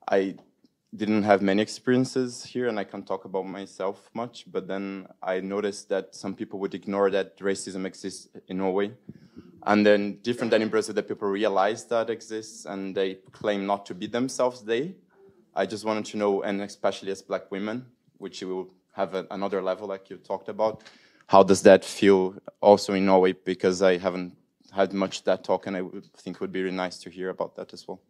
I 0.09 0.35
didn't 0.95 1.23
have 1.23 1.41
many 1.41 1.61
experiences 1.61 2.43
here, 2.43 2.67
and 2.67 2.77
I 2.77 2.83
can't 2.83 3.07
talk 3.07 3.25
about 3.25 3.47
myself 3.47 4.09
much. 4.13 4.45
But 4.51 4.67
then 4.67 5.07
I 5.23 5.39
noticed 5.39 5.89
that 5.89 6.13
some 6.13 6.35
people 6.35 6.59
would 6.59 6.73
ignore 6.73 7.09
that 7.11 7.37
racism 7.39 7.85
exists 7.85 8.27
in 8.47 8.57
Norway, 8.57 8.91
and 9.63 9.85
then 9.85 10.19
different 10.21 10.51
than 10.51 10.61
in 10.61 10.69
Brazil, 10.69 10.95
that 10.95 11.07
people 11.07 11.29
realize 11.29 11.85
that 11.85 12.09
exists 12.09 12.65
and 12.65 12.95
they 12.95 13.15
claim 13.31 13.65
not 13.65 13.85
to 13.85 13.95
be 13.95 14.07
themselves. 14.07 14.63
They. 14.63 14.95
I 15.55 15.65
just 15.65 15.85
wanted 15.85 16.05
to 16.05 16.17
know, 16.17 16.43
and 16.43 16.61
especially 16.61 17.11
as 17.11 17.21
Black 17.21 17.51
women, 17.51 17.85
which 18.17 18.41
will 18.41 18.69
have 18.93 19.15
a, 19.15 19.27
another 19.31 19.61
level, 19.61 19.87
like 19.87 20.09
you 20.09 20.17
talked 20.17 20.49
about. 20.49 20.81
How 21.27 21.43
does 21.43 21.61
that 21.63 21.85
feel 21.85 22.35
also 22.61 22.93
in 22.93 23.05
Norway? 23.05 23.33
Because 23.33 23.81
I 23.81 23.97
haven't 23.97 24.35
had 24.71 24.93
much 24.93 25.23
that 25.23 25.43
talk, 25.43 25.67
and 25.67 25.77
I 25.77 25.81
think 26.17 26.37
it 26.37 26.41
would 26.41 26.51
be 26.51 26.63
really 26.63 26.75
nice 26.75 26.97
to 26.99 27.09
hear 27.09 27.29
about 27.29 27.55
that 27.55 27.73
as 27.73 27.87
well. 27.87 28.01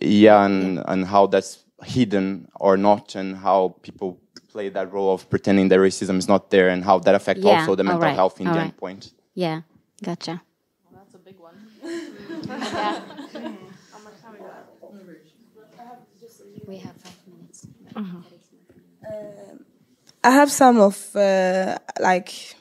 Yeah, 0.00 0.44
and 0.44 0.82
and 0.86 1.04
how 1.06 1.26
that's 1.26 1.64
hidden 1.84 2.48
or 2.60 2.76
not, 2.76 3.14
and 3.14 3.36
how 3.36 3.74
people 3.82 4.18
play 4.52 4.68
that 4.70 4.92
role 4.92 5.12
of 5.14 5.28
pretending 5.30 5.68
that 5.68 5.78
racism 5.78 6.16
is 6.18 6.28
not 6.28 6.50
there, 6.50 6.68
and 6.68 6.84
how 6.84 6.98
that 7.00 7.14
affects 7.14 7.44
Yeah, 7.44 7.60
also 7.60 7.74
the 7.74 7.84
mental 7.84 8.02
alright, 8.02 8.16
health 8.16 8.40
in 8.40 8.46
the 8.46 8.50
alright. 8.52 8.64
end 8.66 8.76
point. 8.76 9.12
Yeah, 9.34 9.62
gotcha. 10.02 10.42
that's 10.92 11.14
a 11.14 11.18
big 11.18 11.38
one 11.38 11.56
We 16.66 16.76
have 16.78 16.96
five 16.96 17.18
minutes. 17.26 17.66
Mm-hmm. 17.94 18.20
Uh, 19.04 19.56
I 20.24 20.30
have 20.30 20.50
some 20.50 20.78
of 20.80 21.14
uh, 21.16 21.76
like 22.00 22.54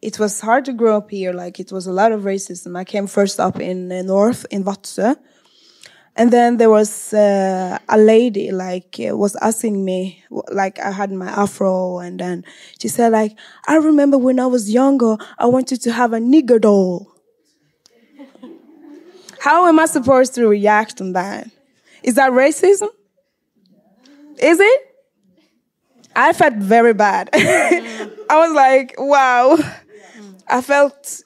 it 0.00 0.18
was 0.18 0.40
hard 0.40 0.64
to 0.64 0.72
grow 0.72 0.96
up 0.96 1.10
here. 1.10 1.32
Like 1.32 1.60
it 1.60 1.70
was 1.70 1.86
a 1.86 1.92
lot 1.92 2.12
of 2.12 2.22
racism. 2.22 2.76
I 2.76 2.84
came 2.84 3.06
first 3.06 3.38
up 3.38 3.60
in 3.60 3.88
the 3.88 4.02
north 4.02 4.46
in 4.50 4.64
Vadsø, 4.64 5.16
and 6.16 6.30
then 6.30 6.56
there 6.58 6.70
was 6.70 7.12
uh, 7.12 7.78
a 7.88 7.98
lady 7.98 8.52
like 8.52 8.98
uh, 9.00 9.16
was 9.16 9.36
asking 9.36 9.84
me 9.84 10.22
like 10.52 10.78
I 10.78 10.90
had 10.90 11.10
my 11.12 11.28
afro, 11.28 11.98
and 11.98 12.20
then 12.20 12.44
she 12.80 12.88
said 12.88 13.12
like 13.12 13.36
I 13.66 13.76
remember 13.76 14.18
when 14.18 14.38
I 14.38 14.46
was 14.46 14.70
younger, 14.70 15.16
I 15.38 15.46
wanted 15.46 15.80
to 15.82 15.92
have 15.92 16.12
a 16.12 16.18
nigger 16.18 16.60
doll. 16.60 17.10
How 19.40 19.66
am 19.66 19.78
I 19.78 19.86
supposed 19.86 20.34
to 20.36 20.46
react 20.48 21.00
on 21.00 21.12
that? 21.12 21.50
Is 22.02 22.14
that 22.14 22.32
racism? 22.32 22.88
Is 24.38 24.58
it? 24.60 24.80
I 26.16 26.32
felt 26.32 26.54
very 26.54 26.94
bad. 26.94 27.28
I 27.34 28.10
was 28.30 28.52
like, 28.54 28.94
wow. 28.98 29.58
I 30.48 30.60
felt, 30.60 31.22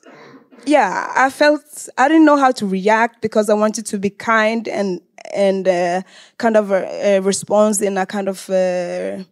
yeah, 0.69 1.13
I 1.15 1.31
felt, 1.31 1.89
I 1.97 2.09
didn't 2.09 2.25
know 2.25 2.37
how 2.37 2.53
to 2.53 2.67
react 2.67 3.23
because 3.23 3.49
I 3.51 3.55
wanted 3.55 3.87
to 3.87 3.99
be 3.99 4.11
kind 4.11 4.69
and, 4.69 5.01
and 5.35 5.67
uh, 5.67 6.03
kind 6.39 6.57
of 6.57 6.71
a, 6.71 7.17
a 7.17 7.21
response 7.21 7.81
in 7.81 7.97
a 7.99 8.07
kind 8.07 8.29
of 8.29 8.49
uh, 8.51 9.25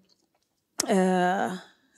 uh, 0.89 1.57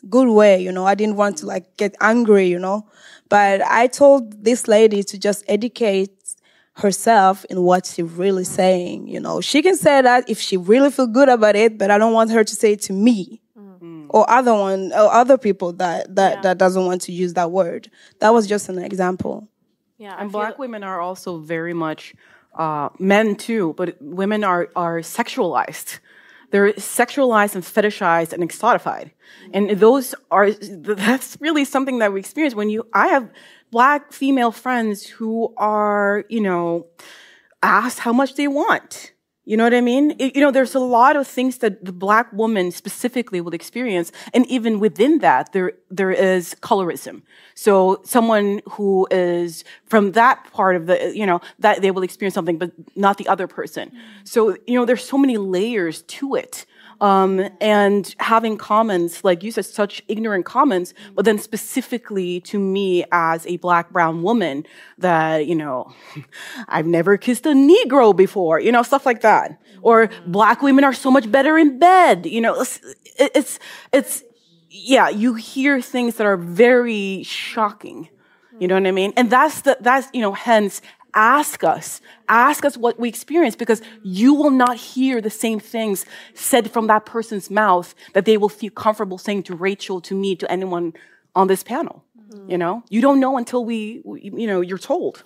good 0.09 0.29
way, 0.29 0.61
you 0.61 0.73
know. 0.73 0.87
I 0.87 0.95
didn't 0.95 1.17
want 1.17 1.39
to 1.39 1.47
like 1.47 1.77
get 1.77 1.95
angry, 2.01 2.47
you 2.49 2.59
know. 2.59 2.87
But 3.29 3.63
I 3.63 3.87
told 3.87 4.45
this 4.45 4.69
lady 4.69 5.03
to 5.03 5.19
just 5.19 5.45
educate 5.49 6.11
herself 6.75 7.45
in 7.51 7.63
what 7.63 7.87
she's 7.87 8.11
really 8.11 8.45
saying, 8.45 9.09
you 9.09 9.21
know. 9.21 9.41
She 9.41 9.63
can 9.63 9.77
say 9.77 10.01
that 10.03 10.29
if 10.29 10.41
she 10.41 10.57
really 10.57 10.91
feel 10.91 11.07
good 11.09 11.29
about 11.29 11.57
it, 11.57 11.79
but 11.79 11.91
I 11.91 11.99
don't 11.99 12.13
want 12.13 12.31
her 12.31 12.45
to 12.45 12.57
say 12.57 12.73
it 12.73 12.83
to 12.83 12.93
me 12.93 13.41
or 14.11 14.29
other 14.31 14.55
one 14.55 14.93
or 14.93 15.13
other 15.13 15.39
people 15.39 15.73
that 15.75 16.15
that 16.15 16.43
that 16.43 16.59
doesn't 16.59 16.85
want 16.85 17.03
to 17.03 17.13
use 17.13 17.35
that 17.35 17.51
word. 17.51 17.91
That 18.21 18.31
was 18.31 18.47
just 18.47 18.69
an 18.69 18.79
example. 18.79 19.49
Yeah, 19.99 20.17
and 20.19 20.31
black 20.31 20.59
women 20.59 20.85
are 20.85 21.01
also 21.01 21.39
very 21.39 21.75
much 21.75 22.15
uh, 22.55 22.89
men 22.99 23.37
too, 23.37 23.75
but 23.77 23.97
women 24.01 24.45
are 24.45 24.69
are 24.77 25.01
sexualized. 25.01 25.99
They're 26.51 26.73
sexualized 26.75 27.55
and 27.55 27.65
fetishized 27.65 28.33
and 28.33 28.43
exotified, 28.43 29.11
and 29.53 29.71
those 29.71 30.15
are 30.31 30.51
that's 30.71 31.37
really 31.41 31.65
something 31.65 31.99
that 31.99 32.13
we 32.13 32.21
experience 32.21 32.55
when 32.55 32.71
you. 32.71 32.87
I 32.93 33.09
have 33.09 33.31
black 33.71 34.13
female 34.13 34.53
friends 34.53 35.07
who 35.07 35.53
are 35.57 36.25
you 36.29 36.41
know 36.41 36.87
asked 37.63 37.99
how 37.99 38.13
much 38.13 38.35
they 38.35 38.49
want. 38.49 39.13
You 39.49 39.57
know 39.57 39.65
what 39.65 39.73
I 39.73 39.81
mean? 39.81 40.15
It- 40.19 40.37
you 40.37 40.43
know, 40.43 40.51
there's 40.51 40.75
a 40.75 40.87
lot 40.99 41.17
of 41.17 41.27
things 41.27 41.57
that 41.63 41.83
the 41.83 41.97
black 42.07 42.27
woman 42.35 42.71
specifically 42.71 43.41
will 43.41 43.55
experience, 43.55 44.13
and 44.35 44.45
even 44.57 44.79
within 44.79 45.21
that, 45.21 45.53
there 45.55 45.73
there 46.01 46.11
is 46.35 46.55
colorism. 46.61 47.23
So 47.55 47.73
someone 48.05 48.61
who 48.75 49.09
is 49.11 49.65
from 49.87 50.13
that 50.13 50.37
part 50.53 50.75
of 50.77 50.83
the, 50.89 50.97
you 51.21 51.25
know, 51.31 51.41
that 51.65 51.81
they 51.83 51.91
will 51.95 52.05
experience 52.09 52.35
something, 52.35 52.59
but 52.59 52.71
not 52.95 53.17
the 53.17 53.27
other 53.27 53.47
person. 53.47 53.85
Mm. 53.89 54.29
So 54.33 54.39
you 54.67 54.77
know, 54.77 54.85
there's 54.85 55.07
so 55.15 55.17
many 55.17 55.39
layers 55.39 56.03
to 56.19 56.35
it. 56.35 56.67
Um, 57.01 57.49
and 57.61 58.13
having 58.19 58.57
comments, 58.57 59.23
like 59.23 59.45
you 59.45 59.53
said, 59.53 59.67
such 59.67 60.03
ignorant 60.09 60.45
comments, 60.45 60.95
but 61.15 61.25
then 61.25 61.39
specifically 61.39 62.41
to 62.41 62.59
me 62.59 63.05
as 63.13 63.47
a 63.47 63.57
black 63.59 63.91
brown 63.91 64.23
woman 64.23 64.67
that, 64.99 65.47
you 65.47 65.55
know, 65.55 65.93
I've 66.69 66.87
never 66.87 67.17
kissed 67.17 67.47
a 67.47 67.51
Negro 67.51 68.17
before, 68.17 68.59
you 68.59 68.73
know, 68.73 68.83
stuff 68.83 69.07
like 69.07 69.21
that. 69.21 69.61
Or 69.81 70.11
black 70.27 70.61
women 70.61 70.83
are 70.83 70.93
so 70.93 71.11
much 71.11 71.31
better 71.31 71.57
in 71.57 71.79
bed, 71.79 72.27
you 72.27 72.41
know, 72.41 72.61
it's, 72.61 72.81
it's, 73.17 73.59
it's 73.93 74.25
yeah, 74.71 75.09
you 75.09 75.35
hear 75.35 75.81
things 75.81 76.17
that 76.17 76.27
are 76.27 76.37
very 76.37 77.23
shocking. 77.23 78.09
You 78.59 78.67
know 78.67 78.75
what 78.75 78.87
I 78.87 78.91
mean? 78.91 79.13
And 79.17 79.31
that's 79.31 79.61
the, 79.61 79.79
that's, 79.81 80.09
you 80.13 80.21
know, 80.21 80.33
hence 80.33 80.83
ask 81.15 81.65
us, 81.65 82.01
ask 82.29 82.65
us 82.65 82.77
what 82.77 82.99
we 82.99 83.09
experience 83.09 83.57
because 83.57 83.83
you 84.03 84.35
will 84.35 84.51
not 84.51 84.77
hear 84.77 85.21
the 85.21 85.31
same 85.31 85.61
things 85.61 86.05
said 86.35 86.71
from 86.71 86.87
that 86.89 87.07
person's 87.07 87.51
mouth 87.51 87.95
that 88.15 88.25
they 88.25 88.37
will 88.37 88.49
feel 88.49 88.71
comfortable 88.71 89.19
saying 89.19 89.43
to 89.45 89.55
Rachel, 89.55 90.01
to 90.03 90.15
me, 90.15 90.37
to 90.37 90.51
anyone 90.51 90.95
on 91.35 91.47
this 91.47 91.63
panel. 91.63 92.05
You 92.47 92.59
know, 92.59 92.83
you 92.91 93.01
don't 93.01 93.21
know 93.21 93.39
until 93.39 93.65
we, 93.65 94.03
you 94.05 94.47
know, 94.47 94.61
you're 94.61 94.79
told. 94.79 95.25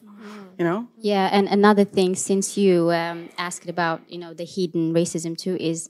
You 0.58 0.64
know. 0.64 0.88
Yeah, 0.98 1.28
and 1.32 1.48
another 1.48 1.84
thing, 1.84 2.14
since 2.14 2.56
you 2.56 2.92
um, 2.92 3.28
asked 3.38 3.68
about 3.68 4.02
you 4.08 4.18
know 4.18 4.34
the 4.34 4.44
hidden 4.44 4.92
racism 4.92 5.36
too, 5.36 5.56
is 5.58 5.88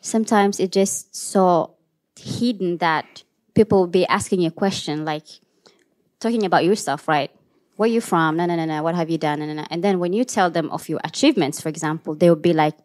sometimes 0.00 0.58
it 0.58 0.72
just 0.72 1.14
so 1.14 1.74
hidden 2.18 2.78
that 2.78 3.22
people 3.54 3.80
will 3.80 3.86
be 3.86 4.06
asking 4.06 4.40
you 4.40 4.48
a 4.48 4.52
question 4.52 5.04
like 5.04 5.26
talking 6.18 6.44
about 6.44 6.64
yourself, 6.64 7.06
right? 7.06 7.30
Where 7.76 7.88
you 7.88 8.00
from? 8.00 8.36
No, 8.36 8.46
no, 8.46 8.56
no, 8.56 8.64
no. 8.64 8.82
What 8.82 8.94
have 8.94 9.10
you 9.10 9.18
done? 9.18 9.40
No, 9.40 9.46
no, 9.46 9.52
no. 9.52 9.66
And 9.70 9.84
then 9.84 9.98
when 9.98 10.12
you 10.12 10.24
tell 10.24 10.50
them 10.50 10.70
of 10.70 10.88
your 10.88 11.00
achievements, 11.04 11.60
for 11.60 11.68
example, 11.68 12.14
they 12.14 12.28
will 12.28 12.36
be 12.36 12.52
like, 12.52 12.76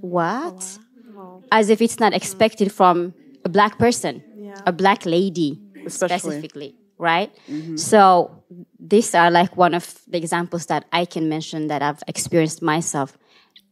"What?" 0.00 0.78
Mm. 1.16 1.42
As 1.50 1.70
if 1.70 1.80
it's 1.80 1.98
not 1.98 2.12
expected 2.12 2.72
from 2.72 3.14
a 3.44 3.48
black 3.48 3.78
person, 3.78 4.22
a 4.66 4.72
black 4.72 5.06
lady, 5.06 5.60
Especially. 5.86 6.18
specifically, 6.18 6.74
right? 6.98 7.30
Mm-hmm. 7.50 7.76
So 7.76 8.42
these 8.78 9.14
are 9.14 9.30
like 9.30 9.56
one 9.56 9.74
of 9.74 10.00
the 10.06 10.18
examples 10.18 10.66
that 10.66 10.84
I 10.92 11.04
can 11.04 11.28
mention 11.28 11.68
that 11.68 11.82
I've 11.82 12.02
experienced 12.06 12.62
myself. 12.62 13.18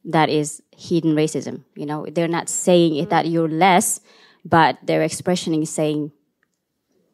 That 0.05 0.31
is 0.31 0.63
hidden 0.75 1.15
racism. 1.15 1.65
You 1.77 1.85
know, 1.85 2.07
they're 2.11 2.29
not 2.29 2.49
saying 2.49 2.97
it 2.97 3.11
that 3.11 3.27
you're 3.27 3.49
less, 3.49 4.01
but 4.45 4.79
their 4.83 5.03
expression 5.03 5.53
is 5.55 5.69
saying 5.69 6.13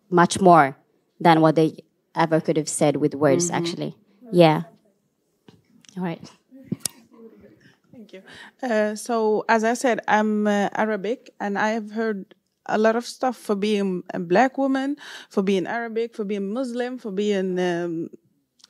much 0.09 0.41
more 0.41 0.77
than 1.19 1.41
what 1.41 1.57
they 1.57 1.83
ever 2.17 2.41
could 2.41 2.57
have 2.57 2.69
said 2.69 2.97
with 2.97 3.15
words. 3.15 3.51
Mhm. 3.51 3.55
Actually, 3.57 3.97
yeah. 4.31 4.63
All 5.97 6.03
right. 6.05 6.21
Thank 7.93 8.13
you. 8.13 8.23
Uh, 8.63 8.95
so, 8.95 9.45
as 9.49 9.65
I 9.65 9.75
said, 9.75 10.01
I'm 10.09 10.47
uh, 10.47 10.69
Arabic, 10.75 11.31
and 11.41 11.59
I 11.59 11.71
have 11.71 11.93
heard 11.93 12.35
a 12.67 12.79
lot 12.79 12.97
of 12.97 13.07
stuff 13.07 13.37
for 13.37 13.55
being 13.55 14.03
a 14.13 14.19
black 14.19 14.59
woman, 14.59 14.97
for 15.31 15.43
being 15.43 15.67
Arabic, 15.67 16.15
for 16.15 16.25
being 16.25 16.53
Muslim, 16.53 16.99
for 16.99 17.11
being 17.13 17.59
um, 17.59 18.11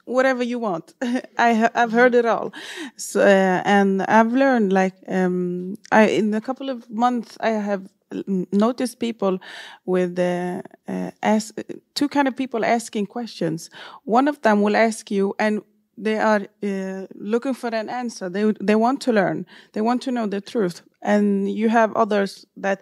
whatever 0.07 0.43
you 0.43 0.59
want. 0.59 0.95
I 1.39 1.71
I've 1.75 1.93
heard 1.93 2.15
it 2.15 2.25
all, 2.27 2.53
so, 2.97 3.21
uh, 3.21 3.63
and 3.65 4.03
I've 4.05 4.33
learned 4.33 4.73
like 4.73 4.95
um, 5.09 5.77
I 5.93 6.09
in 6.09 6.35
a 6.35 6.41
couple 6.41 6.71
of 6.71 6.89
months 6.91 7.37
I 7.41 7.51
have 7.51 7.83
noticed 8.53 8.99
people 9.01 9.39
with 9.85 10.19
uh, 10.19 10.63
uh, 10.89 11.11
ask 11.23 11.55
two 11.95 12.09
kind 12.09 12.29
of 12.29 12.37
people 12.37 12.65
asking 12.65 13.07
questions. 13.07 13.71
One 14.05 14.29
of 14.29 14.41
them 14.43 14.63
will 14.63 14.77
ask 14.77 15.11
you 15.11 15.35
and 15.39 15.63
they 15.99 16.19
are 16.19 16.43
uh, 16.63 17.07
looking 17.15 17.55
for 17.55 17.69
an 17.75 17.89
answer. 17.89 18.29
They 18.29 18.53
they 18.61 18.77
want 18.77 19.01
to 19.03 19.13
learn. 19.13 19.47
They 19.73 19.81
want 19.81 20.03
to 20.03 20.13
know 20.13 20.27
the 20.27 20.41
truth. 20.41 20.83
And 21.03 21.51
you 21.51 21.69
have 21.69 21.95
others 21.95 22.47
that 22.57 22.81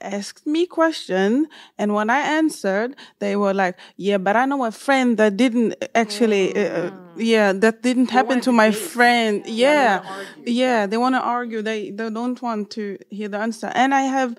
asked 0.00 0.46
me 0.46 0.66
question, 0.66 1.48
and 1.78 1.94
when 1.94 2.10
I 2.10 2.20
answered, 2.20 2.96
they 3.18 3.36
were 3.36 3.54
like, 3.54 3.78
"Yeah, 3.96 4.18
but 4.18 4.36
I 4.36 4.44
know 4.46 4.64
a 4.64 4.70
friend 4.72 5.16
that 5.18 5.36
didn't 5.36 5.74
actually. 5.94 6.54
Uh, 6.56 6.90
yeah, 7.16 7.52
that 7.52 7.82
didn't 7.82 8.10
happen 8.10 8.40
to 8.42 8.52
my 8.52 8.70
friend. 8.70 9.42
Yeah, 9.46 10.00
yeah. 10.46 10.86
They 10.86 10.96
want 10.96 11.14
to 11.14 11.20
argue. 11.20 11.62
They 11.62 11.90
they 11.90 12.10
don't 12.10 12.40
want 12.40 12.70
to 12.72 12.98
hear 13.10 13.28
the 13.28 13.38
answer. 13.38 13.70
And 13.74 13.94
I 13.94 14.02
have 14.02 14.36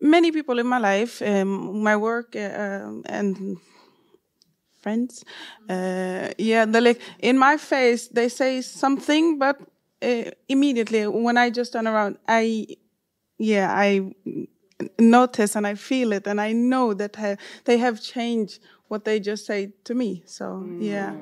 many 0.00 0.32
people 0.32 0.58
in 0.58 0.66
my 0.66 0.78
life, 0.78 1.22
um, 1.22 1.82
my 1.82 1.96
work, 1.96 2.34
uh, 2.36 2.50
um, 2.56 3.02
and 3.06 3.58
friends. 4.80 5.24
Uh, 5.68 6.28
yeah, 6.38 6.64
they 6.64 6.80
like 6.80 7.00
in 7.18 7.38
my 7.38 7.56
face. 7.56 8.08
They 8.08 8.28
say 8.28 8.60
something, 8.60 9.38
but 9.38 9.58
uh, 10.02 10.30
immediately 10.48 11.06
when 11.06 11.36
I 11.36 11.50
just 11.50 11.72
turn 11.72 11.86
around, 11.86 12.18
I, 12.26 12.66
yeah, 13.38 13.72
I 13.72 14.14
notice 14.98 15.56
and 15.56 15.66
I 15.66 15.74
feel 15.74 16.12
it, 16.12 16.26
and 16.26 16.40
I 16.40 16.52
know 16.52 16.94
that 16.94 17.16
ha- 17.16 17.36
they 17.64 17.78
have 17.78 18.00
changed 18.00 18.60
what 18.88 19.04
they 19.04 19.20
just 19.20 19.46
say 19.46 19.72
to 19.84 19.94
me. 19.94 20.22
So 20.26 20.64
yeah, 20.78 21.14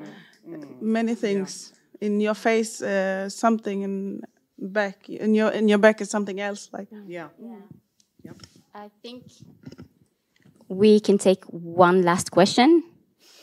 many 0.81 1.15
things 1.15 1.73
in 1.99 2.19
your 2.19 2.33
face, 2.33 2.81
uh, 2.81 3.29
something 3.29 3.83
in 3.83 4.21
back 4.57 5.09
in 5.09 5.33
your 5.33 5.51
in 5.51 5.67
your 5.67 5.79
back 5.79 6.01
is 6.01 6.09
something 6.09 6.39
else. 6.39 6.69
Like 6.71 6.87
yeah. 7.07 7.29
yeah. 7.39 8.31
I 8.73 8.89
think 9.01 9.23
we 10.67 10.99
can 10.99 11.17
take 11.17 11.43
one 11.45 12.03
last 12.03 12.31
question, 12.31 12.83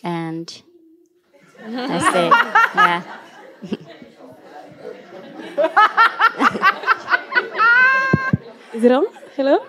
and 0.02 0.62
that's 1.58 2.16
it. 2.16 2.32
Yeah. 2.74 3.02
Is 8.74 8.84
it 8.84 8.92
on? 8.92 9.06
Hello? 9.38 9.64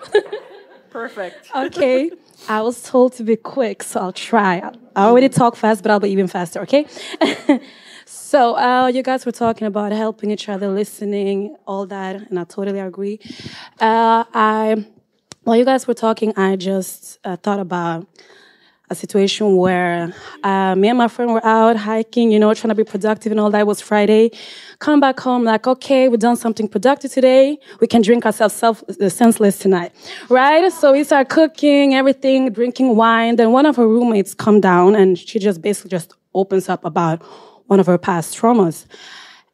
Perfect. 0.90 1.48
okay. 1.54 2.10
I 2.48 2.60
was 2.60 2.82
told 2.82 3.12
to 3.12 3.22
be 3.22 3.36
quick, 3.36 3.84
so 3.84 4.00
I'll 4.00 4.12
try. 4.12 4.60
I 4.96 5.04
already 5.04 5.28
talk 5.28 5.54
fast, 5.54 5.84
but 5.84 5.92
I'll 5.92 6.00
be 6.00 6.10
even 6.10 6.26
faster, 6.26 6.60
okay? 6.62 6.86
so, 8.04 8.56
uh, 8.56 8.88
you 8.88 9.04
guys 9.04 9.24
were 9.24 9.30
talking 9.30 9.68
about 9.68 9.92
helping 9.92 10.32
each 10.32 10.48
other, 10.48 10.66
listening, 10.66 11.54
all 11.68 11.86
that, 11.86 12.16
and 12.16 12.40
I 12.40 12.42
totally 12.42 12.80
agree. 12.80 13.20
Uh, 13.80 14.24
I, 14.34 14.84
while 15.44 15.56
you 15.56 15.64
guys 15.64 15.86
were 15.86 15.94
talking, 15.94 16.36
I 16.36 16.56
just 16.56 17.20
uh, 17.22 17.36
thought 17.36 17.60
about 17.60 18.08
a 18.90 18.94
situation 18.94 19.56
where 19.56 20.12
uh, 20.42 20.74
me 20.74 20.88
and 20.88 20.98
my 20.98 21.06
friend 21.06 21.32
were 21.32 21.44
out 21.46 21.76
hiking, 21.76 22.32
you 22.32 22.40
know, 22.40 22.52
trying 22.54 22.70
to 22.70 22.74
be 22.74 22.84
productive 22.84 23.30
and 23.30 23.40
all 23.40 23.50
that. 23.50 23.60
It 23.60 23.66
was 23.66 23.80
Friday. 23.80 24.32
Come 24.80 24.98
back 24.98 25.20
home, 25.20 25.44
like, 25.44 25.66
okay, 25.66 26.08
we've 26.08 26.18
done 26.18 26.36
something 26.36 26.66
productive 26.66 27.12
today. 27.12 27.58
We 27.80 27.86
can 27.86 28.02
drink 28.02 28.26
ourselves 28.26 28.54
self, 28.54 28.82
uh, 28.88 29.08
senseless 29.08 29.58
tonight, 29.58 29.92
right? 30.28 30.70
So 30.72 30.92
we 30.92 31.04
start 31.04 31.28
cooking, 31.28 31.94
everything, 31.94 32.52
drinking 32.52 32.96
wine. 32.96 33.36
Then 33.36 33.52
one 33.52 33.64
of 33.64 33.76
her 33.76 33.86
roommates 33.86 34.34
come 34.34 34.60
down 34.60 34.96
and 34.96 35.16
she 35.16 35.38
just 35.38 35.62
basically 35.62 35.90
just 35.90 36.14
opens 36.34 36.68
up 36.68 36.84
about 36.84 37.22
one 37.66 37.78
of 37.78 37.86
her 37.86 37.98
past 37.98 38.36
traumas. 38.36 38.86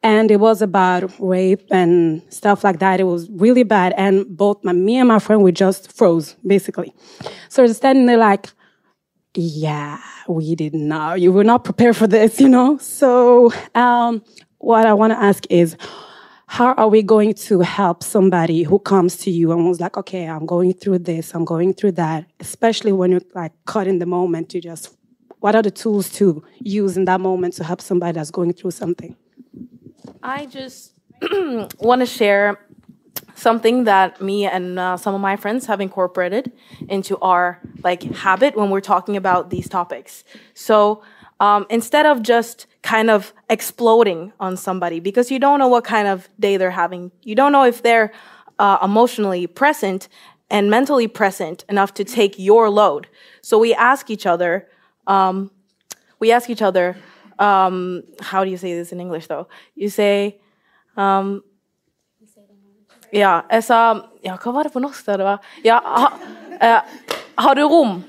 And 0.03 0.31
it 0.31 0.39
was 0.39 0.61
about 0.61 1.11
rape 1.19 1.65
and 1.69 2.21
stuff 2.29 2.63
like 2.63 2.79
that. 2.79 2.99
It 2.99 3.03
was 3.03 3.29
really 3.29 3.63
bad. 3.63 3.93
And 3.97 4.25
both 4.37 4.63
my, 4.63 4.71
me 4.71 4.97
and 4.97 5.07
my 5.07 5.19
friend, 5.19 5.43
we 5.43 5.51
just 5.51 5.91
froze, 5.91 6.35
basically. 6.45 6.93
So 7.49 7.63
we're 7.63 7.73
standing 7.73 8.05
there 8.05 8.17
like, 8.17 8.47
yeah, 9.37 10.01
we 10.27 10.55
did 10.55 10.73
not, 10.73 11.21
you 11.21 11.31
were 11.31 11.43
not 11.43 11.63
prepared 11.63 11.95
for 11.95 12.07
this, 12.07 12.39
you 12.39 12.49
know? 12.49 12.77
So, 12.79 13.53
um, 13.75 14.23
what 14.57 14.87
I 14.87 14.93
want 14.93 15.13
to 15.13 15.19
ask 15.19 15.45
is, 15.49 15.77
how 16.47 16.73
are 16.73 16.87
we 16.87 17.03
going 17.03 17.33
to 17.33 17.59
help 17.59 18.03
somebody 18.03 18.63
who 18.63 18.79
comes 18.79 19.17
to 19.17 19.29
you 19.29 19.51
and 19.51 19.67
was 19.67 19.79
like, 19.79 19.95
okay, 19.97 20.27
I'm 20.27 20.45
going 20.45 20.73
through 20.73 20.99
this, 20.99 21.35
I'm 21.35 21.45
going 21.45 21.73
through 21.73 21.91
that, 21.93 22.25
especially 22.39 22.91
when 22.93 23.11
you're 23.11 23.21
like 23.35 23.51
caught 23.65 23.85
in 23.85 23.99
the 23.99 24.05
moment 24.05 24.49
to 24.49 24.61
just, 24.61 24.95
what 25.39 25.55
are 25.55 25.61
the 25.61 25.71
tools 25.71 26.09
to 26.13 26.43
use 26.59 26.97
in 26.97 27.05
that 27.05 27.21
moment 27.21 27.53
to 27.55 27.63
help 27.63 27.81
somebody 27.81 28.13
that's 28.13 28.31
going 28.31 28.53
through 28.53 28.71
something? 28.71 29.15
I 30.23 30.47
just 30.47 30.93
want 31.79 31.99
to 31.99 32.05
share 32.05 32.59
something 33.37 33.83
that 33.83 34.19
me 34.19 34.45
and 34.45 34.79
uh, 34.79 34.97
some 34.97 35.13
of 35.13 35.21
my 35.21 35.35
friends 35.35 35.67
have 35.67 35.79
incorporated 35.79 36.51
into 36.89 37.17
our 37.19 37.61
like 37.83 38.01
habit 38.03 38.55
when 38.55 38.71
we're 38.71 38.81
talking 38.81 39.15
about 39.15 39.51
these 39.51 39.69
topics. 39.69 40.23
So 40.55 41.03
um, 41.39 41.67
instead 41.69 42.07
of 42.07 42.23
just 42.23 42.65
kind 42.81 43.11
of 43.11 43.33
exploding 43.49 44.33
on 44.39 44.57
somebody 44.57 44.99
because 44.99 45.29
you 45.29 45.37
don't 45.37 45.59
know 45.59 45.67
what 45.67 45.83
kind 45.83 46.07
of 46.07 46.27
day 46.39 46.57
they're 46.57 46.71
having, 46.71 47.11
you 47.21 47.35
don't 47.35 47.51
know 47.51 47.63
if 47.63 47.83
they're 47.83 48.11
uh, 48.57 48.79
emotionally 48.81 49.45
present 49.45 50.07
and 50.49 50.71
mentally 50.71 51.07
present 51.07 51.63
enough 51.69 51.93
to 51.93 52.03
take 52.03 52.39
your 52.39 52.69
load. 52.69 53.07
So 53.41 53.59
we 53.59 53.73
ask 53.75 54.09
each 54.09 54.25
other, 54.25 54.67
um, 55.05 55.51
we 56.19 56.31
ask 56.31 56.49
each 56.49 56.63
other, 56.63 56.97
um, 57.37 58.03
how 58.19 58.43
do 58.43 58.49
you 58.49 58.57
say 58.57 58.73
this 58.73 58.91
in 58.91 58.99
English 58.99 59.27
though? 59.27 59.47
You 59.75 59.89
say, 59.89 60.39
um, 60.95 61.43
ja, 63.13 63.41
jeg 63.51 63.63
sa 63.63 64.01
Ja, 64.23 64.35
hva 64.35 64.51
var 64.51 64.63
det 64.63 64.73
på 64.73 64.79
norsk? 64.83 65.05
da 65.05 65.17
det 65.17 65.23
var? 65.23 65.39
Ja, 65.63 65.79
ha, 65.79 66.07
eh, 66.59 66.81
har 67.37 67.55
du 67.55 67.63
rom? 67.63 68.03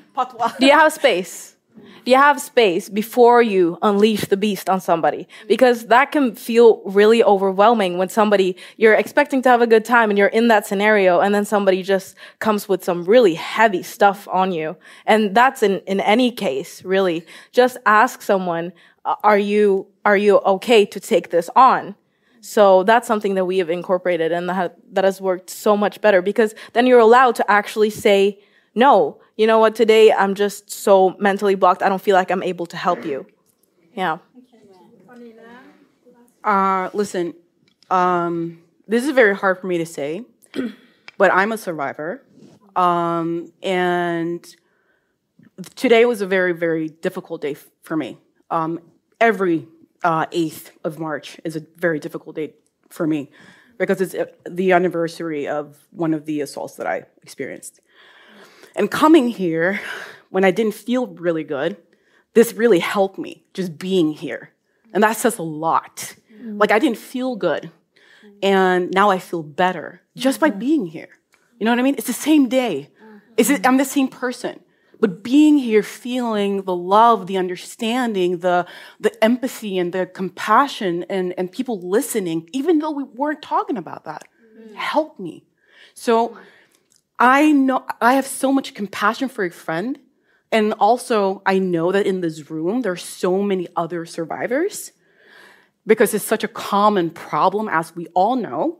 Do 0.59 0.67
you 0.67 0.73
have 0.73 0.91
space? 0.91 1.55
Do 1.77 2.09
do 2.09 2.13
you 2.13 2.17
have 2.17 2.41
space 2.41 2.89
before 2.89 3.43
you 3.43 3.77
unleash 3.83 4.25
the 4.31 4.37
beast 4.39 4.71
on 4.71 4.81
somebody? 4.81 5.29
Because 5.47 5.89
that 5.89 6.11
can 6.11 6.35
feel 6.35 6.81
really 6.87 7.23
overwhelming 7.23 7.99
when 7.99 8.09
somebody, 8.09 8.57
you're 8.79 8.95
expecting 8.95 9.43
to 9.43 9.51
have 9.51 9.61
a 9.61 9.67
good 9.67 9.85
time 9.85 10.09
and 10.09 10.19
you're 10.19 10.29
in 10.29 10.49
that 10.49 10.67
scenario 10.67 11.21
and 11.21 11.35
then 11.35 11.45
somebody 11.45 11.83
just 11.83 12.17
comes 12.39 12.67
with 12.67 12.83
some 12.83 13.05
really 13.05 13.35
heavy 13.35 13.83
stuff 13.83 14.27
on 14.33 14.53
you. 14.53 14.75
And 15.05 15.35
that's 15.35 15.63
in, 15.63 15.81
in 15.81 16.01
any 16.01 16.31
case, 16.31 16.83
really. 16.83 17.27
Just 17.53 17.77
ask 17.85 18.23
someone, 18.23 18.73
are 19.05 19.39
you, 19.39 19.87
are 20.07 20.17
you 20.17 20.39
okay 20.39 20.87
to 20.87 20.99
take 20.99 21.29
this 21.29 21.51
on? 21.55 21.95
So 22.41 22.83
that's 22.85 23.07
something 23.07 23.35
that 23.35 23.45
we 23.45 23.59
have 23.59 23.71
incorporated 23.71 24.33
and 24.33 24.49
that, 24.49 24.77
that 24.93 25.05
has 25.05 25.21
worked 25.21 25.51
so 25.51 25.77
much 25.77 26.01
better 26.01 26.23
because 26.23 26.55
then 26.73 26.87
you're 26.87 26.99
allowed 26.99 27.35
to 27.37 27.51
actually 27.51 27.91
say, 27.91 28.39
no, 28.75 29.21
you 29.37 29.47
know 29.47 29.59
what, 29.59 29.75
today 29.75 30.13
I'm 30.13 30.35
just 30.35 30.71
so 30.71 31.17
mentally 31.19 31.55
blocked, 31.55 31.83
I 31.83 31.89
don't 31.89 32.03
feel 32.03 32.15
like 32.15 32.31
I'm 32.31 32.43
able 32.43 32.67
to 32.67 32.77
help 32.77 33.05
you. 33.05 33.27
Yeah. 33.95 34.19
Uh, 36.45 36.89
listen, 36.95 37.35
um, 37.91 38.63
this 38.87 39.05
is 39.05 39.11
very 39.11 39.35
hard 39.35 39.61
for 39.61 39.67
me 39.67 39.79
to 39.79 39.87
say, 39.87 40.25
but 41.19 41.33
I'm 41.33 41.53
a 41.53 41.59
survivor. 41.59 42.23
Um, 42.77 43.53
and 43.63 44.55
today 45.75 46.05
was 46.05 46.21
a 46.21 46.27
very, 46.27 46.53
very 46.53 46.89
difficult 46.89 47.41
day 47.41 47.57
for 47.83 47.97
me. 47.97 48.19
Um, 48.51 48.81
every 49.21 49.67
uh, 50.03 50.27
8th 50.27 50.71
of 50.85 50.99
March 50.99 51.41
is 51.45 51.57
a 51.57 51.61
very 51.77 51.99
difficult 51.99 52.37
date 52.37 52.57
for 52.89 53.07
me 53.07 53.31
because 53.79 54.01
it's 54.01 54.15
uh, 54.15 54.27
the 54.49 54.73
anniversary 54.73 55.47
of 55.47 55.87
one 55.91 56.15
of 56.15 56.27
the 56.27 56.41
assaults 56.41 56.77
that 56.77 56.87
I 56.87 57.05
experienced. 57.23 57.81
And 58.77 58.91
coming 58.91 59.29
here, 59.29 59.81
when 60.31 60.45
I 60.45 60.51
didn't 60.51 60.75
feel 60.75 61.07
really 61.07 61.45
good, 61.45 61.77
this 62.35 62.53
really 62.53 62.79
helped 62.79 63.19
me 63.19 63.45
just 63.55 63.79
being 63.79 64.13
here. 64.13 64.53
And 64.93 65.03
that 65.03 65.17
says 65.17 65.39
a 65.39 65.43
lot. 65.43 66.15
Like 66.41 66.71
I 66.71 66.79
didn't 66.79 66.99
feel 66.99 67.37
good. 67.37 67.71
And 68.43 68.91
now 68.93 69.11
I 69.11 69.19
feel 69.19 69.43
better 69.43 70.03
just 70.17 70.39
by 70.39 70.51
being 70.51 70.87
here. 70.87 71.09
You 71.59 71.65
know 71.65 71.73
what 71.73 71.81
I 71.81 71.83
mean? 71.83 71.97
It's 71.99 72.07
the 72.07 72.13
same 72.13 72.49
day. 72.49 72.91
It's, 73.37 73.51
I'm 73.65 73.77
the 73.77 73.85
same 73.85 74.09
person. 74.09 74.61
But 75.01 75.23
being 75.23 75.59
here, 75.59 75.83
feeling 75.83 76.63
the 76.63 76.75
love, 76.75 77.27
the 77.27 77.37
understanding, 77.37 78.39
the, 78.39 78.67
the 78.99 79.23
empathy 79.23 79.79
and 79.79 79.93
the 79.93 80.07
compassion 80.07 81.05
and, 81.09 81.35
and 81.39 81.51
people 81.51 81.81
listening, 81.81 82.49
even 82.53 82.81
though 82.81 82.91
we 82.91 83.05
weren't 83.05 83.43
talking 83.43 83.77
about 83.77 84.05
that, 84.05 84.25
mm-hmm. 84.59 84.75
helped 84.75 85.21
me. 85.21 85.45
So 85.95 86.37
I 87.19 87.53
know 87.53 87.87
I 88.01 88.15
have 88.15 88.27
so 88.27 88.53
much 88.53 88.75
compassion 88.75 89.29
for 89.29 89.45
a 89.45 89.51
friend. 89.51 89.99
And 90.51 90.73
also, 90.75 91.43
I 91.45 91.59
know 91.59 91.93
that 91.93 92.07
in 92.07 92.23
this 92.23 92.51
room, 92.51 92.81
there 92.81 92.93
are 92.93 92.97
so 92.97 93.43
many 93.43 93.69
other 93.77 94.07
survivors 94.07 94.93
because 95.87 96.15
it's 96.15 96.25
such 96.25 96.43
a 96.43 96.49
common 96.49 97.11
problem, 97.11 97.69
as 97.69 97.95
we 97.95 98.07
all 98.09 98.35
know. 98.35 98.79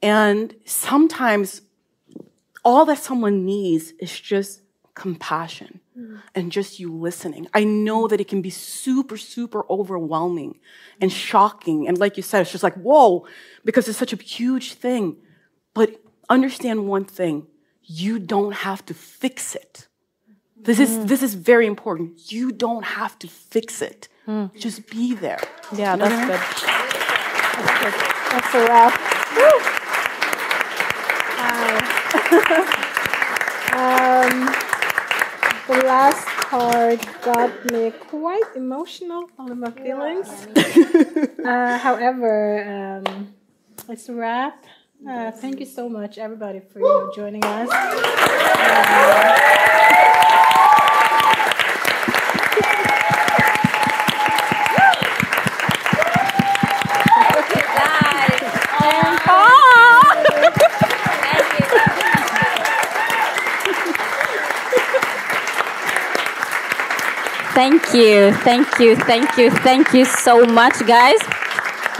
And 0.00 0.54
sometimes 0.64 1.62
all 2.64 2.84
that 2.86 2.98
someone 2.98 3.44
needs 3.44 3.92
is 3.98 4.18
just 4.18 4.61
compassion 4.94 5.80
mm. 5.98 6.20
and 6.34 6.52
just 6.52 6.78
you 6.78 6.94
listening. 6.94 7.46
I 7.54 7.64
know 7.64 8.08
that 8.08 8.20
it 8.20 8.28
can 8.28 8.42
be 8.42 8.50
super, 8.50 9.16
super 9.16 9.64
overwhelming 9.70 10.58
and 11.00 11.10
shocking. 11.10 11.88
And 11.88 11.98
like 11.98 12.16
you 12.16 12.22
said, 12.22 12.42
it's 12.42 12.52
just 12.52 12.62
like, 12.62 12.74
whoa, 12.74 13.26
because 13.64 13.88
it's 13.88 13.98
such 13.98 14.12
a 14.12 14.16
huge 14.16 14.74
thing. 14.74 15.16
But 15.74 16.00
understand 16.28 16.86
one 16.86 17.04
thing 17.04 17.46
you 17.82 18.18
don't 18.18 18.52
have 18.52 18.84
to 18.86 18.94
fix 18.94 19.54
it. 19.54 19.88
This 20.56 20.78
is, 20.78 20.90
mm. 20.90 21.08
this 21.08 21.22
is 21.22 21.34
very 21.34 21.66
important. 21.66 22.30
You 22.30 22.52
don't 22.52 22.84
have 22.84 23.18
to 23.20 23.28
fix 23.28 23.82
it. 23.82 24.08
Mm. 24.28 24.54
Just 24.54 24.88
be 24.88 25.14
there. 25.14 25.40
Yeah, 25.74 25.94
You 25.94 25.98
know 25.98 26.06
that's 26.06 26.62
what 26.62 26.70
I 26.70 26.92
good. 27.82 27.94
That's 28.30 28.54
a 28.54 28.64
wrap. 28.68 28.92
um, 34.52 34.54
um 34.58 34.61
the 35.72 35.84
last 35.84 36.26
card 36.26 37.00
got 37.22 37.64
me 37.70 37.90
quite 37.92 38.44
emotional, 38.54 39.30
all 39.38 39.50
of 39.50 39.56
my 39.56 39.70
feelings. 39.70 40.28
uh, 41.44 41.78
however, 41.78 43.02
um, 43.06 43.34
it's 43.88 44.08
a 44.08 44.14
wrap. 44.14 44.64
Uh, 45.08 45.30
thank 45.30 45.60
you 45.60 45.66
so 45.66 45.88
much, 45.88 46.18
everybody, 46.18 46.60
for 46.60 46.80
you 46.80 46.84
know, 46.84 47.12
joining 47.14 47.44
us. 47.44 47.68
Thank 67.54 67.92
you, 67.92 68.32
thank 68.32 68.78
you, 68.78 68.96
thank 68.96 69.36
you, 69.36 69.50
thank 69.50 69.92
you 69.92 70.06
so 70.06 70.46
much, 70.46 70.86
guys. 70.86 71.20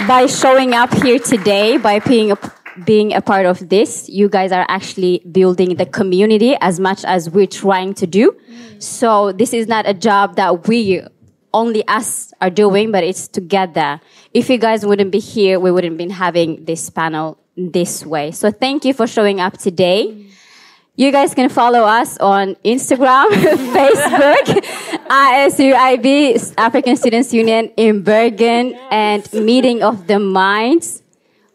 By 0.08 0.24
showing 0.24 0.72
up 0.72 0.90
here 0.94 1.18
today, 1.18 1.76
by 1.76 1.98
being 1.98 2.32
a, 2.32 2.38
being 2.86 3.12
a 3.12 3.20
part 3.20 3.44
of 3.44 3.68
this, 3.68 4.08
you 4.08 4.30
guys 4.30 4.50
are 4.50 4.64
actually 4.68 5.22
building 5.30 5.76
the 5.76 5.84
community 5.84 6.56
as 6.62 6.80
much 6.80 7.04
as 7.04 7.28
we're 7.28 7.46
trying 7.46 7.92
to 7.94 8.06
do. 8.06 8.34
So 8.78 9.30
this 9.32 9.52
is 9.52 9.68
not 9.68 9.86
a 9.86 9.92
job 9.92 10.36
that 10.36 10.68
we 10.68 11.02
only 11.52 11.86
us 11.86 12.32
are 12.40 12.48
doing, 12.48 12.90
but 12.90 13.04
it's 13.04 13.28
together. 13.28 14.00
If 14.32 14.48
you 14.48 14.56
guys 14.56 14.86
wouldn't 14.86 15.12
be 15.12 15.18
here, 15.18 15.60
we 15.60 15.70
wouldn't 15.70 15.98
be 15.98 16.08
having 16.08 16.64
this 16.64 16.88
panel 16.88 17.38
this 17.58 18.06
way. 18.06 18.30
So 18.30 18.50
thank 18.50 18.86
you 18.86 18.94
for 18.94 19.06
showing 19.06 19.38
up 19.38 19.58
today. 19.58 20.30
You 20.94 21.10
guys 21.10 21.34
can 21.34 21.48
follow 21.48 21.80
us 21.84 22.18
on 22.18 22.54
Instagram, 22.64 23.24
Facebook, 23.72 24.44
ISUIB, 25.08 26.54
African 26.58 26.96
Students 26.96 27.32
Union 27.32 27.72
in 27.78 28.02
Bergen, 28.02 28.74
and 28.90 29.24
Meeting 29.32 29.82
of 29.82 30.06
the 30.06 30.18
Minds 30.18 31.02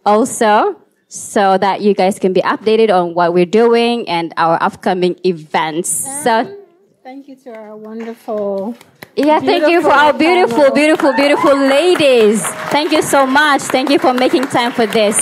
also, 0.03 0.81
so 1.07 1.55
that 1.59 1.81
you 1.81 1.93
guys 1.93 2.17
can 2.17 2.33
be 2.33 2.41
updated 2.41 2.89
on 2.89 3.13
what 3.13 3.31
we're 3.33 3.45
doing 3.45 4.09
and 4.09 4.33
our 4.37 4.57
upcoming 4.61 5.15
events. 5.23 5.89
So, 6.23 6.57
Thank 7.03 7.27
you 7.27 7.35
to 7.45 7.53
our 7.53 7.77
wonderful. 7.77 8.75
yeah, 9.15 9.39
thank 9.39 9.67
you 9.67 9.81
for 9.83 9.91
our 9.91 10.13
beautiful, 10.13 10.71
beautiful, 10.71 11.13
beautiful 11.13 11.55
ladies. 11.55 12.43
Thank 12.73 12.91
you 12.91 13.03
so 13.03 13.27
much. 13.27 13.61
Thank 13.61 13.91
you 13.91 13.99
for 13.99 14.13
making 14.13 14.47
time 14.47 14.71
for 14.71 14.87
this. 14.87 15.15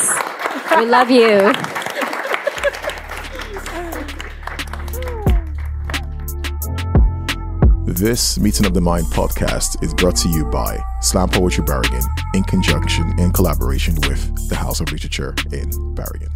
We 0.79 0.85
love 0.85 1.11
you. 1.11 1.51
This 8.05 8.37
Meeting 8.37 8.67
of 8.67 8.75
the 8.75 8.81
Mind 8.81 9.07
podcast 9.07 9.83
is 9.83 9.91
brought 9.91 10.15
to 10.17 10.29
you 10.29 10.45
by 10.45 10.77
Slam 11.01 11.27
Poetry 11.27 11.63
Bergen 11.63 12.03
in 12.35 12.43
conjunction 12.43 13.11
and 13.17 13.33
collaboration 13.33 13.95
with 14.07 14.47
the 14.47 14.55
House 14.55 14.79
of 14.79 14.91
Literature 14.91 15.33
in 15.51 15.95
Bergen. 15.95 16.34